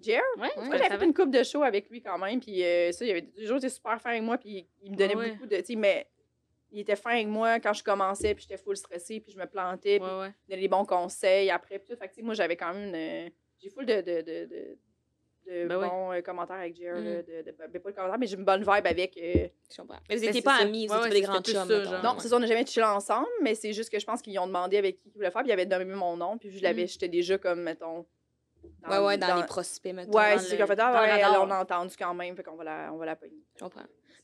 Jer? 0.00 0.20
Ouais, 0.36 0.48
connaissais 0.56 0.78
j'avais 0.84 0.98
fait 0.98 1.04
une 1.04 1.14
coupe 1.14 1.30
de 1.30 1.42
show 1.44 1.62
avec 1.62 1.88
lui 1.88 2.02
quand 2.02 2.18
même, 2.18 2.40
puis 2.40 2.62
euh, 2.64 2.90
ça, 2.90 3.04
il 3.04 3.10
avait 3.12 3.22
toujours 3.30 3.58
été 3.58 3.68
super 3.68 4.00
fin 4.00 4.10
avec 4.10 4.22
moi, 4.22 4.36
puis 4.36 4.68
il 4.82 4.90
me 4.90 4.96
donnait 4.96 5.14
Ouais. 5.14 5.30
beaucoup 5.32 5.46
de. 5.46 5.56
Tu 5.58 5.64
sais, 5.64 5.76
mais 5.76 6.10
il 6.72 6.80
était 6.80 6.96
fin 6.96 7.10
avec 7.12 7.28
moi 7.28 7.60
quand 7.60 7.72
je 7.72 7.84
commençais, 7.84 8.34
puis 8.34 8.42
j'étais 8.42 8.56
full 8.60 8.76
stressée, 8.76 9.20
puis 9.20 9.30
je 9.32 9.38
me 9.38 9.46
plantais, 9.46 10.00
puis 10.00 10.08
Ouais, 10.08 10.18
ouais. 10.20 10.26
il 10.28 10.42
me 10.46 10.50
donnait 10.50 10.62
des 10.62 10.68
bons 10.68 10.84
conseils 10.84 11.50
après, 11.50 11.78
puis 11.78 11.86
tout. 11.88 11.96
Fait 11.96 12.08
que, 12.08 12.14
tu 12.14 12.20
sais, 12.20 12.22
moi, 12.22 12.34
j'avais 12.34 12.56
quand 12.56 12.74
même 12.74 12.92
une. 12.92 13.32
J'ai 13.60 13.70
full 13.70 13.86
de. 13.86 14.00
de, 14.00 14.20
de, 14.22 14.44
de 14.46 14.78
de 15.46 15.66
Ben 15.66 15.78
bons 15.80 16.12
euh, 16.12 16.20
commentaires 16.22 16.56
avec 16.56 16.76
Jer, 16.76 16.94
Mm. 16.96 17.04
là, 17.04 17.22
de, 17.22 17.42
de, 17.42 17.50
ben, 17.58 17.80
pas 17.80 17.90
de 17.90 17.94
commentaires, 17.96 18.18
mais 18.18 18.26
j'ai 18.26 18.36
une 18.36 18.44
bonne 18.44 18.60
vibe 18.60 18.86
avec. 18.86 19.16
euh, 19.16 19.48
Je 19.70 19.76
comprends. 19.80 19.98
Mais 20.08 20.16
vous 20.16 20.24
n'étiez 20.24 20.42
pas 20.42 20.58
ça. 20.58 20.62
amis, 20.64 20.86
vous 20.86 20.92
Ouais, 20.94 20.98
étiez 21.08 21.20
ouais, 21.20 21.26
pas 21.26 21.40
des 21.40 21.52
grands 21.52 21.64
chums. 21.66 21.68
ça, 21.68 21.84
genre. 21.84 22.02
Non, 22.02 22.10
Ouais. 22.10 22.16
c'est 22.20 22.28
ça, 22.28 22.36
on 22.36 22.40
n'a 22.40 22.46
jamais 22.46 22.66
chillé 22.66 22.84
ensemble, 22.84 23.28
mais 23.42 23.54
c'est 23.54 23.72
juste 23.72 23.90
que 23.90 23.98
je 23.98 24.06
pense 24.06 24.22
qu'ils 24.22 24.38
ont 24.38 24.46
demandé 24.46 24.76
avec 24.78 24.96
qui 24.96 25.08
ils 25.08 25.12
voulaient 25.12 25.30
faire, 25.30 25.42
puis 25.42 25.50
ils 25.50 25.52
avaient 25.52 25.66
donné 25.66 25.84
mon 25.84 26.16
nom, 26.16 26.38
puis 26.38 26.50
je 26.50 26.62
l'avais, 26.62 26.84
Mm. 26.84 26.88
j'étais 26.88 27.08
déjà 27.08 27.38
comme, 27.38 27.62
mettons. 27.62 28.06
Ouais, 28.88 28.98
ouais, 28.98 29.18
dans, 29.18 29.36
les 29.36 29.44
prospects, 29.46 29.92
mettons. 29.92 30.12
Ouais, 30.16 30.36
dans 30.36 30.40
c'est 30.40 30.56
qu'on 30.56 30.66
fait. 30.66 30.78
Ah, 30.78 31.32
dans 31.32 31.46
on 31.46 31.50
a 31.50 31.60
entendu 31.60 31.94
quand 31.98 32.14
même, 32.14 32.36
fait 32.36 32.44
qu'on 32.44 32.54
va 32.56 32.62
la, 32.64 32.90
on 32.92 32.96
va 32.96 33.06
la 33.06 33.16
pogner. 33.16 33.42
Je 33.56 33.64
comprends. 33.64 33.82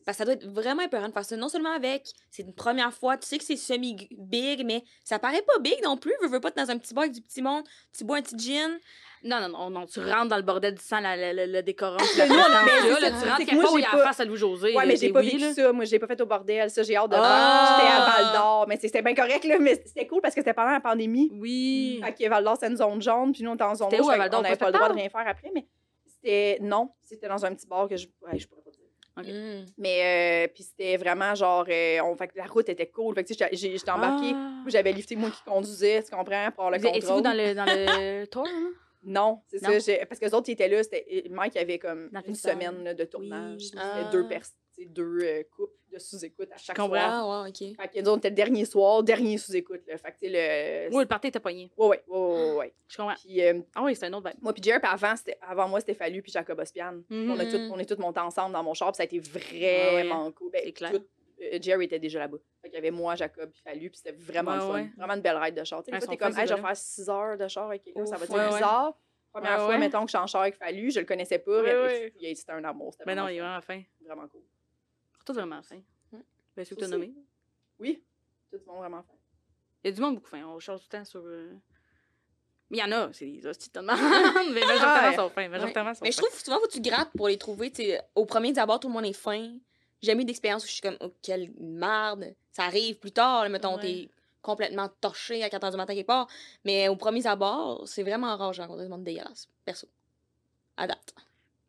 Parce 0.08 0.16
que 0.16 0.22
ça 0.22 0.24
doit 0.24 0.32
être 0.42 0.48
vraiment 0.48 0.80
épeurant 0.80 1.06
de 1.08 1.12
faire 1.12 1.22
ça. 1.22 1.36
Non 1.36 1.50
seulement 1.50 1.70
avec, 1.74 2.02
c'est 2.30 2.42
une 2.42 2.54
première 2.54 2.94
fois, 2.94 3.18
tu 3.18 3.26
sais 3.26 3.36
que 3.36 3.44
c'est 3.44 3.56
semi-big, 3.56 4.64
mais 4.64 4.82
ça 5.04 5.18
paraît 5.18 5.42
pas 5.42 5.58
big 5.60 5.74
non 5.84 5.98
plus. 5.98 6.14
Veux, 6.22 6.28
veux 6.28 6.40
pas, 6.40 6.50
dans 6.50 6.70
un 6.70 6.78
petit 6.78 6.94
bar 6.94 7.02
avec 7.02 7.12
du 7.14 7.20
petit 7.20 7.42
monde, 7.42 7.62
tu 7.94 8.04
bois 8.04 8.16
un 8.16 8.22
petit 8.22 8.38
gin. 8.38 8.78
Non, 9.22 9.38
non, 9.40 9.48
non, 9.50 9.68
non, 9.68 9.84
tu 9.84 10.00
rentres 10.00 10.28
dans 10.28 10.38
le 10.38 10.42
bordel 10.42 10.74
du 10.76 10.82
sang, 10.82 11.00
la- 11.00 11.14
la- 11.14 11.34
la- 11.34 11.46
le 11.46 11.62
décorum, 11.62 11.98
c'est 12.00 12.26
ça. 12.26 12.26
tu 12.26 12.32
C'est 12.32 12.38
rentres 12.38 13.38
que 13.38 13.44
quelque 13.44 13.60
part 13.62 13.72
où 13.72 13.76
j'ai 13.76 13.80
il 13.80 13.82
y 13.82 13.84
a 13.86 13.90
pas- 13.90 13.96
la 13.98 14.04
face 14.04 14.20
à 14.20 14.24
Louis-José. 14.24 14.74
Ouais, 14.74 14.86
mais 14.86 14.92
j'ai 14.96 15.08
c'est 15.08 15.12
pas 15.12 15.20
vécu 15.20 15.40
ça. 15.52 15.72
Moi, 15.74 15.84
j'ai 15.84 15.98
pas 15.98 16.06
fait 16.06 16.20
au 16.22 16.26
bordel. 16.26 16.70
Ça, 16.70 16.82
j'ai 16.82 16.96
hâte 16.96 17.10
de 17.10 17.16
Ah! 17.18 17.76
faire. 17.78 17.78
J'étais 17.78 17.92
à 17.92 18.22
Val 18.24 18.32
d'Or. 18.34 18.64
Mais 18.66 18.78
c'était 18.80 19.02
bien 19.02 19.14
correct, 19.14 19.44
là. 19.44 19.58
Mais 19.58 19.74
c'était 19.84 20.06
cool 20.06 20.22
parce 20.22 20.34
que 20.34 20.40
c'était 20.40 20.54
pendant 20.54 20.70
la 20.70 20.80
pandémie. 20.80 21.30
Oui. 21.34 22.00
Que 22.18 22.28
Val 22.30 22.44
d'Or, 22.44 22.54
c'était 22.54 22.68
une 22.68 22.78
zone 22.78 23.02
jaune. 23.02 23.32
Puis 23.32 23.42
nous, 23.42 23.50
on 23.50 23.54
était 23.56 23.64
en 23.64 23.74
zone 23.74 23.88
rouge. 23.88 23.98
qu'on 23.98 24.06
n'avait 24.42 24.56
pas 24.56 24.66
le 24.68 24.72
droit 24.72 24.88
de 24.88 24.94
rien 24.94 25.10
faire 25.10 25.28
après. 25.28 25.50
Mais 25.54 25.66
c'était. 26.06 26.58
Non, 26.62 26.92
c'était 27.04 27.28
dans 27.28 27.44
un 27.44 27.54
petit 27.54 27.66
bar 27.66 27.88
que 27.88 27.96
je. 27.98 28.06
Ouais, 28.22 28.38
je 28.38 28.48
pourrais 28.48 28.62
Mm. 29.26 29.66
Mais, 29.78 30.46
euh, 30.46 30.52
puis 30.52 30.62
c'était 30.64 30.96
vraiment 30.96 31.34
genre. 31.34 31.66
euh, 31.68 32.00
on... 32.02 32.16
Fait 32.16 32.28
que 32.28 32.36
la 32.38 32.44
route 32.46 32.68
était 32.68 32.86
cool. 32.88 33.14
Fait 33.14 33.24
que 33.24 33.28
tu 33.28 33.34
sais, 33.34 33.48
j'étais- 33.52 33.90
embarquée. 33.90 34.32
Ah. 34.34 34.62
J'avais 34.66 34.92
lifté 34.92 35.16
moi 35.16 35.30
qui 35.30 35.42
conduisais, 35.44 36.02
tu 36.02 36.10
comprends, 36.14 36.50
pour 36.54 36.70
le 36.70 36.78
Vous- 36.78 36.86
Étiez-vous 36.88 37.06
contrôle. 37.06 37.22
dans 37.22 37.32
le, 37.34 37.54
dans 37.54 37.64
le 37.64 38.24
tour? 38.30 38.46
Non, 39.04 39.40
c'est 39.46 39.58
ça. 39.58 39.68
Parce 40.06 40.18
que 40.20 40.24
les 40.26 40.34
autres, 40.34 40.46
qui 40.46 40.52
étaient 40.52 40.68
là, 40.68 40.82
c'était 40.82 41.24
Mike 41.30 41.56
avait 41.56 41.78
comme 41.78 42.08
Dans 42.12 42.20
une 42.26 42.34
semaine 42.34 42.82
là, 42.84 42.94
de 42.94 43.04
tournage. 43.04 43.60
Oui. 43.60 43.66
C'était 43.66 43.80
Ah. 43.82 44.08
deux, 44.12 44.26
pers- 44.26 44.40
tu 44.42 44.46
sais, 44.48 44.54
deux 44.86 45.18
euh, 45.22 45.42
couples 45.54 45.72
de 45.92 45.98
sous-écoute 45.98 46.48
à 46.52 46.56
chaque 46.58 46.76
comprends. 46.76 46.96
soir. 46.98 47.10
Ah, 47.38 47.42
ouais, 47.42 47.48
ok. 47.50 47.76
Fait 47.76 47.88
que 47.88 48.04
nous 48.04 48.14
c'était 48.14 48.28
le 48.30 48.34
dernier 48.34 48.64
soir, 48.64 49.02
dernier 49.02 49.38
sous-écoute. 49.38 49.80
Là. 49.86 49.96
Fait 49.98 50.12
que, 50.12 50.18
tu 50.18 50.30
sais, 50.30 50.88
le. 50.88 50.94
Oui, 50.94 51.02
le 51.02 51.08
party 51.08 51.28
était 51.28 51.40
pogné. 51.40 51.70
Ouais, 51.76 51.86
ouais, 51.88 52.02
ouais, 52.06 52.18
ouais, 52.18 52.52
ouais. 52.56 52.74
Je 52.88 52.96
comprends. 52.96 53.14
Puis, 53.14 53.42
euh, 53.42 53.60
Ah 53.74 53.82
oui, 53.82 53.96
c'est 53.96 54.06
un 54.06 54.12
autre 54.12 54.28
vibe. 54.28 54.38
moi, 54.42 54.52
puis 54.52 54.62
Jerry, 54.62 54.80
puis 54.80 54.90
avant, 54.92 55.16
c'était- 55.16 55.38
avant 55.40 55.68
moi, 55.68 55.80
c'était 55.80 55.94
Fallu, 55.94 56.20
puis 56.22 56.30
Jacob 56.32 56.58
Ospian. 56.58 57.02
Mhm. 57.08 57.30
On, 57.30 57.38
a 57.38 57.44
tout, 57.46 57.56
on 57.72 57.78
est 57.78 57.86
tous 57.88 58.00
montés 58.00 58.20
ensemble 58.20 58.52
dans 58.52 58.62
mon 58.62 58.74
char, 58.74 58.92
puis 58.92 58.96
ça 58.96 59.02
a 59.02 59.06
été 59.06 59.18
vraiment 59.18 60.30
cool. 60.32 60.50
Ben, 60.52 60.62
C'est 60.64 60.72
clair. 60.72 60.92
tout- 60.92 61.06
euh, 61.40 61.58
Jerry 61.60 61.84
était 61.86 61.98
déjà 61.98 62.18
là-bas. 62.18 62.38
Fait 62.60 62.68
qu'il 62.68 62.74
y 62.76 62.78
avait 62.78 62.90
moi, 62.90 63.14
Jacob, 63.14 63.50
puis 63.50 63.62
Fallu, 63.62 63.88
puis 63.90 63.98
c'était 64.04 64.16
vraiment 64.16 64.50
Ouais, 64.52 64.56
le 64.56 64.62
fun. 64.62 64.72
ouais. 64.74 64.90
Vraiment 64.96 65.14
une 65.14 65.20
belle 65.22 65.36
ride 65.36 65.54
de 65.54 65.64
char. 65.64 65.82
Tu 65.82 65.90
sais, 65.92 66.06
t'es 66.06 66.16
comme, 66.16 66.36
hey, 66.38 66.46
je 66.46 66.54
vais 66.54 66.60
faire 66.60 66.76
6 66.76 67.08
heures 67.08 67.38
de 67.38 67.48
char 67.48 67.66
avec 67.66 67.82
quelqu'un, 67.82 68.04
ça 68.06 68.16
va 68.16 68.24
être 68.24 68.54
bizarre? 68.54 68.98
Première 69.32 69.60
fois, 69.64 69.78
mettons 69.78 70.00
que 70.00 70.06
je 70.06 70.16
suis 70.16 70.18
en 70.18 70.26
char 70.26 70.42
avec 70.42 70.56
Fallu, 70.56 70.90
je 70.90 71.00
le 71.00 71.06
connaissais 71.06 71.38
pas, 71.38 71.62
c'était 72.22 72.52
un 72.52 72.64
amour. 72.64 72.92
C'était 72.92 73.04
Mais 73.06 73.14
non, 73.14 73.28
il 73.28 73.36
est 73.36 73.40
vraiment 73.40 73.60
fin. 73.60 73.82
vraiment 74.04 74.26
cool. 74.28 74.42
Tout 75.28 75.34
vraiment. 75.34 75.60
Ouais. 75.70 75.82
Ben, 76.56 76.64
que 76.66 76.74
t'as. 76.74 76.96
Oui, 77.78 78.02
tout 78.50 78.56
le 78.56 78.64
monde 78.66 78.78
vraiment 78.78 79.02
fin. 79.02 79.12
Il 79.84 79.88
y 79.90 79.92
a 79.92 79.94
du 79.94 80.00
monde 80.00 80.14
beaucoup 80.14 80.30
fin. 80.30 80.42
On 80.46 80.58
change 80.58 80.80
tout 80.80 80.86
le 80.90 80.98
temps 80.98 81.04
sur. 81.04 81.20
euh, 81.22 81.52
Mais 82.70 82.78
il 82.78 82.80
y 82.80 82.82
en 82.82 82.92
a, 82.92 83.12
c'est 83.12 83.26
des 83.26 83.46
hosties 83.46 83.68
de 83.70 83.80
monde. 83.80 83.88
Mais 84.54 84.60
majoritairement, 84.60 85.02
Ouais. 85.08 85.12
ils 85.12 85.16
sont 85.16 85.28
fins. 85.28 85.48
Majoritairement, 85.48 85.92
sont 85.94 86.00
Mais 86.02 86.12
je 86.12 86.16
trouve 86.16 86.30
que 86.30 86.42
souvent, 86.42 86.58
faut 86.60 86.66
que 86.66 86.72
tu 86.72 86.80
grattes 86.80 87.10
pour 87.14 87.28
les 87.28 87.36
trouver. 87.36 87.70
au 88.14 88.24
premier 88.24 88.52
d'abord, 88.54 88.80
tout 88.80 88.88
le 88.88 88.94
monde 88.94 89.04
est 89.04 89.12
fin. 89.12 89.54
J'ai 90.00 90.06
jamais 90.12 90.22
eu 90.22 90.24
d'expérience 90.24 90.64
où 90.64 90.66
je 90.66 90.72
suis 90.72 90.80
comme, 90.80 90.96
oh, 91.00 91.12
quelle 91.20 91.52
merde. 91.60 92.34
Ça 92.52 92.62
arrive 92.64 92.98
plus 92.98 93.12
tard, 93.12 93.42
là, 93.42 93.50
mettons, 93.50 93.76
Ouais. 93.76 93.82
t'es 93.82 94.10
complètement 94.40 94.88
torché 95.02 95.42
à 95.44 95.50
4 95.50 95.62
h 95.66 95.70
du 95.72 95.76
matin 95.76 95.94
quelque 95.94 96.06
part. 96.06 96.26
Mais 96.64 96.88
au 96.88 96.96
premier 96.96 97.26
abord, 97.26 97.86
c'est 97.86 98.02
vraiment 98.02 98.34
rare, 98.36 98.54
j'ai 98.54 98.62
rencontré 98.62 98.84
du 98.84 98.90
monde 98.90 99.04
dégueulasse. 99.04 99.46
Perso. 99.66 99.86
À 100.78 100.86
date. 100.86 101.14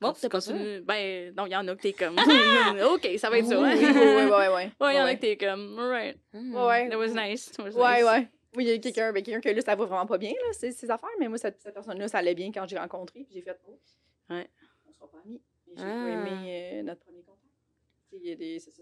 Bon, 0.01 0.13
c'est 0.15 0.29
pas 0.29 0.39
ça. 0.41 0.53
Ben, 0.53 1.33
non, 1.35 1.45
il 1.45 1.51
y 1.51 1.55
en 1.55 1.67
a 1.67 1.75
que 1.75 1.81
t'es 1.81 1.93
comme. 1.93 2.15
ok, 2.93 3.07
ça 3.17 3.29
va 3.29 3.37
être 3.39 3.47
ça. 3.47 3.59
Oui, 3.59 3.69
oui, 3.73 4.31
oui. 4.31 4.71
Ouais, 4.79 4.93
il 4.93 4.97
y 4.97 5.01
en 5.01 5.05
a 5.05 5.15
que 5.15 5.19
t'es 5.21 5.37
comme. 5.37 5.77
Alright. 5.77 6.17
Hmm. 6.33 6.55
Ouais, 6.55 6.65
ouais. 6.67 6.89
That 6.89 6.97
was 6.97 7.07
nice. 7.09 7.51
Ouais, 7.59 8.03
ouais. 8.03 8.27
Oui, 8.55 8.63
il 8.63 8.67
y 8.67 8.71
a 8.71 8.77
quelqu'un 8.79 9.11
ben, 9.11 9.21
quelqu'un 9.21 9.41
que 9.41 9.53
là, 9.55 9.61
ça 9.61 9.75
va 9.75 9.85
vraiment 9.85 10.05
pas 10.07 10.17
bien, 10.17 10.31
là, 10.31 10.53
ses, 10.53 10.71
ses 10.71 10.89
affaires, 10.89 11.09
mais 11.19 11.27
moi, 11.27 11.37
cette, 11.37 11.61
cette 11.61 11.73
personne-là, 11.73 12.07
ça 12.07 12.17
allait 12.17 12.33
bien 12.33 12.51
quand 12.51 12.67
j'ai 12.67 12.79
rencontré, 12.79 13.19
puis 13.23 13.33
j'ai 13.35 13.41
fait, 13.43 13.55
oh, 13.67 13.77
Ouais. 14.31 14.49
on 14.87 14.91
sera 14.93 15.07
pas 15.07 15.19
amis. 15.23 15.41
Et 15.67 15.75
j'ai 15.77 15.83
Ah. 15.83 15.85
pas 15.85 16.09
aimé 16.09 16.79
euh, 16.79 16.83
notre 16.83 17.01
premier 17.01 17.21
contact. 17.21 17.43
Tu 18.09 18.15
sais, 18.17 18.21
Il 18.23 18.29
y 18.29 18.31
a 18.31 18.35
des. 18.35 18.59
C'est 18.59 18.71
ça, 18.71 18.81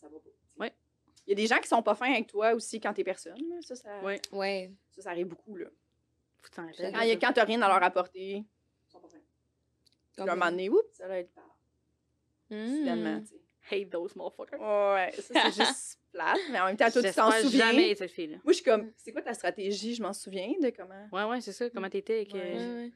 ça 0.00 0.08
va 0.08 0.18
pas. 0.18 0.64
Ouais. 0.64 0.72
Il 1.26 1.30
y 1.30 1.32
a 1.32 1.36
des 1.36 1.46
gens 1.46 1.58
qui 1.58 1.68
sont 1.68 1.82
pas 1.82 1.94
fins 1.94 2.10
avec 2.12 2.26
toi 2.26 2.54
aussi 2.54 2.80
quand 2.80 2.92
t'es 2.94 3.04
personne. 3.04 3.38
là. 3.50 3.56
Ça, 3.60 3.76
ça, 3.76 4.00
Ouais. 4.02 4.20
Ouais. 4.32 4.72
ça, 4.90 5.02
ça 5.02 5.10
arrive 5.10 5.26
beaucoup. 5.28 5.56
Là. 5.56 5.66
Faut 6.40 6.48
t'en 6.48 6.66
Quand 6.66 6.72
Quand, 6.92 7.00
il 7.02 7.08
y 7.08 7.12
a- 7.12 7.16
quand 7.16 7.32
t'as 7.34 7.44
rien 7.44 7.60
à 7.62 7.68
leur 7.68 7.82
apporter, 7.82 8.36
ils 8.38 8.44
sont 8.90 8.98
pas 8.98 9.08
fins. 9.08 9.18
Là, 10.26 10.32
un 10.32 10.36
moment 10.36 10.50
donné, 10.50 10.68
oups, 10.68 10.92
ça 10.92 11.08
va 11.08 11.18
être 11.18 11.30
Hmm. 12.50 12.66
soudainement. 12.78 13.20
tu 13.20 13.26
sais. 13.26 13.40
Hate 13.70 13.90
those 13.90 14.16
motherfuckers. 14.16 14.58
Ouais, 14.58 15.12
ça, 15.20 15.50
c'est 15.50 15.64
juste 15.64 16.00
plate, 16.12 16.38
mais 16.50 16.58
en 16.60 16.66
même 16.66 16.76
temps, 16.78 16.90
toi, 16.90 17.02
tu 17.02 17.12
t'en 17.12 17.30
souviens. 17.32 17.66
jamais 17.66 17.94
cette 17.94 18.10
fille-là. 18.10 18.36
Moi, 18.42 18.52
je 18.52 18.52
suis 18.54 18.64
comme, 18.64 18.90
c'est 18.96 19.12
quoi 19.12 19.20
ta 19.20 19.34
stratégie? 19.34 19.94
Je 19.94 20.02
m'en 20.02 20.14
souviens 20.14 20.52
de 20.62 20.70
comment? 20.70 21.08
Ouais, 21.12 21.24
ouais, 21.24 21.40
c'est 21.42 21.52
ça. 21.52 21.68
Comment 21.68 21.90
t'étais 21.90 22.14
avec. 22.14 22.32
Ouais. 22.32 22.54
euh, 22.56 22.88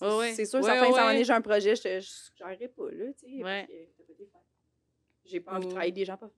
Ouais, 0.00 0.16
ouais. 0.18 0.32
C'est 0.34 0.44
sûr, 0.46 0.60
Ouais, 0.60 0.64
certains, 0.66 0.86
ouais. 0.88 0.94
ça 0.96 1.06
en 1.06 1.10
est, 1.10 1.24
j'ai 1.24 1.32
un 1.32 1.40
projet, 1.40 1.74
je 1.76 2.00
je- 2.00 2.30
j'arriverai 2.36 2.68
pas, 2.68 2.90
là, 2.92 3.12
tu 3.14 3.36
sais. 3.38 3.42
Ouais. 3.42 3.66
Que. 3.68 4.12
J'ai 5.24 5.40
pas 5.40 5.52
envie 5.54 5.66
de 5.66 5.70
travailler 5.70 5.92
des 5.92 6.04
gens 6.04 6.16
pas. 6.16 6.30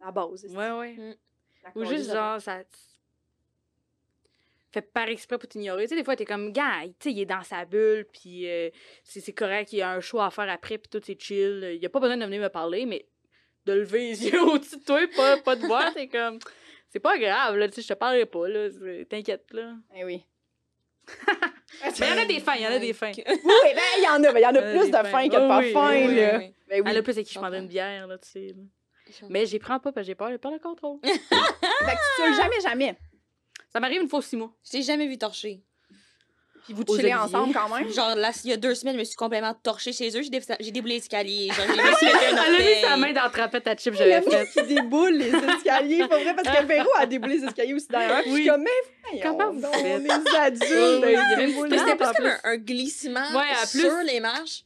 La 0.00 0.10
base. 0.12 0.40
c'est 0.42 0.56
Ouais, 0.56 0.70
ouais. 0.72 1.18
la 1.64 1.72
Ou 1.74 1.84
juste 1.84 2.12
genre, 2.12 2.40
ça. 2.40 2.62
Fait 4.70 4.82
par 4.82 5.08
exprès 5.08 5.38
pour 5.38 5.48
t'ignorer. 5.48 5.84
Tu 5.84 5.88
sais, 5.90 5.96
des 5.96 6.04
fois, 6.04 6.14
t'es 6.14 6.26
comme, 6.26 6.52
gars, 6.52 6.82
tu 6.84 6.92
sais, 7.00 7.12
il 7.12 7.20
est 7.20 7.26
dans 7.26 7.42
sa 7.42 7.64
bulle, 7.64 8.06
puis 8.12 8.46
euh, 8.50 8.68
c'est 9.02 9.20
c'est 9.20 9.32
correct, 9.32 9.72
il 9.72 9.78
y 9.78 9.82
a 9.82 9.90
un 9.90 10.00
choix 10.00 10.26
à 10.26 10.30
faire 10.30 10.48
après, 10.50 10.76
puis 10.78 10.90
tout, 10.90 11.00
c'est 11.04 11.18
chill. 11.20 11.78
Il 11.80 11.86
a 11.86 11.88
pas 11.88 12.00
besoin 12.00 12.16
de 12.18 12.24
venir 12.24 12.42
me 12.42 12.48
parler, 12.48 12.84
mais 12.84 13.06
de 13.64 13.72
lever 13.72 14.10
les 14.10 14.26
yeux 14.30 14.42
au-dessus 14.42 14.76
de 14.78 14.84
toi, 14.84 15.00
pas, 15.16 15.36
pas 15.38 15.56
de 15.56 15.66
voir, 15.66 15.92
t'es 15.94 16.08
comme. 16.08 16.38
C'est 16.90 17.00
pas 17.00 17.18
grave, 17.18 17.56
là, 17.56 17.68
tu 17.68 17.76
sais, 17.76 17.82
je 17.82 17.88
te 17.88 17.94
parlerai 17.94 18.26
pas, 18.26 18.46
là. 18.48 18.68
c'est- 18.70 19.06
T'inquiète, 19.08 19.46
là. 19.52 19.72
Eh 19.96 20.04
oui. 20.04 20.24
Mais 21.84 21.90
il 21.98 22.06
y 22.06 22.12
en 22.12 22.22
a 22.22 22.24
des 22.26 22.40
fins, 22.40 22.54
il 22.56 22.62
y 22.62 22.66
en 22.66 22.70
a 22.72 22.78
des 22.78 22.92
fins. 22.92 23.12
Oui, 23.16 23.24
ben, 23.26 23.82
il 23.98 24.04
y 24.04 24.08
en 24.08 24.22
a, 24.24 24.32
ben, 24.32 24.38
il 24.38 24.42
y 24.42 24.46
en 24.46 24.54
a 24.54 24.62
plus 24.62 24.90
de 24.90 24.96
fins. 25.08 25.28
que 25.28 25.34
de 25.34 25.48
pas 25.48 25.62
fins, 25.62 26.06
là. 26.14 26.38
Ben 26.68 26.82
oui. 26.82 26.90
Elle 26.90 26.96
a 26.98 27.02
plus 27.02 27.12
avec 27.12 27.26
qui 27.26 27.32
je 27.34 27.38
prendrais 27.38 27.60
une 27.60 27.68
bière, 27.68 28.06
là, 28.06 28.18
tu 28.18 28.28
sais. 28.28 28.54
Mais 29.30 29.46
j'y 29.46 29.58
prends 29.58 29.78
pas 29.80 29.90
parce 29.92 30.04
que 30.04 30.08
j'ai 30.08 30.14
peur 30.14 30.30
de 30.30 30.36
perdre 30.36 30.56
le 30.58 30.62
contrôle. 30.62 30.98
Fait 31.02 31.10
que 31.18 32.26
tu 32.30 32.36
jamais, 32.36 32.60
jamais. 32.62 32.96
Ça 33.72 33.80
m'arrive 33.80 34.00
une 34.02 34.08
fois 34.08 34.22
six 34.22 34.36
mois. 34.36 34.52
Je 34.64 34.70
t'ai 34.70 34.82
jamais 34.82 35.06
vu 35.06 35.18
torcher. 35.18 35.62
Puis 36.64 36.74
vous 36.74 36.84
chillez 36.86 37.14
ensemble 37.14 37.54
quand 37.54 37.74
même? 37.74 37.88
Genre, 37.94 38.14
là, 38.14 38.30
il 38.44 38.50
y 38.50 38.52
a 38.52 38.58
deux 38.58 38.74
semaines, 38.74 38.94
je 38.94 38.98
me 38.98 39.04
suis 39.04 39.16
complètement 39.16 39.54
torchée 39.54 39.92
chez 39.92 40.08
eux. 40.14 40.22
J'ai 40.22 40.28
dé- 40.28 40.42
j'ai 40.60 40.70
déboulé 40.70 40.94
l'escalier. 40.96 41.48
Genre, 41.48 41.64
j'ai 41.66 42.08
un 42.08 42.18
Elle 42.28 42.38
a 42.38 42.50
mis 42.50 42.80
sa 42.82 42.96
main 42.98 43.12
dans 43.14 43.22
la 43.22 43.30
trapette 43.30 43.66
à 43.68 43.74
chips, 43.74 43.94
j'avais 43.98 44.20
fait. 44.20 44.48
qui 44.52 44.74
déboule 44.74 45.14
les 45.16 45.30
escaliers. 45.34 46.06
Pas 46.06 46.18
vrai, 46.18 46.34
parce 46.34 46.58
que 46.58 46.64
Véro 46.66 46.88
a 46.98 47.06
déboulé 47.06 47.38
les 47.38 47.44
escaliers 47.46 47.72
aussi 47.74 47.88
derrière. 47.88 48.20
Puis 48.22 48.30
je 48.30 48.34
Oui. 48.34 48.40
suis 48.42 48.50
comme, 48.50 48.62
mais 48.64 49.20
Comment 49.22 49.50
vous 49.52 49.60
faites? 49.62 50.34
adultes, 50.36 50.62
Oui, 50.70 51.00
oui, 51.04 51.14
une 51.14 51.46
déboulent. 51.46 51.68
Mais 51.70 51.78
c'était 51.78 51.96
plus 51.96 52.06
comme 52.16 52.30
un, 52.44 52.56
glissement 52.58 53.30
Ouais, 53.34 53.46
à 53.62 53.66
plus. 53.66 53.80
sur 53.80 53.96
les 54.04 54.20
marches. 54.20 54.64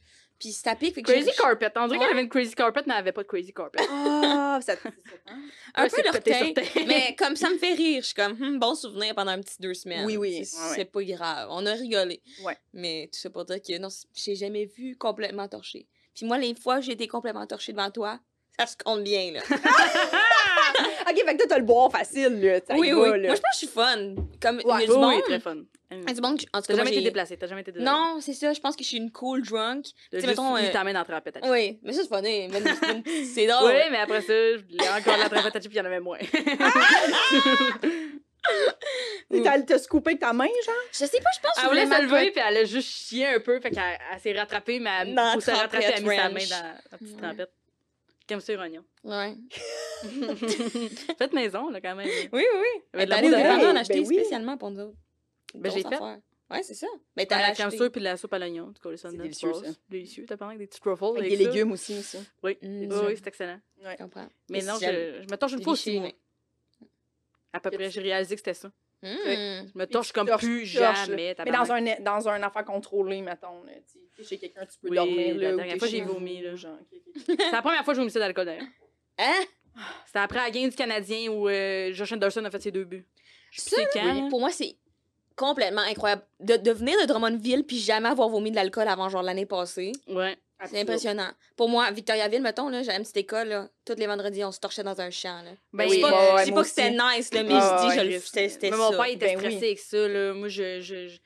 Puis 0.51 1.03
que 1.03 1.11
Crazy 1.11 1.31
carpet. 1.37 1.71
On 1.75 1.87
dirait 1.87 1.99
Ouais. 1.99 2.05
qu'elle 2.05 2.13
avait 2.13 2.23
une 2.23 2.29
crazy 2.29 2.53
carpet, 2.55 2.81
mais 2.85 2.93
elle 2.93 2.99
avait 2.99 3.11
pas 3.11 3.23
de 3.23 3.27
crazy 3.27 3.53
carpet. 3.53 3.79
Ah, 3.89 4.59
ça 4.61 4.75
ça, 4.75 4.89
hein? 5.27 5.39
Un 5.75 5.87
peu 5.87 6.19
terre. 6.19 6.45
Mais 6.87 7.15
comme 7.19 7.35
ça 7.35 7.49
me 7.49 7.57
fait 7.57 7.73
rire, 7.73 8.01
je 8.01 8.07
suis 8.07 8.15
comme, 8.15 8.33
Hum, 8.41 8.59
bon 8.59 8.75
souvenir 8.75 9.15
pendant 9.15 9.31
un 9.31 9.39
petit 9.41 9.55
deux 9.59 9.73
semaines. 9.73 10.05
Oui, 10.05 10.17
oui, 10.17 10.43
C'est 10.45 10.57
ouais, 10.57 10.63
ouais. 10.69 10.75
c'est 10.75 10.85
pas 10.85 11.03
grave. 11.03 11.47
On 11.51 11.65
a 11.65 11.73
rigolé. 11.73 12.21
Ouais. 12.43 12.57
Mais 12.73 13.09
tout 13.11 13.19
ça 13.19 13.29
pour 13.29 13.45
dire 13.45 13.61
que 13.61 13.77
non, 13.79 13.89
j'ai 14.13 14.35
jamais 14.35 14.65
vu 14.65 14.95
complètement 14.97 15.47
torché. 15.47 15.87
Puis 16.15 16.25
moi, 16.25 16.37
les 16.37 16.53
fois 16.55 16.77
où 16.77 16.81
j'ai 16.81 16.91
été 16.93 17.07
complètement 17.07 17.47
torché 17.47 17.71
devant 17.71 17.89
toi, 17.89 18.19
ça 18.59 18.67
se 18.67 18.75
compte 18.77 19.03
bien, 19.03 19.31
là. 19.31 19.39
Ok, 21.09 21.15
fait 21.25 21.33
que 21.33 21.37
toi, 21.37 21.45
t'as 21.49 21.57
le 21.59 21.65
boire 21.65 21.91
facile, 21.91 22.39
là. 22.41 22.59
ça 22.65 22.75
oui, 22.75 22.91
oui. 22.93 23.09
Moi, 23.09 23.17
je 23.17 23.27
pense 23.27 23.39
que 23.39 23.45
je 23.53 23.57
suis 23.57 23.67
fun. 23.67 24.15
Comme, 24.41 24.59
il 24.61 24.67
y 24.67 24.71
Ouais. 24.71 24.83
a 24.83 24.85
du 24.85 24.91
monde. 24.93 25.21
très 25.23 25.39
fun. 25.39 25.57
Il 26.01 26.07
y 26.07 26.11
a 26.11 26.13
du 26.13 26.21
monde 26.21 26.37
qui- 26.37 26.47
en 26.53 26.59
tout 26.61 26.67
cas, 26.67 26.67
T'as 26.67 26.73
moi, 26.73 26.77
jamais 26.83 26.89
été 26.91 26.99
j'ai- 26.99 27.03
déplacé, 27.05 27.37
t'as 27.37 27.47
jamais 27.47 27.61
été 27.61 27.71
déplacé. 27.71 27.91
Non, 27.97 28.17
c'est 28.21 28.33
ça. 28.33 28.53
Je 28.53 28.59
pense 28.59 28.75
que 28.75 28.83
je 28.83 28.87
suis 28.89 28.97
une 28.97 29.11
cool 29.11 29.41
drunk. 29.41 29.85
T'as 30.11 30.19
sais, 30.21 30.27
mettons, 30.27 30.55
euh, 30.57 30.71
ta 30.71 30.83
main 30.83 30.93
dans 30.93 30.99
la 30.99 31.05
trapette 31.05 31.37
à 31.37 31.39
chips. 31.41 31.49
Oui, 31.51 31.79
mais 31.83 31.93
ça, 31.93 32.01
c'est 32.03 32.07
funny. 32.15 32.49
C'est- 32.51 33.25
C'est 33.25 33.47
drôle. 33.47 33.71
Oui, 33.71 33.81
mais 33.91 33.97
après 33.99 34.21
ça, 34.21 34.33
je 34.33 34.61
voulais 34.63 34.89
encore 34.89 35.17
la 35.17 35.29
trapette 35.29 35.55
à 35.55 35.61
chips, 35.61 35.73
il 35.73 35.77
y 35.77 35.81
en 35.81 35.85
avait 35.85 35.99
moins. 35.99 36.17
T'as- 39.31 39.41
T'as 39.41 39.61
t'as 39.61 39.77
scoopé 39.79 40.11
avec 40.11 40.19
ta 40.19 40.33
main, 40.33 40.45
genre? 40.65 40.75
Je 40.91 40.97
sais 41.05 41.07
pas, 41.19 41.29
je 41.35 41.39
pense 41.41 41.51
que 41.55 41.59
Elle 41.59 41.63
je 41.63 41.69
voulait 41.69 41.85
voulais 41.85 41.97
se 41.97 42.01
lever, 42.03 42.31
puis 42.31 42.41
elle 42.45 42.57
a 42.57 42.65
juste 42.65 42.89
chié 42.89 43.27
un 43.27 43.39
peu, 43.39 43.59
fait 43.61 43.71
qu'elle 43.71 43.97
elle 44.13 44.19
s'est 44.19 44.33
rattrapée, 44.33 44.79
mais 44.79 44.89
elle, 45.01 45.15
Dans 45.15 45.23
la 45.23 45.33
pour 45.33 45.41
se 45.41 45.51
rattraper, 45.51 45.85
elle 45.85 45.93
a 45.93 45.99
mis 46.01 46.15
sa 46.15 46.29
main 46.29 46.59
dans 46.59 46.73
la 46.91 46.97
petite 46.97 47.15
Ouais. 47.15 47.21
trempette. 47.21 47.51
Comme 48.27 48.39
sur 48.41 48.59
oignon. 48.59 48.83
Ouais. 49.03 49.35
Faites 51.17 51.33
maison, 51.33 51.69
là, 51.69 51.81
quand 51.81 51.95
même. 51.95 52.07
Oui, 52.07 52.27
oui, 52.31 52.43
oui. 52.53 52.81
Il 52.93 52.99
y 52.99 53.03
Elle 53.03 53.09
la 53.09 53.15
est 53.15 53.19
allée 53.19 53.27
au 53.27 53.35
dépanneur 53.35 53.69
en 53.69 53.73
Ben 53.73 53.77
acheter 53.77 53.99
oui. 53.99 54.15
spécialement 54.15 54.57
pour 54.57 54.71
nous 54.71 54.81
autres. 54.81 54.97
Ben, 55.53 55.71
j'ai 55.71 55.83
fait. 55.83 55.99
Ouais, 56.51 56.61
c'est 56.61 56.73
ça. 56.73 56.87
Ben, 57.15 57.25
T'as 57.25 57.41
la 57.41 57.51
crème 57.51 57.71
sûre 57.71 57.91
puis 57.91 58.01
la 58.01 58.17
soupe 58.17 58.33
à 58.33 58.39
l'oignon. 58.39 58.71
Tu 58.73 58.81
colles 58.81 58.97
ça 58.97 59.09
C'est 59.09 59.13
dedans, 59.15 59.23
délicieux, 59.23 59.53
ça. 59.53 59.61
Délicieux. 59.89 60.25
T'as 60.27 60.37
parlé 60.37 60.55
avec 60.55 60.67
des 60.67 60.67
petits 60.67 60.79
truffles. 60.79 61.17
Avec 61.17 61.29
des 61.37 61.43
ça. 61.43 61.49
légumes 61.49 61.71
aussi, 61.71 61.97
aussi. 61.97 62.17
Oui. 62.43 62.57
Mm. 62.61 62.91
Oui, 62.91 62.97
oui, 63.07 63.13
c'est 63.15 63.27
excellent. 63.27 63.59
Je 63.81 63.95
comprends. 63.97 64.27
Mais 64.49 64.59
Et 64.59 64.63
non, 64.63 64.75
si 64.75 64.85
je, 64.85 65.31
me 65.31 65.35
torche 65.35 65.53
une 65.53 65.63
fois 65.63 65.73
aussi, 65.73 65.99
moi. 65.99 66.09
mais- 66.09 66.87
À 67.53 67.59
peu 67.59 67.71
près, 67.71 67.89
j'ai 67.89 68.01
réalisé 68.01 68.35
que 68.35 68.39
c'était 68.41 68.53
ça. 68.53 68.67
Mm. 69.01 69.07
Je 69.15 69.77
me 69.77 69.85
torche 69.85 70.11
comme 70.11 70.27
torches, 70.27 70.43
plus 70.43 70.73
torches, 70.75 71.07
jamais. 71.07 71.35
Mais 71.43 71.51
dans 71.51 71.71
un, 71.71 71.81
dans 72.01 72.29
un 72.29 72.43
affaire 72.43 72.65
contrôlée, 72.65 73.21
mettons. 73.21 73.63
Tu 74.15 74.23
chez 74.23 74.37
quelqu'un, 74.37 74.65
tu 74.65 74.77
peux 74.79 74.89
Oui, 74.89 74.95
dormir. 74.95 75.35
la 75.35 75.55
dernière 75.55 75.77
fois, 75.77 75.87
j'ai 75.87 76.01
vomi. 76.01 76.43
C'est 77.25 77.51
la 77.51 77.61
première 77.61 77.83
fois 77.83 77.93
que 77.93 77.95
je 77.95 78.01
vomissais 78.01 78.19
d'alcool, 78.19 78.45
d'ailleurs. 78.45 78.67
Hein? 79.17 79.43
C'était 80.05 80.19
après 80.19 80.39
la 80.39 80.51
game 80.51 80.69
du 80.69 80.75
Canadien 80.75 81.31
où 81.31 81.49
euh, 81.49 81.91
Josh 81.93 82.11
Anderson 82.11 82.45
a 82.45 82.51
fait 82.51 82.61
ses 82.61 82.71
deux 82.71 82.83
buts. 82.83 83.05
Je 83.51 83.61
quand. 83.91 84.29
Pour 84.29 84.39
moi, 84.39 84.51
c'est 84.51 84.75
complètement 85.35 85.81
incroyable. 85.81 86.23
De, 86.39 86.57
de 86.57 86.71
venir 86.71 86.99
de 87.01 87.05
Drummondville 87.05 87.63
puis 87.63 87.79
jamais 87.79 88.09
avoir 88.09 88.29
vomi 88.29 88.51
de 88.51 88.55
l'alcool 88.55 88.87
avant 88.87 89.09
genre 89.09 89.23
l'année 89.23 89.45
passée, 89.45 89.91
Ouais. 90.07 90.37
c'est 90.65 90.79
impressionnant. 90.81 91.29
Pour 91.55 91.69
moi, 91.69 91.89
Victoriaville, 91.91 92.41
mettons, 92.41 92.69
là, 92.69 92.83
j'avais 92.83 92.97
une 92.97 93.03
petite 93.03 93.17
école, 93.17 93.47
là, 93.49 93.67
tous 93.85 93.95
les 93.97 94.07
vendredis, 94.07 94.43
on 94.43 94.51
se 94.51 94.59
torchait 94.59 94.83
dans 94.83 94.99
un 95.01 95.09
champ. 95.09 95.41
Là. 95.43 95.51
Ben 95.73 95.85
je 95.85 95.89
oui, 95.89 95.95
dis 95.97 96.01
pas, 96.01 96.35
ouais, 96.35 96.39
je 96.41 96.45
dis 96.45 96.51
pas 96.51 96.61
que 96.61 96.67
c'était 96.67 96.91
nice, 96.91 97.33
là, 97.33 97.43
mais 97.43 97.49
Ah, 97.53 97.77
je 97.77 97.81
dis, 97.83 97.97
ouais, 97.99 98.05
je 98.05 98.11
le- 98.15 98.19
c'était 98.19 98.49
c'était 98.49 98.71
Mais 98.71 98.77
ça. 98.77 98.83
mon 98.83 98.91
père, 98.91 99.07
il 99.07 99.13
était 99.15 99.25
Ben 99.27 99.37
stressé 99.39 99.57
oui. 99.57 99.65
avec 99.65 99.79
ça, 99.79 100.07
là. 100.07 100.33
Moi, 100.33 100.47
je, 100.49 100.79
je, 100.81 101.07
je, 101.07 101.17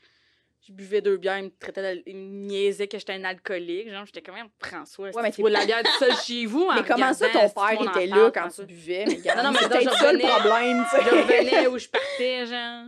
je 0.68 0.74
buvais 0.74 1.00
deux 1.02 1.16
bières, 1.18 1.38
il 1.38 1.46
me 1.46 1.52
traitait, 1.60 2.04
il 2.06 2.16
me 2.16 2.46
niaisait 2.48 2.88
que 2.88 2.98
j'étais 3.00 3.14
un 3.14 3.24
alcoolique. 3.24 3.90
Genre, 3.90 4.06
j'étais 4.06 4.22
comme, 4.22 4.36
François, 4.60 5.10
Ouais, 5.16 5.22
mais 5.22 5.32
tu 5.32 5.40
bois 5.42 5.50
de 5.50 5.56
la 5.56 5.66
bière 5.66 5.82
tout 5.84 5.98
seul 6.00 6.14
chez 6.18 6.46
vous. 6.46 6.64
en 6.66 6.76
Mais 6.76 6.84
comment 6.84 7.14
ça, 7.14 7.28
ton 7.30 7.48
père 7.50 7.82
était 7.82 8.08
là 8.08 8.32
quand 8.34 8.50
tu 8.50 8.66
buvais? 8.66 9.06
Non, 9.06 9.44
non, 9.44 9.52
mais 9.52 9.60
je 9.62 9.90
ça 9.92 10.12
le 10.12 10.20
problème, 10.20 10.86
tu 10.90 11.04
Je 11.06 11.10
revenais 11.16 11.68
où 11.68 11.78
je 11.78 11.88
partais, 11.88 12.46
genre. 12.48 12.86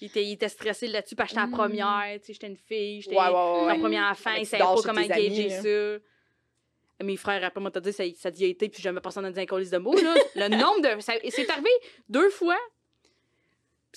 Il 0.00 0.06
était, 0.06 0.24
il 0.24 0.32
était 0.32 0.48
stressé 0.48 0.86
là-dessus 0.86 1.14
parce 1.14 1.28
que 1.28 1.34
j'étais 1.34 1.40
la 1.42 1.46
Mm. 1.48 1.52
première, 1.58 2.20
tu 2.20 2.26
sais, 2.26 2.32
j'étais 2.32 2.46
une 2.46 2.56
fille, 2.56 3.02
j'étais 3.02 3.16
Ouais, 3.16 3.22
ouais, 3.66 3.78
première 3.78 4.10
enfant, 4.10 4.32
il 4.38 4.46
savait 4.46 4.62
pas 4.62 4.74
comment 4.82 5.00
là. 5.48 5.62
ça. 5.62 7.04
Mes 7.04 7.16
frères, 7.16 7.42
après 7.44 7.60
moi, 7.60 7.70
t'as 7.70 7.80
dit, 7.80 7.92
ça, 7.92 8.04
ça 8.16 8.28
a 8.28 8.44
été, 8.44 8.68
puis 8.68 8.82
jamais 8.82 9.00
personne 9.00 9.22
n'a 9.24 9.30
dit 9.30 9.40
un 9.40 9.46
colis 9.46 9.70
de 9.70 9.78
mots, 9.78 9.94
là. 9.94 10.14
Le 10.36 10.48
nombre 10.48 10.82
de. 10.82 11.00
C'est 11.30 11.48
arrivé 11.50 11.70
deux 12.08 12.28
fois. 12.30 12.58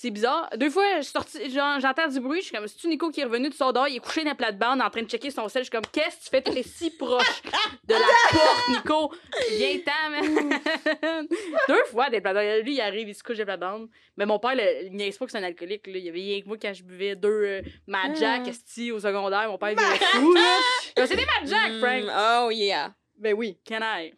C'est 0.03 0.11
bizarre. 0.11 0.49
Deux 0.57 0.69
fois, 0.69 0.83
je 0.97 1.03
suis 1.03 1.13
sortie, 1.13 1.49
genre, 1.49 1.79
j'entends 1.79 2.09
du 2.09 2.19
bruit, 2.19 2.41
je 2.41 2.47
suis 2.47 2.53
comme, 2.53 2.67
c'est-tu 2.67 2.89
Nico 2.89 3.09
qui 3.09 3.21
est 3.21 3.23
revenu 3.23 3.47
de 3.49 3.53
son 3.53 3.71
dehors, 3.71 3.87
il 3.87 3.95
est 3.95 3.99
couché 3.99 4.25
dans 4.25 4.31
la 4.31 4.35
plate-bande 4.35 4.81
en 4.81 4.89
train 4.89 5.01
de 5.01 5.07
checker 5.07 5.31
son 5.31 5.47
sel. 5.47 5.61
Je 5.61 5.69
suis 5.69 5.71
comme, 5.71 5.89
qu'est-ce 5.93 6.17
que 6.17 6.23
tu 6.23 6.29
fais? 6.29 6.41
T'es 6.41 6.61
si 6.63 6.89
proche 6.91 7.41
de 7.85 7.93
la 7.93 7.99
porte, 8.33 8.67
Nico. 8.67 9.13
Viens-t'en, 9.51 10.09
man. 10.09 10.59
Deux 11.69 11.83
fois, 11.85 12.09
des 12.09 12.19
plates 12.19 12.65
Lui, 12.65 12.73
il 12.73 12.81
arrive, 12.81 13.07
il 13.07 13.15
se 13.15 13.23
couche 13.23 13.37
des 13.37 13.45
plates-bandes. 13.45 13.87
Mais 14.17 14.25
mon 14.25 14.39
père, 14.39 14.55
le- 14.55 14.87
il 14.87 14.91
niaise 14.93 15.17
pas 15.17 15.23
que 15.23 15.31
c'est 15.31 15.37
un 15.37 15.43
alcoolique, 15.43 15.87
là. 15.87 15.93
Il 15.97 16.03
y 16.03 16.09
avait 16.09 16.19
rien 16.19 16.41
que 16.41 16.47
moi 16.47 16.57
quand 16.61 16.73
je 16.73 16.83
buvais 16.83 17.15
deux 17.15 17.29
euh, 17.29 17.61
Mad 17.87 18.13
Jack, 18.17 18.41
Ah. 18.45 18.49
esti, 18.49 18.91
au 18.91 18.99
secondaire. 18.99 19.47
Mon 19.47 19.57
père, 19.57 19.71
il 19.71 19.77
virait 19.79 19.99
fou, 19.99 20.33
là. 20.33 20.57
Des 20.97 21.15
Mad 21.15 21.45
Jack, 21.47 21.71
Mm, 21.71 21.79
Frank. 21.79 22.03
Oh, 22.45 22.51
yeah. 22.51 22.93
Ben 23.17 23.33
oui. 23.35 23.57
Can 23.65 23.79
I? 23.81 24.13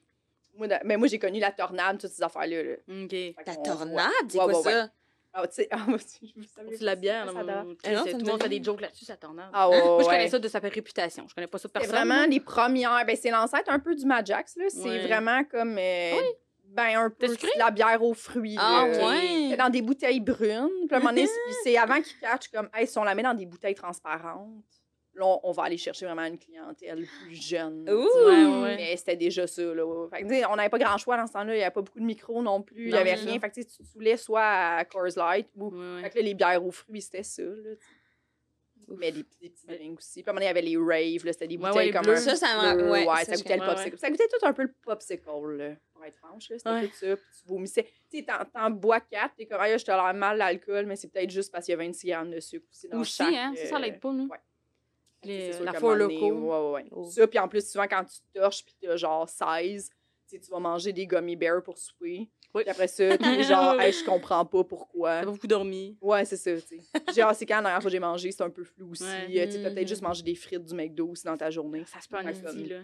Moi, 0.58 0.68
mais 0.84 0.98
moi, 0.98 1.08
j'ai 1.08 1.20
connu 1.20 1.40
la 1.40 1.52
tornade, 1.52 2.00
toutes 2.02 2.10
ces 2.10 2.24
affaires-là. 2.24 2.64
là. 2.64 2.74
OK. 3.04 3.16
La 3.46 3.56
tornade, 3.58 4.10
c'est 4.30 4.40
Ouais, 4.40 4.46
quoi 4.46 4.62
ouais, 4.62 4.72
ça? 4.72 4.90
Ah, 5.38 5.46
tu 5.48 5.56
sais, 5.56 5.68
ah, 5.72 5.78
moi 5.86 5.96
aussi, 5.96 6.34
je 6.34 6.40
vous 6.42 6.48
savais 6.48 6.78
C'est 6.78 6.84
la 6.86 6.96
bière, 6.96 7.26
ça, 7.28 7.34
là, 7.34 7.34
ça 7.34 7.40
mon- 7.64 7.64
dort. 7.70 7.76
tu 7.84 7.90
sais, 7.90 7.94
Ah 7.96 7.98
non, 7.98 8.04
c'est- 8.06 8.12
ça 8.12 8.18
tout 8.18 8.22
me 8.22 8.26
le 8.26 8.32
monde 8.32 8.42
fait 8.44 8.50
des 8.50 8.64
jokes 8.64 8.82
là-dessus, 8.82 9.04
ça 9.06 9.18
tornade. 9.18 9.50
Ah, 9.54 9.70
ouais, 9.70 9.78
Moi, 9.84 9.98
je 10.00 10.06
ouais. 10.08 10.12
connais 10.16 10.30
ça 10.30 10.40
de 10.40 10.48
sa 10.48 10.60
réputation. 10.60 11.26
Je 11.28 11.36
connais 11.36 11.48
pas 11.48 11.58
ça 11.58 11.68
de 11.68 11.74
C'est 11.76 11.80
personne. 11.88 12.08
vraiment 12.08 12.26
les 12.26 12.40
premières. 12.40 13.06
Ben, 13.06 13.18
c'est 13.22 13.30
l'ancêtre 13.32 13.70
un 13.70 13.80
peu 13.80 13.94
du 13.96 14.06
Majax, 14.06 14.56
là. 14.56 14.66
C'est 14.70 14.80
Ouais. 14.80 15.06
vraiment 15.08 15.44
comme. 15.44 15.78
euh, 15.78 16.12
Ben, 16.68 16.98
un 16.98 17.10
peu 17.10 17.28
T'as 17.28 17.34
sucré? 17.34 17.48
de 17.56 17.60
la 17.60 17.72
bière 17.72 18.02
aux 18.04 18.14
fruits. 18.14 18.58
Ah, 18.60 18.86
là. 18.88 19.08
ouais. 19.08 19.48
C'est 19.52 19.56
Dans 19.58 19.70
des 19.70 19.82
bouteilles 19.82 20.20
brunes. 20.20 20.68
Puis 20.88 20.90
à 20.92 20.96
un 20.96 21.00
moment 21.00 21.12
donné, 21.12 21.26
c'est- 21.28 21.54
c'est 21.64 21.78
avant 21.78 22.02
qu'ils 22.02 22.18
catchent 22.20 22.50
comme, 22.50 22.70
hey, 22.74 22.86
si 22.88 22.98
on 22.98 23.04
la 23.04 23.14
met 23.16 23.24
dans 23.24 23.34
des 23.34 23.46
bouteilles 23.46 23.76
transparentes, 23.76 24.50
là, 25.16 25.26
on, 25.26 25.40
on 25.44 25.52
va 25.52 25.64
aller 25.64 25.78
chercher 25.78 26.06
vraiment 26.06 26.26
une 26.26 26.38
clientèle 26.38 27.06
plus 27.24 27.36
jeune. 27.36 27.90
Ouh! 27.90 28.04
tu 28.04 28.12
sais. 28.12 28.26
Ouais, 28.26 28.62
ouais. 28.64 28.76
Mais 28.76 28.98
c'était 28.98 29.16
déjà 29.16 29.48
ça, 29.48 29.64
là. 29.64 30.08
Fait 30.10 30.24
que, 30.24 30.52
on 30.52 30.56
n'avait 30.56 30.70
pas 30.70 30.80
grand 30.80 30.98
choix 30.98 31.18
dans 31.18 31.28
ce 31.28 31.34
temps-là. 31.34 31.54
Il 31.54 31.58
n'y 31.58 31.64
avait 31.64 31.74
pas 31.74 31.82
beaucoup 31.82 32.00
de 32.00 32.06
micros 32.06 32.42
non 32.44 32.62
plus. 32.62 32.86
Il 32.88 32.92
n'y 32.94 32.98
avait 32.98 33.16
rien. 33.16 33.40
Fait 33.40 33.50
que, 33.50 33.56
tu 33.56 33.66
te 33.66 33.84
saoulais 33.84 34.18
soit 34.18 34.44
à 34.44 34.86
Coors 34.86 35.16
Light 35.16 35.48
ou. 35.56 35.70
Ouais, 35.70 35.78
ouais. 35.96 36.02
Fait 36.04 36.10
que 36.12 36.16
là, 36.18 36.24
les 36.24 36.34
bières 36.34 36.66
aux 36.66 36.72
fruits, 36.72 37.02
c'était 37.02 37.24
ça, 37.24 37.44
là. 37.44 37.72
Mais 38.88 39.12
des, 39.12 39.26
des 39.42 39.50
petits 39.50 39.66
drinks 39.66 39.98
aussi. 39.98 40.22
Puis 40.22 40.30
à 40.30 40.32
un 40.32 40.34
moment 40.34 40.44
il 40.44 40.48
y 40.48 40.50
avait 40.50 40.62
les 40.62 40.78
raves. 40.78 41.32
C'était 41.32 41.48
des 41.48 41.58
bouteilles 41.58 41.92
comme 41.92 42.08
un 42.08 42.16
Ça, 42.18 42.36
ça 42.36 42.76
bleu, 42.76 42.92
Ouais, 42.92 43.06
ça, 43.26 43.36
goûtait 43.36 43.58
le 43.58 43.66
popsicle. 43.66 43.98
Ça 43.98 44.10
goûtait 44.12 44.28
tout 44.28 44.46
un 44.46 44.54
peu 44.54 44.62
le 44.62 44.76
popsicle, 44.84 45.24
là, 45.26 45.72
pour 45.92 46.06
être 46.06 46.18
franche. 46.18 46.50
C'était 46.50 46.88
tout 46.88 46.94
ça. 46.94 47.16
Puis 47.16 47.26
tu 47.40 47.48
vomissais. 47.48 47.84
Tu 48.12 48.20
sais, 48.20 48.26
t'en, 48.54 48.70
bois 48.70 49.00
quatre, 49.00 49.34
t'es 49.36 49.48
comme, 49.48 49.58
ah, 49.60 49.76
je 49.76 49.84
te 49.84 49.90
l'air 49.90 50.14
mal 50.14 50.38
l'alcool, 50.38 50.86
mais 50.86 50.96
c'est 50.96 51.08
peut-être 51.08 51.32
juste 51.32 51.52
parce 51.52 51.66
qu'il 51.66 51.72
y 51.72 51.76
a 51.76 51.78
26 51.78 52.08
grammes 52.08 52.30
de 52.30 52.40
sucre 52.40 52.68
aussi 52.72 52.88
dans 52.88 53.00
Aussi, 53.00 53.16
chaque... 53.16 53.34
hein, 53.34 53.54
ça, 53.56 53.66
ça 53.66 53.80
l'aide 53.80 54.00
pas, 54.00 54.12
nous. 54.12 54.28
ouais. 54.28 54.38
Les- 55.26 55.52
la 55.64 55.74
donné, 55.80 56.20
loco. 56.20 56.32
Ouais, 56.32 56.58
ouais, 56.60 56.72
ouais. 56.84 56.90
Oh. 56.92 57.04
Ça, 57.10 57.28
puis 57.28 57.40
en 57.40 57.48
plus, 57.48 57.70
souvent, 57.70 57.88
quand 57.88 58.04
tu 58.06 58.20
torches, 58.34 58.64
puis 58.64 58.76
t'as 58.82 58.96
genre 58.96 59.28
16, 59.30 59.90
tu 60.30 60.40
vas 60.52 60.60
manger 60.60 60.92
des 60.94 61.06
gummy 61.08 61.36
bears 61.36 61.62
pour 61.64 61.78
souper. 61.78 62.30
Oui. 62.54 62.62
Puis 62.64 62.70
après 62.70 62.88
ça, 62.88 63.18
t'es 63.18 63.44
genre, 63.44 63.80
hey, 63.82 63.92
je 63.92 64.04
comprends 64.06 64.46
pas 64.46 64.64
pourquoi. 64.64 65.20
T'as 65.20 65.26
pas 65.26 65.32
beaucoup 65.32 65.48
dormi. 65.48 65.98
Ouais, 66.02 66.24
c'est 66.26 66.38
ça, 66.38 66.54
tu 66.56 66.80
sais. 66.80 67.14
Genre, 67.16 67.36
c'est 67.36 67.46
quand 67.46 67.56
la 67.58 67.62
dernière 67.64 67.82
fois 67.82 67.90
que 67.90 67.92
j'ai 67.92 68.00
mangé, 68.00 68.32
c'est 68.32 68.44
un 68.44 68.50
peu 68.50 68.64
flou 68.64 68.92
aussi. 68.92 69.04
Ouais. 69.04 69.26
Euh, 69.40 69.46
Tu 69.46 69.52
sais, 69.52 69.62
t'as 69.62 69.70
peut-être 69.72 69.82
Mhm. 69.82 69.88
juste 69.88 70.02
mangé 70.02 70.24
des 70.24 70.36
frites 70.36 70.64
du 70.64 70.74
McDo 70.74 71.10
aussi 71.10 71.26
dans 71.26 71.36
ta 71.38 71.50
journée. 71.52 71.84
Ça 71.86 72.00
se 72.00 72.08
peut 72.08 72.16
en 72.18 72.24
que, 72.24 72.70
là. 72.70 72.82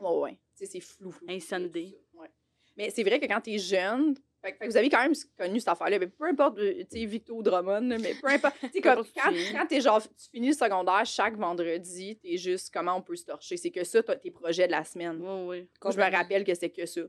Ouais, 0.00 0.20
ouais. 0.20 0.32
Tu 0.32 0.38
sais, 0.54 0.66
c'est 0.66 0.80
flou, 0.80 1.10
flou. 1.10 1.26
Ouais. 1.26 2.28
Mais 2.76 2.90
c'est 2.90 3.02
vrai 3.02 3.18
que 3.20 3.26
quand 3.26 3.40
t'es 3.40 3.58
jeune, 3.58 4.14
fait, 4.48 4.52
que- 4.58 4.66
vous 4.66 4.76
avez 4.76 4.88
quand 4.90 5.02
même 5.02 5.12
connu 5.38 5.58
cette 5.58 5.68
affaire-là. 5.68 5.98
Mais 5.98 6.06
peu 6.06 6.24
importe, 6.26 6.58
euh, 6.58 6.82
tu 6.90 7.00
sais, 7.00 7.04
Victo 7.06 7.42
Drummond, 7.42 7.80
mais 8.00 8.14
peu 8.20 8.28
importe. 8.28 8.56
Tu 8.60 8.68
sais, 8.72 8.80
comme 8.80 9.04
quand, 9.14 9.32
quand 9.52 9.66
t'es 9.66 9.80
genre, 9.80 10.02
tu 10.02 10.30
finis 10.30 10.48
le 10.48 10.54
secondaire 10.54 11.04
chaque 11.06 11.36
vendredi, 11.36 12.16
t'es 12.22 12.36
juste 12.36 12.72
comment 12.72 12.96
on 12.96 13.02
peut 13.02 13.16
se 13.16 13.24
torcher? 13.24 13.56
C'est 13.56 13.70
que 13.70 13.84
ça, 13.84 14.02
t'as 14.02 14.16
tes 14.16 14.30
projets 14.30 14.66
de 14.66 14.72
la 14.72 14.84
semaine. 14.84 15.20
Ouais. 15.20 15.68
Moi, 15.82 15.92
je 15.92 15.98
me 15.98 16.10
rappelle 16.10 16.44
que 16.44 16.54
c'est 16.54 16.70
que 16.70 16.86
ça. 16.86 17.00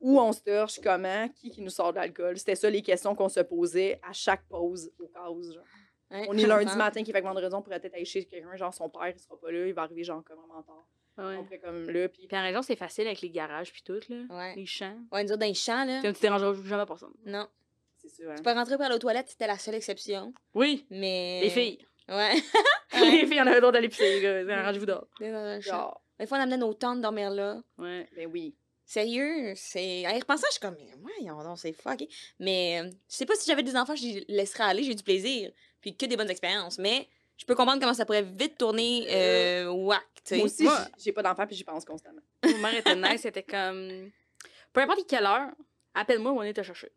Où 0.00 0.20
on 0.20 0.32
se 0.32 0.40
torche, 0.42 0.80
comment, 0.82 1.28
qui 1.28 1.50
qui 1.50 1.62
nous 1.62 1.70
sort 1.70 1.92
de 1.92 1.98
l'alcool? 1.98 2.36
C'était 2.38 2.56
ça 2.56 2.68
les 2.68 2.82
questions 2.82 3.14
qu'on 3.14 3.28
se 3.28 3.40
posait 3.40 3.98
à 4.02 4.12
chaque 4.12 4.44
pause 4.48 4.90
au 4.98 5.06
cas 5.06 5.30
où. 5.30 5.42
genre. 5.42 5.62
Ouais, 6.10 6.26
On 6.28 6.36
est 6.36 6.46
lundi 6.46 6.76
matin, 6.76 7.02
qui 7.02 7.10
fait 7.12 7.20
que 7.22 7.26
vendredi, 7.26 7.54
on 7.54 7.62
pourrait 7.62 7.80
peut-être 7.80 7.94
aller 7.94 8.04
chez 8.04 8.24
quelqu'un, 8.24 8.54
genre 8.56 8.74
son 8.74 8.88
père, 8.90 9.08
il 9.08 9.18
sera 9.18 9.38
pas 9.40 9.50
là, 9.50 9.66
il 9.66 9.72
va 9.72 9.82
arriver 9.82 10.04
genre 10.04 10.22
comme 10.22 10.36
vraiment 10.38 10.62
tard. 10.62 10.86
Ouais. 11.16 11.36
On 11.38 11.44
ferait 11.44 11.58
comme 11.60 11.88
là, 11.90 12.08
puis 12.08 12.26
Puis 12.26 12.36
en 12.36 12.42
région, 12.42 12.62
c'est 12.62 12.76
facile 12.76 13.06
avec 13.06 13.20
les 13.20 13.30
garages 13.30 13.72
puis 13.72 13.82
tout, 13.82 14.00
là. 14.08 14.16
Ouais. 14.30 14.54
Les 14.56 14.66
champs. 14.66 14.96
Ouais, 15.12 15.22
nous 15.24 15.30
autres, 15.30 15.40
dans 15.40 15.46
les 15.46 15.54
champs, 15.54 15.84
là. 15.84 16.00
Tu 16.02 16.12
tu 16.12 16.20
dérangeras 16.20 16.54
jamais 16.64 16.86
personne. 16.86 17.12
Non. 17.24 17.46
c'est 17.98 18.08
ça. 18.08 18.22
hein. 18.30 18.34
Tu 18.36 18.42
peux 18.42 18.52
rentrer 18.52 18.76
par 18.78 18.88
la 18.88 18.98
toilette, 18.98 19.28
c'était 19.28 19.46
la 19.46 19.58
seule 19.58 19.76
exception. 19.76 20.34
Oui, 20.54 20.86
Mais. 20.90 21.40
les 21.42 21.50
filles. 21.50 21.86
Ouais. 22.08 22.34
Les 22.94 23.26
filles, 23.26 23.40
on 23.40 23.46
avait 23.46 23.54
le 23.54 23.60
droit 23.60 23.72
d'aller 23.72 23.88
pisser, 23.88 24.20
les 24.20 24.44
gars. 24.44 24.58
Arrangez-vous 24.60 24.86
dehors. 24.86 25.08
Dans 25.18 25.26
un 25.34 25.60
champ. 25.60 25.70
Genre, 25.72 26.02
Des 26.20 26.26
fois, 26.26 26.38
on 26.38 26.40
amenait 26.42 26.58
nos 26.58 26.74
tantes 26.74 27.00
dormir 27.00 27.30
là. 27.30 27.60
Ouais. 27.78 28.06
ben 28.14 28.28
oui. 28.32 28.54
Sérieux, 28.84 29.54
c'est. 29.56 30.06
En 30.06 30.10
y 30.10 30.20
repensant, 30.20 30.46
je 30.48 30.52
suis 30.52 30.60
comme, 30.60 30.76
mais 30.78 30.92
voyons 31.00 31.42
donc, 31.42 31.58
c'est 31.58 31.72
fucké. 31.72 32.08
Mais 32.38 32.82
euh, 32.84 32.90
je 33.08 33.16
sais 33.16 33.24
pas 33.26 33.34
si 33.36 33.46
j'avais 33.48 33.62
des 33.62 33.74
enfants, 33.76 33.96
je 33.96 34.02
les 34.04 34.24
laisserais 34.28 34.64
aller, 34.64 34.82
j'ai 34.84 34.92
eu 34.92 34.94
du 34.94 35.02
plaisir. 35.02 35.50
Puis 35.80 35.96
que 35.96 36.04
des 36.06 36.16
bonnes 36.16 36.30
expériences. 36.30 36.78
Mais 36.78 37.08
je 37.36 37.44
peux 37.44 37.54
comprendre 37.54 37.80
comment 37.80 37.94
ça 37.94 38.04
pourrait 38.04 38.22
vite 38.22 38.56
tourner 38.58 39.06
euh, 39.10 39.68
whack, 39.70 40.02
tu 40.16 40.20
sais. 40.24 40.36
Moi 40.36 40.46
aussi, 40.46 40.62
Moi- 40.64 40.78
j'ai- 41.02 41.12
pas 41.12 41.22
d'enfant 41.22 41.46
puis 41.46 41.56
j'y 41.56 41.64
pense 41.64 41.84
constamment. 41.84 42.20
Ma 42.42 42.52
mère 42.58 42.74
était 42.76 42.96
nice, 42.96 43.22
c'était 43.22 43.42
comme. 43.42 44.10
Peu 44.72 44.80
importe 44.80 45.06
quelle 45.08 45.24
heure, 45.26 45.50
appelle-moi, 45.94 46.32
on 46.32 46.42
est 46.42 46.52
te 46.52 46.62
chercher. 46.62 46.90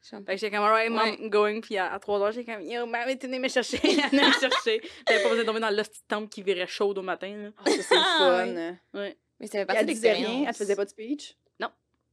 Fait 0.00 0.22
que 0.24 0.32
j'étais 0.36 0.50
comme, 0.56 0.64
alright, 0.64 0.90
mom, 0.90 1.00
Ouais. 1.02 1.28
going. 1.28 1.60
Puis 1.60 1.76
à, 1.76 1.98
3 1.98 2.20
heures, 2.20 2.32
j'étais 2.32 2.52
comme, 2.54 2.62
yo, 2.62 2.86
maman, 2.86 3.14
t'es 3.16 3.26
venue 3.26 3.40
me 3.40 3.48
chercher. 3.48 3.78
Elle 4.12 4.18
me 4.26 4.32
chercher. 4.32 4.80
J'avais 5.06 5.22
pas 5.22 5.28
besoin 5.28 5.42
de 5.44 5.48
tomber 5.48 5.60
dans 5.60 5.84
temple 6.06 6.28
qui 6.28 6.42
virait 6.42 6.66
chaude 6.68 6.96
au 6.98 7.02
matin. 7.02 7.36
Là. 7.36 7.50
Ah, 7.58 7.70
ça, 7.70 7.82
c'est 7.82 7.94
le 7.94 8.00
Ah, 8.00 8.78
fun. 8.94 9.12
Mais 9.40 9.46
ça 9.46 9.58
fait 9.58 9.66
partie 9.66 9.80
Elle 9.80 9.86
de 9.86 9.92
disait 9.92 10.08
l'expérience. 10.08 10.36
rien, 10.40 10.46
elle 10.48 10.52
te 10.52 10.58
faisait 10.58 10.76
pas 10.76 10.84
de 10.84 10.90
speech? 10.90 11.36
Non. 11.60 11.68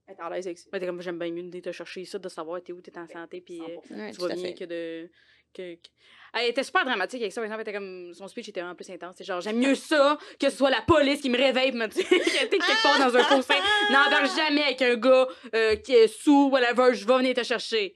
Elle 0.07 0.13
était 0.13 0.23
à 0.23 0.29
l'aise 0.29 0.45
avec 0.47 0.57
ça. 0.57 0.69
Ouais, 0.73 0.79
t'es 0.79 0.85
comme, 0.87 1.01
j'aime 1.01 1.17
bien 1.19 1.31
mieux 1.31 1.43
de 1.49 1.59
te 1.59 1.71
chercher 1.71 2.01
ici, 2.01 2.19
de 2.19 2.29
savoir 2.29 2.61
t'es 2.63 2.73
où, 2.73 2.81
t'es 2.81 2.97
en 2.97 3.07
santé, 3.07 3.41
puis 3.41 3.61
euh, 3.61 3.65
100%. 3.65 3.95
Ouais, 3.97 4.11
tu 4.11 4.21
vas 4.21 4.31
à 4.31 4.35
bien 4.35 4.53
que 4.53 4.65
de. 4.65 5.09
Que, 5.55 5.75
que- 5.75 5.89
Elle 6.33 6.49
était 6.49 6.63
super 6.63 6.83
dramatique 6.83 7.21
avec 7.21 7.31
ça, 7.31 7.39
par 7.39 7.45
exemple, 7.45 7.61
elle 7.65 7.69
était 7.69 7.77
comme. 7.77 8.13
Son 8.13 8.27
speech 8.27 8.49
était 8.49 8.59
vraiment 8.59 8.75
plus 8.75 8.89
intense. 8.89 9.15
C'est 9.17 9.23
genre, 9.23 9.39
j'aime 9.39 9.57
mieux 9.57 9.75
ça 9.75 10.17
que 10.39 10.49
ce 10.49 10.57
soit 10.57 10.69
la 10.69 10.81
police 10.81 11.21
qui 11.21 11.29
me 11.29 11.37
réveille 11.37 11.71
pour 11.71 11.79
me 11.79 11.87
dire 11.87 12.03
que 12.07 12.15
t'es 12.45 12.57
quelque 12.57 12.83
part 12.83 12.99
dans 12.99 13.15
un 13.17 13.23
fossé. 13.23 13.53
N'embarque 13.89 14.35
jamais 14.35 14.63
avec 14.63 14.81
un 14.81 14.95
gars 14.95 15.27
euh, 15.53 15.75
qui 15.77 15.93
est 15.93 16.07
sous, 16.07 16.49
whatever, 16.51 16.93
je 16.93 17.07
vais 17.07 17.17
venir 17.17 17.33
te 17.33 17.43
chercher. 17.43 17.95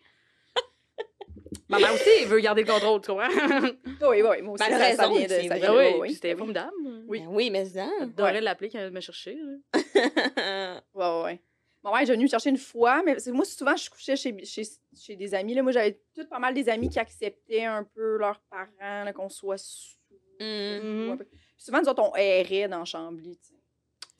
Maman 1.68 1.88
aussi, 1.94 2.10
elle 2.22 2.28
veut 2.28 2.40
garder 2.40 2.64
le 2.64 2.72
contrôle, 2.72 3.02
tu 3.02 3.08
comprends? 3.12 3.28
Oui, 4.10 4.22
oui, 4.24 4.42
moi 4.42 4.54
aussi, 4.54 4.64
Ben, 4.70 4.78
ça, 4.78 4.78
raison, 4.78 5.14
vient 5.16 5.24
de 5.24 5.28
c'est 5.30 5.48
ça 5.48 5.56
vient 5.56 5.70
Ah 5.70 5.76
oui, 5.76 5.86
oui, 6.00 6.08
puis 6.08 6.14
c'était 6.16 6.32
oui. 6.34 6.38
formidable. 6.38 6.72
Oui. 7.08 7.20
Ben 7.20 7.28
oui, 7.30 7.50
mais 7.52 7.66
ça. 7.66 7.88
J'adorais 8.00 8.42
l'appeler 8.42 8.70
quand 8.72 8.80
elle 8.80 8.92
me 8.92 9.02
cherchait. 9.02 9.38
Ouais, 9.76 11.06
ouais, 11.06 11.24
ouais. 11.24 11.42
Mon 11.84 11.92
mère 11.92 12.02
est 12.02 12.06
venue 12.06 12.24
me 12.24 12.30
chercher 12.30 12.50
une 12.50 12.58
fois, 12.58 13.02
mais 13.04 13.16
moi, 13.28 13.46
souvent, 13.46 13.76
je 13.76 13.90
couchais 13.90 14.16
chez, 14.18 14.46
chez, 14.46 14.64
chez 14.98 15.16
des 15.16 15.34
amis. 15.34 15.54
Là. 15.54 15.64
Moi, 15.64 15.72
j'avais 15.72 16.00
tout 16.14 16.28
pas 16.28 16.40
mal 16.40 16.54
des 16.54 16.68
amis 16.68 16.90
qui 16.90 17.00
acceptaient 17.00 17.64
un 17.64 17.84
peu 17.84 18.18
leurs 18.18 18.42
parents, 18.50 19.04
là, 19.06 19.14
qu'on 19.14 19.30
soit 19.30 19.58
sous. 19.58 19.98
Mm. 20.42 21.18
Puis 21.18 21.28
souvent, 21.58 21.82
nous 21.82 21.88
autres, 21.90 22.02
on 22.04 22.16
errait 22.16 22.68
dans 22.68 22.86
Chambly, 22.86 23.38
tu 23.38 23.48
sais. 23.48 23.54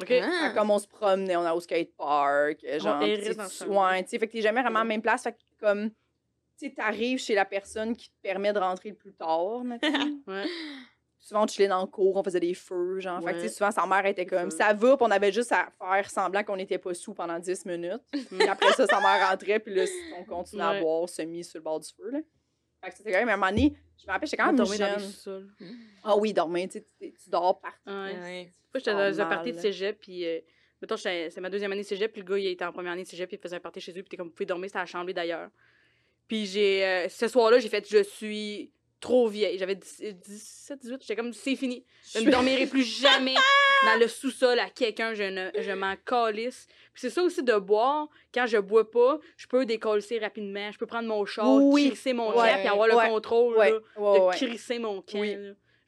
OK? 0.02 0.24
Ah. 0.24 0.52
Comme 0.56 0.72
on 0.72 0.80
se 0.80 0.88
promenait, 0.88 1.36
on 1.36 1.42
allait 1.42 1.56
au 1.56 1.60
skatepark, 1.60 2.60
genre. 2.80 3.00
tu 3.04 3.36
dans 3.36 3.48
tu- 3.48 4.08
sais, 4.08 4.20
fait 4.20 4.28
que 4.28 4.32
t'es 4.32 4.42
jamais 4.42 4.62
vraiment 4.62 4.80
à 4.80 4.84
la 4.84 4.88
même 4.88 5.02
place. 5.02 5.24
Fait 5.24 5.34
que 5.34 5.38
comme, 5.60 5.90
tu 5.90 5.96
sais, 6.56 6.70
t'arrives 6.74 7.20
chez 7.20 7.36
la 7.36 7.44
personne 7.46 7.96
qui 7.96 8.10
te 8.10 8.16
permet 8.22 8.54
de 8.54 8.60
rentrer 8.60 8.90
le 8.90 8.96
plus 8.96 9.14
tard. 9.14 9.64
Ouais. 10.28 10.46
Souvent, 11.20 11.44
on 11.44 11.48
chillait 11.48 11.68
dans 11.68 11.82
le 11.82 11.88
cours, 11.88 12.16
on 12.16 12.24
faisait 12.24 12.40
des 12.40 12.54
feux, 12.54 13.00
genre. 13.00 13.22
Fait 13.24 13.34
que, 13.34 13.48
souvent, 13.50 13.72
sa 13.72 13.86
mère 13.86 14.06
était 14.06 14.26
comme, 14.26 14.50
ça 14.52 14.74
va, 14.74 14.98
puis 14.98 15.06
on 15.08 15.12
avait 15.12 15.32
juste 15.32 15.52
à 15.52 15.70
faire 15.78 16.10
semblant 16.10 16.44
qu'on 16.44 16.56
n'était 16.56 16.78
pas 16.78 16.94
sous 16.94 17.14
pendant 17.14 17.38
10 17.40 17.66
minutes. 17.66 18.02
Puis 18.12 18.48
après 18.48 18.72
ça, 18.74 18.88
sa 18.88 19.00
mère 19.00 19.30
rentrait, 19.30 19.60
puis 19.60 19.74
là, 19.76 19.86
on 20.18 20.24
continuait 20.24 20.64
à 20.64 20.80
boire, 20.80 21.08
semi 21.10 21.44
sur 21.44 21.60
le 21.60 21.64
bord 21.64 21.80
du 21.80 21.90
feu, 21.90 22.10
là. 22.12 22.20
Fait 22.82 22.92
que 22.92 22.98
c'était 22.98 23.12
quand 23.12 23.20
même, 23.20 23.30
à 23.30 23.34
un 23.34 23.38
moment 23.38 23.50
donné, 23.50 23.76
je 23.98 24.08
me 24.08 24.12
rappelle, 24.12 24.30
j'étais 24.30 24.38
quand 24.38 24.48
même 24.48 24.56
dormait 24.56 24.78
dans 24.78 24.96
les 24.96 25.04
jeune. 25.04 25.52
Ah 26.04 26.16
oui, 26.16 26.34
dormir, 26.34 26.70
tu 26.70 26.80
sais, 26.80 26.86
tu 27.02 27.12
tu 27.12 27.30
dors 27.30 27.60
partout. 27.60 27.78
Ouais. 27.90 28.54
Moi, 28.74 28.76
j'étais 28.76 28.94
dans 28.94 29.20
un 29.22 29.26
party 29.26 29.52
de 29.52 29.60
cégep, 29.60 30.00
puis. 30.00 30.26
Euh, 30.26 30.40
mettons, 30.82 30.96
c'est 30.96 31.38
ma 31.40 31.50
deuxième 31.50 31.74
année 31.74 31.82
de 31.82 31.88
cégep, 31.88 32.14
puis 32.14 32.22
le 32.22 32.28
gars, 32.28 32.38
il 32.38 32.48
était 32.48 32.64
en 32.64 32.72
première 32.72 32.94
année 32.94 33.04
de 33.04 33.08
cégep, 33.08 33.28
puis 33.28 33.38
il 33.38 33.42
faisait 33.42 33.58
un 33.58 33.60
party 33.60 33.82
chez 33.82 33.92
lui, 33.92 34.02
puis 34.02 34.10
t'es 34.12 34.16
comme, 34.18 34.28
vous 34.28 34.34
pouvez 34.34 34.46
dormir, 34.46 34.70
c'était 34.70 34.78
à 34.80 34.84
la 34.84 34.86
chambre 34.86 35.12
d'ailleurs. 35.12 35.50
Puis 36.30 36.46
j'ai. 36.46 36.86
euh, 36.86 37.10
ce 37.10 37.28
soir-là, 37.28 37.60
j'ai 37.60 37.68
fait, 37.68 37.86
je 37.90 38.04
suis 38.04 38.72
trop 39.00 39.28
vieille. 39.28 39.58
J'avais 39.58 39.76
17, 39.76 40.20
18, 40.82 40.98
j'étais 41.02 41.16
comme, 41.16 41.34
c'est 41.34 41.56
fini. 41.56 41.86
Je 42.14 42.20
ne 42.20 42.32
dormirai 42.32 42.68
plus 42.68 42.84
jamais 42.84 43.36
dans 43.86 44.00
le 44.00 44.08
sous-sol 44.08 44.60
à 44.60 44.70
quelqu'un, 44.70 45.14
je, 45.14 45.24
ne, 45.24 45.50
je 45.62 45.72
m'en 45.72 45.96
calisse. 46.06 46.68
Puis 46.94 47.02
c'est 47.02 47.10
ça 47.10 47.24
aussi 47.24 47.44
de 47.44 47.56
boire. 47.58 48.08
Quand 48.34 48.46
je 48.46 48.58
bois 48.58 48.90
pas, 48.90 49.20
je 49.38 49.48
peux 49.48 49.66
décoller 49.66 50.04
rapidement, 50.20 50.72
je 50.72 50.78
peux 50.78 50.86
prendre 50.86 51.08
mon 51.08 51.26
char, 51.26 51.48
Oui. 51.64 51.88
crisser 51.90 52.14
mon 52.14 52.30
Ouais. 52.32 52.36
camp, 52.50 52.58
puis 52.60 52.68
avoir 52.68 52.90
Ouais. 52.96 53.06
le 53.08 53.14
contrôle 53.14 53.58
Ouais, 53.58 53.72
là, 53.72 53.78
ouais, 53.98 54.20
de 54.20 54.24
ouais. 54.26 54.36
crisser 54.36 54.80
mon 54.80 55.02
camp. 55.02 55.20
Oui. 55.20 55.38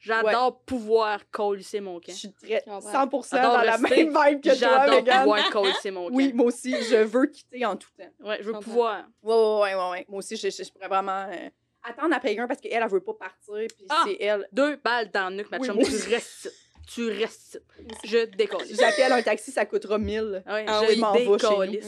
J'adore 0.04 0.58
pouvoir 0.62 1.20
colisser 1.30 1.80
mon 1.80 2.00
Je 2.00 2.06
camp. 2.06 2.12
suis 2.12 2.32
très 2.32 2.58
Je 2.66 2.70
comprends. 2.70 2.90
100% 2.90 3.36
J'adore 3.36 3.52
dans 3.52 3.62
la 3.62 3.78
même 3.78 3.90
vibe 4.08 4.40
que 4.42 4.48
toi, 4.48 4.54
J'adore 4.54 5.04
pouvoir 5.04 5.50
colisser 5.52 5.90
mon 5.92 6.08
camp. 6.08 6.14
Oui, 6.16 6.32
moi 6.32 6.46
aussi, 6.46 6.72
je 6.82 6.96
veux 7.04 7.26
quitter 7.26 7.64
en 7.64 7.76
tout 7.76 7.88
temps. 7.96 8.26
Ouais, 8.26 8.38
je 8.40 8.44
veux 8.50 8.58
pouvoir. 8.58 9.04
Ouais, 9.22 9.32
ouais, 9.32 9.60
ouais, 9.60 9.74
ouais, 9.76 9.90
ouais. 9.90 10.06
Moi 10.08 10.18
aussi, 10.18 10.36
je, 10.36 10.50
je, 10.50 10.64
je 10.64 10.72
pourrais 10.72 10.88
vraiment 10.88 11.28
euh, 11.30 11.48
attendre 11.84 12.14
après 12.14 12.28
quelqu'un 12.28 12.46
parce 12.48 12.60
qu'elle, 12.60 12.72
elle 12.82 12.88
veut 12.88 13.00
pas 13.00 13.14
partir, 13.14 13.54
puis 13.54 13.86
Ah! 13.88 14.04
c'est 14.06 14.16
elle. 14.20 14.46
Deux 14.52 14.76
balles 14.76 15.10
dans 15.12 15.28
le 15.30 15.36
nuque, 15.36 15.50
ma 15.50 15.58
Oui, 15.58 15.66
chum, 15.66 15.78
tu 15.78 16.10
restes. 16.12 16.52
Tu 16.88 17.08
restes. 17.10 17.62
Je 18.04 18.24
décolle. 18.26 18.64
J'appelle 18.70 19.12
un 19.12 19.22
taxi, 19.22 19.52
ça 19.52 19.64
coûtera 19.64 19.98
1000. 19.98 20.42
Ouais, 20.46 20.64
Ah 20.66 20.82
je 20.84 20.88
oui, 20.92 20.98
m'en. 20.98 21.12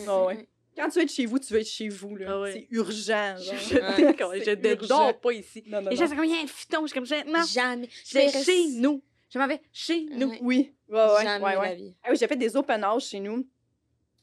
Ah. 0.06 0.34
Quand 0.76 0.88
tu 0.88 0.98
veux 0.98 1.04
être 1.04 1.12
chez 1.12 1.26
vous, 1.26 1.38
tu 1.38 1.52
veux 1.52 1.60
être 1.60 1.66
chez 1.68 1.88
vous. 1.88 2.16
là. 2.16 2.26
Ah 2.30 2.40
ouais. 2.40 2.52
C'est 2.52 2.66
urgent. 2.70 3.34
Je, 3.38 3.44
genre. 3.44 4.34
je 4.34 4.50
ne 4.50 4.86
dors 4.86 5.20
pas 5.20 5.32
ici. 5.32 5.62
Non, 5.66 5.80
non, 5.82 5.90
Les 5.90 5.96
non. 5.96 6.02
gens 6.02 6.08
sont 6.08 6.16
comme, 6.16 6.24
il 6.24 6.30
y 6.34 6.38
a 6.38 6.42
un 6.42 6.46
fiton. 6.46 6.80
Je 6.82 6.86
suis 6.88 6.94
comme, 6.94 7.06
je- 7.06 7.30
non, 7.30 7.44
Jamais. 7.44 7.88
je 8.06 8.14
vais 8.14 8.28
chez 8.44 8.66
nous. 8.78 9.02
Je 9.32 9.38
m'en 9.38 9.46
vais 9.46 9.60
chez 9.72 10.06
nous. 10.12 10.32
Oui, 10.42 10.72
ouais, 10.88 10.96
ouais, 10.96 11.22
Jamais 11.24 11.44
ouais, 11.44 11.56
ouais. 11.56 11.68
la 11.70 11.74
vie. 11.74 11.94
Ah 12.02 12.08
oui, 12.10 12.16
j'ai 12.18 12.26
fait 12.26 12.36
des 12.36 12.56
open 12.56 12.82
house 12.84 13.08
chez 13.08 13.20
nous. 13.20 13.46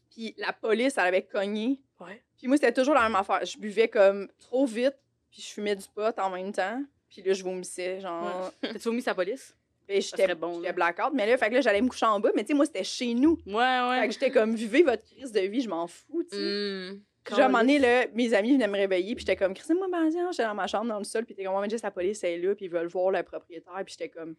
Puis 0.09 0.33
la 0.37 0.51
police, 0.53 0.93
elle 0.97 1.05
avait 1.07 1.23
cogné. 1.25 1.79
Ouais. 1.99 2.21
Puis 2.37 2.47
moi, 2.47 2.57
c'était 2.57 2.73
toujours 2.73 2.95
la 2.95 3.03
même 3.03 3.15
affaire. 3.15 3.45
Je 3.45 3.57
buvais 3.57 3.87
comme 3.87 4.27
trop 4.39 4.65
vite, 4.65 4.95
puis 5.31 5.41
je 5.41 5.47
fumais 5.53 5.75
du 5.75 5.85
pot 5.93 6.17
en 6.19 6.29
même 6.29 6.51
temps. 6.51 6.83
Puis 7.09 7.21
là, 7.21 7.33
je 7.33 7.43
vomissais, 7.43 7.99
genre. 7.99 8.51
T'as-tu 8.61 8.89
vomi 8.89 9.01
sa 9.01 9.15
police? 9.15 9.55
Puis 9.87 10.01
Ça 10.01 10.15
j'étais 10.17 10.35
bon, 10.35 10.61
blackout. 10.73 11.13
Mais 11.13 11.27
là, 11.27 11.37
fait 11.37 11.49
que 11.49 11.55
là, 11.55 11.61
j'allais 11.61 11.81
me 11.81 11.89
coucher 11.89 12.05
en 12.05 12.19
bas. 12.19 12.29
Mais 12.35 12.43
tu 12.43 12.49
sais, 12.49 12.53
moi, 12.53 12.65
c'était 12.65 12.83
chez 12.83 13.13
nous. 13.13 13.37
Ouais, 13.45 13.53
Fait 13.53 13.99
ouais. 13.99 14.07
que 14.07 14.13
j'étais 14.13 14.31
comme, 14.31 14.55
vivez 14.55 14.83
votre 14.83 15.03
crise 15.03 15.31
de 15.31 15.41
vie, 15.41 15.61
je 15.61 15.69
m'en 15.69 15.87
fous, 15.87 16.23
tu 16.29 16.37
sais. 16.37 16.91
Mm. 16.91 17.01
Puis 17.23 17.35
à 17.35 17.45
un 17.45 17.49
moment 17.49 17.59
donné, 17.59 17.77
là, 17.77 18.05
mes 18.13 18.33
amis 18.33 18.53
venaient 18.53 18.67
me 18.67 18.77
réveiller, 18.77 19.13
puis 19.15 19.23
j'étais 19.25 19.35
comme, 19.35 19.53
Christine, 19.53 19.75
moi, 19.75 19.87
Bandian, 19.91 20.31
j'étais 20.31 20.43
dans 20.43 20.55
ma 20.55 20.65
chambre, 20.67 20.87
dans 20.87 20.97
le 20.97 21.03
sol, 21.03 21.23
puis 21.23 21.35
t'es 21.35 21.43
comme, 21.43 21.59
mais 21.61 21.69
juste 21.69 21.83
la 21.83 21.91
police 21.91 22.23
elle 22.23 22.31
est 22.31 22.47
là, 22.47 22.55
puis 22.55 22.65
ils 22.65 22.71
veulent 22.71 22.87
voir 22.87 23.11
le 23.11 23.21
propriétaire, 23.21 23.73
puis 23.85 23.95
j'étais 23.97 24.09
comme, 24.09 24.35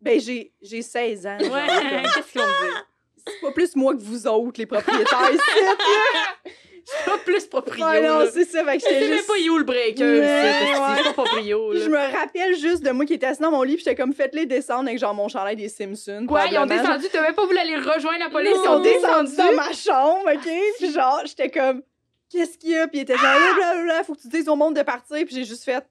ben, 0.00 0.20
j'ai 0.20 0.52
j'ai 0.62 0.82
16 0.82 1.26
ans. 1.26 1.38
Ouais, 1.38 1.46
qu'est-ce 2.14 2.32
qu'ils 2.32 2.40
vont 2.40 2.46
me 2.46 2.70
dire? 2.70 2.86
c'est 3.26 3.40
pas 3.40 3.52
plus 3.52 3.74
moi 3.74 3.94
que 3.94 4.00
vous 4.00 4.26
autres, 4.26 4.60
les 4.60 4.66
propriétaires 4.66 5.32
ici. 5.32 6.52
C'est 6.84 7.04
pas 7.10 7.18
plus 7.18 7.46
proprio. 7.46 7.84
Ouais, 7.86 8.00
non, 8.06 8.20
c'est 8.32 8.44
ça, 8.44 8.62
fait 8.64 8.76
que 8.76 8.84
Je 8.84 8.88
j'étais 8.88 9.12
juste. 9.14 9.26
pas 9.26 9.38
you 9.38 9.56
le 9.56 9.64
breaker. 9.64 10.04
Ouais, 10.20 10.52
c'est 10.96 11.02
pas 11.04 11.12
proprio. 11.24 11.72
Là. 11.72 11.80
je 11.80 11.88
me 11.88 11.96
rappelle 11.96 12.54
juste 12.56 12.82
de 12.82 12.90
moi 12.90 13.06
qui 13.06 13.14
était 13.14 13.26
assis 13.26 13.40
dans 13.40 13.50
mon 13.50 13.62
lit, 13.62 13.76
puis 13.76 13.84
j'étais 13.84 13.96
comme, 13.96 14.12
faites-les 14.12 14.44
descendre 14.46 14.88
avec 14.88 14.98
genre 14.98 15.14
mon 15.14 15.28
chandail 15.28 15.56
des 15.56 15.68
Simpsons. 15.68 16.26
Quoi, 16.28 16.46
ils 16.46 16.58
ont 16.58 16.66
descendu, 16.66 17.06
t'as 17.10 17.22
même 17.22 17.34
pas 17.34 17.46
voulu 17.46 17.56
aller 17.58 17.76
rejoindre 17.76 18.18
la 18.20 18.28
police? 18.30 18.52
Ils 18.54 18.64
sont 18.64 18.80
descendus 18.80 19.36
dans 19.36 19.52
ma 19.54 19.72
chambre, 19.72 20.24
OK? 20.34 20.48
Puis 20.78 20.92
genre, 20.92 21.22
j'étais 21.24 21.50
comme, 21.50 21.82
qu'est-ce 22.30 22.58
qu'il 22.58 22.70
y 22.70 22.76
a? 22.76 22.86
Puis 22.86 22.98
ils 22.98 23.02
étaient 23.02 23.16
genre, 23.16 23.38
blablabla, 23.56 24.04
faut 24.04 24.14
que 24.14 24.20
tu 24.20 24.28
dises 24.28 24.48
au 24.48 24.56
monde 24.56 24.76
de 24.76 24.82
partir. 24.82 25.16
Puis 25.24 25.34
j'ai 25.34 25.44
juste 25.44 25.64
fait, 25.64 25.84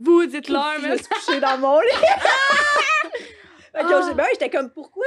Vous 0.00 0.24
dites-leur, 0.26 0.74
je 0.78 0.82
mais 0.82 0.92
me 0.92 0.96
suis 0.96 1.06
couchée 1.08 1.40
dans 1.40 1.58
mon 1.58 1.78
lit. 1.80 1.88
fait 3.72 3.82
que 3.82 3.92
Ah. 3.92 4.12
ben 4.14 4.24
j'étais 4.32 4.48
comme, 4.50 4.70
pourquoi? 4.70 5.04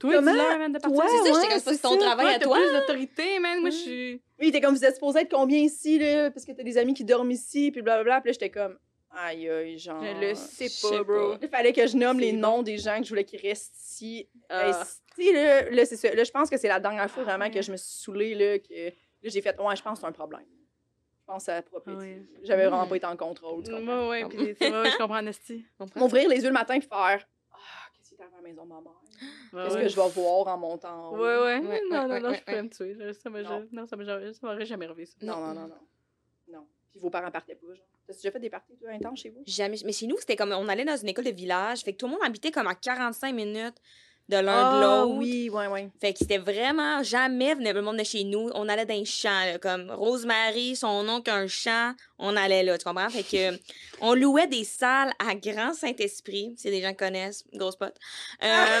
Toi, 0.00 0.14
Comment? 0.14 0.32
dis-leur, 0.32 0.58
man, 0.58 0.72
de 0.72 0.78
partir. 0.78 0.96
Toi, 1.00 1.04
C'est 1.08 1.16
ça, 1.18 1.24
j'étais 1.24 1.38
ouais, 1.38 1.48
comme, 1.62 1.74
c'est 1.74 1.82
ton 1.82 1.92
ça. 1.92 1.98
travail 1.98 2.26
Ouais, 2.26 2.34
à 2.34 2.38
t'as 2.38 2.44
toi. 2.46 2.56
plus 2.58 2.72
d'autorité, 2.72 3.38
man. 3.38 3.60
Moi, 3.60 3.70
je 3.70 3.76
suis... 3.76 4.22
Oui, 4.40 4.48
était 4.48 4.60
comme, 4.60 4.74
vous 4.74 4.84
êtes 4.84 4.94
supposé 4.94 5.20
être 5.20 5.30
combien 5.30 5.58
ici, 5.58 5.98
là? 5.98 6.30
Parce 6.30 6.44
que 6.44 6.52
t'as 6.52 6.62
des 6.62 6.76
amis 6.78 6.94
qui 6.94 7.04
dorment 7.04 7.30
ici, 7.30 7.70
puis 7.70 7.82
blablabla. 7.82 8.20
Puis 8.22 8.30
là, 8.30 8.32
j'étais 8.32 8.50
comme, 8.50 8.78
aïe, 9.10 9.48
aïe, 9.48 9.78
genre. 9.78 10.02
Je 10.02 10.28
le 10.28 10.34
sais 10.34 10.68
je 10.68 10.80
pas, 10.82 10.88
sais 10.98 11.04
bro. 11.04 11.34
Il 11.42 11.48
fallait 11.48 11.72
que 11.72 11.86
je 11.86 11.96
nomme 11.96 12.18
C'est 12.18 12.24
les 12.26 12.32
bon. 12.32 12.38
noms 12.40 12.62
des 12.62 12.78
gens 12.78 12.98
que 12.98 13.04
je 13.04 13.08
voulais 13.10 13.24
qu'ils 13.24 13.40
restent 13.40 13.76
ici. 13.76 14.28
Ah. 14.48 14.84
sais, 15.16 15.32
là, 15.32 15.70
là, 15.70 15.84
c'est 15.84 15.96
ça. 15.96 16.14
Là, 16.14 16.24
je 16.24 16.30
pense 16.30 16.48
que 16.48 16.56
c'est 16.56 16.68
la 16.68 16.80
dernière 16.80 17.10
fois 17.10 17.22
Ah, 17.26 17.30
vraiment 17.30 17.44
ouais. 17.44 17.50
que 17.50 17.60
je 17.62 17.70
me 17.70 17.76
suis 17.76 18.02
saoulée, 18.02 18.34
là, 18.34 18.58
que 18.58 18.72
là, 18.86 18.90
j'ai 19.24 19.42
fait, 19.42 19.58
ouais, 19.60 19.76
je 19.76 19.82
pense 19.82 19.98
que 19.98 20.00
c'est 20.00 20.06
un 20.08 20.12
problème. 20.12 20.46
Je 21.20 21.32
pense 21.34 21.48
à 21.48 21.54
la 21.56 21.62
propriété. 21.62 22.00
Ouais. 22.02 22.22
J'avais 22.42 22.66
vraiment 22.66 22.86
pas 22.88 22.96
été 22.96 23.06
en 23.06 23.16
contrôle. 23.16 23.62
tu 23.62 23.70
comprends? 23.70 24.08
Ouais, 24.08 24.24
ouais, 24.24 24.34
ouais, 24.34 24.56
je 24.90 24.96
comprends, 24.96 25.22
Nasty. 25.22 25.64
M'ouvrir 25.94 26.28
les 26.28 26.38
yeux 26.38 26.48
le 26.48 26.52
matin 26.54 26.74
et 26.74 26.80
faire, 26.80 27.28
ah, 28.20 28.28
à 28.32 28.36
la 28.36 28.42
maison 28.42 28.64
de 28.64 28.68
ma 28.68 28.80
mère? 28.80 28.92
Qu'est-ce 29.64 29.74
ouais. 29.76 29.82
que 29.82 29.88
je 29.88 29.96
vais 29.96 30.08
voir 30.08 30.46
en 30.48 30.58
montant? 30.58 30.88
En 30.88 31.12
haut? 31.12 31.16
Ouais, 31.16 31.22
ouais. 31.22 31.58
Ouais, 31.60 31.60
non, 31.60 31.68
ouais, 31.68 31.80
non, 31.90 32.08
ouais, 32.08 32.20
non, 32.20 32.28
ouais, 32.30 32.36
je 32.36 32.40
pourrais 32.42 32.56
ouais. 32.56 32.62
me 32.62 32.68
tuer. 32.68 32.94
là. 32.94 33.12
Ça 33.12 33.30
m'a 33.30 33.42
Non. 33.42 33.68
non, 33.72 33.86
ça 33.86 33.96
m'a 33.96 34.04
m'aurait 34.04 34.66
jamais 34.66 34.86
ça. 34.86 35.16
Non, 35.22 35.40
non, 35.40 35.54
non, 35.54 35.68
non. 35.68 35.78
Non. 36.48 36.66
Puis 36.90 37.00
vos 37.00 37.10
parents 37.10 37.30
partaient 37.30 37.54
pas, 37.54 37.74
genre. 37.74 37.86
T'as 38.06 38.14
déjà 38.14 38.30
fait 38.32 38.40
des 38.40 38.50
parties, 38.50 38.76
toi, 38.76 38.90
intenses 38.90 39.20
chez 39.20 39.30
vous? 39.30 39.42
Jamais. 39.46 39.76
Mais 39.84 39.92
chez 39.92 40.06
nous, 40.06 40.16
c'était 40.18 40.36
comme, 40.36 40.52
on 40.52 40.68
allait 40.68 40.84
dans 40.84 40.96
une 40.96 41.08
école 41.08 41.24
de 41.26 41.30
village. 41.30 41.82
Fait 41.82 41.92
que 41.92 41.98
tout 41.98 42.06
le 42.06 42.12
monde 42.12 42.22
habitait 42.24 42.50
comme 42.50 42.66
à 42.66 42.74
45 42.74 43.32
minutes 43.32 43.76
de 44.30 44.36
l'un 44.36 44.42
de 44.42 44.76
Ah, 44.76 44.80
l'autre. 44.80 45.14
oui, 45.16 45.50
ouais, 45.50 45.66
ouais. 45.66 45.88
Fait 46.00 46.12
que 46.12 46.18
c'était 46.20 46.38
vraiment 46.38 47.02
jamais 47.02 47.54
venait 47.54 47.72
le 47.74 47.82
monde 47.82 47.98
de 47.98 48.04
chez 48.04 48.24
nous. 48.24 48.50
On 48.54 48.68
allait 48.68 48.86
dans 48.86 48.94
les 48.94 49.04
champs, 49.04 49.44
là, 49.44 49.58
comme 49.58 49.90
Rosemary, 49.90 50.76
son 50.76 51.06
oncle 51.08 51.30
a 51.30 51.34
un 51.34 51.46
champ, 51.48 51.92
on 52.18 52.36
allait 52.36 52.62
là, 52.62 52.78
tu 52.78 52.84
comprends? 52.84 53.10
Fait 53.10 53.22
que 53.24 53.58
on 54.00 54.14
louait 54.14 54.46
des 54.46 54.64
salles 54.64 55.12
à 55.18 55.34
Grand 55.34 55.74
Saint-Esprit, 55.74 56.54
si 56.56 56.70
des 56.70 56.80
gens 56.80 56.94
connaissent, 56.94 57.44
grosse 57.52 57.76
pote. 57.76 57.96
Euh, 58.42 58.80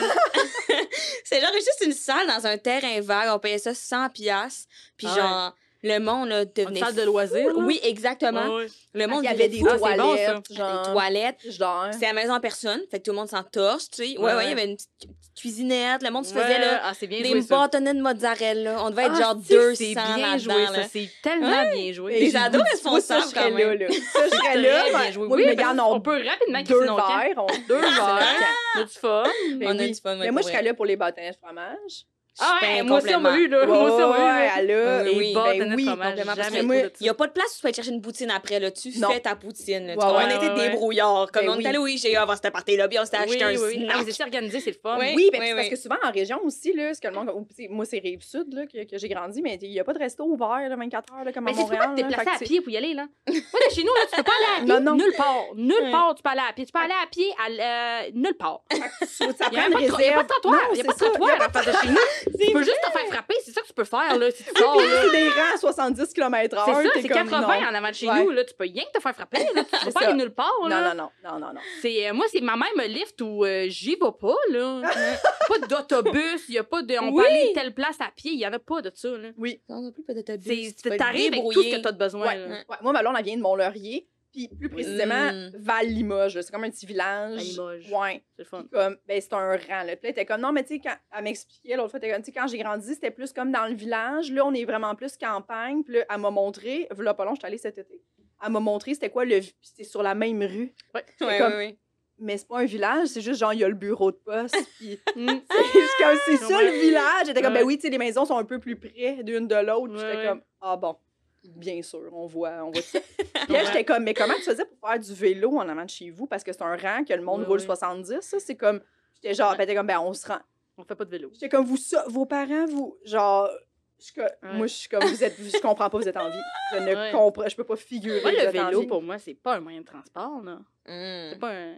c'est 1.24 1.40
genre 1.40 1.52
juste 1.52 1.82
une 1.84 1.92
salle 1.92 2.26
dans 2.26 2.46
un 2.46 2.56
terrain 2.58 3.00
vague, 3.00 3.28
on 3.34 3.38
payait 3.38 3.58
ça 3.58 3.74
100 3.74 4.10
piastres. 4.10 4.68
Puis 4.96 5.06
Ah 5.10 5.14
genre, 5.16 5.54
Le 5.82 5.98
monde, 5.98 6.28
là, 6.28 6.42
Une 6.42 6.50
devenait. 6.54 6.80
salle 6.80 6.94
de 6.94 7.02
loisirs. 7.02 7.46
là. 7.46 7.52
Oui, 7.56 7.80
exactement. 7.82 8.46
Ouais, 8.56 8.64
ouais. 8.64 8.66
Le 8.92 9.06
monde 9.06 9.22
Il 9.22 9.26
y 9.26 9.28
avait 9.28 9.48
des 9.48 9.60
fou. 9.60 9.66
Ah, 9.70 9.76
bon, 9.78 9.78
toilettes, 9.96 10.48
Des 10.50 10.92
toilettes. 10.92 11.50
Genre. 11.50 11.86
C'est 11.98 12.04
à 12.04 12.12
la 12.12 12.20
maison 12.20 12.34
en 12.34 12.40
personne, 12.40 12.80
fait 12.90 12.98
que 12.98 13.04
tout 13.04 13.12
le 13.12 13.16
monde 13.16 13.28
s'entorche, 13.28 13.84
tu 13.90 14.04
sais. 14.04 14.18
Ouais, 14.18 14.24
Ouais, 14.26 14.34
ouais, 14.34 14.44
il 14.46 14.48
y 14.50 14.52
avait 14.52 14.64
une 14.66 14.76
petite, 14.76 14.90
cuisinette, 15.34 16.02
le 16.02 16.10
monde 16.10 16.26
se 16.26 16.34
faisait, 16.34 16.58
là, 16.58 16.82
Ah, 16.84 16.92
bien 17.06 17.22
des 17.22 17.40
bâtonnets 17.42 17.94
de 17.94 18.02
mozzarella. 18.02 18.84
On 18.84 18.90
devait 18.90 19.04
être 19.04 19.12
Ah, 19.16 19.20
genre 19.20 19.36
c'est- 19.42 19.54
200 19.54 19.76
C'est 19.78 19.94
bien 20.16 20.36
joué, 20.38 20.54
là. 20.66 20.74
ça. 20.82 20.88
C'est 20.92 21.08
tellement 21.22 21.70
bien 21.72 21.92
joué. 21.94 22.20
Les 22.20 22.30
je 22.30 22.36
ados 22.36 22.62
dis, 22.74 22.80
moi, 22.84 23.00
ça, 23.00 23.20
je 23.20 23.26
serais 23.28 23.50
là. 23.50 23.86
Ça, 24.12 24.20
je 24.26 24.36
serais 24.36 24.56
là. 24.58 24.84
Oui, 25.30 25.42
mais 25.46 25.50
regarde, 25.52 25.80
on 25.80 26.00
peut 26.00 26.22
rapidement 26.26 26.62
deux 26.62 26.80
verres. 26.84 27.46
Deux 27.68 27.80
verres. 27.80 28.36
On 28.76 28.80
a 28.80 28.84
du 28.84 28.92
fun. 28.92 29.22
On 29.62 29.78
a 29.78 29.86
du 29.86 29.94
fun, 29.94 30.16
Mais 30.16 30.30
moi, 30.30 30.42
je 30.42 30.48
serais 30.48 30.62
là 30.62 30.74
pour 30.74 30.84
les 30.84 30.96
bâtonnets 30.96 31.30
de 31.30 31.36
fromage. 31.36 32.04
Ah, 32.40 32.58
Ben, 32.60 32.68
ouais, 32.76 32.82
moi 32.82 32.98
aussi, 32.98 33.14
on 33.14 33.20
m'a 33.20 33.36
eu, 33.36 33.48
là. 33.48 33.66
Moi 33.66 33.82
aussi, 33.82 34.02
on 34.02 34.08
m'a 34.10 34.16
eu. 34.18 34.20
Ouais, 34.20 34.46
là. 34.46 34.58
elle 34.58 34.70
a. 34.70 35.02
Oui, 35.02 35.10
Les 35.10 35.18
oui. 35.18 35.34
bâtonnets 35.34 35.58
Ben 35.66 35.74
oui, 35.76 35.84
complètement, 35.86 36.32
parce 36.36 36.48
que 36.50 36.56
Il 37.00 37.02
n'y 37.02 37.08
a 37.08 37.14
pas 37.14 37.26
de 37.26 37.32
place 37.32 37.46
où 37.52 37.54
tu 37.56 37.60
peux 37.62 37.68
aller 37.68 37.74
chercher 37.74 37.90
une 37.90 38.02
poutine 38.02 38.30
après, 38.30 38.60
là. 38.60 38.70
Tu 38.70 38.98
Non. 38.98 39.10
fais 39.10 39.20
ta 39.20 39.34
poutine. 39.36 39.86
là. 39.86 39.92
Tu 39.94 39.98
Ouais, 39.98 40.04
comprends? 40.04 40.18
ouais, 40.18 40.34
on 40.34 40.42
était 40.42 40.68
débrouillards. 40.68 41.30
Comme 41.32 41.42
Ben 41.46 41.50
on 41.50 41.54
oui. 41.54 41.60
était 41.60 41.68
allé 41.68 41.78
au 41.78 41.86
IGA 41.86 42.22
avant 42.22 42.34
cette 42.36 42.52
partie-là, 42.52 42.88
puis 42.88 42.98
on 42.98 43.02
Oui, 43.02 43.08
acheté 43.12 43.44
un 43.44 43.50
oui, 43.50 43.56
oui. 43.62 43.86
Ah, 43.88 43.92
snack. 43.94 44.06
mais 44.06 44.12
c'est 44.12 44.22
organisé, 44.22 44.60
c'est 44.60 44.70
le 44.70 44.76
fun. 44.82 44.96
Oui. 44.98 45.12
Oui, 45.16 45.30
ben, 45.32 45.40
oui, 45.40 45.48
parce 45.54 45.64
oui. 45.64 45.70
que 45.70 45.76
souvent 45.76 45.96
en 46.02 46.10
région 46.10 46.40
aussi, 46.44 46.72
là, 46.72 46.94
ce 46.94 47.00
que 47.00 47.08
le 47.08 47.14
monde. 47.14 47.30
tu 47.56 47.68
Moi, 47.68 47.84
c'est 47.84 47.98
Rive-Sud 47.98 48.52
là, 48.54 48.66
que, 48.66 48.84
que 48.90 48.98
j'ai 48.98 49.08
grandi, 49.08 49.42
mais 49.42 49.58
il 49.62 49.70
n'y 49.70 49.80
a 49.80 49.84
pas 49.84 49.92
de 49.92 49.98
resto 49.98 50.24
ouvert 50.24 50.68
là, 50.68 50.76
24 50.76 51.12
heures 51.14 51.24
là, 51.24 51.32
comme 51.32 51.44
Mais 51.44 51.50
à 51.50 51.54
c'est 51.54 51.60
pas 51.62 51.66
Montréal. 51.68 51.94
te 51.96 52.00
là, 52.02 52.08
déplacer 52.08 52.30
fait 52.38 52.44
à 52.44 52.46
pied 52.48 52.60
pour 52.60 52.72
y 52.72 52.76
aller, 52.76 52.94
là. 52.94 53.06
Moi, 53.28 53.36
de 53.68 53.74
chez 53.74 53.82
nous, 53.82 53.94
là, 53.94 54.00
tu 54.10 54.16
peux 54.16 54.22
pas 54.22 54.32
aller 54.38 54.62
à 54.62 54.64
pied 54.64 54.74
Non, 54.74 54.80
non. 54.80 54.96
nulle 54.96 55.14
part. 55.16 55.44
Nulle 55.56 55.90
part, 55.90 56.14
tu 56.14 56.22
peux 56.22 56.30
aller 56.30 56.40
à 56.48 56.52
pied. 56.52 56.66
Tu 56.66 56.72
peux 56.72 56.78
aller 56.78 56.92
à 56.92 57.06
pied 57.06 57.30
euh, 57.40 58.10
nulle 58.14 58.36
part. 58.36 58.62
Il 58.72 58.78
y 58.78 58.80
a 58.80 59.32
pas 59.32 59.48
de- 59.68 59.80
il 59.80 59.84
y 59.84 59.88
a 59.88 59.90
pas 59.90 59.96
réserve. 59.96 60.22
de 60.22 60.28
trottoir. 60.28 60.60
Il 60.72 60.78
y 60.78 60.80
a 60.80 60.84
pas 60.84 60.92
de 60.92 60.98
trottoir 60.98 61.30
à 61.42 61.48
de 61.62 61.72
chez 61.72 61.88
nous. 61.88 61.96
Tu 62.38 62.52
peux 62.52 62.62
juste 62.62 62.80
te 62.84 62.90
faire 62.98 63.06
frapper. 63.08 63.34
C'est 63.44 63.52
ça 63.52 63.60
que 63.62 63.66
tu 63.66 63.72
peux 63.72 63.84
faire, 63.84 64.18
là, 64.18 64.30
si 64.30 64.44
tu 64.44 64.50
sors, 64.60 64.76
là. 64.76 64.82
c'est 65.04 65.10
des 65.18 65.28
rangs 65.28 65.54
à 65.54 65.58
70 65.58 66.12
km/h. 66.14 66.62
C'est 66.64 66.72
ça, 66.74 66.90
t'es 66.94 67.02
c'est 67.02 67.08
comme, 67.08 67.28
80 67.28 67.40
non. 67.40 67.66
en 67.68 67.74
avant 67.74 67.88
de 67.88 67.94
chez 67.94 68.08
Ouais. 68.08 68.24
nous, 68.24 68.30
là. 68.30 68.44
Tu 68.44 68.54
peux 68.54 68.64
rien 68.64 68.84
que 68.84 68.98
te 68.98 69.02
faire 69.02 69.14
frapper, 69.14 69.46
là. 69.54 69.64
Tu 69.64 69.78
peux 69.86 69.92
pas 69.92 70.00
aller 70.04 70.14
nulle 70.14 70.34
part, 70.34 70.52
là. 70.68 70.80
Non, 70.80 70.88
non, 70.94 71.10
non, 71.24 71.30
non, 71.32 71.46
non, 71.46 71.52
non. 71.54 71.60
C'est, 71.82 72.08
euh, 72.08 72.12
moi, 72.12 72.26
c'est 72.30 72.40
ma 72.40 72.56
mère 72.56 72.68
me 72.76 72.86
lift 72.86 73.20
où 73.20 73.44
euh, 73.44 73.66
j'y 73.68 73.90
vais 73.96 74.12
pas, 74.20 74.34
là. 74.50 74.82
pas 75.48 75.58
d'autobus, 75.66 76.44
il 76.48 76.54
y 76.54 76.58
a 76.58 76.64
pas 76.64 76.82
de. 76.82 76.94
On 77.00 77.10
Oui. 77.12 77.22
peut 77.22 77.28
aller 77.28 77.52
telle 77.54 77.74
place 77.74 78.00
à 78.00 78.10
pied, 78.14 78.32
il 78.32 78.38
y 78.40 78.46
en 78.46 78.52
a 78.52 78.58
pas 78.58 78.80
de 78.82 78.90
ça, 78.94 79.08
là. 79.10 79.28
Oui. 79.36 79.60
On 79.68 79.80
n'a 79.82 79.90
plus 79.92 80.02
pas 80.02 80.14
d'autobus. 80.14 80.74
T'arrives 80.98 81.32
avec 81.32 81.44
tout 81.52 81.62
ce 81.62 81.76
que 81.76 81.80
t'as 81.82 81.92
de 81.92 81.98
besoin, 81.98 82.26
Ouais. 82.26 82.36
là. 82.36 82.46
Ouais, 82.68 82.76
Moi, 82.82 82.92
ma 82.92 83.00
blonde, 83.02 83.14
elle 83.18 83.24
vient 83.24 83.36
de 83.36 83.42
Mont-Laurier. 83.42 84.06
Puis 84.32 84.48
plus 84.48 84.68
précisément, 84.68 85.32
Mm. 85.32 85.50
Val-Limoges. 85.58 86.34
là. 86.36 86.42
C'est 86.42 86.52
comme 86.52 86.64
un 86.64 86.70
petit 86.70 86.86
village. 86.86 87.38
À 87.38 87.42
Limoges. 87.42 87.90
Ouais. 87.92 88.22
C'est 88.36 88.44
fun. 88.44 88.64
Comme, 88.72 88.96
ben, 89.08 89.20
c'est 89.20 89.32
un 89.32 89.56
rang, 89.56 89.82
là. 89.82 89.84
Puis 89.84 89.88
là, 89.92 89.98
elle 90.04 90.10
était 90.10 90.24
comme, 90.26 90.40
non, 90.40 90.52
mais 90.52 90.62
tu 90.62 90.74
sais, 90.74 90.80
quand 90.80 90.94
elle 91.16 91.24
m'expliquait 91.24 91.76
l'autre 91.76 91.90
fois, 91.90 91.98
était 91.98 92.10
comme, 92.12 92.22
tu 92.22 92.32
sais, 92.32 92.38
quand 92.38 92.46
j'ai 92.46 92.58
grandi, 92.58 92.94
c'était 92.94 93.10
plus 93.10 93.32
comme 93.32 93.50
dans 93.50 93.66
le 93.66 93.74
village. 93.74 94.30
Là, 94.32 94.44
on 94.46 94.54
est 94.54 94.64
vraiment 94.64 94.94
plus 94.94 95.16
campagne. 95.16 95.82
Puis 95.82 95.94
là, 95.94 96.04
elle 96.08 96.20
m'a 96.20 96.30
montré, 96.30 96.86
voilà 96.92 97.14
pas 97.14 97.24
long, 97.24 97.34
je 97.34 97.40
suis 97.40 97.46
allée 97.46 97.58
cet 97.58 97.78
été. 97.78 98.00
Elle 98.44 98.52
m'a 98.52 98.60
montré 98.60 98.94
c'était 98.94 99.10
quoi 99.10 99.24
le. 99.24 99.40
C'était 99.60 99.84
sur 99.84 100.02
la 100.02 100.14
même 100.14 100.40
rue. 100.42 100.72
Ouais. 100.94 101.04
Ouais, 101.20 101.38
comme- 101.38 101.52
ouais, 101.52 101.56
ouais. 101.56 101.78
Mais 102.22 102.36
c'est 102.36 102.46
pas 102.48 102.58
un 102.60 102.66
village, 102.66 103.08
c'est 103.08 103.22
juste 103.22 103.40
genre, 103.40 103.54
il 103.54 103.60
y 103.60 103.64
a 103.64 103.68
le 103.68 103.74
bureau 103.74 104.10
de 104.12 104.16
poste. 104.16 104.54
Puis 104.78 104.98
c'est 105.06 105.14
comme, 105.24 106.18
c'est 106.26 106.36
ça 106.36 106.62
le 106.62 106.70
village. 106.80 107.26
J'étais 107.26 107.40
comme, 107.42 107.54
ben 107.54 107.64
oui, 107.64 107.76
tu 107.76 107.82
sais, 107.82 107.90
les 107.90 107.96
maisons 107.98 108.24
sont 108.26 108.36
un 108.36 108.44
peu 108.44 108.58
plus 108.58 108.76
près 108.76 109.22
d'une 109.22 109.48
de 109.48 109.54
l'autre. 109.56 109.94
J'étais 109.98 110.26
comme, 110.26 110.42
ah 110.60 110.76
bon, 110.76 110.96
bien 111.44 111.82
sûr, 111.82 112.10
on 112.12 112.26
voit, 112.26 112.64
on 112.64 112.70
voit 112.70 112.82
ça. 112.82 112.98
Puis 113.44 113.52
là, 113.52 113.64
j'étais 113.64 113.84
comme, 113.84 114.04
mais 114.04 114.14
comment 114.14 114.34
tu 114.34 114.42
faisais 114.42 114.64
pour 114.64 114.88
faire 114.88 114.98
du 114.98 115.14
vélo 115.14 115.56
en 115.56 115.68
avant 115.68 115.84
de 115.84 115.90
chez 115.90 116.10
vous? 116.10 116.26
Parce 116.26 116.44
que 116.44 116.52
c'est 116.52 116.62
un 116.62 116.76
rang 116.76 117.04
que 117.04 117.12
le 117.14 117.22
monde 117.22 117.40
Ouais, 117.42 117.46
roule 117.46 117.60
ouais. 117.60 117.64
70, 117.66 118.20
ça. 118.20 118.38
C'est 118.40 118.56
comme, 118.56 118.80
j'étais 119.14 119.34
genre, 119.34 119.56
ben, 119.56 119.66
t'es 119.66 119.74
comme, 119.74 119.86
ben, 119.86 119.98
on 120.00 120.12
se 120.12 120.26
rend. 120.26 120.38
On 120.76 120.84
fait 120.84 120.94
pas 120.94 121.04
de 121.04 121.10
vélo. 121.10 121.30
J'étais 121.32 121.48
comme, 121.48 121.64
vous, 121.64 121.76
ça, 121.76 122.04
vos 122.08 122.26
parents, 122.26 122.66
vous, 122.66 122.96
genre, 123.04 123.50
je 123.98 124.20
Ouais. 124.22 124.30
moi, 124.54 124.66
je 124.66 124.74
suis 124.74 124.88
comme, 124.88 125.04
vous 125.04 125.22
êtes, 125.24 125.36
je 125.38 125.60
comprends 125.60 125.90
pas, 125.90 125.98
vous 125.98 126.08
êtes 126.08 126.16
en 126.16 126.30
vie. 126.30 126.38
Je 126.72 126.78
ne 126.78 126.94
Ouais. 126.94 127.10
comprends, 127.12 127.46
je 127.48 127.54
peux 127.56 127.64
pas 127.64 127.76
figurer. 127.76 128.20
Moi, 128.22 128.32
le 128.32 128.50
vélo, 128.50 128.86
pour 128.86 129.02
moi, 129.02 129.18
c'est 129.18 129.34
pas 129.34 129.56
un 129.56 129.60
moyen 129.60 129.80
de 129.80 129.86
transport, 129.86 130.40
là. 130.42 130.56
Mm. 130.86 131.30
C'est 131.32 131.38
pas 131.38 131.50
un. 131.50 131.76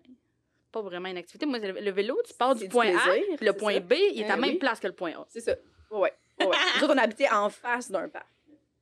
Pas 0.71 0.81
vraiment 0.83 1.09
une 1.11 1.19
activité. 1.19 1.45
Moi, 1.47 1.59
le, 1.59 1.91
vélo, 1.91 2.17
tu 2.27 2.33
pars 2.33 2.55
du 2.55 2.63
du 2.63 2.69
point 2.71 2.87
A, 2.97 2.99
plaisir, 2.99 3.37
puis 3.37 3.45
le 3.47 3.53
point 3.53 3.75
ça. 3.75 3.81
B, 3.81 3.93
il 4.15 4.21
est 4.21 4.25
à 4.25 4.29
la 4.29 4.35
Eh 4.37 4.41
même 4.41 4.51
oui. 4.53 4.59
place 4.59 4.81
que 4.81 4.87
le 4.87 4.95
point 4.95 5.11
A. 5.13 5.25
C'est 5.29 5.41
ça. 5.41 5.55
Ouais, 5.91 6.01
ouais. 6.01 6.47
Nous 6.79 6.85
autres, 6.85 6.95
on 6.95 6.99
habitait 6.99 7.29
en 7.31 7.51
face 7.51 7.91
d'un 7.91 8.09
parc. 8.09 8.27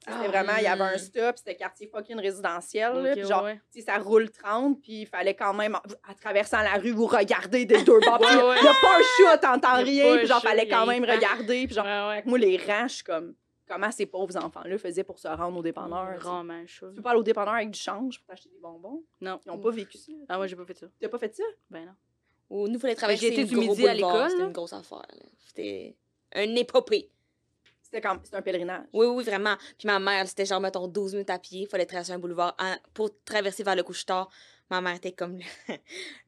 C'était 0.01 0.13
Ah, 0.25 0.29
vraiment, 0.29 0.53
il 0.57 0.65
y 0.65 0.67
avait 0.67 0.83
un 0.95 0.99
stop, 0.99 1.37
c'était 1.37 1.55
quartier 1.57 1.87
fucking 1.87 2.19
résidentiel. 2.19 2.95
là, 3.03 3.11
Ok, 3.13 3.19
puis 3.19 3.27
genre, 3.29 3.45
ouais. 3.45 3.61
ça 3.85 3.99
roule 3.99 4.31
30, 4.31 4.81
puis 4.81 5.03
il 5.03 5.07
fallait 5.07 5.35
quand 5.35 5.53
même, 5.53 5.75
en, 5.75 6.11
en 6.11 6.15
traversant 6.15 6.63
la 6.63 6.75
rue, 6.77 6.93
vous 6.93 7.07
regarder 7.07 7.67
des 7.67 7.83
deux 7.85 8.01
bords. 8.01 8.19
Ouais, 8.21 8.29
Il 8.33 8.37
ouais. 8.39 8.63
n'y 8.63 8.69
a 8.69 8.73
pas 8.81 8.97
un 8.97 9.03
chat, 9.19 9.39
t'entends 9.39 9.83
rien, 9.83 10.17
puis 10.17 10.27
genre, 10.27 10.41
fallait 10.41 10.67
quand 10.69 10.87
même 10.87 11.05
regarder. 11.05 11.67
Puis 11.67 11.75
genre, 11.75 11.85
moi, 12.25 12.39
les 12.39 12.57
rangs, 12.57 12.89
je 12.89 12.95
suis 12.95 13.05
comme, 13.05 13.35
comment 13.69 13.91
ces 13.93 14.07
pauvres 14.07 14.37
enfants-là 14.43 14.79
faisaient 14.79 15.05
pour 15.05 15.19
se 15.19 15.29
rendre 15.29 15.59
au 15.59 15.63
dépanneur? 15.63 16.15
tu 16.17 16.23
sais? 16.23 16.29
Vraiment 16.29 16.67
chaud. 16.67 16.89
Tu 16.89 16.95
peux 16.97 17.03
pas 17.03 17.11
aller 17.11 17.21
au 17.21 17.23
dépanneur 17.23 17.55
avec 17.55 17.71
du 17.71 17.79
change 17.79 18.19
pour 18.19 18.27
t'acheter 18.27 18.49
des 18.49 18.59
bonbons? 18.59 19.05
Non. 19.21 19.39
Ils 19.45 19.51
ont 19.53 19.59
pas 19.59 19.71
vécu 19.71 19.99
ça. 19.99 20.13
Ah, 20.31 20.39
moi, 20.39 20.47
j'ai 20.47 20.57
pas 20.57 20.65
fait 20.65 20.79
ça. 20.79 20.87
T'as 20.99 21.09
pas 21.09 21.19
fait 21.19 21.35
ça? 21.37 21.45
Ben 21.69 21.85
non. 21.85 21.93
Ou 22.49 22.67
nous, 22.69 22.75
il 22.75 22.81
fallait 22.81 22.95
traverser 22.97 23.37
le 23.37 23.45
du 23.45 23.55
midi 23.57 23.87
à 23.87 23.93
l'école, 23.95 24.31
C'était 24.31 24.43
une 24.45 24.53
grosse 24.53 24.73
affaire. 24.73 24.99
là. 25.13 25.25
C'était 25.47 25.95
un 26.35 26.55
épopée. 26.57 27.11
C'était 27.93 28.07
comme, 28.07 28.21
c'était 28.23 28.37
un 28.37 28.43
pèlerinage. 28.43 28.85
Oui, 28.93 29.07
oui, 29.07 29.25
vraiment. 29.25 29.57
Puis 29.79 29.87
ma 29.87 29.99
mère, 29.99 30.27
c'était 30.29 30.45
genre, 30.47 30.61
mettons, 30.61 30.87
12 30.87 31.13
minutes 31.15 31.31
à 31.31 31.39
pied. 31.41 31.63
Il 31.63 31.67
fallait 31.67 31.87
traverser 31.87 32.13
un 32.13 32.19
boulevard 32.21 32.55
en- 32.61 32.77
pour 32.95 33.11
traverser 33.25 33.65
vers 33.65 33.75
le 33.75 33.83
couche-tard. 33.83 34.29
Ma 34.71 34.81
mère 34.81 34.95
était 34.95 35.11
comme 35.11 35.41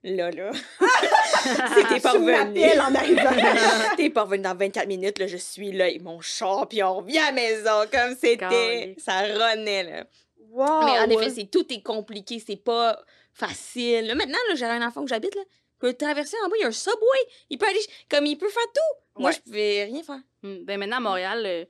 là, 0.02 0.30
là. 0.32 0.50
C'était 1.76 2.00
pas 2.00 2.12
revenu. 2.12 2.64
en 2.80 2.94
arrivant. 2.94 3.94
T'es 3.96 4.10
pas 4.10 4.22
revenu 4.24 4.42
dans 4.42 4.56
24 4.56 4.88
minutes, 4.88 5.18
là, 5.20 5.26
je 5.28 5.36
suis 5.36 5.70
là, 5.70 5.88
et 5.88 6.00
mon 6.00 6.20
char, 6.20 6.66
puis 6.68 6.82
on 6.82 6.96
revient 6.96 7.18
à 7.18 7.26
la 7.26 7.32
maison, 7.32 7.84
comme 7.92 8.16
c'était. 8.20 8.96
Ça 8.98 9.20
renaît, 9.22 9.84
là. 9.84 10.04
Wow! 10.50 10.84
Mais 10.84 10.98
en 10.98 11.08
effet, 11.10 11.30
c'est 11.30 11.46
tout 11.50 11.72
est 11.72 11.82
compliqué, 11.82 12.42
c'est 12.44 12.56
pas 12.56 13.00
facile. 13.32 14.06
Là, 14.08 14.14
maintenant, 14.16 14.38
là, 14.48 14.54
j'ai 14.56 14.64
un 14.64 14.86
enfant 14.86 15.02
où 15.02 15.06
j'habite, 15.06 15.34
là, 15.36 15.42
peut 15.82 15.94
traverser 15.94 16.36
en 16.44 16.48
bas, 16.48 16.54
il 16.58 16.62
y 16.62 16.64
a 16.64 16.68
un 16.68 16.72
subway, 16.72 17.22
il 17.50 17.58
peut 17.58 17.66
aller, 17.66 17.80
comme 18.08 18.24
il 18.26 18.38
peut 18.38 18.48
faire 18.48 18.62
tout. 18.74 19.20
Moi, 19.20 19.30
Ouais. 19.30 19.36
je 19.36 19.40
pouvais 19.42 19.84
rien 19.84 20.02
faire. 20.02 20.20
Hmm. 20.42 20.64
Ben 20.64 20.78
maintenant, 20.78 20.96
à 20.98 21.00
Montréal, 21.00 21.42
euh, 21.44 21.64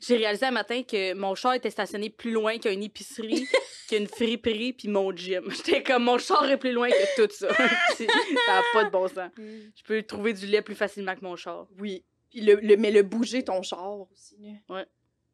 j'ai 0.00 0.16
réalisé 0.16 0.46
un 0.46 0.50
matin 0.50 0.82
que 0.82 1.14
mon 1.14 1.34
char 1.36 1.54
était 1.54 1.70
stationné 1.70 2.10
plus 2.10 2.32
loin 2.32 2.58
qu'une 2.58 2.82
épicerie, 2.82 3.46
qu'une 3.88 4.06
friperie, 4.08 4.72
puis 4.72 4.88
mon 4.88 5.14
gym. 5.16 5.44
J'étais 5.50 5.82
comme, 5.82 6.04
mon 6.04 6.18
char 6.18 6.44
est 6.50 6.56
plus 6.58 6.72
loin 6.72 6.90
que 6.90 7.16
tout 7.26 7.32
ça. 7.32 7.48
ça 7.96 8.04
n'a 8.48 8.62
pas 8.72 8.84
de 8.84 8.90
bon 8.90 9.06
sens. 9.08 9.30
Je 9.38 9.82
peux 9.84 10.02
trouver 10.02 10.32
du 10.32 10.46
lait 10.46 10.60
plus 10.62 10.74
facilement 10.74 11.14
que 11.14 11.22
mon 11.22 11.36
char. 11.36 11.66
Oui. 11.78 12.04
Puis 12.30 12.40
le, 12.40 12.54
le- 12.56 12.76
mais 12.76 12.90
le 12.90 13.02
bouger 13.02 13.44
ton 13.44 13.62
char 13.62 14.00
aussi. 14.10 14.36
Ouais. 14.68 14.86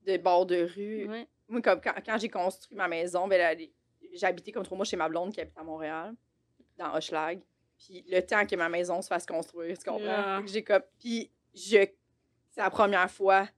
De 0.06 0.16
bord 0.18 0.46
de 0.46 0.68
rue. 0.74 1.06
Ouais. 1.08 1.26
Moi, 1.48 1.62
comme 1.62 1.80
quand, 1.80 1.94
quand 2.04 2.18
j'ai 2.18 2.28
construit 2.28 2.76
ma 2.76 2.88
maison, 2.88 3.26
ben, 3.26 3.58
habité 4.22 4.52
comme 4.52 4.64
trois 4.64 4.76
mois 4.76 4.84
chez 4.84 4.96
ma 4.96 5.08
blonde 5.08 5.32
qui 5.32 5.40
habite 5.40 5.56
à 5.56 5.62
Montréal, 5.64 6.14
dans 6.76 6.94
Hochelag. 6.94 7.40
Puis 7.78 8.04
le 8.08 8.20
temps 8.20 8.44
que 8.46 8.56
ma 8.56 8.68
maison 8.68 9.00
se 9.02 9.08
fasse 9.08 9.24
construire, 9.26 9.76
tu 9.78 9.84
comprends? 9.88 10.44
J'ai 10.46 10.62
comme. 10.64 10.82
Puis 10.98 11.30
je. 11.54 11.86
C'est 12.50 12.60
la 12.60 12.70
première 12.70 13.10
fois, 13.10 13.48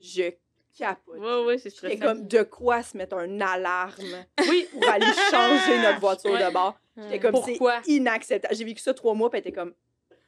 je 0.00 0.30
capote. 0.76 1.18
Ouais, 1.18 1.44
ouais, 1.44 1.58
c'est 1.58 1.70
J'étais 1.74 1.96
stressant. 1.96 2.14
comme 2.16 2.28
de 2.28 2.42
quoi 2.42 2.82
se 2.82 2.96
mettre 2.96 3.16
un 3.16 3.40
alarme 3.40 4.24
Oui. 4.48 4.68
pour 4.72 4.88
aller 4.88 5.06
changer 5.30 5.78
notre 5.82 6.00
voiture 6.00 6.32
Ouais. 6.32 6.44
de 6.46 6.52
bord? 6.52 6.78
J'étais 6.96 7.20
comme 7.20 7.36
c'est 7.44 7.58
inacceptable. 7.90 8.54
J'ai 8.54 8.64
vécu 8.64 8.80
ça 8.82 8.92
trois 8.92 9.14
mois, 9.14 9.30
puis 9.30 9.38
elle 9.38 9.48
était 9.48 9.52
comme. 9.58 9.74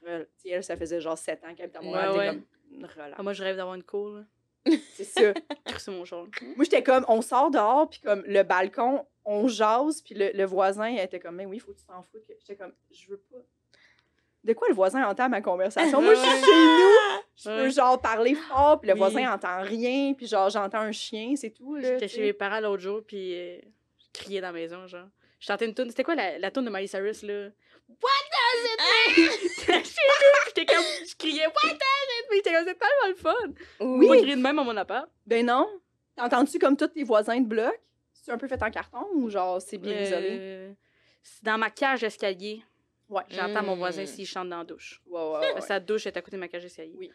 Rel- 0.07 0.27
tu 0.43 0.49
sais, 0.49 0.55
Elle, 0.55 0.65
ça 0.65 0.77
faisait 0.77 1.01
genre 1.01 1.19
sept 1.19 1.43
ans 1.45 1.55
qu'elle 1.55 1.65
habitait 1.67 1.79
à 1.79 1.83
Montréal. 1.83 2.11
Ouais, 2.11 2.15
elle 2.15 2.19
ouais. 2.19 2.27
était 2.29 2.37
comme. 2.37 2.85
Relax. 3.05 3.15
Ah, 3.19 3.23
moi, 3.23 3.33
je 3.35 3.43
rêve 3.43 3.57
d'avoir 3.57 3.75
une 3.75 3.83
cour, 3.85 4.09
là. 4.11 4.23
C'est 4.95 5.05
ça. 5.05 5.33
C'est 5.79 5.91
mon 5.91 6.05
char. 6.07 6.25
Moi, 6.57 6.65
j'étais 6.65 6.83
comme, 6.83 7.05
on 7.09 7.21
sort 7.21 7.51
dehors, 7.51 7.89
puis 7.91 8.01
comme 8.01 8.23
le 8.27 8.43
balcon, 8.43 9.05
on 9.25 9.49
jase, 9.49 10.03
puis 10.03 10.15
le, 10.15 10.31
le 10.35 10.45
voisin 10.45 10.95
était 10.97 11.19
comme, 11.21 11.37
mais 11.37 11.47
oui, 11.47 11.59
faut 11.59 11.73
que 11.73 11.79
tu 11.79 11.85
t'en 11.87 12.03
foutes. 12.03 12.23
J'étais 12.41 12.57
comme, 12.57 12.73
je 12.91 13.09
veux 13.09 13.19
pas. 13.19 13.39
De 14.45 14.53
quoi 14.53 14.69
le 14.69 14.75
voisin 14.75 15.03
entend 15.09 15.29
ma 15.31 15.41
conversation? 15.41 16.03
Moi, 16.03 16.15
je 16.15 16.21
suis 16.21 16.29
chez 16.29 16.37
nous, 16.37 16.91
je 17.37 17.49
peux 17.63 17.71
genre 17.71 17.99
parler 18.01 18.35
fort, 18.35 18.79
puis 18.81 18.89
le 18.89 18.95
Oui. 18.95 18.99
voisin 18.99 19.33
entend 19.33 19.63
rien, 19.63 20.13
puis 20.13 20.27
genre 20.27 20.51
j'entends 20.51 20.81
un 20.81 20.93
chien, 20.93 21.35
c'est 21.37 21.51
tout. 21.51 21.79
J'étais 21.81 22.09
chez 22.09 22.21
mes 22.21 22.33
parents 22.35 22.61
l'autre 22.61 22.83
jour, 22.83 23.01
puis 23.07 23.35
euh, 23.35 23.59
je 23.99 24.07
criais 24.13 24.41
dans 24.43 24.49
la 24.49 24.53
maison, 24.53 24.87
genre. 24.87 25.09
Je 25.41 25.47
chantais 25.47 25.65
une 25.67 25.75
tune. 25.75 25.89
C'était 25.91 26.05
quoi 26.05 26.15
la, 26.15 26.39
la 26.39 26.51
tune 26.51 26.65
de 26.65 26.71
Miley 26.71 26.87
Cyrus, 26.87 27.23
là? 27.23 27.49
What 27.89 28.11
does 28.33 28.65
it 28.65 28.81
mean? 28.81 29.31
J'étais 29.59 29.85
chez 29.85 30.01
nous, 30.07 30.67
comme. 30.67 30.85
Je 31.09 31.15
criais, 31.17 31.47
What 31.47 31.53
does 31.63 31.73
it 31.73 32.31
mean? 32.31 32.37
J'étais 32.37 32.53
comme, 32.53 32.65
c'est 32.67 32.79
tellement 32.79 33.09
le 33.09 33.15
fun. 33.15 33.65
Oui. 33.81 34.07
Moi, 34.07 34.17
crier 34.19 34.37
de 34.37 34.41
même 34.43 34.59
à 34.59 34.65
mon 34.65 34.77
appart. 34.77 35.09
Ben 35.27 35.45
non. 35.47 35.67
T'entends-tu 36.17 36.59
comme 36.59 36.77
tous 36.77 36.89
tes 36.89 37.03
voisins 37.05 37.41
de 37.41 37.47
bloc? 37.47 37.75
C'est 38.25 38.33
un 38.33 38.39
peu 38.39 38.49
fait 38.49 38.63
en 38.63 38.71
carton 38.71 39.05
ou 39.13 39.29
genre 39.29 39.61
c'est 39.61 39.77
bien 39.77 40.01
isolé? 40.01 40.29
Euh, 40.41 40.73
c'est 41.23 41.45
dans 41.45 41.59
ma 41.59 41.69
cage 41.69 42.01
d'escalier. 42.01 42.63
Ouais. 43.07 43.23
J'entends 43.29 43.63
mon 43.63 43.77
Mm. 43.77 43.79
voisin 43.79 44.07
s'il 44.07 44.27
chante 44.27 44.49
dans 44.49 44.59
la 44.61 44.65
douche. 44.65 45.03
Ouais, 45.07 45.21
ouais, 45.21 45.55
ouais, 45.57 45.61
Sa 45.61 45.79
douche 45.79 46.07
est 46.07 46.17
à 46.17 46.23
côté 46.23 46.37
de 46.37 46.41
ma 46.41 46.49
cage 46.49 46.63
d'escalier. 46.63 46.95
Oui. 46.97 47.13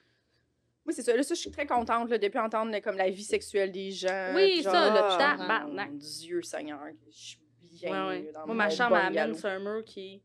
Moi, 0.85 0.93
c'est 0.93 1.01
ça. 1.01 1.15
Là, 1.17 1.23
ça, 1.23 1.33
je 1.33 1.39
suis 1.39 1.49
très 1.49 1.65
contente 1.65 2.11
là, 2.11 2.19
depuis 2.19 2.37
entendre 2.37 2.71
là, 2.71 2.79
comme 2.79 2.95
la 2.95 3.09
vie 3.09 3.23
sexuelle 3.23 3.71
des 3.71 3.89
gens. 3.89 4.33
Oui, 4.35 4.61
ça, 4.61 4.89
le 4.91 5.17
tabarnak. 5.17 5.89
Mon 5.89 5.97
Dieu, 5.97 6.43
Seigneur, 6.43 6.79
je 7.07 7.11
suis 7.11 7.39
bien. 7.63 8.07
Ouais, 8.07 8.19
ouais. 8.25 8.31
dans 8.31 8.41
Moi, 8.41 8.47
mon 8.49 8.53
ma 8.53 8.69
chambre 8.69 8.95
bon 8.95 9.01
amène 9.07 9.33
sur 9.33 9.49
un 9.49 9.59
mur 9.59 9.83
qui 9.83 10.21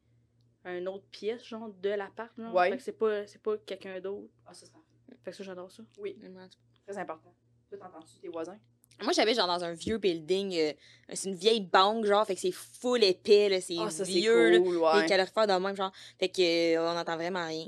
est 0.67 0.79
une 0.79 0.87
autre 0.89 1.07
pièce, 1.11 1.47
genre, 1.47 1.71
de 1.71 1.89
l'appart. 1.89 2.31
Ouais. 2.37 2.71
Fait 2.73 2.77
que 2.77 2.83
c'est 2.83 2.93
pas, 2.99 3.27
c'est 3.27 3.41
pas 3.43 3.57
quelqu'un 3.57 4.01
d'autre. 4.01 4.29
Ah, 4.45 4.53
ça, 4.53 4.67
c'est. 4.67 5.17
Fait 5.25 5.31
que 5.31 5.37
ça, 5.39 5.45
j'adore 5.45 5.73
ça. 5.73 5.83
Oui, 5.99 6.15
très 6.87 6.99
important. 6.99 7.35
Toi, 7.71 7.79
t'entends-tu 7.79 8.19
tes 8.21 8.29
voisins? 8.29 8.59
Moi, 9.03 9.13
j'habite 9.13 9.37
genre 9.37 9.47
dans 9.49 9.65
un 9.65 9.73
vieux 9.75 9.99
building. 9.99 10.55
euh, 10.57 10.73
c'est 11.13 11.29
une 11.29 11.35
vieille 11.35 11.61
banque, 11.61 12.05
genre. 12.07 12.27
Fait 12.27 12.35
que 12.35 12.41
c'est 12.41 12.53
full 12.53 13.03
épais, 13.05 13.49
là. 13.49 13.61
C'est 13.61 13.75
c'est 13.91 14.05
vieux, 14.05 14.51
là. 14.51 14.59
cool, 14.59 14.75
Les 14.75 14.81
ouais. 15.01 15.07
calorifères 15.07 15.47
de 15.47 15.53
même, 15.53 15.77
genre. 15.77 15.93
Fait 16.19 16.29
que 16.29 16.77
euh, 16.77 16.91
on 16.91 16.95
n'entend 16.95 17.17
vraiment 17.17 17.47
rien. 17.47 17.67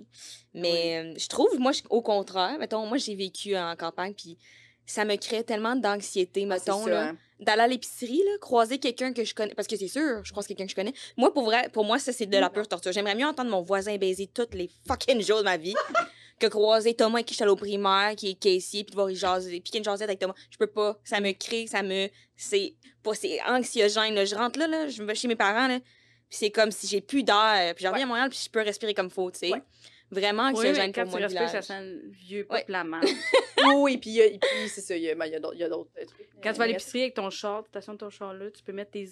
Mais 0.54 0.98
euh, 1.04 1.14
je 1.18 1.26
trouve, 1.28 1.58
moi, 1.58 1.72
au 1.90 2.00
contraire, 2.00 2.56
mettons, 2.58 2.86
moi, 2.86 2.96
j'ai 2.98 3.14
vécu 3.14 3.56
en 3.56 3.74
campagne, 3.76 4.14
puis 4.14 4.38
ça 4.86 5.04
me 5.04 5.16
crée 5.16 5.42
tellement 5.44 5.74
d'anxiété, 5.76 6.42
Ah, 6.44 6.54
mettons, 6.54 6.86
là. 6.86 7.08
hein. 7.08 7.16
D'aller 7.40 7.62
à 7.62 7.66
l'épicerie, 7.66 8.22
là, 8.24 8.38
croiser 8.40 8.78
quelqu'un 8.78 9.12
que 9.12 9.22
je 9.24 9.34
connais. 9.34 9.52
Parce 9.54 9.68
que 9.68 9.76
c'est 9.76 9.88
sûr, 9.88 10.24
je 10.24 10.30
croise 10.30 10.46
quelqu'un 10.46 10.64
que 10.64 10.70
je 10.70 10.76
connais. 10.76 10.94
Moi, 11.18 11.34
pour 11.34 11.44
vrai, 11.44 11.68
pour 11.70 11.84
moi, 11.84 11.98
ça, 11.98 12.12
c'est 12.12 12.24
de 12.24 12.38
la 12.38 12.48
pure 12.48 12.66
torture. 12.66 12.92
J'aimerais 12.92 13.14
mieux 13.16 13.26
entendre 13.26 13.50
mon 13.50 13.60
voisin 13.62 13.98
baiser 13.98 14.26
toutes 14.28 14.54
les 14.54 14.70
fucking 14.88 15.20
jours 15.22 15.38
de 15.40 15.44
ma 15.44 15.58
vie 15.58 15.74
que 16.38 16.46
croiser 16.46 16.94
Thomas 16.94 17.18
avec 17.18 17.26
qui 17.26 17.34
je 17.34 17.36
suis 17.36 17.42
allée 17.42 17.52
au 17.52 17.56
primaire, 17.56 18.14
qui 18.16 18.30
est 18.30 18.34
caissier, 18.34 18.84
puis 18.84 18.90
de 18.92 18.96
voir 18.96 19.10
il 19.10 19.16
jaser, 19.16 19.50
puis 19.60 19.70
qu'il 19.70 19.74
y 19.74 19.78
a 19.78 19.80
une 19.80 19.84
jasette 19.84 20.08
avec 20.08 20.18
Thomas. 20.18 20.34
Je 20.50 20.58
peux 20.58 20.66
pas. 20.66 20.98
Ça 21.04 21.20
me 21.20 21.32
crée, 21.32 21.66
ça 21.66 21.82
me. 21.82 22.08
C'est 22.36 22.74
pas. 23.02 23.14
C'est 23.14 23.40
anxiogène, 23.46 24.14
là. 24.14 24.24
Je 24.24 24.34
rentre 24.34 24.58
là, 24.58 24.66
là, 24.66 24.88
je 24.88 25.02
vais 25.02 25.14
chez 25.14 25.28
mes 25.28 25.36
parents, 25.36 25.66
là. 25.68 25.80
Puis 26.28 26.38
c'est 26.38 26.50
comme 26.50 26.70
si 26.72 26.86
j'ai 26.86 27.00
plus 27.00 27.22
d'air. 27.22 27.74
Puis 27.74 27.84
je 27.84 27.88
reviens 27.88 28.04
à 28.04 28.08
Montréal, 28.08 28.28
puis 28.28 28.40
je 28.44 28.50
peux 28.50 28.60
respirer 28.62 28.94
comme 28.94 29.10
faut, 29.10 29.30
tu 29.30 29.38
sais. 29.38 29.52
Ouais. 29.52 29.62
Vraiment 30.10 30.44
Oui, 30.44 30.50
anxiogène 30.50 30.86
mais 30.86 30.92
quand 30.92 31.02
pour 31.02 31.14
tu 31.14 31.18
moi, 31.18 31.20
le 31.20 31.26
respires, 31.26 31.48
ça 31.48 31.60
village. 31.60 31.64
sent 31.64 31.80
le 32.04 32.10
vieux 32.12 32.46
Ouais. 32.48 32.60
peuple 32.60 32.72
la. 32.72 32.84
Oui, 33.74 33.74
oui, 33.76 33.98
puis, 33.98 34.20
c'est 34.68 34.80
ça, 34.80 34.96
il 34.96 35.02
y 35.02 35.10
a, 35.10 35.14
ben, 35.16 35.32
a 35.34 35.40
d'autres 35.40 35.54
il 35.56 35.60
y 35.60 35.64
a 35.64 35.68
d'autres 35.68 35.90
trucs. 35.94 36.28
Quand 36.42 36.52
tu 36.52 36.58
vas 36.58 36.64
à 36.64 36.66
l'épicerie 36.68 37.02
avec 37.02 37.14
ton 37.14 37.30
char, 37.30 37.64
tu 37.64 37.70
stationnes 37.70 37.98
ton 37.98 38.10
char 38.10 38.32
là, 38.34 38.50
tu 38.50 38.62
peux 38.62 38.72
mettre 38.72 38.92
tes 38.92 39.08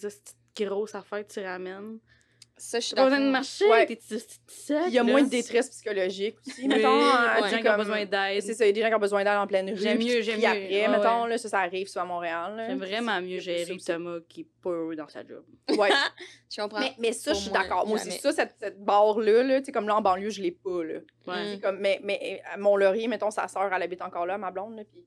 grosses 0.64 0.94
affaires 0.94 1.26
que 1.26 1.32
tu 1.32 1.40
ramènes. 1.40 1.98
Ça, 2.56 2.78
je 2.78 2.86
suis 2.86 2.94
pas 2.94 3.04
besoin 3.04 3.20
de 3.20 3.30
marcher, 3.30 3.68
Ouais. 3.68 3.84
t'es. 3.84 3.98
Il 4.08 4.92
y 4.92 4.98
a 4.98 5.02
là. 5.02 5.10
moins 5.10 5.22
de 5.24 5.28
détresse 5.28 5.68
psychologique 5.70 6.36
aussi, 6.46 6.62
Oui, 6.62 6.68
mettons. 6.68 6.96
il 6.96 7.00
y 7.00 7.04
a 7.04 7.06
hein, 7.06 7.26
pas 7.26 7.40
de 7.40 7.42
tu 7.42 7.50
sais, 7.50 7.56
gens 7.56 7.62
qui 7.62 7.68
ont 7.68 7.76
besoin 7.76 8.04
d'aide. 8.06 8.42
C'est 8.42 8.54
ça, 8.54 8.64
il 8.64 8.68
y 8.68 8.70
a 8.70 8.72
des 8.72 8.80
gens 8.82 8.88
qui 8.90 8.94
ont 8.94 8.98
besoin 9.00 9.24
d'aide 9.24 9.36
en 9.36 9.46
pleine 9.48 9.70
rue. 9.70 9.76
J'aime 9.76 9.98
mieux, 9.98 10.20
j'aime 10.22 10.38
mieux. 10.38 10.46
après, 10.46 10.88
mettons, 10.88 11.22
ouais. 11.24 11.30
là, 11.30 11.38
ça, 11.38 11.48
ça 11.48 11.58
arrive 11.58 11.88
soit 11.88 12.02
à 12.02 12.04
Montréal. 12.04 12.64
J'aime 12.68 12.78
vraiment 12.78 13.20
mieux 13.20 13.40
gérer 13.40 13.76
Thomas 13.84 14.18
qui 14.28 14.42
est 14.42 14.48
pas 14.62 14.70
heureux 14.70 14.94
dans 14.94 15.08
sa 15.08 15.26
job. 15.26 15.44
Ouais. 15.76 15.88
Je 16.54 16.60
comprends. 16.62 16.78
mais, 16.78 16.94
mais 17.00 17.12
ça, 17.12 17.32
Pour 17.32 17.38
je 17.40 17.44
suis 17.44 17.52
d'accord. 17.52 17.86
Moi 17.88 17.96
aussi, 17.96 18.12
ça, 18.12 18.30
cette, 18.32 18.54
cette 18.60 18.80
barre-là, 18.84 19.42
là, 19.42 19.58
tu 19.60 19.66
sais, 19.66 19.72
comme 19.72 19.88
là, 19.88 19.96
en 19.96 20.00
banlieue, 20.00 20.30
je 20.30 20.40
l'ai 20.40 20.52
pas, 20.52 20.84
là. 20.84 21.00
Ouais. 21.26 21.58
Comme, 21.60 21.80
mais, 21.80 21.98
mais 22.04 22.40
à 22.52 22.56
Mont-Laurier, 22.56 23.08
mettons, 23.08 23.32
sa 23.32 23.48
sœur, 23.48 23.68
elle 23.74 23.82
habite 23.82 24.00
encore 24.02 24.26
là, 24.26 24.38
ma 24.38 24.52
blonde, 24.52 24.76
là, 24.76 24.84
puis 24.84 25.04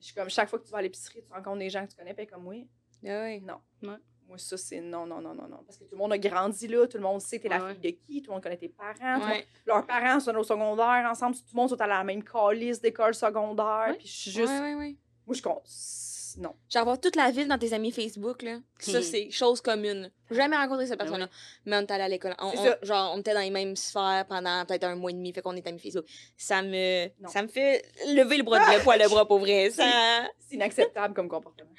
je 0.00 0.06
suis 0.06 0.14
comme, 0.14 0.30
chaque 0.30 0.48
fois 0.48 0.58
que 0.58 0.64
tu 0.64 0.70
vas 0.72 0.78
à 0.78 0.82
l'épicerie, 0.82 1.22
tu 1.22 1.32
rencontres 1.34 1.58
des 1.58 1.68
gens 1.68 1.84
que 1.84 1.90
tu 1.90 1.96
connais, 1.96 2.14
puis 2.14 2.22
elle 2.22 2.28
est 2.28 2.32
comme, 2.32 2.46
oui, 2.46 2.66
Ah 3.04 3.08
ouais. 3.24 3.40
non. 3.40 3.98
Moi, 4.28 4.36
ça, 4.38 4.56
c'est 4.58 4.80
non, 4.80 5.06
non, 5.06 5.20
non, 5.22 5.34
non, 5.34 5.48
non. 5.48 5.62
Parce 5.66 5.78
que 5.78 5.84
tout 5.84 5.92
le 5.92 5.96
monde 5.98 6.12
a 6.12 6.18
grandi 6.18 6.68
là, 6.68 6.86
tout 6.86 6.98
le 6.98 7.02
monde 7.02 7.20
sait 7.20 7.38
t'es 7.38 7.48
la 7.48 7.64
Ouais, 7.64 7.74
fille 7.74 7.92
de 7.92 7.96
qui, 7.98 8.20
tout 8.22 8.30
le 8.30 8.34
monde 8.34 8.42
connaît 8.42 8.58
tes 8.58 8.68
parents, 8.68 9.18
monde- 9.18 9.42
leurs 9.66 9.86
parents 9.86 10.20
sont 10.20 10.34
au 10.36 10.44
secondaire 10.44 11.08
ensemble, 11.10 11.34
tout 11.36 11.42
le 11.52 11.56
monde 11.56 11.70
sont 11.70 11.80
à 11.80 11.86
la 11.86 12.04
même 12.04 12.22
calice 12.22 12.80
d'école 12.80 13.14
secondaire, 13.14 13.86
Ouais. 13.88 13.96
puis 13.96 14.06
je 14.06 14.12
suis 14.12 14.30
juste... 14.30 14.52
Ouais, 14.52 14.60
ouais, 14.60 14.74
ouais. 14.74 14.96
Moi, 15.26 15.34
je 15.34 15.42
compte... 15.42 15.66
Non. 16.36 16.54
Genre, 16.68 16.82
avoir 16.82 17.00
toute 17.00 17.16
la 17.16 17.30
ville 17.32 17.48
dans 17.48 17.58
tes 17.58 17.72
amis 17.72 17.90
Facebook, 17.90 18.42
là. 18.42 18.58
Ça, 18.78 19.02
c'est 19.02 19.28
chose 19.30 19.60
commune. 19.60 20.08
J'ai 20.30 20.36
jamais 20.36 20.56
rencontré 20.56 20.86
cette 20.86 21.00
Ah 21.00 21.04
personne-là. 21.04 21.28
Mais 21.64 21.76
on 21.76 21.80
est 21.80 21.90
allé 21.90 22.04
à 22.04 22.08
l'école. 22.08 22.34
On- 22.38 22.52
on- 22.54 22.86
genre, 22.86 23.12
on 23.16 23.18
était 23.20 23.34
dans 23.34 23.40
les 23.40 23.50
mêmes 23.50 23.74
sphères 23.74 24.24
pendant 24.28 24.64
peut-être 24.66 24.84
un 24.84 24.94
mois 24.94 25.10
et 25.10 25.14
demi, 25.14 25.32
fait 25.32 25.40
qu'on 25.42 25.56
est 25.56 25.66
amis 25.66 25.80
Facebook. 25.80 26.04
Ça 26.36 26.62
me, 26.62 27.06
Non. 27.20 27.28
ça 27.28 27.42
me 27.42 27.48
fait 27.48 27.82
lever 28.14 28.36
le 28.36 28.44
bras, 28.44 28.58
le 28.58 28.80
poil 28.84 29.00
le 29.00 29.08
bras, 29.08 29.26
pour 29.26 29.38
vrai. 29.40 29.70
Ça... 29.70 30.28
C'est 30.38 30.54
inacceptable 30.54 31.12
comme 31.14 31.28
comportement. 31.28 31.70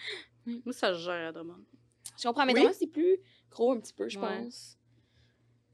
Moi, 0.46 0.74
ça 0.74 0.92
gère 0.94 1.30
à 1.30 1.32
Drummond. 1.32 1.54
Je 2.22 2.28
comprends, 2.28 2.46
mais 2.46 2.54
Oui. 2.54 2.68
c'est 2.78 2.88
plus 2.88 3.18
gros 3.50 3.72
un 3.74 3.80
petit 3.80 3.94
peu, 3.94 4.08
je 4.10 4.20
Ouais. 4.20 4.44
pense. 4.44 4.78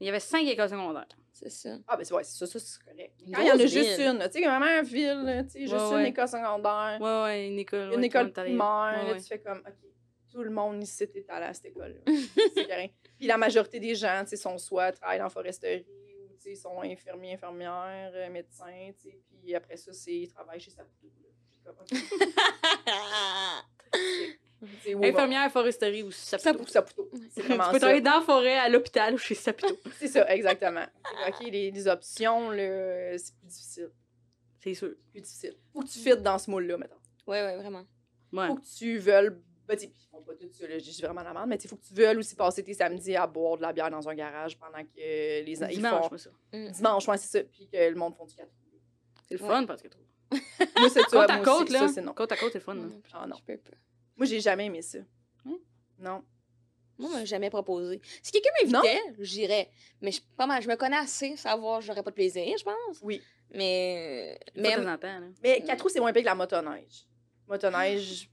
Il 0.00 0.06
y 0.06 0.08
avait 0.08 0.20
cinq 0.20 0.46
écoles 0.46 0.68
secondaires. 0.68 1.06
C'est 1.32 1.50
ça. 1.50 1.76
Ah, 1.86 1.96
ben 1.96 2.04
c'est 2.04 2.14
ouais, 2.14 2.24
c'est 2.24 2.36
ça, 2.38 2.46
ça 2.46 2.58
c'est 2.58 2.82
correct. 2.82 3.14
Quand 3.34 3.40
il 3.42 3.46
y 3.46 3.50
en 3.50 3.54
a 3.58 3.66
juste 3.66 3.98
une, 3.98 4.18
tu 4.26 4.32
sais, 4.32 4.42
comme 4.42 4.58
ma 4.58 4.82
ville, 4.82 5.44
tu 5.46 5.50
sais, 5.52 5.60
juste 5.66 5.74
Ouais, 5.74 6.00
une 6.00 6.06
école 6.06 6.28
secondaire, 6.28 6.98
Ouais, 7.00 7.22
ouais, 7.24 7.48
une 7.48 7.58
école. 7.58 7.92
une 7.92 8.04
école 8.04 8.32
primaire, 8.32 9.16
tu 9.18 9.24
fais 9.24 9.40
comme, 9.40 9.58
OK, 9.58 9.74
tout 10.30 10.42
le 10.42 10.50
monde 10.50 10.82
ici 10.82 11.02
est 11.02 11.30
allé 11.30 11.46
à 11.46 11.52
cette 11.54 11.66
école-là. 11.66 12.00
c'est 12.54 12.66
correct. 12.66 12.94
Puis 13.18 13.26
la 13.26 13.36
majorité 13.36 13.80
des 13.80 13.94
gens, 13.94 14.20
tu 14.22 14.30
sais, 14.30 14.36
sont 14.36 14.56
soit 14.56 14.92
travaillent 14.92 15.20
en 15.22 15.28
foresterie 15.28 15.86
ou, 15.90 16.34
tu 16.36 16.42
sais, 16.42 16.54
sont 16.54 16.80
infirmiers, 16.80 17.34
infirmières, 17.34 18.12
euh, 18.14 18.30
médecins, 18.30 18.90
tu 18.98 19.10
sais, 19.10 19.18
puis 19.42 19.54
après 19.54 19.76
ça, 19.76 19.92
c'est 19.92 20.14
ils 20.14 20.28
travaillent 20.28 20.60
chez 20.60 20.70
Saputo. 20.70 21.06
Infirmière, 25.02 25.50
foresterie 25.52 26.02
ou 26.02 26.10
Saputo. 26.10 26.66
Saputo. 26.66 27.10
C'est 27.34 27.42
Tu 27.42 27.48
peux 27.48 27.56
ça. 27.56 27.78
travailler 27.78 28.00
dans 28.00 28.18
la 28.18 28.22
forêt, 28.22 28.56
à 28.58 28.68
l'hôpital 28.68 29.14
ou 29.14 29.18
chez 29.18 29.34
Saputo. 29.34 29.76
C'est 29.98 30.08
ça, 30.08 30.32
exactement. 30.34 30.84
OK, 31.28 31.40
les, 31.50 31.70
les 31.70 31.88
options, 31.88 32.50
là, 32.50 33.18
c'est 33.18 33.34
plus 33.36 33.46
difficile. 33.46 33.90
C'est 34.60 34.74
sûr. 34.74 34.90
Plus 35.12 35.20
difficile. 35.20 35.56
Faut 35.72 35.80
que 35.80 35.86
tu 35.88 35.98
fites 35.98 36.22
dans 36.22 36.38
ce 36.38 36.50
moule-là, 36.50 36.76
mettons. 36.78 36.96
ouais, 37.26 37.42
ouais, 37.42 37.56
vraiment. 37.56 37.84
Ouais. 38.32 38.46
Faut 38.48 38.56
que 38.56 38.66
tu 38.76 38.98
veuilles. 38.98 39.30
Ben, 39.68 39.76
tu 39.76 39.84
sais, 39.86 39.92
ils 39.92 40.08
font 40.10 40.22
pas 40.22 40.34
tout 40.34 40.48
ça, 40.50 40.66
là, 40.66 40.78
je 40.78 40.84
dis 40.84 41.02
vraiment 41.02 41.22
la 41.22 41.32
merde, 41.32 41.48
mais 41.48 41.56
il 41.56 41.68
faut 41.68 41.76
que 41.76 41.84
tu 41.84 41.92
veuilles 41.94 42.16
aussi 42.16 42.34
passer 42.36 42.62
tes 42.62 42.72
samedis 42.74 43.16
à 43.16 43.26
boire 43.26 43.56
de 43.56 43.62
la 43.62 43.72
bière 43.72 43.90
dans 43.90 44.08
un 44.08 44.14
garage 44.14 44.56
pendant 44.58 44.82
que 44.82 44.96
les 44.96 45.44
ils 45.44 45.68
Dimanche, 45.76 46.02
font. 46.04 46.08
moi, 46.10 46.18
ça. 46.18 46.30
Dimanche, 46.72 47.08
ouais, 47.08 47.18
c'est 47.18 47.38
ça. 47.40 47.44
Puis 47.44 47.68
que 47.68 47.76
le 47.76 47.94
monde 47.96 48.14
font 48.16 48.24
du 48.26 48.34
4 48.34 48.48
C'est 49.28 49.34
le 49.34 49.42
Ouais. 49.42 49.48
fun 49.48 49.66
parce 49.66 49.82
que 49.82 49.88
trop. 49.88 50.00
Moi, 50.30 50.88
c'est 50.90 51.00
ça. 51.02 51.06
Côte 51.10 51.30
à 51.30 51.38
côte, 51.40 51.70
là. 51.70 51.78
Ça, 51.80 51.88
c'est 51.88 52.00
non. 52.02 52.12
Côte 52.14 52.30
à 52.32 52.36
côte, 52.36 52.52
c'est 52.52 52.58
le 52.58 52.64
fun. 52.64 52.76
Ah, 53.12 53.26
non. 53.26 53.36
Je 53.36 53.42
peux 53.42 53.56
pas. 53.58 53.76
Moi, 54.16 54.26
j'ai 54.26 54.40
jamais 54.40 54.66
aimé 54.66 54.82
ça. 54.82 54.98
Hein? 55.46 55.58
Non. 55.98 56.22
Moi, 56.98 57.10
on 57.10 57.14
m'a 57.14 57.24
jamais 57.26 57.50
proposé. 57.50 58.00
Si 58.22 58.32
quelqu'un 58.32 58.48
m'invitait, 58.62 59.02
j'irais. 59.20 59.70
Mais 60.00 60.10
je, 60.12 60.20
pas 60.36 60.46
mal, 60.46 60.62
je 60.62 60.68
me 60.68 60.76
connais 60.76 60.96
assez, 60.96 61.36
savoir 61.36 61.80
j'aurais 61.82 62.02
pas 62.02 62.10
de 62.10 62.14
plaisir, 62.16 62.56
je 62.58 62.64
pense. 62.64 62.98
Oui. 63.02 63.20
Mais. 63.52 64.38
Fois 64.54 64.62
de 64.62 64.96
temps 64.96 65.06
là. 65.20 65.20
Mais 65.42 65.62
4 65.62 65.82
roues, 65.82 65.88
c'est 65.90 66.00
moins 66.00 66.12
pire 66.12 66.22
que 66.22 66.26
la 66.26 66.34
motoneige. 66.34 67.06
Motoneige, 67.46 68.30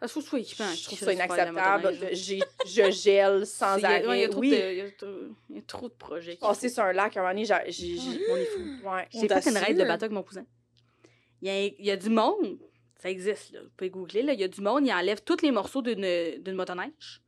Parce 0.00 0.12
qu'il 0.12 0.20
faut 0.22 0.36
que 0.36 0.42
tu 0.42 0.54
sois 0.54 0.66
équipant. 0.66 0.74
je 0.74 0.84
trouve 0.84 0.98
ça 0.98 1.12
inacceptable. 1.12 1.98
Je 2.66 2.90
gèle 2.90 3.46
sans 3.46 3.82
arrêt. 3.84 4.24
a 4.24 4.28
trop 4.28 4.40
Oui. 4.40 4.50
de- 4.50 4.56
il 4.72 4.76
y 4.76 4.80
a 4.80 4.90
trop- 4.90 5.06
il 5.48 5.56
y 5.56 5.58
a 5.58 5.62
trop 5.62 5.88
de 5.88 5.94
projets. 5.94 6.34
qui- 6.34 6.40
Passer 6.40 6.68
sur 6.68 6.82
un 6.82 6.92
lac, 6.92 7.16
à 7.16 7.20
un 7.20 7.22
moment 7.22 7.34
donné, 7.34 7.44
j'ai- 7.46 7.70
j'ai. 7.72 7.98
j'ai- 7.98 8.20
On 8.30 8.36
est 8.36 8.44
fou. 8.46 8.88
Ouais. 8.88 9.08
J'ai 9.12 9.28
fait 9.28 9.48
une 9.50 9.56
raid 9.58 9.78
de 9.78 9.84
bateau 9.84 10.04
avec 10.04 10.10
mon 10.12 10.22
cousin. 10.24 10.44
Il 11.40 11.48
y 11.48 11.50
a, 11.50 11.64
il 11.66 11.84
y 11.86 11.90
a 11.90 11.96
du 11.96 12.10
monde, 12.10 12.58
ça 13.02 13.10
existe, 13.10 13.52
là. 13.52 13.60
vous 13.62 13.70
pouvez 13.76 13.90
googler, 13.90 14.22
là. 14.22 14.32
il 14.32 14.40
y 14.40 14.44
a 14.44 14.48
du 14.48 14.60
monde, 14.60 14.86
il 14.86 14.92
enlève 14.92 15.22
tous 15.24 15.42
les 15.42 15.50
morceaux 15.50 15.82
d'une 15.82 16.40
d'une 16.40 16.54
motoneige, 16.54 17.20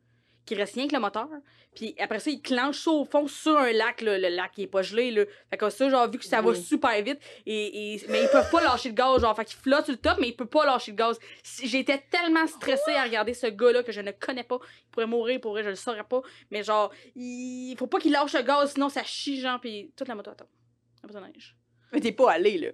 qui 0.47 0.55
reste 0.55 0.75
rien 0.75 0.87
que 0.87 0.95
le 0.95 1.01
moteur, 1.01 1.29
puis 1.75 1.95
après 1.99 2.20
ça, 2.20 2.31
il 2.31 2.41
clenche 2.43 2.79
ça 2.79 2.91
au 2.93 3.05
fond 3.05 3.27
sur 3.27 3.57
un 3.59 3.72
lac, 3.72 4.03
là. 4.03 4.18
le 4.18 4.29
lac 4.29 4.53
il 4.59 4.64
est 4.64 4.66
pas 4.68 4.83
gelé, 4.83 5.11
là. 5.11 5.25
fait 5.51 5.57
que 5.57 5.70
ça, 5.70 5.89
genre, 5.91 6.09
vu 6.11 6.18
que 6.18 6.25
ça 6.27 6.41
va 6.43 6.51
Oui. 6.51 6.62
super 6.62 7.03
vite, 7.03 7.18
et, 7.47 7.95
et- 7.95 8.07
mais 8.09 8.22
ils 8.22 8.29
peuvent 8.29 8.51
pas 8.51 8.62
lâcher 8.62 8.91
le 8.91 8.95
gaz, 8.95 9.20
genre, 9.22 9.35
fait 9.35 9.47
qu'il 9.47 9.57
flotte 9.59 9.85
sur 9.87 9.93
le 9.95 9.99
top, 9.99 10.18
mais 10.20 10.29
il 10.29 10.37
peut 10.37 10.47
pas 10.47 10.64
lâcher 10.66 10.93
le 10.93 10.97
gaz. 10.97 11.18
J'étais 11.64 11.99
tellement 12.11 12.47
stressée 12.47 12.93
à 12.93 13.03
regarder 13.03 13.35
ce 13.35 13.47
gars-là 13.49 13.83
que 13.83 13.91
je 13.91 14.01
ne 14.03 14.12
connais 14.12 14.45
pas, 14.45 14.59
il 14.87 14.91
pourrait 14.93 15.07
mourir, 15.07 15.41
pour 15.41 15.53
vrai, 15.53 15.64
je 15.64 15.70
le 15.70 15.75
saurais 15.77 16.05
pas, 16.05 16.20
mais 16.51 16.62
genre, 16.62 16.93
il 17.16 17.75
faut 17.79 17.87
pas 17.89 17.99
qu'il 17.99 18.12
lâche 18.12 18.35
le 18.35 18.43
gaz, 18.43 18.75
sinon 18.75 18.89
ça 18.91 19.03
chie, 19.03 19.41
genre, 19.41 19.59
puis 19.61 19.93
toute 19.97 20.07
la 20.09 20.14
moto 20.14 20.31
attend. 20.31 20.47
La 21.03 21.09
motoneige. 21.09 21.57
Mais 21.93 22.01
t'es 22.01 22.12
pas 22.12 22.31
allé, 22.33 22.59
là. 22.59 22.68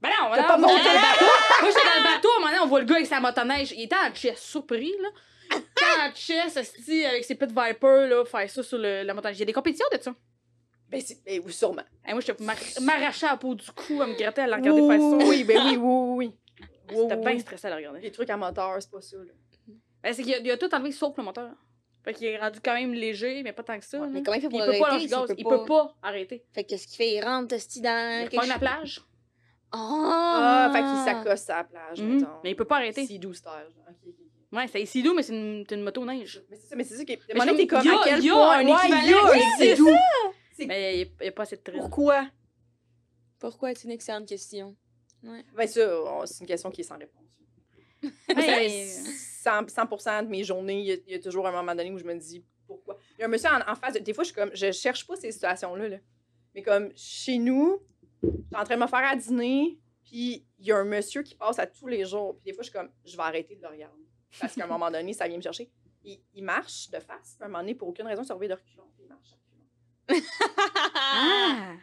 Ben 0.00 0.10
non, 0.10 0.30
T'as 0.34 0.44
pas 0.44 0.56
monté 0.58 0.74
le 0.74 0.84
dans 0.84 0.90
le 0.92 1.00
bateau? 1.00 1.24
Moi, 1.60 1.70
j'étais 1.70 1.86
dans 1.86 2.02
le 2.08 2.14
bateau, 2.14 2.28
à 2.28 2.36
un 2.36 2.38
moment 2.40 2.50
donné, 2.50 2.60
on 2.62 2.66
voit 2.68 2.80
le 2.80 2.86
gars 2.86 2.94
avec 2.96 3.06
sa 3.06 3.20
motoneige. 3.20 3.72
Il 3.72 3.82
était 3.82 3.96
en 3.96 4.14
chest, 4.14 4.38
surpris, 4.44 4.92
là. 5.02 5.08
Quand 5.74 6.08
en 6.08 6.14
chest, 6.14 6.56
esti, 6.56 7.04
avec 7.04 7.24
ses 7.24 7.34
pit 7.34 7.48
Viper, 7.48 8.06
là, 8.08 8.24
faire 8.24 8.48
ça 8.48 8.62
sur 8.62 8.78
le, 8.78 9.02
la 9.02 9.14
motoneige. 9.14 9.36
Il 9.38 9.40
y 9.40 9.42
a 9.42 9.46
des 9.46 9.52
compétitions 9.52 9.86
de 9.92 10.00
ça? 10.00 10.14
Ben, 10.88 11.00
c'est- 11.00 11.22
ben, 11.24 11.40
oui, 11.44 11.52
sûrement. 11.52 11.82
Et 12.06 12.12
moi, 12.12 12.20
j'étais 12.20 12.42
m'ar- 12.44 12.56
m'arracher 12.82 13.26
à 13.26 13.30
la 13.32 13.36
peau 13.38 13.54
du 13.54 13.70
cou, 13.72 14.00
à 14.02 14.06
me 14.06 14.14
gratter, 14.14 14.42
à 14.42 14.46
la 14.46 14.56
regarder 14.56 14.80
faire 14.86 15.00
ça. 15.00 15.26
Oui, 15.26 15.44
ben 15.44 15.58
oui, 15.66 15.76
oui, 15.76 16.16
oui. 16.16 16.96
C'était 16.96 17.16
bien 17.16 17.38
stressé 17.38 17.66
à 17.66 17.70
la 17.70 17.76
regarder. 17.76 18.00
Les 18.00 18.10
trucs 18.12 18.30
à 18.30 18.36
moteur, 18.36 18.76
c'est 18.80 18.90
pas 18.90 19.00
ça, 19.00 19.16
là. 19.16 19.32
Ben, 20.02 20.12
c'est 20.14 20.22
qu'il 20.22 20.34
a, 20.34 20.38
il 20.38 20.50
a 20.50 20.56
tout 20.56 20.72
enlevé 20.74 20.92
sauf 20.92 21.16
le 21.16 21.24
moteur. 21.24 21.50
Fait 22.04 22.14
qu'il 22.14 22.28
est 22.28 22.38
rendu 22.38 22.60
quand 22.64 22.74
même 22.74 22.94
léger, 22.94 23.42
mais 23.42 23.52
pas 23.52 23.64
tant 23.64 23.78
que 23.78 23.84
ça. 23.84 23.98
Ouais. 23.98 24.06
Mais 24.10 24.22
comment 24.22 24.36
il 24.36 24.40
fait 24.40 24.48
pour 24.48 24.60
il 24.60 24.64
peut 24.64 24.78
pas 24.78 25.26
Il 25.36 25.44
pas- 25.44 25.58
peut 25.58 25.64
pas? 25.66 25.94
arrêter. 26.02 26.44
Fait 26.54 26.62
que 26.64 26.68
qu'est-ce 26.70 26.86
qu'il 26.86 26.96
fait? 26.96 27.14
Il 27.14 27.22
rentre 27.24 27.48
dans. 27.82 28.22
Il 28.24 28.28
quelque 28.30 28.46
la 28.48 28.58
plage. 28.58 29.00
Ah, 29.72 30.68
Ah! 30.68 30.72
fait 30.72 30.80
qu'il 30.82 31.04
s'accoste 31.04 31.50
à 31.50 31.56
la 31.58 31.64
plage, 31.64 32.00
Mhm. 32.02 32.14
mettons. 32.14 32.28
Mais 32.44 32.50
il 32.50 32.56
peut 32.56 32.64
pas 32.64 32.76
arrêter. 32.76 33.06
C'est 33.06 33.18
12 33.18 33.42
terres, 33.42 33.68
genre. 33.74 33.84
Ok, 33.88 33.96
ok, 34.06 34.14
ok. 34.18 34.56
Ouais, 34.58 34.66
c'est 34.68 34.80
ici 34.82 35.02
doux, 35.02 35.12
mais 35.14 35.22
c'est 35.22 35.34
une, 35.34 35.64
c'est 35.68 35.74
une 35.74 35.82
moto 35.82 36.04
neige. 36.06 36.42
Mais 36.48 36.56
c'est 36.56 36.68
ça, 36.68 36.76
mais 36.76 36.84
c'est 36.84 36.96
ça 36.96 37.04
qui 37.04 37.12
est. 37.12 37.20
Mais 37.34 37.40
je 37.40 37.54
t'es 37.54 37.66
comme 37.66 37.84
y 37.84 37.88
a- 37.90 38.00
à 38.00 38.04
quel 38.04 38.18
il 38.20 38.24
y 38.26 38.30
a 38.30 38.32
point. 38.32 38.50
un 38.58 38.64
Ouais, 38.64 38.72
équivalent 38.72 39.32
il 39.60 39.66
y 39.66 39.70
a 39.70 39.74
sidou. 39.76 39.88
Mais 40.66 41.00
il 41.02 41.10
n'y 41.20 41.28
a, 41.28 41.32
pas 41.32 41.42
assez 41.42 41.56
de 41.56 41.60
traîne. 41.62 41.78
Pourquoi? 41.80 42.26
Pourquoi? 43.38 43.74
C'est 43.74 43.84
une 43.84 43.90
excellente 43.92 44.26
question. 44.26 44.74
Ben 45.22 45.66
ça, 45.66 46.24
c'est 46.26 46.40
une 46.40 46.46
question 46.46 46.70
qui 46.70 46.80
est 46.80 46.84
sans 46.84 46.96
réponse. 46.98 47.24
Mais- 48.34 48.86
100, 49.42 49.66
100% 49.68 50.22
de 50.24 50.28
mes 50.28 50.44
journées, 50.44 50.80
il 50.80 50.86
y, 50.86 50.92
a, 50.92 50.96
il 51.06 51.12
y 51.12 51.14
a 51.14 51.18
toujours 51.20 51.46
un 51.46 51.52
moment 51.52 51.74
donné 51.74 51.90
où 51.90 51.98
je 51.98 52.04
me 52.04 52.14
dis 52.14 52.44
pourquoi? 52.66 52.98
Il 53.16 53.20
y 53.20 53.22
a 53.22 53.26
un 53.26 53.28
monsieur 53.28 53.48
en, 53.50 53.70
en 53.70 53.74
face 53.74 53.94
de. 53.94 53.98
Des 54.00 54.12
fois, 54.12 54.24
je 54.24 54.28
suis 54.28 54.34
comme. 54.34 54.50
Je 54.54 54.70
cherche 54.72 55.06
pas 55.06 55.16
ces 55.16 55.32
situations-là. 55.32 55.88
Là. 55.88 55.96
Mais 56.54 56.62
comme 56.62 56.90
chez 56.96 57.38
nous, 57.38 57.80
je 58.22 58.28
suis 58.28 58.56
en 58.56 58.64
train 58.64 58.76
de 58.76 58.80
me 58.82 58.86
faire 58.86 59.04
à 59.08 59.14
dîner, 59.16 59.78
puis 60.04 60.46
il 60.58 60.66
y 60.66 60.72
a 60.72 60.76
un 60.78 60.84
monsieur 60.84 61.22
qui 61.22 61.34
passe 61.34 61.58
à 61.58 61.66
tous 61.66 61.86
les 61.86 62.04
jours. 62.04 62.34
Puis 62.36 62.44
des 62.46 62.52
fois, 62.52 62.62
je 62.62 62.70
suis 62.70 62.78
comme. 62.78 62.90
Je 63.04 63.16
vais 63.16 63.22
arrêter 63.22 63.56
de 63.56 63.62
le 63.62 63.68
regarder. 63.68 64.02
Parce 64.40 64.54
qu'à 64.54 64.64
un 64.64 64.68
moment 64.68 64.90
donné, 64.90 65.12
ça 65.12 65.26
vient 65.28 65.36
me 65.36 65.42
chercher. 65.42 65.70
Il, 66.04 66.20
il 66.34 66.44
marche 66.44 66.88
de 66.90 66.98
face. 67.00 67.34
puis 67.36 67.42
À 67.42 67.44
un 67.46 67.48
moment 67.48 67.60
donné, 67.60 67.74
pour 67.74 67.88
aucune 67.88 68.06
raison, 68.06 68.22
il 68.22 68.26
se 68.26 68.32
revient 68.32 68.48
de 68.48 68.54
reculons. 68.54 68.88
puis 68.94 69.04
Il 69.04 69.08
marche 69.08 69.32
à 69.32 69.36
reculons. 69.36 70.26
Ah! 71.10 71.74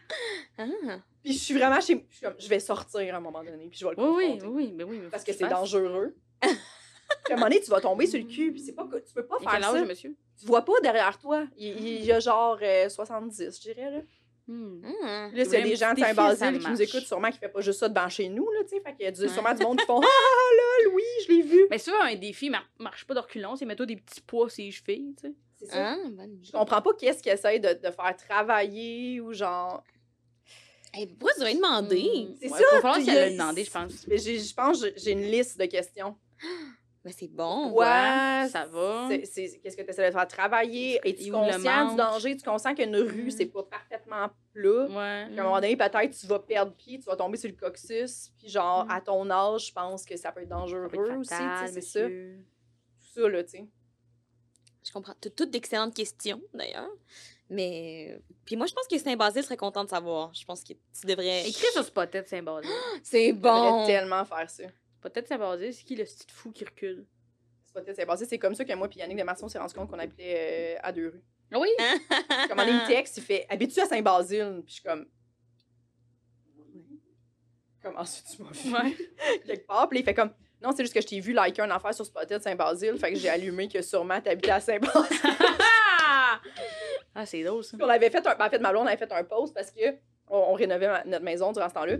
Ah! 0.57 0.99
Puis 1.24 1.34
je 1.34 1.40
suis 1.40 1.53
vraiment 1.53 1.80
chez. 1.82 2.06
Je 2.10 2.16
suis 2.16 2.26
comme. 2.26 2.36
Je 2.40 2.48
vais 2.48 2.60
sortir 2.60 3.14
à 3.14 3.18
un 3.18 3.22
moment 3.22 3.44
donné, 3.44 3.68
puis 3.68 3.78
je 3.80 3.86
vais 3.86 3.94
le 3.95 4.02
Oui, 4.02 4.10
oui, 4.16 4.32
confronter. 4.34 4.48
oui, 4.48 4.64
oui, 4.68 4.74
mais 4.76 4.84
oui. 4.84 4.99
mais 5.03 5.10
Parce 5.10 5.24
que 5.24 5.34
c'est 5.34 5.48
dangereux. 5.48 6.16
Puis 6.41 6.52
à 7.30 7.34
un 7.34 7.36
moment 7.38 7.49
donné, 7.49 7.62
tu 7.62 7.70
vas 7.70 7.82
tomber 7.82 8.07
sur 8.07 8.20
le 8.20 8.26
cul, 8.26 8.52
puis 8.52 8.62
c'est 8.62 8.74
pas 8.74 8.86
que 8.88 8.98
tu 8.98 9.14
peux 9.14 9.26
pas 9.26 9.38
faire 9.40 9.52
quel 9.52 9.64
âge, 9.64 9.80
ça. 9.80 9.86
monsieur? 9.86 10.16
Tu 10.40 10.45
vois 10.45 10.64
pas 10.66 10.80
derrière 10.82 11.18
toi. 11.20 11.45
Il, 11.57 11.68
il 11.88 12.03
y 12.06 12.12
a 12.12 12.20
genre 12.20 12.57
euh, 12.62 12.90
70, 12.90 13.56
je 13.56 13.62
dirais, 13.62 13.91
là. 13.91 14.02
Hmm. 14.48 14.80
Hmm. 14.84 14.84
Là, 15.04 15.30
C'est 15.34 15.46
s'il 15.46 15.54
y 15.54 15.58
a 15.58 15.62
des 15.62 15.76
gens 15.76 15.94
de 15.94 16.00
ça 16.00 16.14
Saint-Basile 16.14 16.60
qui 16.60 16.70
nous 16.70 16.82
écoutent, 16.82 17.08
sûrement 17.08 17.32
qui 17.32 17.40
fait 17.40 17.50
pas 17.50 17.62
juste 17.62 17.80
ça 17.80 17.90
devant 17.90 18.08
chez 18.10 18.30
nous, 18.30 18.48
là. 18.52 18.60
Fait 18.70 18.94
qu'il 18.94 19.06
y 19.06 19.08
a 19.08 19.12
du- 19.12 19.22
Ouais. 19.22 19.28
sûrement 19.28 19.54
du 19.56 19.64
monde 19.64 19.80
qui 19.80 19.86
font 19.86 20.00
Ah 20.04 20.06
là, 20.06 20.90
oui, 20.94 21.02
je 21.28 21.32
l'ai 21.34 21.42
vu. 21.42 21.66
Mais 21.72 21.80
souvent, 21.80 22.02
un 22.04 22.16
défi 22.16 22.50
mar- 22.52 22.70
marche 22.80 23.06
pas 23.08 23.16
de 23.16 23.20
reculons, 23.20 23.56
c'est 23.56 23.66
mets-toi 23.66 23.88
des 23.88 23.96
petits 23.96 24.22
poids 24.22 24.50
sur 24.50 24.64
les 24.64 24.72
chevilles, 24.72 25.16
tu 25.20 25.28
sais. 25.30 25.34
C'est 25.58 25.66
ça. 25.68 25.94
Ah, 25.94 26.10
bonne 26.12 26.34
idée. 26.34 26.46
Je 26.46 26.52
comprends 26.52 26.82
pas 26.82 26.94
qu'est-ce 26.94 27.24
qu'ils 27.24 27.32
essayent 27.32 27.60
de, 27.60 27.70
de 27.74 27.90
faire 27.92 28.16
travailler 28.18 29.20
ou 29.22 29.34
genre. 29.34 29.84
Hey, 30.94 31.08
pourquoi 31.08 31.34
tu 31.34 31.40
devrais 31.40 31.56
demander? 31.56 32.28
C'est 32.40 32.52
Ouais, 32.52 32.58
ça, 32.60 32.66
Faut 32.70 32.76
falloir 32.82 32.98
tu- 33.00 33.06
qu'elle 33.06 33.32
le 33.32 33.38
demander, 33.38 33.64
je 33.64 33.72
pense. 33.72 33.92
Je 34.08 34.54
pense 34.54 34.82
que 34.82 34.94
j'ai 34.96 35.12
une 35.12 35.24
liste 35.24 35.60
de 35.60 35.66
questions. 35.66 36.16
Ben, 37.06 37.14
c'est 37.15 37.27
bon. 37.32 37.69
Ouais, 37.72 38.48
ça 38.49 38.65
va. 38.65 39.07
Qu'est-ce 39.10 39.77
que 39.77 39.82
tu 39.84 39.90
essaies 39.91 40.07
de 40.07 40.11
faire? 40.11 40.27
Travailler? 40.27 40.99
Et 41.03 41.14
le 41.14 41.32
conscient 41.32 41.90
du 41.91 41.95
danger? 41.95 42.36
Tu 42.36 42.44
conscient 42.44 42.73
qu'une 42.73 42.95
rue, 42.95 43.27
Mm. 43.27 43.30
c'est 43.32 43.45
pas 43.45 43.61
parfaitement 43.61 44.27
plat? 44.52 44.86
Ouais. 44.88 45.26
Puis 45.27 45.38
à 45.38 45.41
un 45.41 45.44
moment 45.44 45.56
donné, 45.61 45.77
peut-être 45.77 46.18
tu 46.19 46.26
vas 46.26 46.40
perdre 46.40 46.73
pied, 46.73 46.98
tu 46.98 47.06
vas 47.06 47.15
tomber 47.15 47.38
sur 47.38 47.48
le 47.48 47.56
coccyx. 47.56 48.32
Puis 48.40 48.49
genre, 48.49 48.86
Mm. 48.86 48.91
à 48.91 49.02
ton 49.02 49.30
âge, 49.30 49.68
je 49.68 49.72
pense 49.73 50.03
que 50.03 50.18
ça 50.18 50.32
peut 50.32 50.41
être 50.41 50.49
dangereux 50.49 50.88
peut 50.88 50.95
être 51.11 51.19
aussi. 51.19 51.30
tu 51.30 51.36
fatal, 51.36 51.69
C'est 51.72 51.82
ça. 51.82 52.07
Tout 52.07 53.22
ça, 53.22 53.30
là, 53.30 53.44
tu 53.44 53.49
sais. 53.52 53.65
Je 54.84 54.91
comprends. 54.91 55.14
T'as 55.22 55.30
toutes 55.30 55.52
d'excellentes 55.52 55.94
questions, 55.95 56.41
d'ailleurs. 56.56 56.90
Mais. 57.52 58.19
Puis 58.45 58.56
moi, 58.56 58.65
je 58.65 58.73
pense 58.73 58.88
que 58.88 58.98
Saint-Basile 58.98 59.44
serait 59.44 59.57
content 59.57 59.84
de 59.84 59.90
savoir. 59.90 60.34
Je 60.34 60.44
pense 60.44 60.64
que 60.64 60.73
tu 60.73 61.06
devrais. 61.07 61.48
Écris 61.48 61.72
sur 61.72 61.84
Spotted 61.84 62.27
Saint-Basile. 62.27 62.72
C'est 63.03 63.32
bon. 63.34 63.86
tellement 63.86 64.26
faire 64.26 64.49
ça. 64.49 64.64
Spotted 65.06 65.27
Saint-Basile, 65.27 65.73
c'est 65.73 65.84
qui 65.84 65.95
le 65.95 66.03
petit 66.03 66.26
fou 66.32 66.52
qui 66.52 66.65
recule? 66.65 67.06
C'est 67.65 67.73
peut-être- 67.84 68.18
c'est 68.27 68.40
comme 68.40 68.56
ça 68.56 68.65
que 68.65 68.73
moi 68.73 68.88
puis 68.90 68.99
Yannick 68.99 69.18
de 69.18 69.23
Marson 69.23 69.48
s'est 69.48 69.60
rendu 69.60 69.73
compte 69.76 69.90
qu'on 69.90 69.99
appelait 69.99 70.76
euh, 70.77 70.80
à 70.82 70.91
deux 70.91 71.10
rues. 71.10 71.23
Ah 71.53 71.60
oui? 71.60 71.69
Comme 72.49 72.60
on 72.60 72.65
me 72.65 72.88
texte, 72.88 73.18
il 73.18 73.23
fait 73.23 73.45
Habites-tu 73.49 73.80
à 73.82 73.86
Saint-Basile? 73.86 74.61
Puis 74.65 74.69
je 74.69 74.73
suis 74.73 74.84
comme. 74.84 75.06
Comment 77.84 78.03
ça, 78.03 78.23
tu 78.36 78.41
m'as 78.41 78.49
vu? 78.52 78.73
Ouais. 78.73 78.98
Quelque 79.45 79.68
part. 79.68 79.88
Puis 79.90 79.99
il 79.99 80.06
fait 80.06 80.14
comme. 80.15 80.32
Non, 80.61 80.72
c'est 80.76 80.84
juste 80.84 80.94
que 80.95 81.02
je 81.02 81.07
t'ai 81.07 81.19
vu 81.19 81.34
liker 81.34 81.61
un 81.61 81.69
affaire 81.69 81.94
sur 81.94 82.06
Spotted 82.06 82.41
Saint-Basile. 82.41 82.98
Fait 82.98 83.14
que 83.14 83.19
j'ai 83.19 83.30
allumé 83.30 83.68
que 83.68 83.82
sûrement 83.84 84.19
t'habitais 84.19 84.52
à 84.52 84.60
Saint-Basile. 84.60 85.19
ah! 87.14 87.26
C'est 87.26 87.44
drôle, 87.44 87.64
ça. 87.64 87.77
Puis 87.77 87.86
on 87.86 87.90
avait 87.90 88.10
fait 88.10 88.26
un. 88.26 88.36
ben, 88.36 88.45
en 88.48 88.49
fait, 88.49 88.60
ma 88.60 88.72
blonde 88.72 88.88
avait 88.88 88.98
fait 88.98 89.11
un 89.11 89.23
post 89.23 89.53
parce 89.53 89.69
que 89.69 89.91
on, 90.27 90.38
on 90.38 90.53
rénovait 90.53 90.88
ma- 90.88 91.03
notre 91.06 91.23
maison 91.23 91.52
durant 91.52 91.69
ce 91.69 91.73
temps-là. 91.76 91.98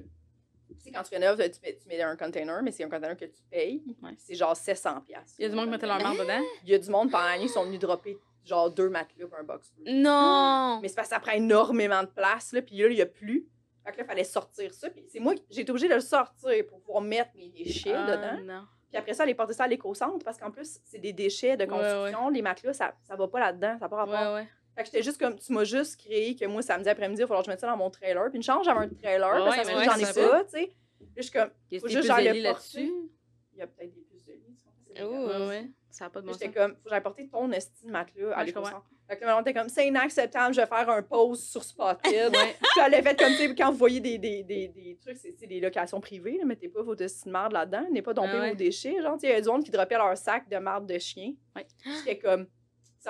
Tu 0.78 0.84
sais, 0.84 0.92
quand 0.92 1.04
tu 1.04 1.14
rénoves, 1.14 1.38
tu 1.38 1.60
mets, 1.64 1.78
tu 1.82 1.88
mets 1.88 2.02
un 2.02 2.16
container, 2.16 2.62
mais 2.64 2.72
c'est 2.72 2.84
un 2.84 2.90
container 2.90 3.16
que 3.18 3.26
tu 3.26 3.42
payes. 3.50 3.84
Ouais. 4.02 4.12
C'est 4.18 4.36
genre 4.36 4.54
700$. 4.54 5.04
piastres. 5.04 5.36
Il 5.40 5.44
y 5.44 5.46
a 5.46 5.50
du 5.50 5.56
monde 5.56 5.66
qui 5.66 5.72
mettait 5.72 5.88
leur 5.88 6.00
marde 6.02 6.18
dedans? 6.18 6.42
Il 6.64 6.70
y 6.70 6.74
a 6.74 6.80
du 6.80 6.90
monde 6.90 7.12
pendant 7.12 7.26
l'année 7.26 7.46
qui 7.48 7.50
sont 7.54 7.66
venus 7.66 7.80
dropper 7.80 8.18
genre 8.44 8.70
deux 8.70 8.90
matelas 8.90 9.28
pour 9.28 9.38
un 9.40 9.44
box. 9.44 9.74
Non! 9.86 10.80
Mais 10.82 10.88
c'est 10.88 10.96
parce 10.96 11.08
que 11.10 11.16
ça 11.16 11.20
prend 11.20 11.32
énormément 11.32 12.02
de 12.04 12.08
place, 12.10 12.54
là, 12.54 12.62
puis 12.62 12.78
là, 12.78 12.88
il 12.90 12.96
n'y 12.96 13.02
a 13.02 13.06
plus. 13.08 13.48
Fait 13.84 13.92
que 13.92 13.98
là, 13.98 14.04
il 14.04 14.08
fallait 14.08 14.24
sortir 14.24 14.74
ça. 14.74 14.90
Puis 14.90 15.04
c'est 15.08 15.20
moi, 15.20 15.34
j'ai 15.50 15.62
été 15.62 15.72
obligée 15.72 15.88
de 15.88 15.96
le 15.96 16.00
sortir 16.00 16.52
pour 16.68 16.80
pouvoir 16.82 17.02
mettre 17.02 17.32
mes 17.36 17.50
déchets 17.50 17.94
Ah, 17.94 18.16
dedans. 18.16 18.44
Non. 18.44 18.62
Puis 18.90 18.98
après 18.98 19.14
ça, 19.14 19.24
aller 19.24 19.36
porter 19.36 19.54
ça 19.54 19.64
à 19.66 19.68
l'éco-centre 19.68 20.24
parce 20.24 20.38
qu'en 20.38 20.52
plus, 20.52 20.80
c'est 20.86 21.00
des 21.00 21.12
déchets 21.12 21.58
de 21.58 21.64
Ouais, 21.64 21.70
construction. 21.70 22.30
Les 22.30 22.42
matelas, 22.42 22.74
ça, 22.74 22.96
ça 23.04 23.16
va 23.16 23.28
pas 23.28 23.40
là-dedans, 23.40 23.74
ça 23.80 23.86
n'a 23.86 23.90
pas 23.90 23.96
rapport. 23.98 24.34
Ouais, 24.34 24.42
ouais. 24.42 24.48
Fait 24.76 24.82
que 24.84 24.86
j'étais 24.88 25.04
juste 25.04 25.18
comme, 25.20 25.38
tu 25.40 25.54
m'as 25.54 25.64
juste 25.64 25.98
créé 26.00 26.36
que 26.36 26.46
moi, 26.46 26.62
samedi 26.62 26.90
après-midi, 26.90 27.22
il 27.22 27.24
va 27.24 27.28
falloir 27.28 27.44
que 27.44 27.46
je 27.48 27.52
mette 27.52 27.60
ça 27.62 27.68
dans 27.68 27.78
mon 27.78 27.90
trailer. 27.90 28.26
Puis 28.30 28.38
une 28.38 28.44
chance, 28.44 28.66
j'avais 28.66 28.82
un 28.82 28.90
trailer, 28.90 29.34
Ouais, 29.34 29.40
parce 29.56 29.70
que 29.70 29.76
ouais, 29.76 29.86
j'en 29.86 29.98
ai 29.98 30.30
pas, 30.30 30.44
tu 30.44 30.50
sais. 30.52 30.74
Je 31.16 31.22
suis 31.22 31.32
comme, 31.32 31.50
Il 31.72 31.76
y 31.76 31.78
a 31.78 31.82
Faut 31.82 31.88
juste 31.88 32.10
le 32.10 32.42
là-dessus? 32.42 32.92
il 33.54 33.60
y 33.60 33.62
a 33.62 33.68
peut-être 33.68 33.94
des 33.94 34.02
puces 34.02 34.26
de 34.26 34.34
lit. 34.34 34.58
Oh. 35.02 35.28
Ouais, 35.28 35.48
ouais. 35.48 35.70
Ça 35.90 36.06
n'a 36.06 36.10
pas 36.10 36.20
de 36.22 36.26
bon 36.28 36.34
J'étais 36.34 36.52
comme, 36.52 36.72
faut 36.76 36.84
que 36.84 36.90
j'aille 36.90 37.02
porter 37.02 37.30
ton 37.30 37.50
esti 37.52 37.86
de 37.86 37.92
matelas 37.92 38.34
à 38.38 38.44
Ouais. 38.44 38.52
Fait 39.08 39.18
que 39.18 39.26
on 39.26 39.42
était 39.42 39.54
comme, 39.54 39.70
c'est 39.70 39.88
inacceptable, 39.88 40.54
je 40.56 40.62
vais 40.62 40.68
faire 40.68 40.90
un 40.90 41.04
post 41.04 41.44
sur 41.52 41.64
Spotted. 41.64 42.32
Puis 42.34 42.82
elle 42.86 43.04
fait 43.04 43.18
comme, 43.18 43.30
tu 43.34 43.36
sais, 43.38 43.56
quand 43.56 43.72
vous 43.72 43.78
voyez 43.78 44.00
des, 44.00 44.18
des, 44.18 44.42
des, 44.44 44.68
des 44.70 44.98
trucs, 45.00 45.18
c'est 45.18 45.46
des 45.46 45.60
locations 45.60 46.02
privées, 46.02 46.38
là, 46.40 46.44
mettez 46.46 46.68
pas 46.70 46.82
vos 46.82 46.96
esti 46.96 47.26
de 47.26 47.30
marde 47.32 47.54
là-dedans, 47.54 47.86
n'est 47.92 48.02
pas 48.02 48.14
dompé 48.16 48.32
Ah 48.34 48.40
ouais. 48.40 48.50
vos 48.50 48.56
déchets. 48.56 49.00
Genre, 49.02 49.14
tu 49.14 49.20
sais, 49.22 49.28
il 49.28 49.36
y 49.36 49.38
a 49.38 49.42
du 49.42 49.48
monde 49.48 49.64
qui 49.64 49.70
droppait 49.72 49.96
leur 49.96 50.18
sac 50.18 50.50
de 50.50 50.58
marde 50.58 50.88
de 50.92 50.98
chien. 50.98 51.34
Ouais. 51.56 51.68
J'étais 52.00 52.18
comme, 52.18 52.48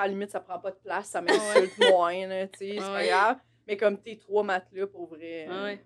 à 0.01 0.03
la 0.03 0.09
limite, 0.09 0.31
ça 0.31 0.39
prend 0.39 0.59
pas 0.59 0.72
de 0.72 0.77
place, 0.77 1.07
ça 1.07 1.22
m'insulte 1.22 1.77
moins, 1.89 2.27
là, 2.27 2.47
tu 2.47 2.59
sais, 2.59 2.76
c'est 2.77 2.84
Ah 2.84 2.93
pas 2.93 3.05
grave. 3.05 3.38
Mais 3.67 3.77
comme 3.77 3.97
tes 3.99 4.17
trois 4.17 4.43
matelas, 4.43 4.88
pour 4.88 5.07
vrai, 5.07 5.47
Ah 5.49 5.63
ouais. 5.65 5.80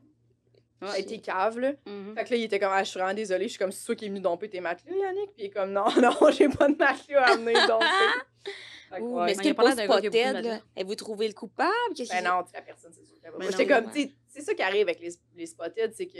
euh, 0.83 1.01
t'es 1.07 1.19
cave, 1.19 1.59
là. 1.59 1.73
Mhm. 1.85 2.15
Fait 2.15 2.23
que 2.25 2.29
là, 2.31 2.35
il 2.37 2.43
était 2.43 2.59
comme, 2.59 2.71
ah, 2.73 2.83
je 2.83 2.89
suis 2.89 2.99
vraiment 2.99 3.13
désolée, 3.13 3.45
je 3.45 3.49
suis 3.49 3.59
comme, 3.59 3.71
c'est 3.71 3.85
toi 3.85 3.95
qui 3.95 4.05
es 4.05 4.09
venu 4.09 4.19
domper 4.19 4.49
tes 4.49 4.59
matelas, 4.61 4.95
Yannick? 4.95 5.31
Puis 5.33 5.43
il 5.43 5.45
est 5.45 5.49
comme, 5.49 5.71
non, 5.71 5.85
non, 6.01 6.31
j'ai 6.31 6.49
pas 6.49 6.67
de 6.67 6.75
matelas 6.75 7.23
à 7.25 7.31
amener 7.33 7.53
domper. 7.67 7.85
Fait 8.89 8.97
que, 8.97 9.01
Ouh, 9.03 9.17
ouais. 9.19 9.25
mais 9.25 9.31
est-ce 9.33 9.37
Mais 9.37 9.43
que 9.43 9.47
il 9.49 9.51
a 9.51 9.53
pas 9.53 9.71
Spotted, 9.83 10.45
là, 10.45 10.59
avez-vous 10.75 10.95
trouvé 10.95 11.27
le 11.27 11.33
coupable? 11.35 11.69
Ben 12.09 12.23
non, 12.23 12.41
tu 12.43 12.49
sais, 12.49 12.55
la 12.57 12.61
personne, 12.63 12.91
c'est 12.91 13.05
sûr 13.05 13.17
pas. 13.21 13.29
J'étais 13.51 13.67
comme, 13.67 13.85
ouais. 13.85 13.91
tu 13.93 14.01
sais, 14.01 14.11
c'est 14.27 14.41
ça 14.41 14.53
qui 14.55 14.63
arrive 14.63 14.81
avec 14.81 14.99
les, 14.99 15.11
les 15.35 15.45
spotted, 15.45 15.93
c'est 15.93 16.07
que 16.07 16.17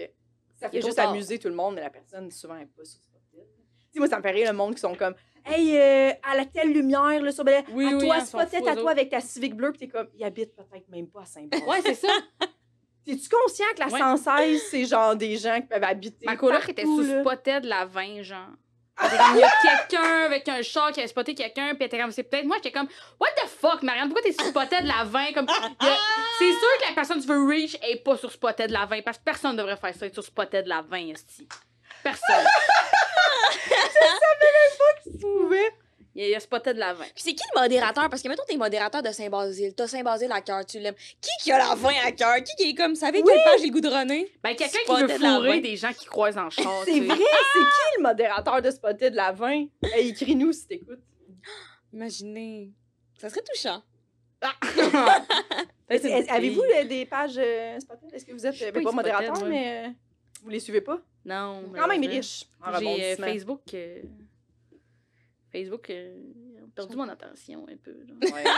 ça 0.56 0.68
Il 0.72 0.78
est 0.78 0.82
fait 0.82 0.86
juste 0.86 1.00
amuser 1.00 1.40
tout 1.40 1.48
le 1.48 1.56
monde, 1.56 1.74
mais 1.76 1.82
la 1.82 1.90
personne, 1.90 2.30
souvent, 2.30 2.56
elle 2.58 2.64
est 2.64 2.66
pas 2.68 2.86
sur 2.86 3.02
spotted. 3.02 3.48
Tu 3.92 3.94
sais, 3.94 4.00
moi, 4.00 4.08
ça 4.08 4.18
me 4.18 4.22
fait 4.22 4.30
rire 4.30 4.52
le 4.52 4.56
monde 4.56 4.76
qui 4.76 4.82
sont 4.82 4.94
comme, 4.94 5.16
hey, 5.50 5.78
euh, 5.78 6.12
à 6.24 6.36
la 6.36 6.46
telle 6.46 6.72
lumière, 6.72 7.22
là, 7.22 7.32
sur 7.32 7.48
Air, 7.48 7.64
Oui, 7.72 7.86
à 7.88 7.96
oui, 7.96 8.06
toi, 8.06 8.16
hein, 8.18 8.26
spotted, 8.26 8.60
fous, 8.64 8.70
à 8.70 8.76
toi, 8.76 8.92
avec 8.92 9.10
ta 9.10 9.22
Civic 9.22 9.56
bleue, 9.56 9.72
pis 9.72 9.80
t'es 9.80 9.88
comme, 9.88 10.08
il 10.16 10.24
habite 10.24 10.56
peut-être 10.56 10.88
même 10.90 11.08
pas 11.08 11.22
à 11.22 11.26
Saint-Paul. 11.26 11.62
Ouais, 11.68 11.82
c'est 11.84 11.96
ça. 11.96 12.08
T'es-tu 13.06 13.30
conscient 13.30 13.66
que 13.76 13.80
la 13.80 13.88
Ouais. 13.88 14.00
116, 14.00 14.62
c'est 14.70 14.86
genre 14.86 15.16
des 15.16 15.36
gens 15.38 15.56
qui 15.62 15.68
peuvent 15.68 15.84
habiter. 15.84 16.26
Ma 16.26 16.36
coloc 16.36 16.68
était 16.70 16.84
sous? 16.84 17.04
Spotted 17.22 17.64
la 17.66 17.86
20, 17.86 18.22
genre. 18.24 18.50
Il 19.02 19.40
y 19.40 19.44
a 19.44 19.52
quelqu'un 19.62 20.26
avec 20.26 20.48
un 20.50 20.62
char 20.62 20.92
qui 20.92 21.02
a 21.02 21.08
spoté 21.08 21.34
quelqu'un, 21.34 21.70
puis 21.70 21.78
elle 21.80 21.86
était 21.88 21.98
comme, 22.00 22.12
c'est 22.12 22.24
peut-être 22.24 22.46
moi, 22.46 22.58
j'étais 22.58 22.74
comme, 22.74 22.90
what 23.20 23.30
the 23.38 23.48
fuck, 23.48 23.82
Marianne, 23.82 24.10
pourquoi 24.10 24.22
t'es 24.24 24.34
sur 24.34 24.44
Spotted 24.44 24.84
la 24.84 25.06
20? 25.06 25.32
Comme, 25.32 25.46
il 25.50 25.86
y 25.86 25.90
a- 25.90 25.98
c'est 26.38 26.52
sûr 26.52 26.78
que 26.82 26.90
la 26.90 26.94
personne 26.96 27.18
que 27.18 27.22
tu 27.22 27.30
veux 27.30 27.48
reach 27.48 27.78
est 27.82 28.04
pas 28.04 28.18
sur 28.18 28.30
Spotted 28.30 28.70
la 28.72 28.86
20, 28.86 29.02
parce 29.04 29.18
que 29.18 29.24
personne 29.24 29.56
devrait 29.56 29.78
faire 29.78 29.96
ça, 29.96 30.06
être 30.06 30.14
sur 30.14 30.24
Spotted 30.26 30.68
la 30.68 30.82
20, 30.82 31.12
esti. 31.14 31.48
Personne. 32.04 32.46
Tu 35.04 35.18
pouvais. 35.20 35.72
Il 36.16 36.22
y 36.24 36.26
a, 36.26 36.28
il 36.28 36.32
y 36.32 36.36
a 36.36 36.40
Spotted 36.40 36.76
la 36.76 36.94
20. 36.94 37.04
Puis 37.04 37.12
c'est 37.18 37.34
qui 37.34 37.44
le 37.56 37.62
modérateur? 37.62 38.10
Parce 38.10 38.22
que, 38.22 38.28
mettons, 38.28 38.44
t'es 38.48 38.58
modérateur 38.58 39.02
de 39.04 39.12
Saint-Basile. 39.12 39.74
T'as 39.76 39.88
Saint-Basile 39.88 40.32
à 40.32 40.42
cœur, 40.42 40.66
tu 40.66 40.80
l'aimes. 40.80 40.96
Qui 41.22 41.30
qui 41.42 41.52
a 41.52 41.60
la 41.60 41.76
20 41.76 41.90
à 42.06 42.12
cœur? 42.12 42.36
Qui 42.44 42.56
qui 42.58 42.70
est 42.72 42.74
comme, 42.76 42.96
savez 42.96 43.22
quelle 43.22 43.44
page 43.46 43.62
j'ai 43.62 43.70
goudronné? 43.70 44.30
Ben, 44.44 44.56
quelqu'un 44.56 44.80
qui 44.86 45.02
veut 45.02 45.08
la 45.08 45.36
fourrer 45.36 45.50
20. 45.58 45.62
des 45.62 45.76
gens 45.78 45.94
qui 45.94 46.06
croisent 46.08 46.38
en 46.38 46.50
char, 46.50 46.82
C'est 46.84 47.00
vrai, 47.00 47.16
c'est 47.18 47.60
qui 47.60 47.98
le 47.98 48.04
modérateur 48.04 48.62
de 48.62 48.72
Spotted 48.72 49.14
la 49.14 49.32
20? 49.32 49.66
Hey, 49.84 50.10
écris-nous 50.10 50.52
si 50.52 50.68
t'écoutes. 50.68 51.00
Imaginez. 51.94 52.72
Ça 53.20 53.30
serait 53.30 53.44
touchant. 53.44 53.82
Est- 55.90 56.30
Avez-vous 56.30 56.64
des 56.88 57.06
pages 57.06 57.38
euh, 57.38 57.80
Spotted? 57.80 58.14
Est-ce 58.14 58.26
que 58.26 58.32
vous 58.34 58.46
êtes 58.46 58.62
euh, 58.62 58.72
pas 58.72 58.80
ben, 58.80 58.84
pas 58.84 58.92
modérateur, 58.92 59.46
mais 59.46 59.86
euh, 59.86 59.90
vous 60.44 60.50
les 60.50 60.60
suivez 60.60 60.82
pas? 60.82 61.02
Non. 61.26 61.64
Quand 61.76 61.88
même 61.88 62.02
malheureusement. 62.02 62.10
riche 62.16 62.46
en 62.62 62.80
J'ai 62.80 63.14
euh. 63.14 63.16
Facebook. 63.18 63.74
euh, 63.74 64.02
Facebook 65.52 65.90
euh, 65.90 66.16
ils 66.58 66.64
ont 66.64 66.70
perdu 66.70 66.96
mon 66.96 67.08
attention 67.10 67.66
un 67.70 67.78
peu. 67.78 67.92
là. 68.08 68.14
Ouais. 68.34 68.44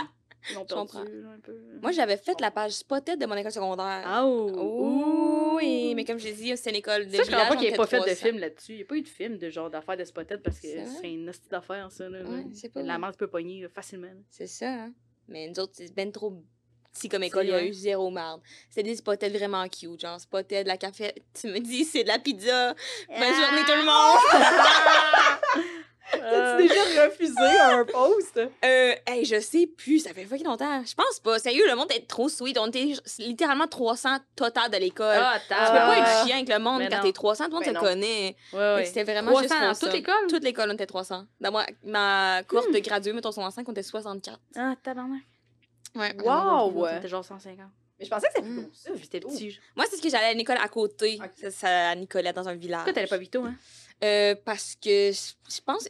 Ils 0.50 0.56
comprends. 0.56 1.04
perdu 1.04 1.22
là, 1.22 1.30
un 1.30 1.40
peu. 1.40 1.56
Moi, 1.84 1.92
j'avais 1.92 2.18
fait 2.18 2.42
la 2.42 2.50
page 2.50 2.72
spotted 2.72 3.20
de 3.20 3.26
mon 3.28 3.36
école 3.36 3.52
secondaire. 3.52 4.02
Ah 4.04 4.26
oh! 4.26 4.52
Oh, 4.58 5.54
oui, 5.58 5.94
mais 5.94 6.04
comme 6.04 6.18
je 6.18 6.26
l'ai 6.26 6.34
dit, 6.34 6.58
c'est 6.58 6.72
une 6.72 6.78
école 6.78 7.06
de 7.06 7.12
Ça, 7.12 7.18
je 7.18 7.30
comprends 7.30 7.36
village, 7.36 7.50
pas 7.50 7.56
qu'il 7.58 7.68
n'y 7.68 7.74
ait 7.76 7.78
pas 7.78 7.86
fait 7.86 7.98
de 8.00 8.06
300. 8.06 8.26
film 8.26 8.40
là-dessus. 8.40 8.72
Il 8.74 8.76
n'y 8.78 8.82
a 8.82 8.86
pas 8.86 8.96
eu 8.96 9.02
de 9.04 9.08
film 9.08 9.38
de 9.38 9.50
genre 9.52 9.70
d'affaires 9.70 9.98
de 9.98 10.04
Spotted 10.04 10.42
parce 10.42 10.60
que 10.60 10.68
C'est 11.00 11.14
une 11.14 11.30
hostie 11.30 11.48
d'affaires, 11.48 11.92
ça. 11.92 12.10
Là, 12.10 12.24
Ouais, 12.24 12.48
c'est 12.54 12.70
pas 12.74 12.82
La 12.82 12.98
marde 12.98 13.18
peut 13.18 13.28
pogner 13.28 13.62
là, 13.62 13.70
facilement. 13.70 14.08
là. 14.08 14.20
C'est 14.32 14.48
ça, 14.48 14.68
hein. 14.86 14.94
Mais 15.28 15.48
nous 15.48 15.60
autres, 15.60 15.74
c'est 15.76 15.94
ben 15.94 16.12
trop 16.12 16.44
petit 16.94 17.10
comme 17.10 17.24
école, 17.24 17.46
il 17.46 17.50
y 17.52 17.54
a 17.54 17.64
eu 17.64 17.74
zéro 17.74 18.10
marde. 18.10 18.42
C'était 18.70 18.84
des 18.84 18.96
spotted 18.96 19.36
vraiment 19.36 19.68
cute, 19.68 20.02
genre 20.02 20.20
spotted, 20.20 20.68
la 20.68 20.78
café. 20.78 21.14
Tu 21.40 21.48
me 21.48 21.60
dis, 21.60 21.86
c'est 21.86 22.04
de 22.04 22.08
la 22.10 22.20
pizza. 22.20 22.74
Bonne 23.10 23.20
journée 23.36 23.64
tout 23.66 23.76
le 23.78 23.86
monde! 23.86 25.62
T'as-tu 26.12 26.68
déjà 26.68 27.06
refusé 27.06 27.60
un 27.62 27.86
post? 27.86 28.38
Euh, 28.38 28.94
hey, 29.08 29.24
je 29.24 29.40
sais 29.40 29.66
plus, 29.66 30.00
ça 30.00 30.14
fait 30.14 30.26
fucking 30.26 30.46
longtemps. 30.46 30.84
Je 30.86 30.94
pense 30.94 31.22
pas. 31.22 31.40
Sérieux, 31.40 31.64
le 31.70 31.76
monde 31.76 31.90
est 31.92 32.06
trop 32.06 32.28
sweet. 32.28 32.58
On 32.58 32.68
était 32.68 32.94
littéralement 33.20 33.68
300 33.68 34.18
total 34.36 34.70
de 34.72 34.78
l'école. 34.78 35.18
Ah, 35.18 35.38
tu 35.42 35.46
t'as. 35.48 35.68
peux 35.72 35.78
pas 35.78 35.98
être 36.00 36.26
chien 36.28 36.36
avec 36.38 36.50
le 36.50 36.60
monde 36.60 36.80
Mais 36.80 36.90
quand 36.90 37.02
t'es 37.02 37.14
300, 37.14 37.46
tout 37.46 37.50
le 37.52 37.56
monde 37.56 37.64
te 37.64 37.70
non. 37.70 37.80
connaît. 37.80 38.36
Ouais, 38.52 38.84
C'était 38.86 39.04
vraiment 39.04 39.32
300 39.32 39.42
juste 39.44 39.54
dans 39.62 39.70
pour 39.70 39.80
toute 39.80 39.90
ça. 39.90 39.96
l'école? 39.96 40.28
Toute 40.28 40.44
l'école, 40.44 40.70
on 40.70 40.74
était 40.74 40.86
300. 40.86 41.24
Dans 41.40 41.52
moi, 41.52 41.66
ma 41.84 42.42
cohorte 42.46 42.74
de 42.74 42.80
gradués, 42.80 43.14
mettons, 43.14 43.32
son 43.32 43.50
5, 43.50 43.68
on 43.68 43.72
était 43.72 43.82
64. 43.84 44.38
Ah, 44.58 44.74
tabarnak. 44.84 45.22
Ouais. 45.96 46.16
Wow! 46.24 46.88
C'était 46.96 47.08
genre 47.08 47.26
150. 47.26 47.68
Mais 48.00 48.06
je 48.06 48.10
pensais 48.10 48.28
que 48.28 48.34
c'était 48.34 48.42
plus 48.48 48.52
Mm. 48.56 48.62
gros 48.62 48.70
que 48.70 48.76
ça. 48.78 48.90
J'étais 48.96 49.20
petit. 49.20 49.60
Moi, 49.76 49.86
c'est 49.90 49.98
ce 49.98 50.02
que 50.02 50.10
j'allais 50.10 50.26
à 50.28 50.34
l'école 50.34 50.58
à 50.58 50.68
côté. 50.68 51.20
Ok. 51.24 51.30
Ça, 51.40 51.52
ça, 51.52 51.90
à 51.90 51.96
Nicolette, 51.96 52.36
dans 52.36 52.48
un 52.50 52.56
village. 52.56 52.78
Pourquoi 52.80 52.94
t'allais 52.94 53.08
pas 53.08 53.18
Vito, 53.18 53.44
hein? 53.44 53.56
Euh, 54.04 54.34
parce 54.44 54.76
que 54.82 55.12
je 55.12 55.62
pense. 55.64 55.88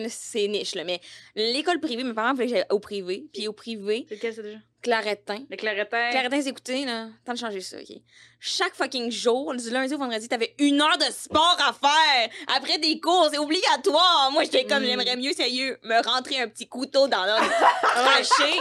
là, 0.00 0.08
c'est 0.08 0.48
niche, 0.48 0.74
là. 0.74 0.82
Mais 0.82 1.00
l'école 1.36 1.78
privée, 1.78 2.02
mes 2.02 2.12
parents 2.14 2.34
voulaient 2.34 2.46
que 2.46 2.52
j'aille 2.54 2.66
au 2.70 2.80
privé. 2.80 3.26
Puis 3.32 3.46
au 3.46 3.52
privé, 3.52 4.04
C'est 4.08 4.16
lequel, 4.16 4.34
c'est 4.34 4.42
déjà? 4.42 4.58
Claretin. 4.84 5.38
Le 5.50 5.56
claretin. 5.56 6.10
Claretin, 6.10 6.40
écoutez, 6.42 6.84
là, 6.84 7.08
temps 7.24 7.32
de 7.32 7.38
changer 7.38 7.60
ça, 7.62 7.78
OK? 7.78 7.96
Chaque 8.38 8.74
fucking 8.74 9.10
jour, 9.10 9.54
du 9.54 9.70
lundi 9.70 9.94
au 9.94 9.98
vendredi, 9.98 10.28
t'avais 10.28 10.54
une 10.58 10.80
heure 10.80 10.98
de 10.98 11.04
sport 11.10 11.56
à 11.66 11.72
faire 11.72 12.28
après 12.56 12.76
des 12.78 13.00
cours. 13.00 13.28
C'est 13.32 13.38
obligatoire. 13.38 14.28
Moi, 14.30 14.44
j'étais 14.44 14.64
comme, 14.64 14.82
Mm. 14.82 14.86
j'aimerais 14.86 15.16
mieux, 15.16 15.32
sérieux, 15.32 15.78
me 15.82 16.02
rentrer 16.06 16.38
un 16.40 16.48
petit 16.48 16.68
couteau 16.68 17.08
dans 17.08 17.24
l'ordre 17.24 17.50
tranché 17.80 18.60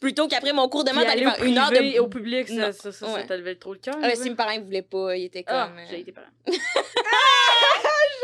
plutôt 0.00 0.26
qu'après 0.28 0.54
mon 0.54 0.66
cours 0.70 0.82
de 0.84 0.92
maths, 0.92 1.02
Puis 1.04 1.12
aller 1.12 1.26
aller 1.26 1.36
faire 1.36 1.44
une 1.44 1.58
heure 1.58 1.70
de... 1.70 1.98
au 2.00 2.08
public, 2.08 2.48
ça, 2.48 2.54
Non. 2.54 2.72
ça, 2.72 2.90
ça, 2.90 3.06
Ouais. 3.06 3.20
ça 3.20 3.26
t'a 3.28 3.36
levé 3.36 3.58
trop 3.58 3.74
le 3.74 3.78
cœur. 3.80 3.98
Là. 3.98 4.14
si 4.16 4.30
mes 4.30 4.34
parents, 4.34 4.52
ils 4.52 4.62
voulaient 4.62 4.80
pas, 4.80 5.14
ils 5.14 5.24
étaient 5.26 5.42
comme... 5.44 5.56
Ah, 5.56 5.70
euh, 5.78 5.84
j'ai 5.90 6.00
été 6.00 6.12
parent. 6.12 6.26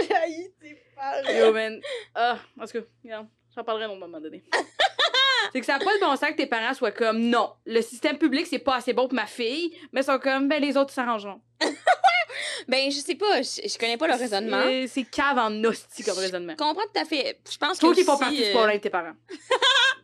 J'ai 0.09 0.15
haï 0.15 0.51
tes 0.61 0.83
parents. 0.95 1.39
Yo, 1.39 1.53
man. 1.53 1.81
Ah, 2.15 2.39
en 2.59 2.65
tout 2.65 2.73
cas, 2.81 2.87
regarde, 3.05 3.27
j'en 3.55 3.63
parlerai 3.65 3.85
à 3.85 3.89
un 3.89 3.97
moment 3.97 4.21
donné. 4.21 4.43
c'est 5.52 5.60
que 5.60 5.66
ça 5.66 5.78
n'a 5.78 5.85
pas 5.85 5.94
de 5.94 6.01
bon 6.01 6.10
sens 6.16 6.31
que 6.31 6.36
tes 6.36 6.47
parents 6.47 6.74
soient 6.74 6.93
comme 6.93 7.18
non, 7.18 7.52
le 7.64 7.81
système 7.82 8.18
public, 8.18 8.47
c'est 8.48 8.59
pas 8.59 8.77
assez 8.77 8.93
bon 8.93 9.06
pour 9.09 9.14
ma 9.14 9.27
fille, 9.27 9.77
mais 9.93 10.01
ils 10.01 10.05
sont 10.05 10.18
comme 10.18 10.48
ben 10.48 10.60
les 10.60 10.77
autres 10.77 10.93
s'arrangeront. 10.93 11.40
Ben, 12.68 12.90
je 12.90 12.97
sais 12.97 13.14
pas, 13.14 13.43
je, 13.43 13.66
je 13.66 13.78
connais 13.78 13.97
pas 13.97 14.09
le 14.09 14.14
raisonnement. 14.14 14.62
C'est- 14.89 15.05
cave 15.10 15.39
en 15.39 15.64
hostie 15.64 16.02
comme 16.02 16.18
raisonnement. 16.18 16.52
Je 16.52 16.56
comprends 16.64 16.82
tout 16.93 17.01
à 17.01 17.05
fait. 17.05 17.39
Je 17.51 17.56
pense 17.56 17.78
que 17.78 17.81
Toi 17.81 17.94
qui 17.94 18.05
font 18.05 18.12
aussi, 18.12 18.20
partie 18.20 18.36
du 18.36 18.44
euh, 18.44 18.52
problème 18.52 18.77
de 18.77 18.82
tes 18.82 18.90
parents. 18.90 19.12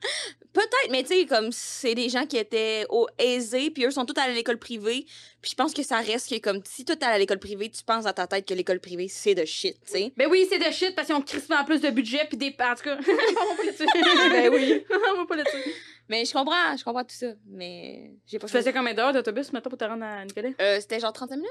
Peut-être, 0.52 0.90
mais 0.90 1.02
tu 1.02 1.14
sais, 1.14 1.26
comme 1.26 1.50
c'est 1.50 1.94
des 1.94 2.10
gens 2.10 2.26
qui 2.26 2.36
étaient 2.36 2.84
au 2.90 3.06
aisés, 3.18 3.70
puis 3.70 3.86
eux 3.86 3.90
sont 3.90 4.04
tous 4.04 4.20
à 4.20 4.28
l'école 4.28 4.58
privée. 4.58 5.06
Puis 5.40 5.50
je 5.50 5.54
pense 5.54 5.72
que 5.72 5.82
ça 5.82 5.98
reste 5.98 6.28
que, 6.28 6.38
comme, 6.40 6.60
si 6.64 6.84
toi 6.84 6.94
t'es 6.94 7.06
à 7.06 7.18
l'école 7.18 7.38
privée, 7.38 7.70
tu 7.70 7.82
penses 7.82 8.04
dans 8.04 8.12
ta 8.12 8.26
tête 8.26 8.46
que 8.46 8.52
l'école 8.52 8.78
privée, 8.78 9.08
c'est 9.08 9.34
de 9.34 9.46
shit, 9.46 9.76
tu 9.86 9.92
sais. 9.92 10.12
Ben 10.16 10.28
oui, 10.30 10.46
c'est 10.50 10.58
de 10.58 10.70
shit 10.70 10.94
parce 10.94 11.06
qu'ils 11.06 11.16
ont 11.16 11.22
crissement 11.22 11.64
plus 11.64 11.80
de 11.80 11.90
budget 11.90 12.26
puis 12.28 12.36
des. 12.36 12.48
En 12.48 12.74
tout 12.74 12.82
cas, 12.84 12.98
on 13.08 13.46
va 13.46 13.56
pas 13.56 13.64
là-dessus. 13.64 13.86
Ben 14.30 14.52
oui. 14.52 14.84
on 15.14 15.16
va 15.16 15.26
pas 15.26 15.36
là-dessus. 15.36 15.72
Mais 16.08 16.24
je 16.24 16.32
comprends, 16.32 16.76
je 16.76 16.84
comprends 16.84 17.04
tout 17.04 17.14
ça. 17.14 17.32
Mais 17.46 18.12
j'ai 18.26 18.38
pas 18.38 18.46
Tu 18.46 18.52
faisais 18.52 18.72
combien 18.72 18.92
d'heures 18.92 19.14
d'autobus 19.14 19.52
maintenant 19.52 19.70
pour 19.70 19.78
te 19.78 19.84
rendre 19.84 20.04
à 20.04 20.24
Nicolet? 20.24 20.54
Euh, 20.60 20.78
c'était 20.80 21.00
genre 21.00 21.12
35 21.12 21.36
minutes. 21.36 21.50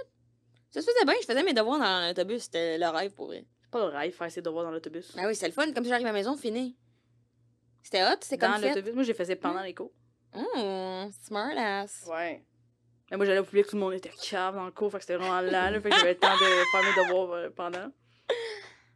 Ça 0.70 0.80
se 0.82 0.86
faisait 0.86 1.06
bien, 1.06 1.16
je 1.20 1.26
faisais 1.26 1.44
mes 1.44 1.54
devoirs 1.54 1.80
dans 1.80 2.08
l'autobus, 2.08 2.44
c'était 2.44 2.78
le 2.78 2.88
rêve 2.88 3.12
pour 3.12 3.26
vrai. 3.26 3.46
C'est 3.62 3.72
pas 3.72 3.80
le 3.80 3.86
rêve 3.86 4.14
faire 4.14 4.32
ses 4.32 4.42
devoirs 4.42 4.64
dans 4.64 4.72
l'autobus. 4.72 5.12
Ah 5.18 5.24
oui, 5.28 5.36
c'était 5.36 5.48
le 5.48 5.54
fun, 5.54 5.70
comme 5.74 5.84
si 5.84 5.90
j'arrive 5.90 6.06
à 6.06 6.10
la 6.12 6.18
maison, 6.18 6.38
fini. 6.38 6.78
C'était 7.84 8.04
hot, 8.04 8.16
c'était 8.22 8.38
comme 8.38 8.52
Dans 8.54 8.60
fait. 8.60 8.70
l'autobus. 8.70 8.94
Moi, 8.94 9.04
j'ai 9.04 9.14
faisais 9.14 9.36
pendant 9.36 9.62
les 9.62 9.74
cours. 9.74 9.92
Oh, 10.36 11.06
smart 11.26 11.52
ass. 11.58 12.06
Ouais. 12.10 12.44
Mais 13.10 13.18
moi, 13.18 13.26
j'allais 13.26 13.40
au 13.40 13.44
public, 13.44 13.68
tout 13.68 13.76
le 13.76 13.82
monde 13.82 13.94
était 13.94 14.10
cave 14.22 14.56
dans 14.56 14.66
le 14.66 14.72
cours, 14.72 14.92
fait 14.92 15.00
que 15.00 15.04
c'était 15.04 15.18
vraiment 15.18 15.42
là, 15.42 15.70
là, 15.70 15.82
fait 15.82 15.90
que 15.90 15.96
j'avais 15.98 16.14
le 16.14 16.20
temps 16.20 16.34
de 16.34 16.40
faire 16.40 16.82
mes 16.84 17.04
devoirs 17.04 17.32
euh, 17.34 17.50
pendant. 17.50 17.92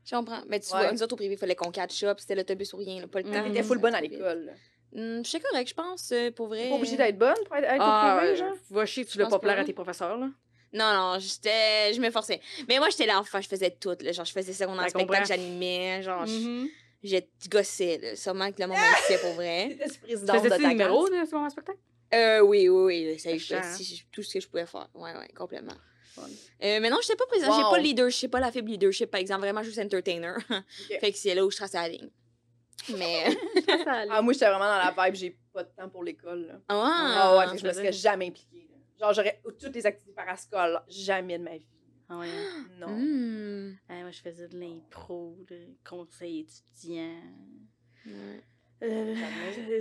Je 0.06 0.16
comprends. 0.16 0.42
Mais 0.48 0.60
tu 0.60 0.72
Ouais. 0.74 0.82
vois, 0.84 0.92
nous 0.92 1.04
autres 1.04 1.14
au 1.14 1.18
privé, 1.18 1.34
il 1.34 1.38
fallait 1.38 1.56
qu'on 1.56 1.72
catch 1.72 2.04
up, 2.04 2.20
c'était 2.20 2.36
l'autobus 2.36 2.72
ou 2.74 2.78
rien, 2.78 3.02
là, 3.02 3.08
pas 3.08 3.22
le 3.22 3.30
Mm. 3.30 3.34
temps. 3.34 3.44
T'étais 3.44 3.64
full 3.64 3.80
bonne 3.80 3.96
à 3.96 4.02
l'école. 4.02 4.46
là. 4.46 4.54
Hum, 4.96 5.26
J'étais 5.26 5.42
correct, 5.42 5.68
je 5.68 5.74
pense, 5.74 6.12
euh, 6.14 6.32
pour 6.32 6.48
vrai. 6.48 6.64
T'es 6.64 6.70
pas 6.70 6.76
obligée 6.76 6.96
d'être 6.96 7.18
bonne 7.18 7.36
pour 7.46 7.56
être, 7.58 7.66
être 7.66 7.82
Ah, 7.82 8.14
au 8.16 8.18
privé, 8.20 8.32
euh, 8.34 8.36
genre? 8.38 8.56
va 8.70 8.86
chier, 8.86 9.04
tu 9.04 9.14
Je 9.14 9.20
l'as 9.20 9.28
pas 9.28 9.40
plaire 9.40 9.60
à 9.60 9.66
tes 9.66 9.74
professeurs, 9.74 10.18
là. 10.18 10.30
Non, 10.72 10.94
non, 10.94 11.20
j'étais. 11.20 11.94
Je 11.94 12.00
me 12.00 12.10
forçais. 12.12 12.40
Mais 12.70 12.78
moi, 12.80 12.90
j'étais 12.90 13.06
l'enfant, 13.08 13.42
je 13.42 13.48
faisais 13.48 13.72
tout. 13.72 13.96
Là. 14.00 14.12
Genre, 14.12 14.26
je 14.26 14.32
faisais 14.32 14.54
secondaire 14.54 14.84
Ça 14.84 14.90
spectacle, 14.90 15.08
comprend. 15.22 15.26
j'animais. 15.26 16.02
Genre, 16.04 16.26
je- 16.26 16.34
Mhm. 16.34 16.68
Je 17.06 17.50
gossais, 17.50 17.98
là. 17.98 18.16
Sûrement 18.16 18.52
que 18.52 18.62
le 18.62 18.68
monde 18.68 18.78
m'haïssait 18.78 19.18
pour 19.20 19.34
vrai. 19.34 19.70
T'étais 19.80 20.00
présidente 20.00 20.44
de 20.44 20.50
ta 20.50 20.58
classe? 20.58 20.70
de 20.70 21.26
ce 21.30 21.36
moment 21.36 21.50
spectacle? 21.50 21.80
Euh, 22.14 22.40
oui, 22.42 22.70
oui, 22.70 23.08
oui. 23.08 23.18
Je 23.18 23.56
si- 23.64 24.04
tout 24.12 24.24
ce 24.24 24.34
que 24.36 24.40
je 24.40 24.48
pouvais 24.48 24.66
faire. 24.66 24.88
Ouais, 24.94 25.14
ouais, 25.16 25.28
complètement. 25.36 25.74
Euh, 26.18 26.80
mais 26.80 26.90
non, 26.90 26.98
je 27.02 27.08
sais 27.08 27.16
pas 27.16 27.26
président. 27.26 27.52
J'ai 27.58 27.64
Wow. 27.64 27.70
pas 27.72 27.78
le 27.78 27.84
leadership, 27.84 28.32
pas 28.32 28.40
la 28.40 28.52
fibre 28.52 28.70
leadership, 28.70 29.12
par 29.12 29.20
exemple. 29.20 29.42
Vraiment 29.42 29.64
juste 29.64 29.80
entertainer. 29.80 30.34
fait 31.02 31.12
que 31.12 31.18
c'est 31.18 31.36
là 31.36 31.46
où 31.46 31.52
je 31.52 31.58
traçais 31.58 31.78
la 31.78 31.90
ligne. 31.90 32.10
Mais. 32.98 33.26
Ah, 34.10 34.22
moi, 34.22 34.34
j'étais 34.34 34.46
vraiment 34.46 34.66
dans 34.66 34.78
la 34.78 34.96
vibe, 35.06 35.16
j'ai 35.16 35.38
pas 35.52 35.64
de 35.64 35.70
temps 35.76 35.90
pour 35.90 36.04
l'école. 36.04 36.62
Ah, 36.70 37.34
Ah 37.34 37.38
ouais, 37.38 37.46
fait 37.48 37.56
que 37.56 37.62
je 37.62 37.68
me 37.68 37.74
serais 37.74 37.92
jamais 37.92 38.28
impliquée. 38.28 38.68
là. 38.70 38.78
Genre, 39.08 39.14
j'aurais 39.14 39.42
toutes 39.60 39.76
les 39.76 39.86
activités 39.86 40.14
parascolaires, 40.16 40.84
jamais 40.88 41.38
de 41.38 41.44
ma 41.44 41.58
vie. 41.58 41.66
Ah 42.10 42.18
ouais. 42.18 42.28
hein? 42.28 42.66
Non. 42.80 43.76
Ah, 43.90 44.02
moi, 44.02 44.12
je 44.12 44.20
faisais 44.22 44.48
de 44.48 44.58
l'impro, 44.60 45.36
de 45.50 45.58
conseil 45.88 46.42
étudiant. 46.42 47.16
Ouais. 48.06 48.42
Euh, 48.84 49.16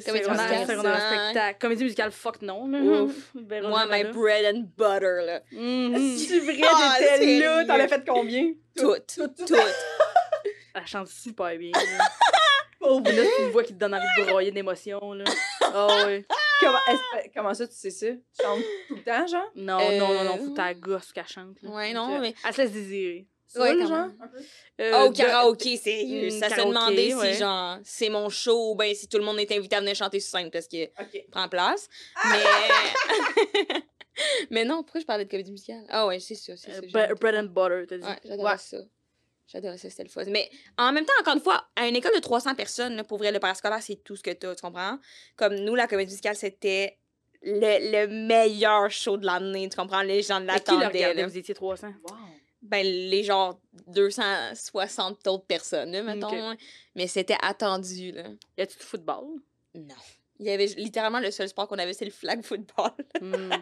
Comédie 0.07 0.31
musicale, 0.31 0.65
spectacle. 0.65 1.59
Comédie 1.61 1.83
musicale, 1.85 2.13
fuck 2.13 2.41
non. 2.43 2.69
Là. 2.69 2.79
Ouf. 3.03 3.31
Moi, 3.35 3.87
my 3.91 4.05
bread 4.05 4.55
and 4.55 4.61
butter, 4.77 5.27
là. 5.27 5.43
Mhm. 5.53 6.17
C'est 6.17 6.39
vrai, 6.39 6.61
Ah, 6.63 6.95
t'étais 6.99 7.11
là, 7.11 7.19
sérieux? 7.19 7.67
t'en 7.67 7.75
as 7.75 7.89
fait 7.89 8.05
combien? 8.07 8.53
Tout. 8.77 8.95
tout, 9.15 9.29
tout. 9.29 9.45
Tout. 9.47 9.55
Elle 10.75 10.87
chante 10.87 11.09
super 11.09 11.57
bien. 11.59 11.73
là. 11.73 12.05
Pauvre. 12.79 13.07
Et 13.09 13.13
là, 13.17 13.23
tu 13.39 13.45
vois 13.51 13.65
qui 13.65 13.75
te 13.75 13.79
donne 13.79 13.95
envie 13.95 14.07
de 14.23 14.27
broyer 14.31 14.51
d'émotion, 14.53 15.13
là. 15.13 15.25
Ah 15.77 16.05
ouais. 16.07 16.25
Comment, 16.65 16.78
est-ce- 16.89 17.28
comment 17.35 17.55
ça, 17.55 17.69
tu 17.69 17.74
sais 17.74 17.91
ça? 17.91 18.07
Tu 18.12 18.43
chantes 18.43 18.62
tout 18.89 18.95
le 18.97 19.03
temps, 19.03 19.27
genre? 19.27 19.51
Non, 19.55 19.78
Euh, 19.81 19.99
non, 19.99 20.15
non, 20.15 20.24
non, 20.24 20.39
faut 20.45 20.51
ta 20.51 20.73
gosse 20.74 21.12
qu'elle 21.12 21.27
chante. 21.28 21.61
Là. 21.62 21.70
Ouais, 21.70 21.93
non, 21.93 22.19
mais. 22.20 22.35
Elle 22.47 22.55
se 22.55 22.62
laisse 22.62 22.73
désirer. 22.73 23.27
Ouais, 23.57 23.69
Saoul, 23.69 23.78
quand 23.82 23.86
genre? 23.89 24.07
même. 24.09 24.16
un 24.20 24.27
peu? 24.28 24.39
Euh, 24.81 25.05
Oh, 25.07 25.09
de- 25.12 25.16
karaoké, 25.16 25.77
sérieux. 25.77 26.27
Mm, 26.27 26.31
Ça 26.31 26.49
se 26.49 26.55
karaoké, 26.57 26.69
demandait 26.74 27.15
ouais. 27.15 27.32
si, 27.35 27.39
genre, 27.39 27.78
c'est 27.85 28.09
mon 28.09 28.28
show 28.28 28.73
ou 28.73 28.74
ben 28.74 28.93
si 28.95 29.07
tout 29.09 29.19
le 29.19 29.24
monde 29.24 29.39
est 29.39 29.53
invité 29.53 29.77
à 29.77 29.81
venir 29.81 29.95
chanter 29.95 30.19
sur 30.19 30.31
scène 30.36 30.51
parce 30.51 30.66
que 30.66 30.85
Ok. 31.01 31.24
prend 31.31 31.49
place. 31.49 31.89
Mais. 32.31 32.43
Mais 34.51 34.65
non, 34.65 34.82
pourquoi 34.82 35.01
je 35.01 35.07
parlais 35.07 35.24
de 35.24 35.31
comédie 35.31 35.51
musicale? 35.51 35.85
Ah 35.89 36.07
ouais, 36.07 36.20
c'est 36.20 36.35
ça, 36.36 36.57
c'est 36.57 36.70
Euh, 36.70 36.81
bre- 36.82 37.15
bread 37.19 37.35
and 37.35 37.45
butter, 37.49 37.85
t'as 37.89 37.99
dit. 37.99 38.28
Ouais, 38.31 38.36
Ouais. 38.43 38.57
ça. 38.59 38.78
J'adorais 39.47 39.79
ça, 39.79 39.91
c'était 39.91 40.05
le 40.05 40.09
fun. 40.09 40.25
Mais 40.29 40.51
en 40.79 40.93
même 40.93 41.05
temps, 41.05 41.12
encore 41.21 41.35
une 41.35 41.41
fois, 41.41 41.69
à 41.77 41.87
une 41.87 41.97
école 41.97 42.15
de 42.15 42.21
300 42.21 42.55
personnes, 42.55 42.97
là, 42.97 43.05
pour 43.05 43.19
vrai, 43.19 43.31
le 43.31 43.39
parascolaire, 43.39 43.83
c'est 43.83 44.03
tout 44.03 44.16
ce 44.16 44.23
que 44.23 44.31
t'as, 44.31 44.55
tu 44.55 44.62
comprends? 44.62 44.99
Comme 45.37 45.55
nous, 45.57 45.75
la 45.75 45.87
comédie 45.87 46.12
musicale, 46.12 46.37
c'était 46.37 46.99
le, 47.43 48.07
le 48.07 48.27
meilleur 48.27 48.91
show 48.91 49.16
de 49.16 49.27
l'année, 49.27 49.69
tu 49.69 49.77
comprends? 49.77 50.03
Les 50.03 50.23
gens 50.23 50.39
l'attendaient. 50.41 51.25
Vous 51.25 51.39
étiez 51.39 51.55
300. 51.55 51.89
Wow. 52.09 52.16
Ben, 52.62 52.85
les 52.87 53.23
genre 53.23 53.61
260 53.89 55.27
autres 55.27 55.45
personnes, 55.45 55.93
là, 55.93 56.03
mettons. 56.03 56.33
Hein. 56.33 56.57
Mais 56.95 57.07
c'était 57.07 57.37
attendu, 57.43 58.12
là. 58.12 58.25
Y 58.57 58.62
a-tu 58.62 58.79
du 58.79 58.85
football? 58.85 59.25
Non. 59.75 59.95
Il 60.41 60.47
y 60.47 60.51
avait 60.51 60.66
littéralement 60.66 61.21
le 61.21 61.31
seul 61.31 61.49
sport 61.49 61.69
qu'on 61.69 61.79
avait, 61.79 61.93
c'est 61.93 62.07
le 62.07 62.11
flag 62.11 62.43
football. 62.43 62.91
Hmm. 63.21 63.53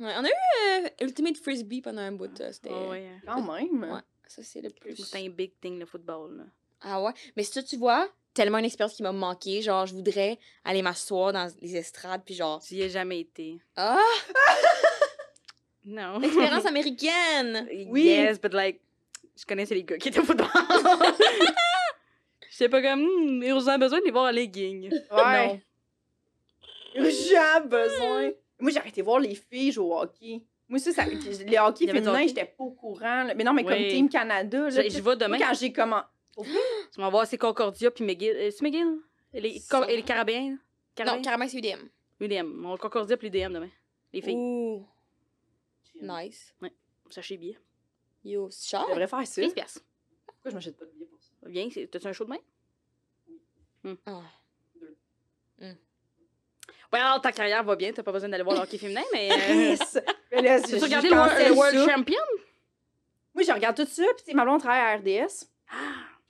Ouais, 0.00 0.14
on 0.16 0.24
a 0.24 0.28
eu 0.28 0.84
euh, 0.86 0.88
Ultimate 1.02 1.36
Frisbee 1.36 1.82
pendant 1.82 2.00
un 2.00 2.12
bout, 2.12 2.34
c'était... 2.38 2.70
Ah 2.72 2.88
ouais. 2.88 3.06
Quand 3.26 3.42
même. 3.42 3.82
Ouais. 3.82 4.00
Ça, 4.34 4.42
c'est 4.42 4.62
le 4.62 4.70
plus... 4.70 4.96
C'est 4.96 5.18
un 5.18 5.28
big 5.28 5.52
thing, 5.60 5.78
le 5.78 5.84
football. 5.84 6.38
Là. 6.38 6.44
Ah 6.80 7.02
ouais? 7.02 7.12
Mais 7.36 7.42
ça, 7.42 7.62
tu 7.62 7.76
vois, 7.76 8.08
tellement 8.32 8.56
une 8.56 8.64
expérience 8.64 8.94
qui 8.96 9.02
m'a 9.02 9.12
manqué. 9.12 9.60
Genre, 9.60 9.84
je 9.84 9.92
voudrais 9.92 10.38
aller 10.64 10.80
m'asseoir 10.80 11.34
dans 11.34 11.52
les 11.60 11.76
estrades, 11.76 12.22
puis 12.24 12.34
genre... 12.34 12.62
Tu 12.62 12.76
y 12.76 12.82
as 12.82 12.88
jamais 12.88 13.20
été. 13.20 13.58
Ah! 13.76 13.98
Non. 15.84 16.20
L'expérience 16.20 16.64
américaine! 16.74 17.68
Oui. 17.88 18.04
Yes, 18.04 18.40
but 18.40 18.54
like, 18.54 18.80
je 19.36 19.44
connaissais 19.44 19.74
les 19.74 19.82
gars 19.82 19.98
qui 19.98 20.08
étaient 20.08 20.20
au 20.20 20.24
football. 20.24 20.46
J'étais 22.52 22.68
pas 22.68 22.80
comme, 22.80 23.02
hmm, 23.02 23.42
ils 23.42 23.52
ont 23.52 23.78
besoin 23.78 23.98
de 23.98 24.04
les 24.04 24.12
voir 24.12 24.26
en 24.26 24.30
legging. 24.30 24.92
Ouais. 25.10 25.60
J'ai 26.94 27.68
besoin. 27.68 28.30
Moi, 28.60 28.70
j'ai 28.70 28.78
arrêté 28.78 29.00
de 29.00 29.04
voir 29.04 29.18
les 29.18 29.34
filles 29.34 29.72
jouer 29.72 29.86
au 29.86 29.98
hockey. 29.98 30.42
Moi, 30.72 30.78
ça, 30.78 30.90
ça 30.92 31.04
les 31.04 31.58
hockey 31.58 31.86
féminins, 31.86 32.26
j'étais 32.26 32.46
pas 32.46 32.64
au 32.64 32.70
courant. 32.70 33.24
là. 33.24 33.34
Mais 33.34 33.44
non, 33.44 33.52
mais 33.52 33.62
comme 33.62 33.74
Oui. 33.74 33.88
Team 33.88 34.08
Canada, 34.08 34.58
là, 34.70 34.70
Je- 34.88 35.00
vais 35.02 35.16
demain. 35.16 35.38
quand 35.38 35.52
j'ai 35.54 35.70
commencé. 35.72 36.06
Tu 36.94 36.98
vas 37.00 37.10
voir, 37.10 37.26
c'est 37.26 37.36
Concordia 37.36 37.90
puis 37.90 38.02
McGill. 38.04 38.34
Euh, 38.34 38.50
C'est 38.50 38.62
McGill? 38.62 38.98
Et 39.34 39.40
les, 39.42 39.50
et 39.88 39.96
les 39.96 40.02
Carabéens? 40.02 40.50
Non, 40.52 40.58
Carabéens? 40.94 41.22
carrément, 41.22 41.46
c'est 41.48 41.58
UDM. 41.58 41.88
UDM. 42.20 42.64
On 42.66 42.70
va 42.70 42.76
Concordia 42.78 43.16
puis 43.18 43.28
l'UDM 43.28 43.52
demain. 43.52 43.68
Les 44.14 44.22
filles. 44.22 44.34
Ouh, 44.36 44.86
nice. 46.00 46.54
Sachez 47.10 47.36
bien. 47.36 47.52
Yo, 48.24 48.48
c'est 48.50 48.70
cher? 48.70 48.84
Je 48.86 48.90
devrais 48.92 49.06
faire 49.08 49.26
ça. 49.26 49.42
15 49.42 49.52
piastres. 49.54 49.80
Pourquoi 50.26 50.50
je 50.50 50.54
m'achète 50.54 50.78
pas 50.78 50.86
de 50.86 50.90
billets 50.92 51.04
pour 51.06 51.20
ça? 51.22 51.30
Viens, 51.46 51.68
c'est- 51.70 51.86
t'as-tu 51.88 52.06
un 52.06 52.12
show 52.12 52.24
demain? 52.24 52.38
Ah. 54.06 54.22
Ouais, 55.60 55.76
alors 57.00 57.20
ta 57.20 57.32
carrière 57.32 57.62
va 57.64 57.76
bien, 57.76 57.92
t'as 57.92 58.02
pas 58.02 58.12
besoin 58.12 58.28
d'aller 58.28 58.42
voir 58.42 58.56
le 58.56 58.62
hockey 58.62 58.78
féminin, 58.78 59.02
mais. 59.12 59.30
euh! 59.32 59.76
Mais 60.32 60.42
là, 60.42 60.60
Tu 60.60 60.76
regardé 60.76 61.08
le, 61.08 61.14
World- 61.16 61.48
le 61.48 61.52
World. 61.54 61.90
Champion? 61.90 62.22
Moi, 63.34 63.44
je 63.46 63.52
regarde 63.52 63.76
tout 63.76 63.86
ça, 63.86 64.02
puis 64.24 64.34
ma 64.34 64.44
blonde 64.44 64.60
travaille 64.60 64.80
à 64.80 64.96
RDS. 64.96 65.46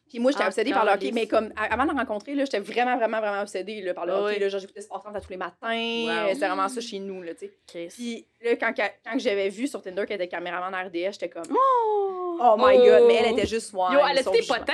Puis 0.08 0.18
moi, 0.20 0.30
j'étais 0.30 0.44
Ah, 0.44 0.48
obsédée 0.48 0.72
par 0.72 0.84
le 0.84 0.92
hockey, 0.92 1.10
mais 1.10 1.26
comme, 1.26 1.52
avant 1.56 1.84
de 1.86 1.90
le 1.92 1.96
rencontrer, 1.96 2.34
là, 2.34 2.44
j'étais 2.44 2.60
vraiment, 2.60 2.96
vraiment, 2.98 3.18
vraiment 3.18 3.40
obsédée 3.40 3.80
là, 3.80 3.94
par 3.94 4.04
le 4.04 4.12
Ah 4.12 4.20
hockey. 4.24 4.50
j'écoutais 4.50 4.82
Sport 4.82 5.00
30 5.02 5.16
à 5.16 5.20
tous 5.22 5.30
les 5.30 5.38
matins. 5.38 5.56
Wow. 5.62 6.34
C'était 6.34 6.46
vraiment 6.46 6.68
ça 6.68 6.80
chez 6.82 6.98
nous, 6.98 7.22
là, 7.22 7.32
tu 7.34 7.46
sais. 7.46 7.52
Chris. 7.66 7.88
Puis 7.88 8.26
là, 8.42 8.56
quand, 8.56 8.72
quand, 8.76 9.18
j'avais 9.18 9.48
vu 9.48 9.66
sur 9.66 9.80
Tinder 9.80 10.04
qu'elle 10.06 10.16
était 10.20 10.28
caméraman 10.28 10.72
à 10.74 10.82
RDS, 10.82 11.12
j'étais 11.12 11.30
comme, 11.30 11.44
Oh! 11.50 12.38
oh 12.40 12.54
my 12.58 12.76
Oh. 12.78 12.84
god, 12.84 13.04
mais 13.08 13.14
elle 13.24 13.32
était 13.32 13.46
juste, 13.46 13.72
ouais. 13.72 13.94
Yo, 13.94 14.00
elle 14.08 14.18
jugement. 14.18 14.56
potins? 14.56 14.72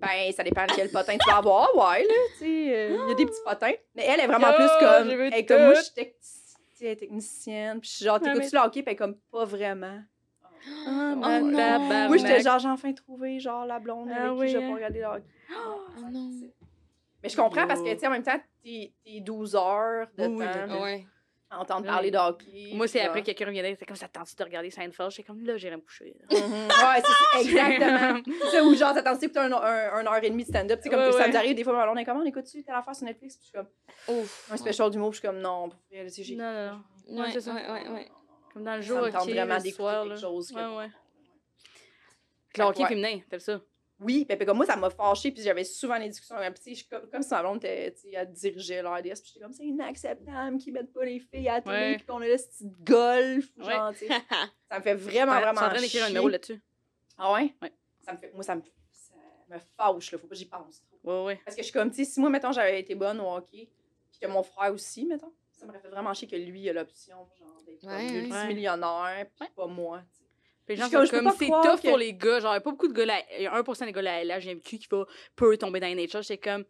Ben, 0.00 0.32
ça 0.32 0.42
dépend 0.42 0.66
de 0.66 0.72
quel 0.72 0.90
potin 0.90 1.16
tu 1.18 1.28
vas 1.30 1.36
avoir, 1.38 1.68
ouais, 1.76 2.02
là, 2.04 2.14
tu 2.32 2.38
sais. 2.38 2.74
euh, 2.74 2.98
Il 3.04 3.08
y 3.08 3.12
a 3.12 3.14
des 3.14 3.26
petits 3.26 3.40
potins. 3.44 3.72
Mais 3.94 4.04
elle 4.06 4.20
est 4.20 4.26
vraiment 4.26 4.48
Yo, 4.50 4.54
plus 4.56 4.68
comme, 4.80 5.10
elle 5.10 5.34
est 5.34 5.44
comme 5.46 5.62
moi, 5.64 5.74
je 5.74 5.82
suis 5.82 6.96
technicienne. 6.96 7.80
Puis 7.80 7.90
je 7.90 7.96
suis 7.96 8.04
genre, 8.06 8.18
Ah, 8.20 8.24
t'écoutes-tu 8.24 8.54
le 8.56 8.60
hockey? 8.62 8.82
Puis 8.82 8.84
elle 8.86 8.92
est 8.94 8.96
comme, 8.96 9.16
pas 9.30 9.44
vraiment. 9.44 9.98
Ah, 10.86 11.12
Oh 11.14 11.16
non. 11.16 11.56
tabarnak. 11.56 12.08
Moi, 12.08 12.16
j'étais 12.16 12.40
genre, 12.42 12.58
j'ai 12.58 12.68
enfin 12.68 12.92
trouvé, 12.92 13.38
genre, 13.40 13.66
la 13.66 13.78
blonde 13.78 14.08
Ah 14.14 14.26
avec 14.28 14.38
oui, 14.38 14.46
qui 14.46 14.52
je 14.52 14.58
vais 14.58 14.64
hein. 14.64 14.68
pas 14.68 14.74
regarder 14.74 14.98
le 15.00 15.04
hockey. 15.06 15.24
Oh 15.54 15.80
non. 16.10 16.30
Mais 17.22 17.28
je 17.28 17.36
comprends 17.36 17.66
parce 17.66 17.80
que, 17.82 17.88
Yo. 17.88 17.94
tu 17.94 18.00
sais, 18.00 18.06
en 18.06 18.10
même 18.10 18.22
temps, 18.22 18.40
tes, 18.62 18.94
tes 19.04 19.20
12 19.20 19.54
heures 19.54 20.06
de 20.16 20.26
Oui, 20.26 20.36
oui, 20.38 20.44
temps 20.46 20.66
de- 20.66 20.72
Ouais. 21.50 21.56
entendre 21.58 21.82
Ouais. 21.82 21.88
parler 21.88 22.10
de 22.10 22.16
hockey. 22.18 22.70
Moi, 22.74 22.86
c'est 22.88 23.00
après 23.00 23.20
que 23.20 23.26
quelqu'un 23.26 23.46
reviendrait, 23.46 23.74
c'est 23.78 23.84
comme 23.86 23.96
ça 23.96 24.08
tente 24.08 24.36
de 24.36 24.44
regarder 24.44 24.70
Seinfeld. 24.70 25.10
J'étais 25.10 25.22
comme 25.24 25.44
là, 25.44 25.56
j'irai 25.56 25.76
me 25.76 25.82
coucher. 25.82 26.14
là. 26.20 26.36
Mhm. 26.46 26.52
Ouais, 26.68 27.02
c'est 27.04 27.12
ça, 27.12 27.40
exactement. 27.40 28.22
C'est 28.42 28.50
ça, 28.56 28.64
ou 28.64 28.74
genre, 28.74 28.94
t'attends 28.94 29.16
d'écouter 29.16 29.38
un, 29.40 29.52
un, 29.52 29.92
un 29.94 30.06
heure 30.06 30.22
et 30.24 30.30
demie 30.30 30.44
de 30.44 30.48
stand-up. 30.48 30.80
Comme 30.82 30.94
Ouais, 31.00 31.12
ça 31.12 31.18
ouais. 31.18 31.28
nous 31.30 31.36
arrive 31.36 31.54
des 31.56 31.64
fois, 31.64 31.90
on 31.92 31.96
est 31.96 32.04
comment, 32.04 32.20
on 32.20 32.24
écoute-tu 32.26 32.62
telle 32.62 32.74
affaire 32.74 32.94
sur 32.94 33.04
Netflix? 33.06 33.36
Puis 33.36 33.50
je 33.52 33.58
suis 33.58 33.66
comme, 34.06 34.16
Ouf. 34.20 34.48
un 34.52 34.56
special 34.56 34.90
d'humour, 34.90 35.10
puis 35.10 35.16
je 35.16 35.20
suis 35.20 35.28
comme, 35.28 35.40
non, 35.40 35.68
pour 35.68 35.78
vrai, 35.90 36.04
tu 36.06 36.10
sais, 36.12 36.22
j'ai. 36.22 36.36
Non, 36.36 36.52
non, 36.52 36.66
non. 37.08 37.16
Ouais, 37.20 37.26
Ouais, 37.26 37.32
c'est 37.32 37.40
ça. 37.40 37.52
ouais, 37.54 37.70
ouais, 37.70 37.88
ouais. 37.88 38.08
Comme 38.52 38.64
dans 38.64 38.76
le 38.76 38.82
Ça 38.82 38.88
jour, 38.88 38.98
me 38.98 39.06
ok, 39.08 39.12
tente 39.12 39.28
vraiment 39.30 39.56
le 39.56 39.60
d'écouter 39.62 40.08
quelque 40.08 40.20
chose. 40.20 40.50
que- 40.50 40.54
Ouais, 40.56 40.76
ouais. 40.76 40.90
Le 42.56 42.64
hockey 42.64 42.82
Ouais. 42.82 42.88
féminin, 42.88 43.20
t'as 43.30 43.38
ça. 43.38 43.60
Oui, 44.00 44.24
puis 44.24 44.46
comme 44.46 44.56
moi, 44.56 44.64
ça 44.66 44.76
m'a 44.76 44.88
fâché, 44.88 45.30
puis 45.30 45.42
j'avais 45.42 45.62
souvent 45.64 45.96
les 45.98 46.08
discussions 46.08 46.36
avec 46.36 46.48
ma 46.48 46.54
petite, 46.54 46.78
je 46.78 46.88
comme, 46.88 47.08
comme 47.10 47.22
si 47.22 47.30
ma 47.30 47.42
blonde 47.42 47.62
elle 47.64 48.32
dirigeait 48.32 48.82
l'RDS, 48.82 49.02
puis 49.20 49.22
j'étais 49.26 49.40
comme, 49.40 49.52
c'est 49.52 49.64
inacceptable 49.66 50.56
qu'ils 50.58 50.72
mettent 50.72 50.92
pas 50.92 51.04
les 51.04 51.18
filles 51.20 51.48
à 51.48 51.54
la 51.56 51.60
télé, 51.60 51.74
Ouais. 51.76 51.96
puis 51.96 52.06
qu'on 52.06 52.20
a 52.22 52.26
là 52.26 52.38
ce 52.38 52.46
petit 52.48 52.66
golf, 52.82 53.46
Ouais. 53.58 53.64
genre. 53.74 53.92
Ça 54.70 54.78
me 54.78 54.82
fait 54.82 54.94
vraiment, 54.94 55.32
Ouais, 55.32 55.40
vraiment 55.40 55.52
Je 55.52 55.56
suis 55.58 55.66
en 55.66 55.68
train 55.70 55.80
d'écrire 55.80 56.02
un 56.02 56.06
chier. 56.06 56.14
numéro 56.14 56.28
là-dessus. 56.28 56.62
Ah 57.18 57.32
ouais? 57.34 57.54
Ouais. 57.60 57.72
Ça 58.00 58.12
me 58.14 58.18
fait, 58.18 58.32
moi, 58.32 58.42
ça 58.42 58.54
me, 58.56 58.62
ça 58.90 59.14
me 59.50 59.58
fâche, 59.58 60.12
là, 60.12 60.18
faut 60.18 60.26
pas 60.26 60.30
que 60.30 60.38
j'y 60.38 60.46
pense. 60.46 60.82
Ouais, 61.04 61.24
ouais. 61.24 61.40
Parce 61.44 61.56
que 61.56 61.62
je 61.62 61.64
suis 61.66 61.72
comme, 61.72 61.90
tu 61.90 61.96
sais, 61.96 62.04
si 62.10 62.20
moi, 62.20 62.30
mettons, 62.30 62.52
j'avais 62.52 62.80
été 62.80 62.94
bonne 62.94 63.20
au 63.20 63.30
hockey, 63.34 63.68
puis 64.10 64.20
que 64.20 64.26
mon 64.28 64.42
frère 64.42 64.72
aussi, 64.72 65.04
mettons, 65.04 65.32
ça 65.52 65.66
m'aurait 65.66 65.80
fait 65.80 65.88
vraiment 65.88 66.14
chier 66.14 66.26
que 66.28 66.36
lui 66.36 66.66
ait 66.68 66.72
l'option, 66.72 67.28
genre, 67.38 67.62
d'être 67.66 67.84
Ouais, 67.84 67.96
ouais. 68.10 68.22
multimillionnaire, 68.22 69.26
puis 69.36 69.44
Ouais. 69.46 69.52
pas 69.54 69.66
moi, 69.66 70.00
tu 70.12 70.18
sais. 70.19 70.19
Les 70.70 70.76
gens 70.76 70.84
sont 70.90 71.06
comme 71.10 71.32
c'est 71.38 71.46
tough 71.46 71.80
que- 71.82 71.88
pour 71.88 71.98
les 71.98 72.12
gars. 72.14 72.40
Genre, 72.40 72.52
il 72.52 72.56
y 72.56 72.58
a 72.58 72.60
pas 72.60 72.70
beaucoup 72.70 72.88
de 72.88 72.92
gars 72.94 73.06
là. 73.06 73.14
Il 73.38 73.42
y 73.42 73.46
a 73.46 73.52
1% 73.54 73.84
des 73.86 73.92
gars 73.92 74.02
là, 74.02 74.24
là, 74.24 74.38
GMQ 74.40 74.78
qui 74.78 74.88
va, 74.90 75.04
peut 75.36 75.56
tomber 75.58 75.80
dans 75.80 75.86
les 75.86 75.94
nature. 75.94 76.22
J'étais 76.22 76.38
comme, 76.38 76.64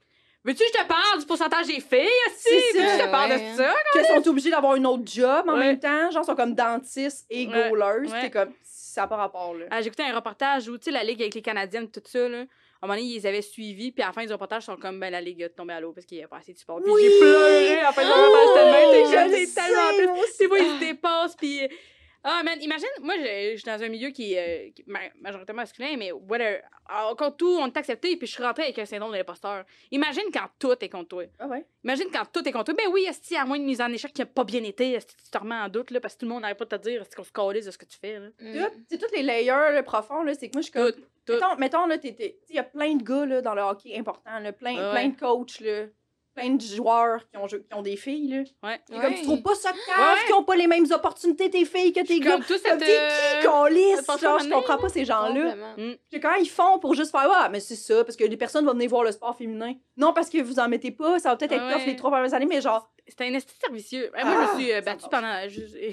veux-tu 0.44 0.58
que 0.58 0.64
je 0.74 0.82
te 0.82 0.86
parle 0.88 1.18
du 1.20 1.26
pourcentage 1.26 1.66
des 1.66 1.80
filles, 1.80 2.08
aussi? 2.26 2.38
C'est 2.42 2.78
Veux-tu 2.78 2.86
que 2.86 2.92
je 3.02 3.06
te 3.06 3.10
parle 3.10 3.30
ouais. 3.32 3.50
de 3.52 3.56
ça? 3.56 3.74
Qu'elles 3.92 4.06
sont 4.06 4.28
obligées 4.28 4.50
d'avoir 4.50 4.74
une 4.76 4.86
autre 4.86 5.04
job 5.06 5.44
en 5.48 5.52
Ouais. 5.54 5.58
même 5.60 5.78
temps, 5.80 6.10
genre, 6.10 6.24
sont 6.24 6.34
comme 6.34 6.54
dentistes 6.54 7.26
et 7.30 7.46
Ouais, 7.46 7.68
goalers, 7.70 8.10
t'es 8.20 8.30
comme, 8.30 8.52
ça 8.64 9.02
n'a 9.02 9.06
pas 9.06 9.16
rapport, 9.16 9.54
là. 9.54 9.66
Ah, 9.70 9.82
J'écoutais 9.82 10.02
un 10.04 10.14
reportage 10.14 10.68
où, 10.68 10.76
tu 10.78 10.84
sais, 10.84 10.90
la 10.90 11.04
ligue 11.04 11.20
avec 11.20 11.34
les 11.34 11.42
Canadiennes, 11.42 11.90
tout 11.90 12.02
ça, 12.04 12.28
là. 12.28 12.44
À 12.82 12.86
un 12.86 12.88
moment 12.88 12.98
donné, 12.98 13.08
ils 13.10 13.14
les 13.16 13.26
avaient 13.26 13.42
suivis, 13.42 13.92
puis 13.92 14.02
à 14.02 14.06
la 14.06 14.12
fin 14.14 14.24
du 14.24 14.32
reportage, 14.32 14.62
ils 14.62 14.66
sont 14.66 14.76
comme, 14.76 14.98
ben, 14.98 15.10
la 15.10 15.20
ligue 15.20 15.42
est 15.42 15.50
tombée 15.50 15.74
à 15.74 15.80
l'eau 15.80 15.92
parce 15.92 16.06
qu'il 16.06 16.16
n'y 16.16 16.24
a 16.24 16.28
pas 16.28 16.38
assez 16.38 16.54
de 16.54 16.58
support. 16.58 16.80
Puis 16.82 16.90
Oui! 16.90 17.02
j'ai 17.04 17.18
pleuré 17.20 17.78
à 17.80 17.82
la 17.82 17.92
fin 17.92 18.02
du 18.02 18.08
reportage 18.10 18.54
tellement, 18.54 19.28
t'es 19.30 19.46
c'est 19.46 19.54
tellement. 19.54 20.16
Des 20.38 20.48
fois, 20.48 20.58
ils 20.58 20.64
se 20.64 20.80
dépassent, 20.80 21.36
puis. 21.36 21.60
Ah, 22.22 22.42
man, 22.44 22.60
imagine, 22.60 22.88
moi, 23.00 23.14
je 23.16 23.52
je 23.52 23.56
suis 23.56 23.64
dans 23.64 23.82
un 23.82 23.88
milieu 23.88 24.10
qui 24.10 24.34
est 24.34 24.74
euh, 24.88 24.94
majoritairement 25.20 25.62
masculin, 25.62 25.96
mais 25.98 26.12
whatever. 26.12 26.60
Encore 26.88 27.36
tout, 27.36 27.58
on 27.60 27.66
est 27.66 27.76
accepté, 27.76 28.16
puis 28.16 28.26
je 28.26 28.32
suis 28.32 28.42
rentrée 28.42 28.64
avec 28.64 28.78
un 28.78 28.84
syndrome 28.84 29.12
de 29.12 29.16
l'imposteur. 29.16 29.64
Imagine 29.90 30.24
quand 30.32 30.46
tout 30.58 30.74
est 30.80 30.88
contre 30.88 31.08
toi. 31.08 31.24
Ah 31.38 31.46
ouais? 31.46 31.64
Imagine 31.84 32.08
quand 32.12 32.24
tout 32.30 32.46
est 32.46 32.52
contre 32.52 32.72
toi. 32.72 32.74
Ben 32.74 32.92
oui, 32.92 33.06
Esti, 33.08 33.36
à 33.36 33.44
moins 33.44 33.56
une 33.56 33.64
mise 33.64 33.80
en 33.80 33.90
échec 33.90 34.12
qui 34.12 34.20
n'a 34.20 34.26
pas 34.26 34.44
bien 34.44 34.62
été, 34.64 34.92
Esti, 34.92 35.14
tu 35.16 35.30
te 35.30 35.38
remets 35.38 35.54
en 35.54 35.68
doute, 35.68 35.90
là, 35.92 36.00
parce 36.00 36.14
que 36.14 36.20
tout 36.20 36.26
le 36.26 36.32
monde 36.32 36.42
n'arrête 36.42 36.58
pas 36.58 36.64
de 36.66 36.76
te 36.76 36.88
dire, 36.88 37.00
Esti, 37.00 37.16
qu'on 37.16 37.24
se 37.24 37.32
calisse 37.32 37.66
de 37.66 37.70
ce 37.70 37.78
que 37.78 37.86
tu 37.86 37.98
fais, 37.98 38.18
là. 38.18 38.28
Mm. 38.40 38.58
Tout, 38.58 38.84
c'est 38.88 38.98
tous 38.98 39.14
les 39.14 39.22
layers 39.22 39.72
là, 39.72 39.82
profonds, 39.82 40.22
là, 40.22 40.34
c'est 40.34 40.48
que 40.48 40.54
moi, 40.54 40.60
je 40.62 40.64
suis 40.64 40.72
comme. 40.72 40.92
Tout, 40.92 41.00
tout. 41.26 41.32
Mettons, 41.32 41.56
mettons 41.56 41.86
là, 41.86 41.96
il 42.02 42.34
y 42.50 42.58
a 42.58 42.64
plein 42.64 42.94
de 42.94 43.02
gars 43.02 43.24
là, 43.24 43.40
dans 43.40 43.54
le 43.54 43.62
hockey 43.62 43.96
important, 43.96 44.38
là, 44.40 44.52
plein, 44.52 44.76
Ah 44.78 44.90
plein 44.92 45.04
ouais. 45.04 45.12
de 45.12 45.18
coachs, 45.18 45.60
là, 45.60 45.86
plein 46.34 46.50
de 46.50 46.62
joueurs 46.62 47.20
qui 47.30 47.36
ont, 47.36 47.46
qui 47.46 47.74
ont 47.74 47.82
des 47.82 47.96
filles. 47.96 48.28
Là. 48.62 48.68
Ouais. 48.70 48.80
C'est 48.88 48.98
comme, 49.00 49.14
tu 49.14 49.22
trouves 49.22 49.42
pas 49.42 49.54
ça 49.54 49.70
cave 49.70 49.98
Ouais. 49.98 50.24
qu'ils 50.26 50.34
ont 50.34 50.44
pas 50.44 50.56
les 50.56 50.66
mêmes 50.66 50.86
opportunités, 50.90 51.50
tes 51.50 51.64
filles, 51.64 51.92
que 51.92 52.06
tes 52.06 52.20
gars? 52.20 52.32
comme 52.32 52.42
tout 52.42 52.48
Comme 52.54 52.58
cette, 52.58 52.78
t'es 52.80 52.98
euh, 52.98 53.40
qui, 53.40 53.46
qu'on 53.46 53.64
lisse? 53.66 54.06
Genre, 54.20 54.38
je 54.38 54.48
comprends 54.48 54.78
pas 54.78 54.88
ces 54.88 55.04
gens-là. 55.04 55.54
Puis 56.10 56.20
quand 56.20 56.34
ils 56.34 56.48
font 56.48 56.78
pour 56.78 56.94
juste 56.94 57.10
faire, 57.10 57.28
ah, 57.32 57.48
mais 57.50 57.60
c'est 57.60 57.76
ça, 57.76 58.04
parce 58.04 58.16
que 58.16 58.24
des 58.24 58.36
personnes 58.36 58.64
vont 58.64 58.72
venir 58.72 58.88
voir 58.90 59.02
le 59.04 59.12
sport 59.12 59.36
féminin. 59.36 59.74
Non, 59.96 60.12
parce 60.12 60.30
que 60.30 60.38
vous 60.42 60.58
en 60.58 60.68
mettez 60.68 60.90
pas, 60.92 61.18
ça 61.18 61.30
va 61.30 61.36
peut-être 61.36 61.52
être 61.52 61.66
Ouais. 61.66 61.72
tough 61.74 61.86
les 61.86 61.96
trois 61.96 62.10
premières 62.10 62.32
années, 62.34 62.46
mais 62.46 62.60
genre, 62.60 62.90
C'était 63.08 63.24
un 63.24 63.34
esti 63.34 63.52
servicieux. 63.60 64.08
Moi, 64.14 64.22
je 64.22 64.28
Ah, 64.28 64.54
me 64.54 64.60
suis 64.60 64.72
euh, 64.72 64.80
battue 64.82 65.06
pendant. 65.10 65.34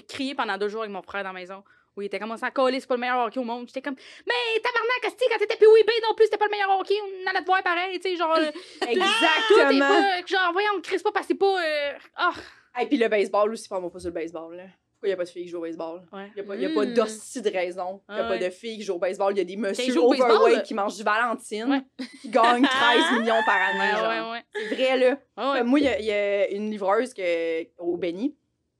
crié 0.07 0.35
pendant 0.35 0.55
deux 0.57 0.67
jours 0.69 0.81
avec 0.81 0.93
mon 0.93 1.01
frère 1.01 1.23
dans 1.23 1.29
la 1.33 1.39
maison. 1.39 1.63
Où 1.97 2.01
il 2.03 2.05
était 2.05 2.19
commencé 2.19 2.43
à 2.45 2.51
coller, 2.51 2.79
c'est 2.79 2.87
pas 2.87 2.93
le 2.95 3.01
meilleur 3.01 3.25
hockey 3.25 3.39
au 3.39 3.43
monde. 3.43 3.65
J'étais 3.67 3.81
comme, 3.81 3.95
mais 4.27 4.61
tabarnak, 4.61 5.03
Esti, 5.05 5.25
quand 5.31 5.39
t'étais 5.39 5.55
PWB 5.57 5.89
non 6.07 6.13
plus, 6.15 6.25
c'était 6.25 6.37
pas 6.37 6.45
le 6.45 6.51
meilleur 6.51 6.69
hockey, 6.79 6.93
on 7.01 7.29
allait 7.29 7.41
te 7.41 7.45
voir 7.45 7.63
pareil, 7.63 7.99
tu 7.99 8.09
sais, 8.11 8.15
genre. 8.15 8.35
euh, 8.37 8.51
exactement. 8.87 9.79
pas. 9.89 10.25
Genre, 10.25 10.53
voyons, 10.53 10.69
on 10.77 10.81
crie 10.81 10.99
pas 10.99 11.11
parce 11.11 11.25
que 11.27 11.33
c'est 11.33 11.39
pas. 11.39 11.59
euh, 11.65 11.93
Ah! 12.15 12.33
Et 12.79 12.85
puis 12.85 12.97
le 12.97 13.07
baseball 13.07 13.51
aussi, 13.51 13.67
prends-moi 13.67 13.89
pas 13.91 13.99
sur 13.99 14.09
le 14.09 14.13
baseball. 14.13 14.55
Là. 14.55 14.63
Pourquoi 14.99 15.07
il 15.07 15.09
n'y 15.09 15.13
a 15.13 15.17
pas 15.17 15.23
de 15.25 15.29
filles 15.29 15.43
qui 15.45 15.49
jouent 15.49 15.57
au 15.57 15.61
baseball? 15.61 16.01
Ouais. 16.13 16.31
Il 16.35 16.41
n'y 16.41 16.41
a, 16.41 16.43
pas- 16.43 16.55
y 16.55 16.65
a 16.65 16.69
pas 16.69 16.85
Mm. 16.85 16.93
d'hostie 16.93 17.41
de 17.41 17.49
raison. 17.51 18.01
Il 18.09 18.13
n'y 18.15 18.19
a 18.19 18.23
Ah 18.23 18.27
pas 18.27 18.33
ouais. 18.37 18.39
de 18.39 18.49
filles 18.51 18.77
qui 18.77 18.83
jouent 18.83 18.95
au 18.95 18.99
baseball. 18.99 19.33
Il 19.33 19.37
y 19.37 19.41
a 19.41 19.43
des 19.43 19.55
messieurs 19.55 19.93
jouent 19.93 20.01
au 20.03 20.09
baseball, 20.11 20.31
overweight 20.31 20.63
qui 20.63 20.73
mangent 20.75 20.95
du 20.97 21.03
Valentine, 21.03 21.69
Ouais. 21.71 22.05
qui 22.21 22.29
gagnent 22.29 22.61
13 22.67 23.19
millions 23.19 23.41
par 23.45 23.55
année. 23.61 23.79
Ouais, 23.79 23.97
genre. 23.97 24.31
ouais, 24.31 24.31
ouais. 24.33 24.43
C'est 24.69 24.75
vrai, 24.75 24.97
là. 24.97 25.07
Ouais, 25.37 25.51
ouais. 25.53 25.57
Comme 25.59 25.67
moi, 25.67 25.79
il 25.79 25.85
y 25.85 25.87
a- 25.87 25.99
il 25.99 26.05
y, 26.05 26.11
a 26.11 26.49
une 26.51 26.69
livreuse 26.71 27.13
que, 27.13 27.63
au 27.79 27.97
Benny. 27.97 28.35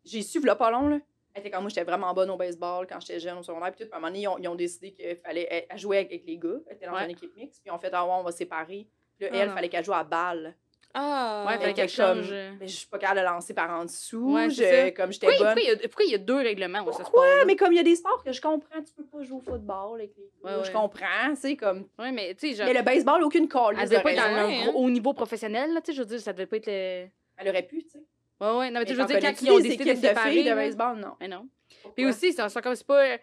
J'ai 0.06 0.22
su, 0.22 0.40
là, 0.42 0.56
pas 0.56 0.72
long, 0.72 0.88
là. 0.90 0.98
Était 1.38 1.50
comme 1.52 1.62
moi, 1.62 1.70
j'étais 1.70 1.84
vraiment 1.84 2.14
bonne 2.14 2.30
au 2.30 2.38
baseball 2.38 2.88
quand 2.88 3.00
j'étais 3.00 3.20
jeune 3.20 3.38
au 3.38 3.44
secondaire. 3.44 3.72
Puis 3.74 3.86
tout, 3.86 3.94
à 3.94 3.98
un 3.98 4.00
moment 4.00 4.08
donné, 4.12 4.22
ils 4.24 4.28
ont, 4.28 4.38
ils 4.38 4.48
ont 4.48 4.56
décidé 4.56 4.92
qu'il 4.92 5.16
fallait 5.18 5.48
elle, 5.50 5.66
elle 5.70 5.78
jouait 5.78 5.98
avec 6.00 6.24
les 6.26 6.38
gars. 6.38 6.50
Elle 6.68 6.76
était 6.76 6.86
dans 6.88 6.94
Ouais. 6.94 7.06
une 7.06 7.12
équipe 7.12 7.36
mixte. 7.36 7.62
Puis 7.64 7.72
on 7.72 7.78
fait, 7.78 7.90
ah 7.94 8.04
ouais, 8.06 8.12
on 8.14 8.24
va 8.24 8.32
séparer. 8.32 8.88
Puis 9.18 9.28
là, 9.28 9.32
Ah 9.34 9.38
elle, 9.38 9.50
fallait 9.52 9.70
qu'elle 9.70 9.86
joue 9.86 9.94
à 9.94 10.04
balle. 10.04 10.56
Ah. 10.94 11.44
Ouais, 11.46 11.54
fallait 11.58 11.70
Elle 11.70 11.74
qu'elle 11.76 11.92
comme, 11.96 12.24
euh. 12.32 12.52
Mais 12.60 12.68
je 12.68 12.76
suis 12.76 12.88
pas 12.88 12.98
capable 12.98 13.20
de 13.20 13.26
lancer 13.26 13.54
par 13.54 13.70
en 13.70 13.86
dessous. 13.86 14.34
Ouais, 14.34 14.50
Je- 14.50 14.90
comme 14.92 15.12
j'étais 15.12 15.28
bonne. 15.28 15.54
pourquoi 15.84 16.06
il 16.06 16.12
y 16.12 16.14
a, 16.16 16.18
y 16.18 16.20
deux 16.20 16.38
règlements 16.38 16.84
au 16.86 16.92
sport? 16.92 17.24
Mais 17.46 17.56
comme 17.56 17.72
il 17.74 17.76
y 17.76 17.80
a 17.80 17.84
des 17.84 17.96
sports 17.98 18.24
que 18.24 18.32
je 18.32 18.42
comprends, 18.42 18.82
tu 18.82 18.94
peux 18.94 19.06
pas 19.06 19.22
jouer 19.22 19.38
au 19.38 19.42
football 19.42 20.00
avec 20.00 20.16
les. 20.18 20.24
Ouais, 20.44 20.58
Je 20.64 20.68
ouais. 20.68 20.72
comprends, 20.74 21.30
tu 21.32 21.36
sais, 21.36 21.56
comme. 21.56 21.88
Ouais, 22.00 22.12
mais 22.12 22.34
tu 22.34 22.50
sais, 22.50 22.56
genre. 22.56 22.66
Mais 22.68 22.74
le 22.74 22.82
baseball, 22.82 23.22
aucune 23.24 23.48
call. 23.48 23.76
Elle 23.80 23.88
devait 23.90 24.02
pas 24.02 24.12
être 24.14 24.18
dans 24.18 24.34
Ouais, 24.48 24.64
un 24.66 24.70
hein. 24.70 24.72
haut 24.74 24.90
niveau 24.90 25.14
professionnel, 25.14 25.70
tu 25.84 25.92
sais, 25.92 25.94
je 25.94 26.00
veux 26.02 26.08
dire, 26.08 26.20
ça 26.20 26.34
devait 26.34 26.48
pas 26.48 26.56
être 26.58 26.68
le. 26.68 27.08
Elle 27.40 27.50
aurait 27.50 27.64
pu, 27.64 27.84
tu 27.84 27.90
sais. 27.90 28.04
Ouais, 28.40 28.58
ouais, 28.58 28.72
non, 28.72 28.80
mais 28.82 28.86
tu 28.86 28.94
veux 28.94 29.06
dire, 29.06 29.20
quand 29.20 29.42
ils 29.42 29.52
ont 29.52 29.60
décidé 29.60 29.96
de 29.96 30.00
séparer. 30.00 30.32
filles 30.32 30.44
de 30.44 30.54
baseball, 30.54 30.98
non. 31.00 31.16
Mais 31.20 31.28
non. 31.28 31.48
Puis 31.96 32.06
aussi, 32.06 32.34
c'est 32.34 32.62
comme 32.62 32.76
c'est 32.76 32.86
pas. 32.88 33.04
euh, 33.06 33.18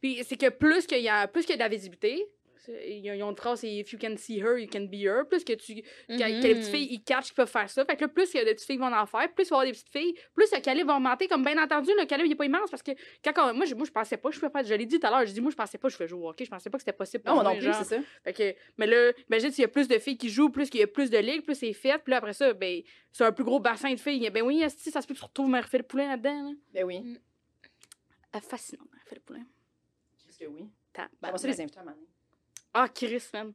Puis 0.00 0.24
c'est 0.24 0.36
que 0.36 0.48
plus 0.48 0.86
qu'il 0.86 1.02
y 1.02 1.08
a 1.08 1.28
plus 1.28 1.42
qu'il 1.42 1.50
y 1.50 1.54
a 1.54 1.56
de 1.56 1.62
la 1.62 1.68
visibilité, 1.68 2.24
ils 2.86 3.22
ont 3.22 3.30
une 3.30 3.36
phrase, 3.36 3.60
c'est 3.60 3.72
If 3.72 3.92
you 3.92 3.98
can 4.00 4.16
see 4.16 4.38
her, 4.40 4.58
you 4.58 4.68
can 4.70 4.82
be 4.82 5.02
her. 5.04 5.24
Plus 5.28 5.42
que 5.44 5.52
tu. 5.54 5.76
que, 5.76 5.82
que 6.08 6.46
les 6.46 6.54
petites 6.54 6.70
filles, 6.70 6.88
ils 6.90 7.02
catchent 7.02 7.26
qu'ils 7.26 7.34
peuvent 7.34 7.50
faire 7.50 7.68
ça. 7.70 7.84
Fait 7.84 7.96
que 7.96 8.02
là, 8.02 8.08
plus 8.08 8.32
il 8.34 8.36
y 8.36 8.40
a 8.40 8.44
de 8.44 8.50
petites 8.52 8.66
filles 8.66 8.76
qui 8.76 8.82
vont 8.82 8.92
en 8.94 9.06
faire, 9.06 9.32
plus 9.32 9.44
il 9.46 9.50
va 9.50 9.56
y 9.56 9.58
avoir 9.60 9.64
des 9.64 9.72
petites 9.72 9.88
filles, 9.88 10.14
plus 10.34 10.50
le 10.52 10.60
calibre 10.60 10.88
va 10.88 10.96
augmenter. 10.96 11.28
Comme 11.28 11.44
bien 11.44 11.62
entendu, 11.62 11.90
le 11.98 12.04
calibre, 12.06 12.26
il 12.28 12.32
est 12.32 12.36
pas 12.36 12.44
immense 12.44 12.70
parce 12.70 12.82
que 12.82 12.92
quand 13.24 13.32
on- 13.50 13.54
moi, 13.54 13.64
je, 13.64 13.74
moi, 13.74 13.86
je 13.86 13.90
pensais 13.90 14.16
pas, 14.16 14.30
je, 14.30 14.38
pouvais 14.38 14.50
faire- 14.52 14.64
je 14.64 14.74
l'ai 14.74 14.86
dit 14.86 14.98
tout 15.00 15.06
à 15.06 15.10
l'heure, 15.10 15.26
je 15.26 15.32
dis, 15.32 15.40
moi, 15.40 15.50
je 15.50 15.56
pensais 15.56 15.78
pas 15.78 15.88
que 15.88 15.92
je 15.92 15.96
fais 15.96 16.08
jouer 16.08 16.20
au 16.24 16.28
hockey, 16.30 16.44
je 16.44 16.50
pensais 16.50 16.68
pas 16.70 16.78
que 16.78 16.82
c'était 16.82 16.92
possible. 16.96 17.22
Non, 17.26 17.34
pour 17.34 17.42
moi 17.42 17.44
non 17.44 17.50
moi, 17.50 17.58
plus, 17.60 17.72
genre. 17.72 17.84
c'est 17.84 17.96
ça. 17.96 18.02
Fait 18.24 18.32
que, 18.32 18.54
mais 18.76 18.86
là, 18.86 19.12
imagine 19.30 19.50
s'il 19.50 19.62
y 19.62 19.64
a 19.64 19.68
plus 19.68 19.88
de 19.88 19.98
filles 19.98 20.18
qui 20.18 20.28
jouent, 20.28 20.50
plus 20.50 20.68
qu'il 20.70 20.80
y 20.80 20.82
a 20.82 20.86
plus 20.86 21.10
de 21.10 21.18
ligues, 21.18 21.42
plus 21.44 21.54
c'est 21.54 21.72
fait. 21.72 21.98
Puis 21.98 22.10
là, 22.10 22.18
après 22.18 22.32
ça, 22.34 22.52
ben, 22.52 22.82
c'est 23.12 23.24
un 23.24 23.32
plus 23.32 23.44
gros 23.44 23.60
bassin 23.60 23.92
de 23.92 23.98
filles. 24.00 24.28
Ben 24.30 24.42
oui, 24.42 24.62
esti, 24.62 24.90
ça 24.90 25.00
se 25.00 25.06
peut 25.06 25.14
que 25.14 25.18
tu 25.20 25.24
retrouves 25.24 25.48
Marie-Philippe 25.48 25.88
Poulin 25.88 26.08
là-dedans. 26.08 26.42
Là. 26.42 26.50
Ben 26.74 26.84
oui. 26.84 27.18
Ah, 28.32 28.40
fascinant, 28.40 28.84
Marie-Philippe 28.92 29.24
Poulin. 29.24 29.46
Qu'est-ce 30.26 30.38
que 30.38 30.44
oui? 30.46 30.68
Ça 31.38 31.46
les 31.48 31.60
inviter 31.62 31.78
à. 31.78 31.84
Ah, 32.74 32.88
Chris, 32.88 33.22
man. 33.32 33.52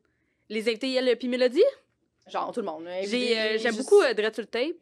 Les 0.50 0.68
invités, 0.68 0.94
elle, 0.94 1.16
puis 1.18 1.28
Mélodie? 1.28 1.64
Genre, 2.28 2.52
tout 2.54 2.60
le 2.62 2.66
monde. 2.66 2.88
J'ai, 3.04 3.40
euh, 3.40 3.58
J'aime 3.58 3.74
juste 3.74 3.80
beaucoup 3.90 4.02
euh, 4.02 4.14
Dread 4.14 4.34
sur 4.34 4.42
le 4.44 4.48
tape. 4.48 4.76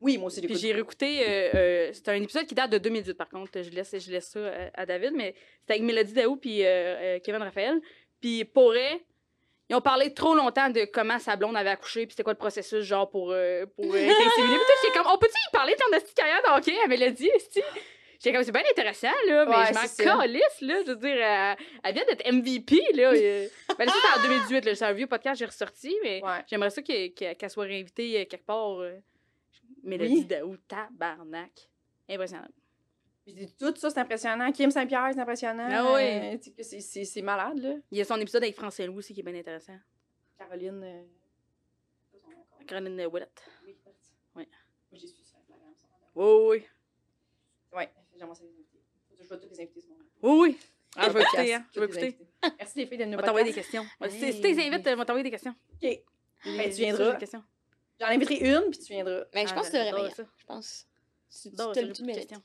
Oui, 0.00 0.18
moi 0.18 0.26
aussi, 0.26 0.42
Puis 0.42 0.56
j'ai 0.56 0.72
réécouté. 0.72 1.20
euh, 1.26 1.50
euh, 1.54 1.90
c'est 1.92 2.08
un 2.08 2.14
épisode 2.20 2.46
qui 2.46 2.54
date 2.54 2.70
de 2.70 2.78
2018, 2.78 3.14
par 3.14 3.28
contre. 3.28 3.62
Je 3.62 3.70
laisse, 3.70 3.94
je 3.98 4.10
laisse 4.10 4.28
ça 4.28 4.40
à, 4.74 4.82
à 4.82 4.86
David. 4.86 5.12
Mais 5.14 5.34
c'était 5.60 5.74
avec 5.74 5.82
Mélodie 5.82 6.12
Daou 6.12 6.36
puis 6.36 6.58
Kevin 7.24 7.42
Raphaël. 7.42 7.80
Puis 8.20 8.44
pour 8.44 8.72
eux, 8.72 9.00
ils 9.70 9.76
ont 9.76 9.80
parlé 9.80 10.12
trop 10.12 10.34
longtemps 10.34 10.68
de 10.68 10.84
comment 10.84 11.18
sa 11.18 11.36
blonde 11.36 11.56
avait 11.56 11.70
accouché. 11.70 12.06
Puis 12.06 12.12
c'était 12.12 12.22
quoi 12.24 12.32
le 12.34 12.38
processus, 12.38 12.82
genre, 12.84 13.08
pour, 13.08 13.28
pour 13.28 13.34
être. 13.96 14.16
Puis 14.16 14.42
tout, 14.42 14.60
j'étais 14.82 14.98
comme, 14.98 15.06
on 15.12 15.18
peut-tu 15.18 15.32
y 15.48 15.52
parler 15.52 15.74
de 15.74 15.78
ton 15.78 16.06
carrière 16.14 16.42
de 16.42 16.58
hockey 16.58 16.76
à 16.84 16.86
Mélodie, 16.88 17.30
esti? 17.36 17.62
J'étais 18.24 18.36
comme, 18.36 18.44
c'est 18.44 18.52
bien 18.52 18.62
intéressant, 18.70 19.12
là, 19.26 19.44
mais 19.44 19.54
Ouais, 19.54 19.66
je 19.66 19.74
m'en 19.74 20.18
calisse, 20.18 20.60
là. 20.62 20.82
Je 20.86 20.90
veux 20.92 20.96
dire, 20.96 21.14
elle, 21.16 21.56
elle 21.82 21.94
vient 21.94 22.04
d'être 22.06 22.32
MVP, 22.32 22.80
là. 22.94 23.12
euh. 23.14 23.48
Ben, 23.78 23.86
c'est 23.86 24.18
en 24.18 24.22
2018, 24.22 24.64
là. 24.64 24.74
C'est 24.74 24.84
un 24.86 24.92
vieux 24.94 25.06
podcast 25.06 25.38
j'ai 25.38 25.44
ressorti, 25.44 25.94
mais 26.02 26.22
Ouais. 26.24 26.42
J'aimerais 26.46 26.70
ça 26.70 26.80
que- 26.80 27.08
que- 27.08 27.34
qu'elle 27.34 27.50
soit 27.50 27.64
réinvitée 27.64 28.22
euh, 28.22 28.24
quelque 28.24 28.46
part. 28.46 28.78
euh, 28.80 28.98
Mélodie 29.82 30.14
Oui. 30.14 30.24
Daou, 30.24 30.56
tabarnak. 30.66 31.68
Impressionnant. 32.08 32.48
Puis 33.26 33.34
tout 33.58 33.74
ça, 33.76 33.90
c'est 33.90 34.00
impressionnant. 34.00 34.50
Kim 34.52 34.70
Saint-Pierre, 34.70 35.10
c'est 35.12 35.20
impressionnant. 35.20 35.68
Ah 35.70 35.92
oui. 35.94 36.02
Euh, 36.02 36.36
c'est- 37.04 37.22
malade, 37.22 37.58
là. 37.58 37.74
Il 37.90 37.98
y 37.98 38.00
a 38.00 38.04
son 38.04 38.16
épisode 38.18 38.42
avec 38.42 38.54
Francine 38.56 38.86
Lou 38.86 38.96
aussi 38.98 39.12
qui 39.12 39.20
est 39.20 39.22
bien 39.22 39.34
intéressant. 39.34 39.76
Caroline. 40.38 40.82
euh. 40.82 41.02
Caroline 42.66 43.06
Ouellette. 43.06 43.42
Oui. 43.66 43.76
Moi, 44.34 44.44
j'ai 44.92 45.06
su 45.08 45.22
ça. 45.22 45.36
Oui, 46.14 46.46
oui. 46.48 46.66
Ouais, 48.14 48.18
j'aimerais 48.18 48.34
ça 48.36 48.42
les 48.44 48.50
inviter. 48.50 48.78
Je 49.20 49.28
vais 49.28 49.40
tous 49.40 49.48
les 49.50 49.60
inviter 49.62 49.80
ce 49.80 49.88
moment. 49.88 50.00
Oui, 50.22 50.38
oui. 50.50 50.58
Ah, 50.96 51.10
je 51.10 51.18
écouter, 51.18 51.54
hein. 51.54 51.66
Je 51.74 51.80
les 51.80 51.86
écouter. 51.86 52.18
Merci 52.58 52.78
les 52.78 52.86
filles 52.86 52.98
de 52.98 53.04
On 53.04 53.08
nous 53.08 53.16
va 53.16 53.22
t'envoyer 53.24 53.46
des 53.48 53.52
questions. 53.54 53.84
Si 54.08 54.32
si 54.32 54.40
t'es 54.40 54.50
invites, 54.66 54.86
on 54.86 54.96
va 54.96 55.04
t'envoyer 55.04 55.24
des 55.24 55.30
questions. 55.30 55.54
OK. 55.72 55.80
Ben, 56.44 56.70
tu 56.70 56.76
viendras. 56.76 57.04
j'ai 57.06 57.12
des 57.12 57.18
questions. 57.18 57.42
J'en 58.00 58.06
inviterai 58.06 58.36
une, 58.54 58.70
puis 58.70 58.78
tu 58.80 58.92
viendras. 58.92 59.24
Mais 59.34 59.46
je 59.46 59.52
Ah, 59.52 59.54
pense 59.54 59.70
que 59.70 59.76
tu 59.76 59.92
devrais 59.92 60.10
ça. 60.10 60.24
Je 60.36 60.44
pense. 60.46 60.86
Tu, 61.30 61.50
tu, 61.50 61.56
tu 61.56 62.02
le 62.02 62.06
mérites. 62.06 62.28
questions. 62.28 62.42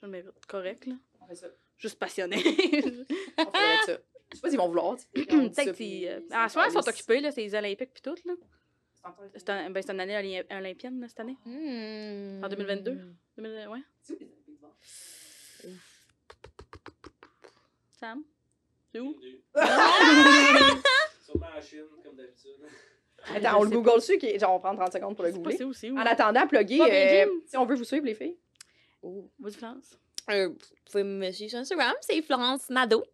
Je 0.00 0.06
le 0.06 0.12
mérite. 0.12 0.46
Correct, 0.46 0.86
là. 0.86 0.94
On 1.20 1.26
fait 1.26 1.34
ça. 1.34 1.46
Juste 1.78 1.98
passionné. 1.98 2.36
On 3.38 3.44
ferait 3.44 3.86
ça. 3.86 3.98
Je 4.30 4.36
sais 4.36 4.40
pas 4.42 4.48
s'ils 4.50 4.58
vont 4.58 4.68
vouloir. 4.68 4.96
tu 4.96 5.24
Peut-être 5.24 5.72
qu'ils. 5.72 6.08
En 6.32 6.48
ce 6.48 6.56
moment, 6.58 6.68
ils 6.68 6.72
sont 6.72 6.88
occupés, 6.88 7.20
là. 7.20 7.32
C'est 7.32 7.40
les 7.42 7.54
Olympiques 7.54 7.92
puis 7.92 8.02
tout, 8.02 8.14
là. 8.24 8.34
C'est 9.34 9.48
un- 9.48 9.70
ben, 9.70 9.82
c'est 9.82 9.92
une 9.92 10.00
année 10.00 10.14
olymp- 10.14 10.56
olympienne, 10.56 11.00
là, 11.00 11.08
cette 11.08 11.20
année. 11.20 11.36
Hmm. 11.46 12.44
En 12.44 12.48
2022? 12.48 13.00
2000, 13.38 13.68
ouais. 13.68 13.78
Sam? 17.98 18.24
C'est 18.92 19.00
où? 19.00 19.14
Sûrement 21.24 21.46
en 21.56 21.60
Chine, 21.60 21.84
comme 22.02 22.16
d'habitude. 22.16 22.56
Attends, 23.28 23.60
on 23.60 23.64
le 23.64 23.70
google 23.70 23.96
dessus, 23.96 24.18
qui 24.18 24.38
genre 24.38 24.54
on 24.54 24.60
prend 24.60 24.74
30 24.74 24.92
secondes 24.92 25.14
pour 25.14 25.24
le 25.24 25.32
googler. 25.32 25.62
où. 25.62 25.72
En 25.98 26.06
attendant, 26.06 26.46
plugger, 26.46 26.80
euh, 26.80 27.26
si 27.46 27.56
on 27.56 27.66
veut 27.66 27.76
vous 27.76 27.84
suivre, 27.84 28.06
les 28.06 28.14
filles. 28.14 28.36
Oh. 29.02 29.30
Vas-y, 29.38 29.54
France. 29.54 29.98
Euh, 30.30 30.48
vous 30.48 30.56
pouvez 30.90 31.04
me 31.04 31.30
suivre 31.30 31.50
sur 31.50 31.58
Instagram, 31.60 31.94
c'est 32.00 32.20
Florence 32.22 32.68
Nadeau. 32.70 33.04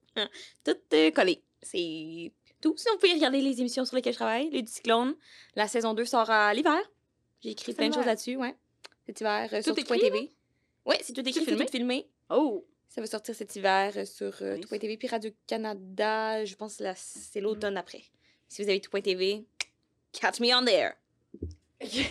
Tout 0.64 0.76
euh, 0.94 1.10
collé. 1.10 1.42
C'est 1.62 2.32
tout. 2.60 2.74
Sinon, 2.76 2.94
vous 2.94 3.00
pouvez 3.00 3.14
regarder 3.14 3.40
les 3.40 3.60
émissions 3.60 3.84
sur 3.84 3.96
lesquelles 3.96 4.12
je 4.12 4.18
travaille. 4.18 4.50
Les 4.50 4.66
Cyclone. 4.66 5.14
La 5.54 5.68
saison 5.68 5.94
2 5.94 6.04
sort 6.04 6.30
à 6.30 6.52
l'hiver. 6.54 6.78
J'ai 7.42 7.50
écrit 7.50 7.74
plein 7.74 7.88
de 7.88 7.94
choses 7.94 8.06
là-dessus, 8.06 8.36
ouais. 8.36 8.54
Cet 9.06 9.20
hiver 9.20 9.48
euh, 9.52 9.62
sur 9.62 9.74
Tout 9.74 9.82
TV. 9.82 10.32
Ouais, 10.86 10.98
c'est 11.02 11.12
tout 11.12 11.20
écrit, 11.28 11.44
filmé? 11.44 11.64
tout 11.66 11.72
filmé. 11.72 12.08
Oh! 12.30 12.66
Ça 12.88 13.00
va 13.00 13.06
sortir 13.06 13.34
cet 13.34 13.54
hiver 13.56 13.92
euh, 13.96 14.04
sur 14.04 14.32
euh, 14.42 14.56
Nice. 14.56 14.66
Tout.tv 14.68 14.96
puis 14.96 15.08
Radio-Canada. 15.08 16.44
Je 16.44 16.54
pense 16.54 16.76
que 16.76 16.84
la- 16.84 16.94
c'est 16.94 17.40
l'automne 17.40 17.76
après. 17.76 18.02
Si 18.48 18.62
vous 18.62 18.68
avez 18.68 18.80
Tout.tv, 18.80 19.44
catch 20.12 20.40
me 20.40 20.54
on 20.54 20.64
there. 20.64 20.92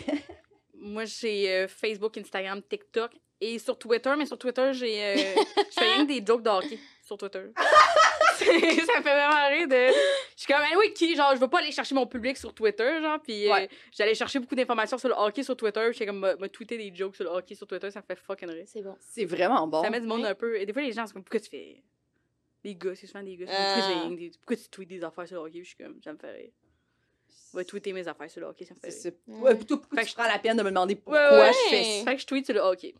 Moi, 0.73 1.05
j'ai 1.05 1.49
euh, 1.51 1.67
Facebook, 1.67 2.17
Instagram, 2.17 2.61
TikTok 2.61 3.11
et 3.41 3.57
sur 3.57 3.77
Twitter, 3.79 4.13
mais 4.17 4.25
sur 4.25 4.37
Twitter, 4.37 4.71
j'ai. 4.73 5.03
euh, 5.03 5.15
je 5.15 5.73
fais 5.73 5.93
rien 5.93 6.05
que 6.05 6.11
des 6.19 6.25
jokes 6.25 6.43
de 6.43 6.49
hockey 6.49 6.79
sur 7.03 7.17
Twitter. 7.17 7.45
Ça 8.85 8.97
me 8.99 9.03
fait 9.03 9.15
vraiment 9.15 9.47
rire 9.49 9.67
de. 9.67 9.93
Je 10.35 10.41
suis 10.43 10.47
comme, 10.53 10.61
ah 10.61 10.75
oui, 10.77 10.93
qui? 10.93 11.15
Genre, 11.15 11.33
je 11.35 11.39
veux 11.39 11.47
pas 11.47 11.59
aller 11.59 11.71
chercher 11.71 11.95
mon 11.95 12.05
public 12.07 12.37
sur 12.37 12.53
Twitter, 12.53 12.99
genre, 13.01 13.19
puis 13.21 13.51
euh, 13.51 13.67
j'allais 13.91 14.15
chercher 14.15 14.39
beaucoup 14.39 14.55
d'informations 14.55 14.97
sur 14.97 15.09
le 15.09 15.15
hockey 15.15 15.43
sur 15.43 15.55
Twitter, 15.55 15.81
puis 15.85 15.93
j'étais 15.93 16.05
comme, 16.07 16.19
me 16.19 16.35
me 16.37 16.47
tweeter 16.47 16.77
des 16.77 16.95
jokes 16.95 17.15
sur 17.15 17.25
le 17.25 17.31
hockey 17.31 17.55
sur 17.55 17.65
Twitter, 17.67 17.89
ça 17.91 17.99
me 18.01 18.05
fait 18.05 18.19
fucking 18.19 18.49
rire. 18.49 18.65
C'est 18.67 18.81
bon. 18.81 18.95
C'est 18.99 19.25
vraiment 19.25 19.67
bon. 19.67 19.83
Ça 19.83 19.89
met 19.89 19.99
du 20.01 20.07
monde 20.07 20.25
un 20.25 20.35
peu. 20.35 20.59
Et 20.59 20.65
des 20.65 20.73
fois, 20.73 20.81
les 20.81 20.91
gens 20.91 21.05
sont 21.07 21.13
comme, 21.13 21.23
pourquoi 21.23 21.39
tu 21.39 21.49
fais. 21.49 21.81
Les 22.63 22.75
gars, 22.75 22.95
c'est 22.95 23.05
souvent 23.07 23.23
des 23.23 23.35
gars. 23.37 23.45
que 23.45 24.15
des- 24.15 24.31
pourquoi 24.39 24.55
tu 24.55 24.69
tweets 24.69 24.89
des 24.89 25.03
affaires 25.03 25.27
sur 25.27 25.35
le 25.37 25.41
hockey? 25.43 25.59
Puis 25.59 25.63
je 25.69 25.75
suis 25.75 25.77
comme, 25.77 26.01
ça 26.03 26.11
me 26.13 26.17
fait 26.17 26.31
rire. 26.31 26.49
Je 27.51 27.57
vais 27.59 27.65
tweeter 27.65 27.93
mes 27.93 28.07
affaires 28.07 28.29
sur 28.29 28.41
le 28.41 28.47
hockey, 28.47 28.65
ça 28.65 28.73
me 28.73 28.79
fait 28.79 28.91
C'est. 28.91 29.15
Ouais. 29.27 29.39
Ouais, 29.39 29.55
plutôt 29.55 29.77
pourquoi 29.77 29.99
Fait 30.01 30.05
tu 30.07 30.13
que 30.15 30.19
prends 30.19 30.27
la 30.27 30.39
peine 30.39 30.57
de 30.57 30.63
me 30.63 30.69
demander 30.69 30.95
Ouais, 30.95 30.99
pourquoi 31.03 31.39
ouais. 31.39 31.51
je 31.53 31.69
fais 31.69 31.83
ça. 31.99 32.05
Fait 32.05 32.15
que 32.15 32.21
je 32.21 32.25
tweete 32.25 32.45
sur 32.45 32.55
le 32.55 32.61
hockey. 32.61 32.93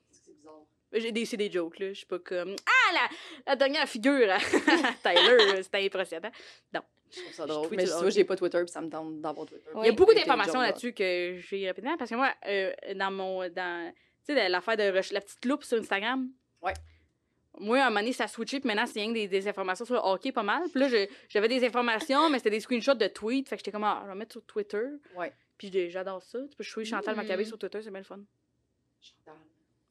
C'est 0.92 0.98
bizarre. 0.98 1.02
J'ai 1.08 1.12
des, 1.12 1.26
c'est 1.26 1.38
des 1.38 1.52
jokes, 1.52 1.80
là. 1.80 1.90
Je 1.90 1.94
suis 1.94 2.06
pas 2.06 2.20
comme. 2.20 2.56
Ah, 2.66 2.94
la, 2.94 3.52
la 3.52 3.56
dernière 3.56 3.88
figure 3.88 4.30
à 4.32 4.38
Tyler, 5.04 5.64
c'était 5.64 5.86
impressionnant. 5.86 6.30
Je 7.12 7.22
trouve 7.22 7.34
ça 7.34 7.44
Je 7.44 7.48
drôle. 7.48 7.68
Mais 7.72 7.84
tu 7.86 7.90
vois, 7.92 8.10
j'ai 8.10 8.24
pas 8.24 8.36
Twitter 8.36 8.60
puis 8.60 8.70
ça 8.72 8.82
me 8.82 8.90
tente 8.90 9.22
d'avoir 9.22 9.46
Twitter. 9.46 9.70
Il 9.82 9.86
y 9.86 9.90
a 9.90 9.92
beaucoup 9.92 10.14
d'informations 10.14 10.60
là-dessus 10.62 10.94
que 10.94 11.38
j'ai 11.38 11.68
rapidement 11.68 11.98
parce 11.98 12.10
que 12.10 12.16
moi, 12.16 12.34
euh, 12.48 12.74
dans 12.96 13.12
mon. 13.12 13.48
Dans, 13.50 13.94
tu 14.26 14.34
sais, 14.34 14.50
l'affaire 14.50 14.76
de 14.78 14.84
la 14.84 15.22
petite 15.22 15.46
loupe 15.46 15.64
sur 15.64 15.78
Instagram. 15.78 16.30
Ouais. 16.62 16.74
Moi, 17.60 17.78
à 17.80 17.86
un 17.86 17.90
moment 17.90 18.02
donné, 18.02 18.12
ça 18.12 18.26
a 18.26 18.28
switché, 18.28 18.60
puis 18.60 18.68
maintenant, 18.68 18.86
c'est 18.86 19.00
rien 19.00 19.10
que 19.10 19.14
des, 19.14 19.28
des 19.30 19.48
informations 19.48 19.86
sur 19.86 19.94
le 19.94 20.02
hockey 20.04 20.32
pas 20.34 20.44
mal. 20.44 20.64
Puis 20.70 20.80
là, 20.80 20.90
j'avais 21.30 21.48
des 21.48 21.64
informations, 21.66 22.30
mais 22.30 22.40
c'était 22.40 22.50
des 22.50 22.60
screenshots 22.60 22.96
de 22.96 23.08
tweets. 23.08 23.48
Fait 23.48 23.56
que 23.56 23.60
j'étais 23.62 23.72
comme, 23.72 23.86
ah, 23.86 24.02
je 24.04 24.10
vais 24.12 24.16
mettre 24.18 24.34
sur 24.34 24.44
Twitter. 24.44 24.84
Ouais. 25.16 25.32
Puis 25.58 25.70
j'ai- 25.72 25.90
j'adore 25.90 26.22
ça. 26.22 26.40
Tu 26.50 26.56
peux 26.58 26.64
jouer 26.66 26.84
Chantal 26.84 27.14
Mm. 27.14 27.18
Maccabé 27.18 27.46
sur 27.46 27.58
Twitter, 27.58 27.82
c'est 27.82 27.92
bien 27.92 28.00
le 28.00 28.06
fun. 28.06 28.20
Chantal. 29.00 29.36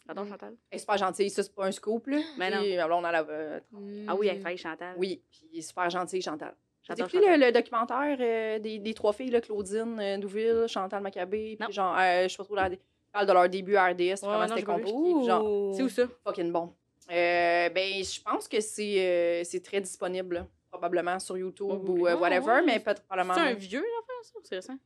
J'adore 0.07 0.25
Mm. 0.25 0.29
Chantal. 0.29 0.55
Elle 0.71 0.77
est 0.77 0.79
super 0.81 0.97
gentille, 0.99 1.31
ça, 1.31 1.43
c'est 1.43 1.55
pas 1.55 1.65
un 1.67 1.73
scoop, 1.73 2.07
là. 2.09 2.19
Mais 2.39 2.51
non. 2.51 2.59
Puis, 2.59 2.77
là, 2.77 2.89
on 2.91 3.05
a 3.05 3.13
la. 3.13 3.23
euh, 3.23 3.61
Ah 4.07 4.15
oui, 4.15 4.29
avec 4.29 4.43
Faye 4.43 4.57
Chantal. 4.59 4.95
Oui, 4.99 5.23
puis 5.31 5.49
elle 5.57 5.63
super 5.63 5.89
gentille, 5.91 6.21
Chantal. 6.23 6.55
J'ai 6.83 6.89
J'adore 6.95 7.07
écouté 7.09 7.37
le, 7.39 7.47
le 7.47 7.53
documentaire 7.53 8.17
euh, 8.21 8.59
des, 8.59 8.79
des 8.79 8.93
trois 8.95 9.15
filles, 9.15 9.31
là, 9.31 9.41
Claudine 9.41 9.99
euh, 9.99 10.19
Douville, 10.19 10.67
Chantal 10.69 11.03
Maccabé, 11.03 11.57
puis 11.59 11.73
genre, 11.73 11.97
euh, 11.99 12.25
je 12.25 12.29
sais 12.29 12.37
pas 12.37 12.45
trop, 12.45 12.55
la, 12.57 12.69
ils 12.69 12.79
parlent 13.11 13.27
de 13.27 13.33
leur 13.33 13.49
début 13.49 13.77
à 13.77 13.87
RDS, 13.87 14.01
Ouais, 14.03 14.17
comment 14.23 14.49
c'était 14.49 14.63
compliqué, 14.65 15.25
genre. 15.27 15.75
C'est 15.75 15.83
où 15.83 15.89
ça? 15.89 16.03
fucking 16.25 16.53
bon. 16.53 16.75
Euh, 17.11 17.69
ben, 17.71 18.03
je 18.05 18.21
pense 18.23 18.47
que 18.49 18.61
c'est 18.61 18.99
euh, 18.99 19.45
c'est 19.45 19.63
très 19.63 19.81
disponible, 19.81 20.35
là, 20.37 20.47
probablement 20.71 21.19
sur 21.19 21.39
YouTube 21.39 21.69
Oh, 21.71 21.91
ou 21.91 22.07
euh, 22.07 22.13
ah, 22.15 22.17
whatever, 22.21 22.61
mais 22.67 22.79
peut-être 22.81 22.99
C'est 22.99 23.07
probablement. 23.07 23.35
un 23.35 23.55
vieux, 23.55 23.81
l'affaire, 23.81 24.23
ça? 24.23 24.39
C'est 24.43 24.55
récent? 24.57 24.77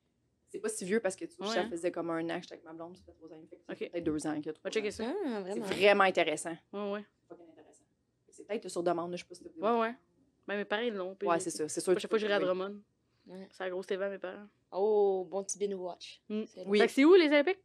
C'est 0.50 0.58
pas 0.60 0.68
si 0.70 0.84
vieux 0.84 1.00
parce 1.00 1.14
que 1.14 1.24
tu 1.26 1.40
Ouais, 1.42 1.48
ça 1.48 1.68
faisait 1.68 1.90
comme 1.90 2.08
un 2.10 2.24
an 2.30 2.36
que 2.36 2.42
j'étais 2.42 2.54
avec 2.54 2.64
ma 2.64 2.72
blonde, 2.72 2.96
ça 2.96 3.02
fait 3.04 3.12
trois 3.12 3.28
ans. 3.28 3.40
Fait 3.50 3.56
que 3.56 3.62
ça 3.66 3.72
Ok. 3.72 3.78
fait 3.78 3.88
peut-être 3.90 4.04
deux 4.04 4.26
ans 4.26 4.40
que 4.40 4.50
On 4.50 4.52
va 4.64 4.70
checker 4.70 4.90
ça. 4.90 5.04
Ah, 5.26 5.42
C'est 5.52 5.60
vraiment. 5.60 6.04
intéressant. 6.04 6.56
Ouais, 6.72 6.90
ouais. 6.92 7.04
C'est 8.30 8.46
peut-être 8.46 8.68
sur 8.68 8.82
demande, 8.82 9.12
je 9.12 9.18
sais 9.18 9.24
pas 9.28 9.34
si 9.34 9.42
t'as 9.44 9.50
Ouais, 9.74 9.80
ouais. 9.80 9.94
Ben, 10.46 10.56
mes 10.56 10.64
parents, 10.64 10.82
ils 10.82 10.94
l'ont. 10.94 11.16
Ouais, 11.22 11.38
c'est 11.40 11.50
ça. 11.50 11.68
C'est 11.68 11.80
sûr. 11.82 11.92
À 11.94 11.98
chaque 11.98 12.10
fois 12.10 12.18
que 12.18 12.20
j'irai 12.20 12.34
à. 12.34 12.38
Drummond. 12.40 12.80
Ouais. 13.26 13.46
C'est 13.50 13.68
grosse 13.68 13.86
TV 13.86 14.02
à 14.04 14.08
mes 14.08 14.18
parents. 14.18 14.46
Oh, 14.72 15.26
bon 15.30 15.44
petit 15.44 15.58
binge 15.58 15.74
watch. 15.74 16.22
Mm. 16.30 16.42
Oui. 16.66 16.78
Fait 16.78 16.86
que 16.86 16.92
c'est 16.92 17.04
où 17.04 17.14
les 17.14 17.26
Olympiques? 17.26 17.58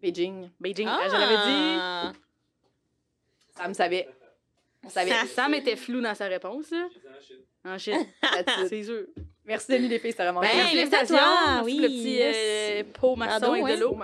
Beijing. 0.00 0.48
Beijing. 0.58 0.86
Ah! 0.88 0.98
Ah, 1.02 1.08
Je 1.08 1.12
l'avais 1.12 2.18
Ça 3.54 3.68
me 3.68 3.74
savait. 3.74 4.08
On 4.82 4.88
savait. 4.88 5.10
dit. 5.10 5.28
Sam 5.28 5.52
était 5.52 5.76
flou 5.76 6.00
dans 6.00 6.14
sa 6.14 6.26
réponse, 6.26 6.70
là. 6.70 6.88
Dit 6.88 6.98
en 7.06 7.20
Chine. 7.20 7.44
En 7.64 7.78
Chine. 7.78 8.06
C'est 8.68 8.82
sûr. 8.82 9.06
Merci 9.50 9.72
Denis 9.72 9.88
les 9.88 9.98
filles, 9.98 10.12
c'était 10.12 10.22
vraiment 10.22 10.42
Ben. 10.42 10.48
Merci, 10.54 10.76
Merci 10.76 11.62
oui, 11.64 11.78
le 11.78 11.88
petit 11.88 12.18
euh, 12.22 12.84
pot 13.00 13.16
maçon 13.16 13.40
Pardon, 13.40 13.52
avec 13.54 13.64
ouais. 13.64 13.76
de 13.76 13.80
l'eau. 13.80 13.98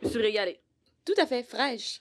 Je 0.00 0.06
me 0.06 0.10
suis 0.10 0.20
régalée. 0.20 0.58
Tout 1.04 1.14
à 1.18 1.24
fait 1.26 1.44
fraîche. 1.44 2.00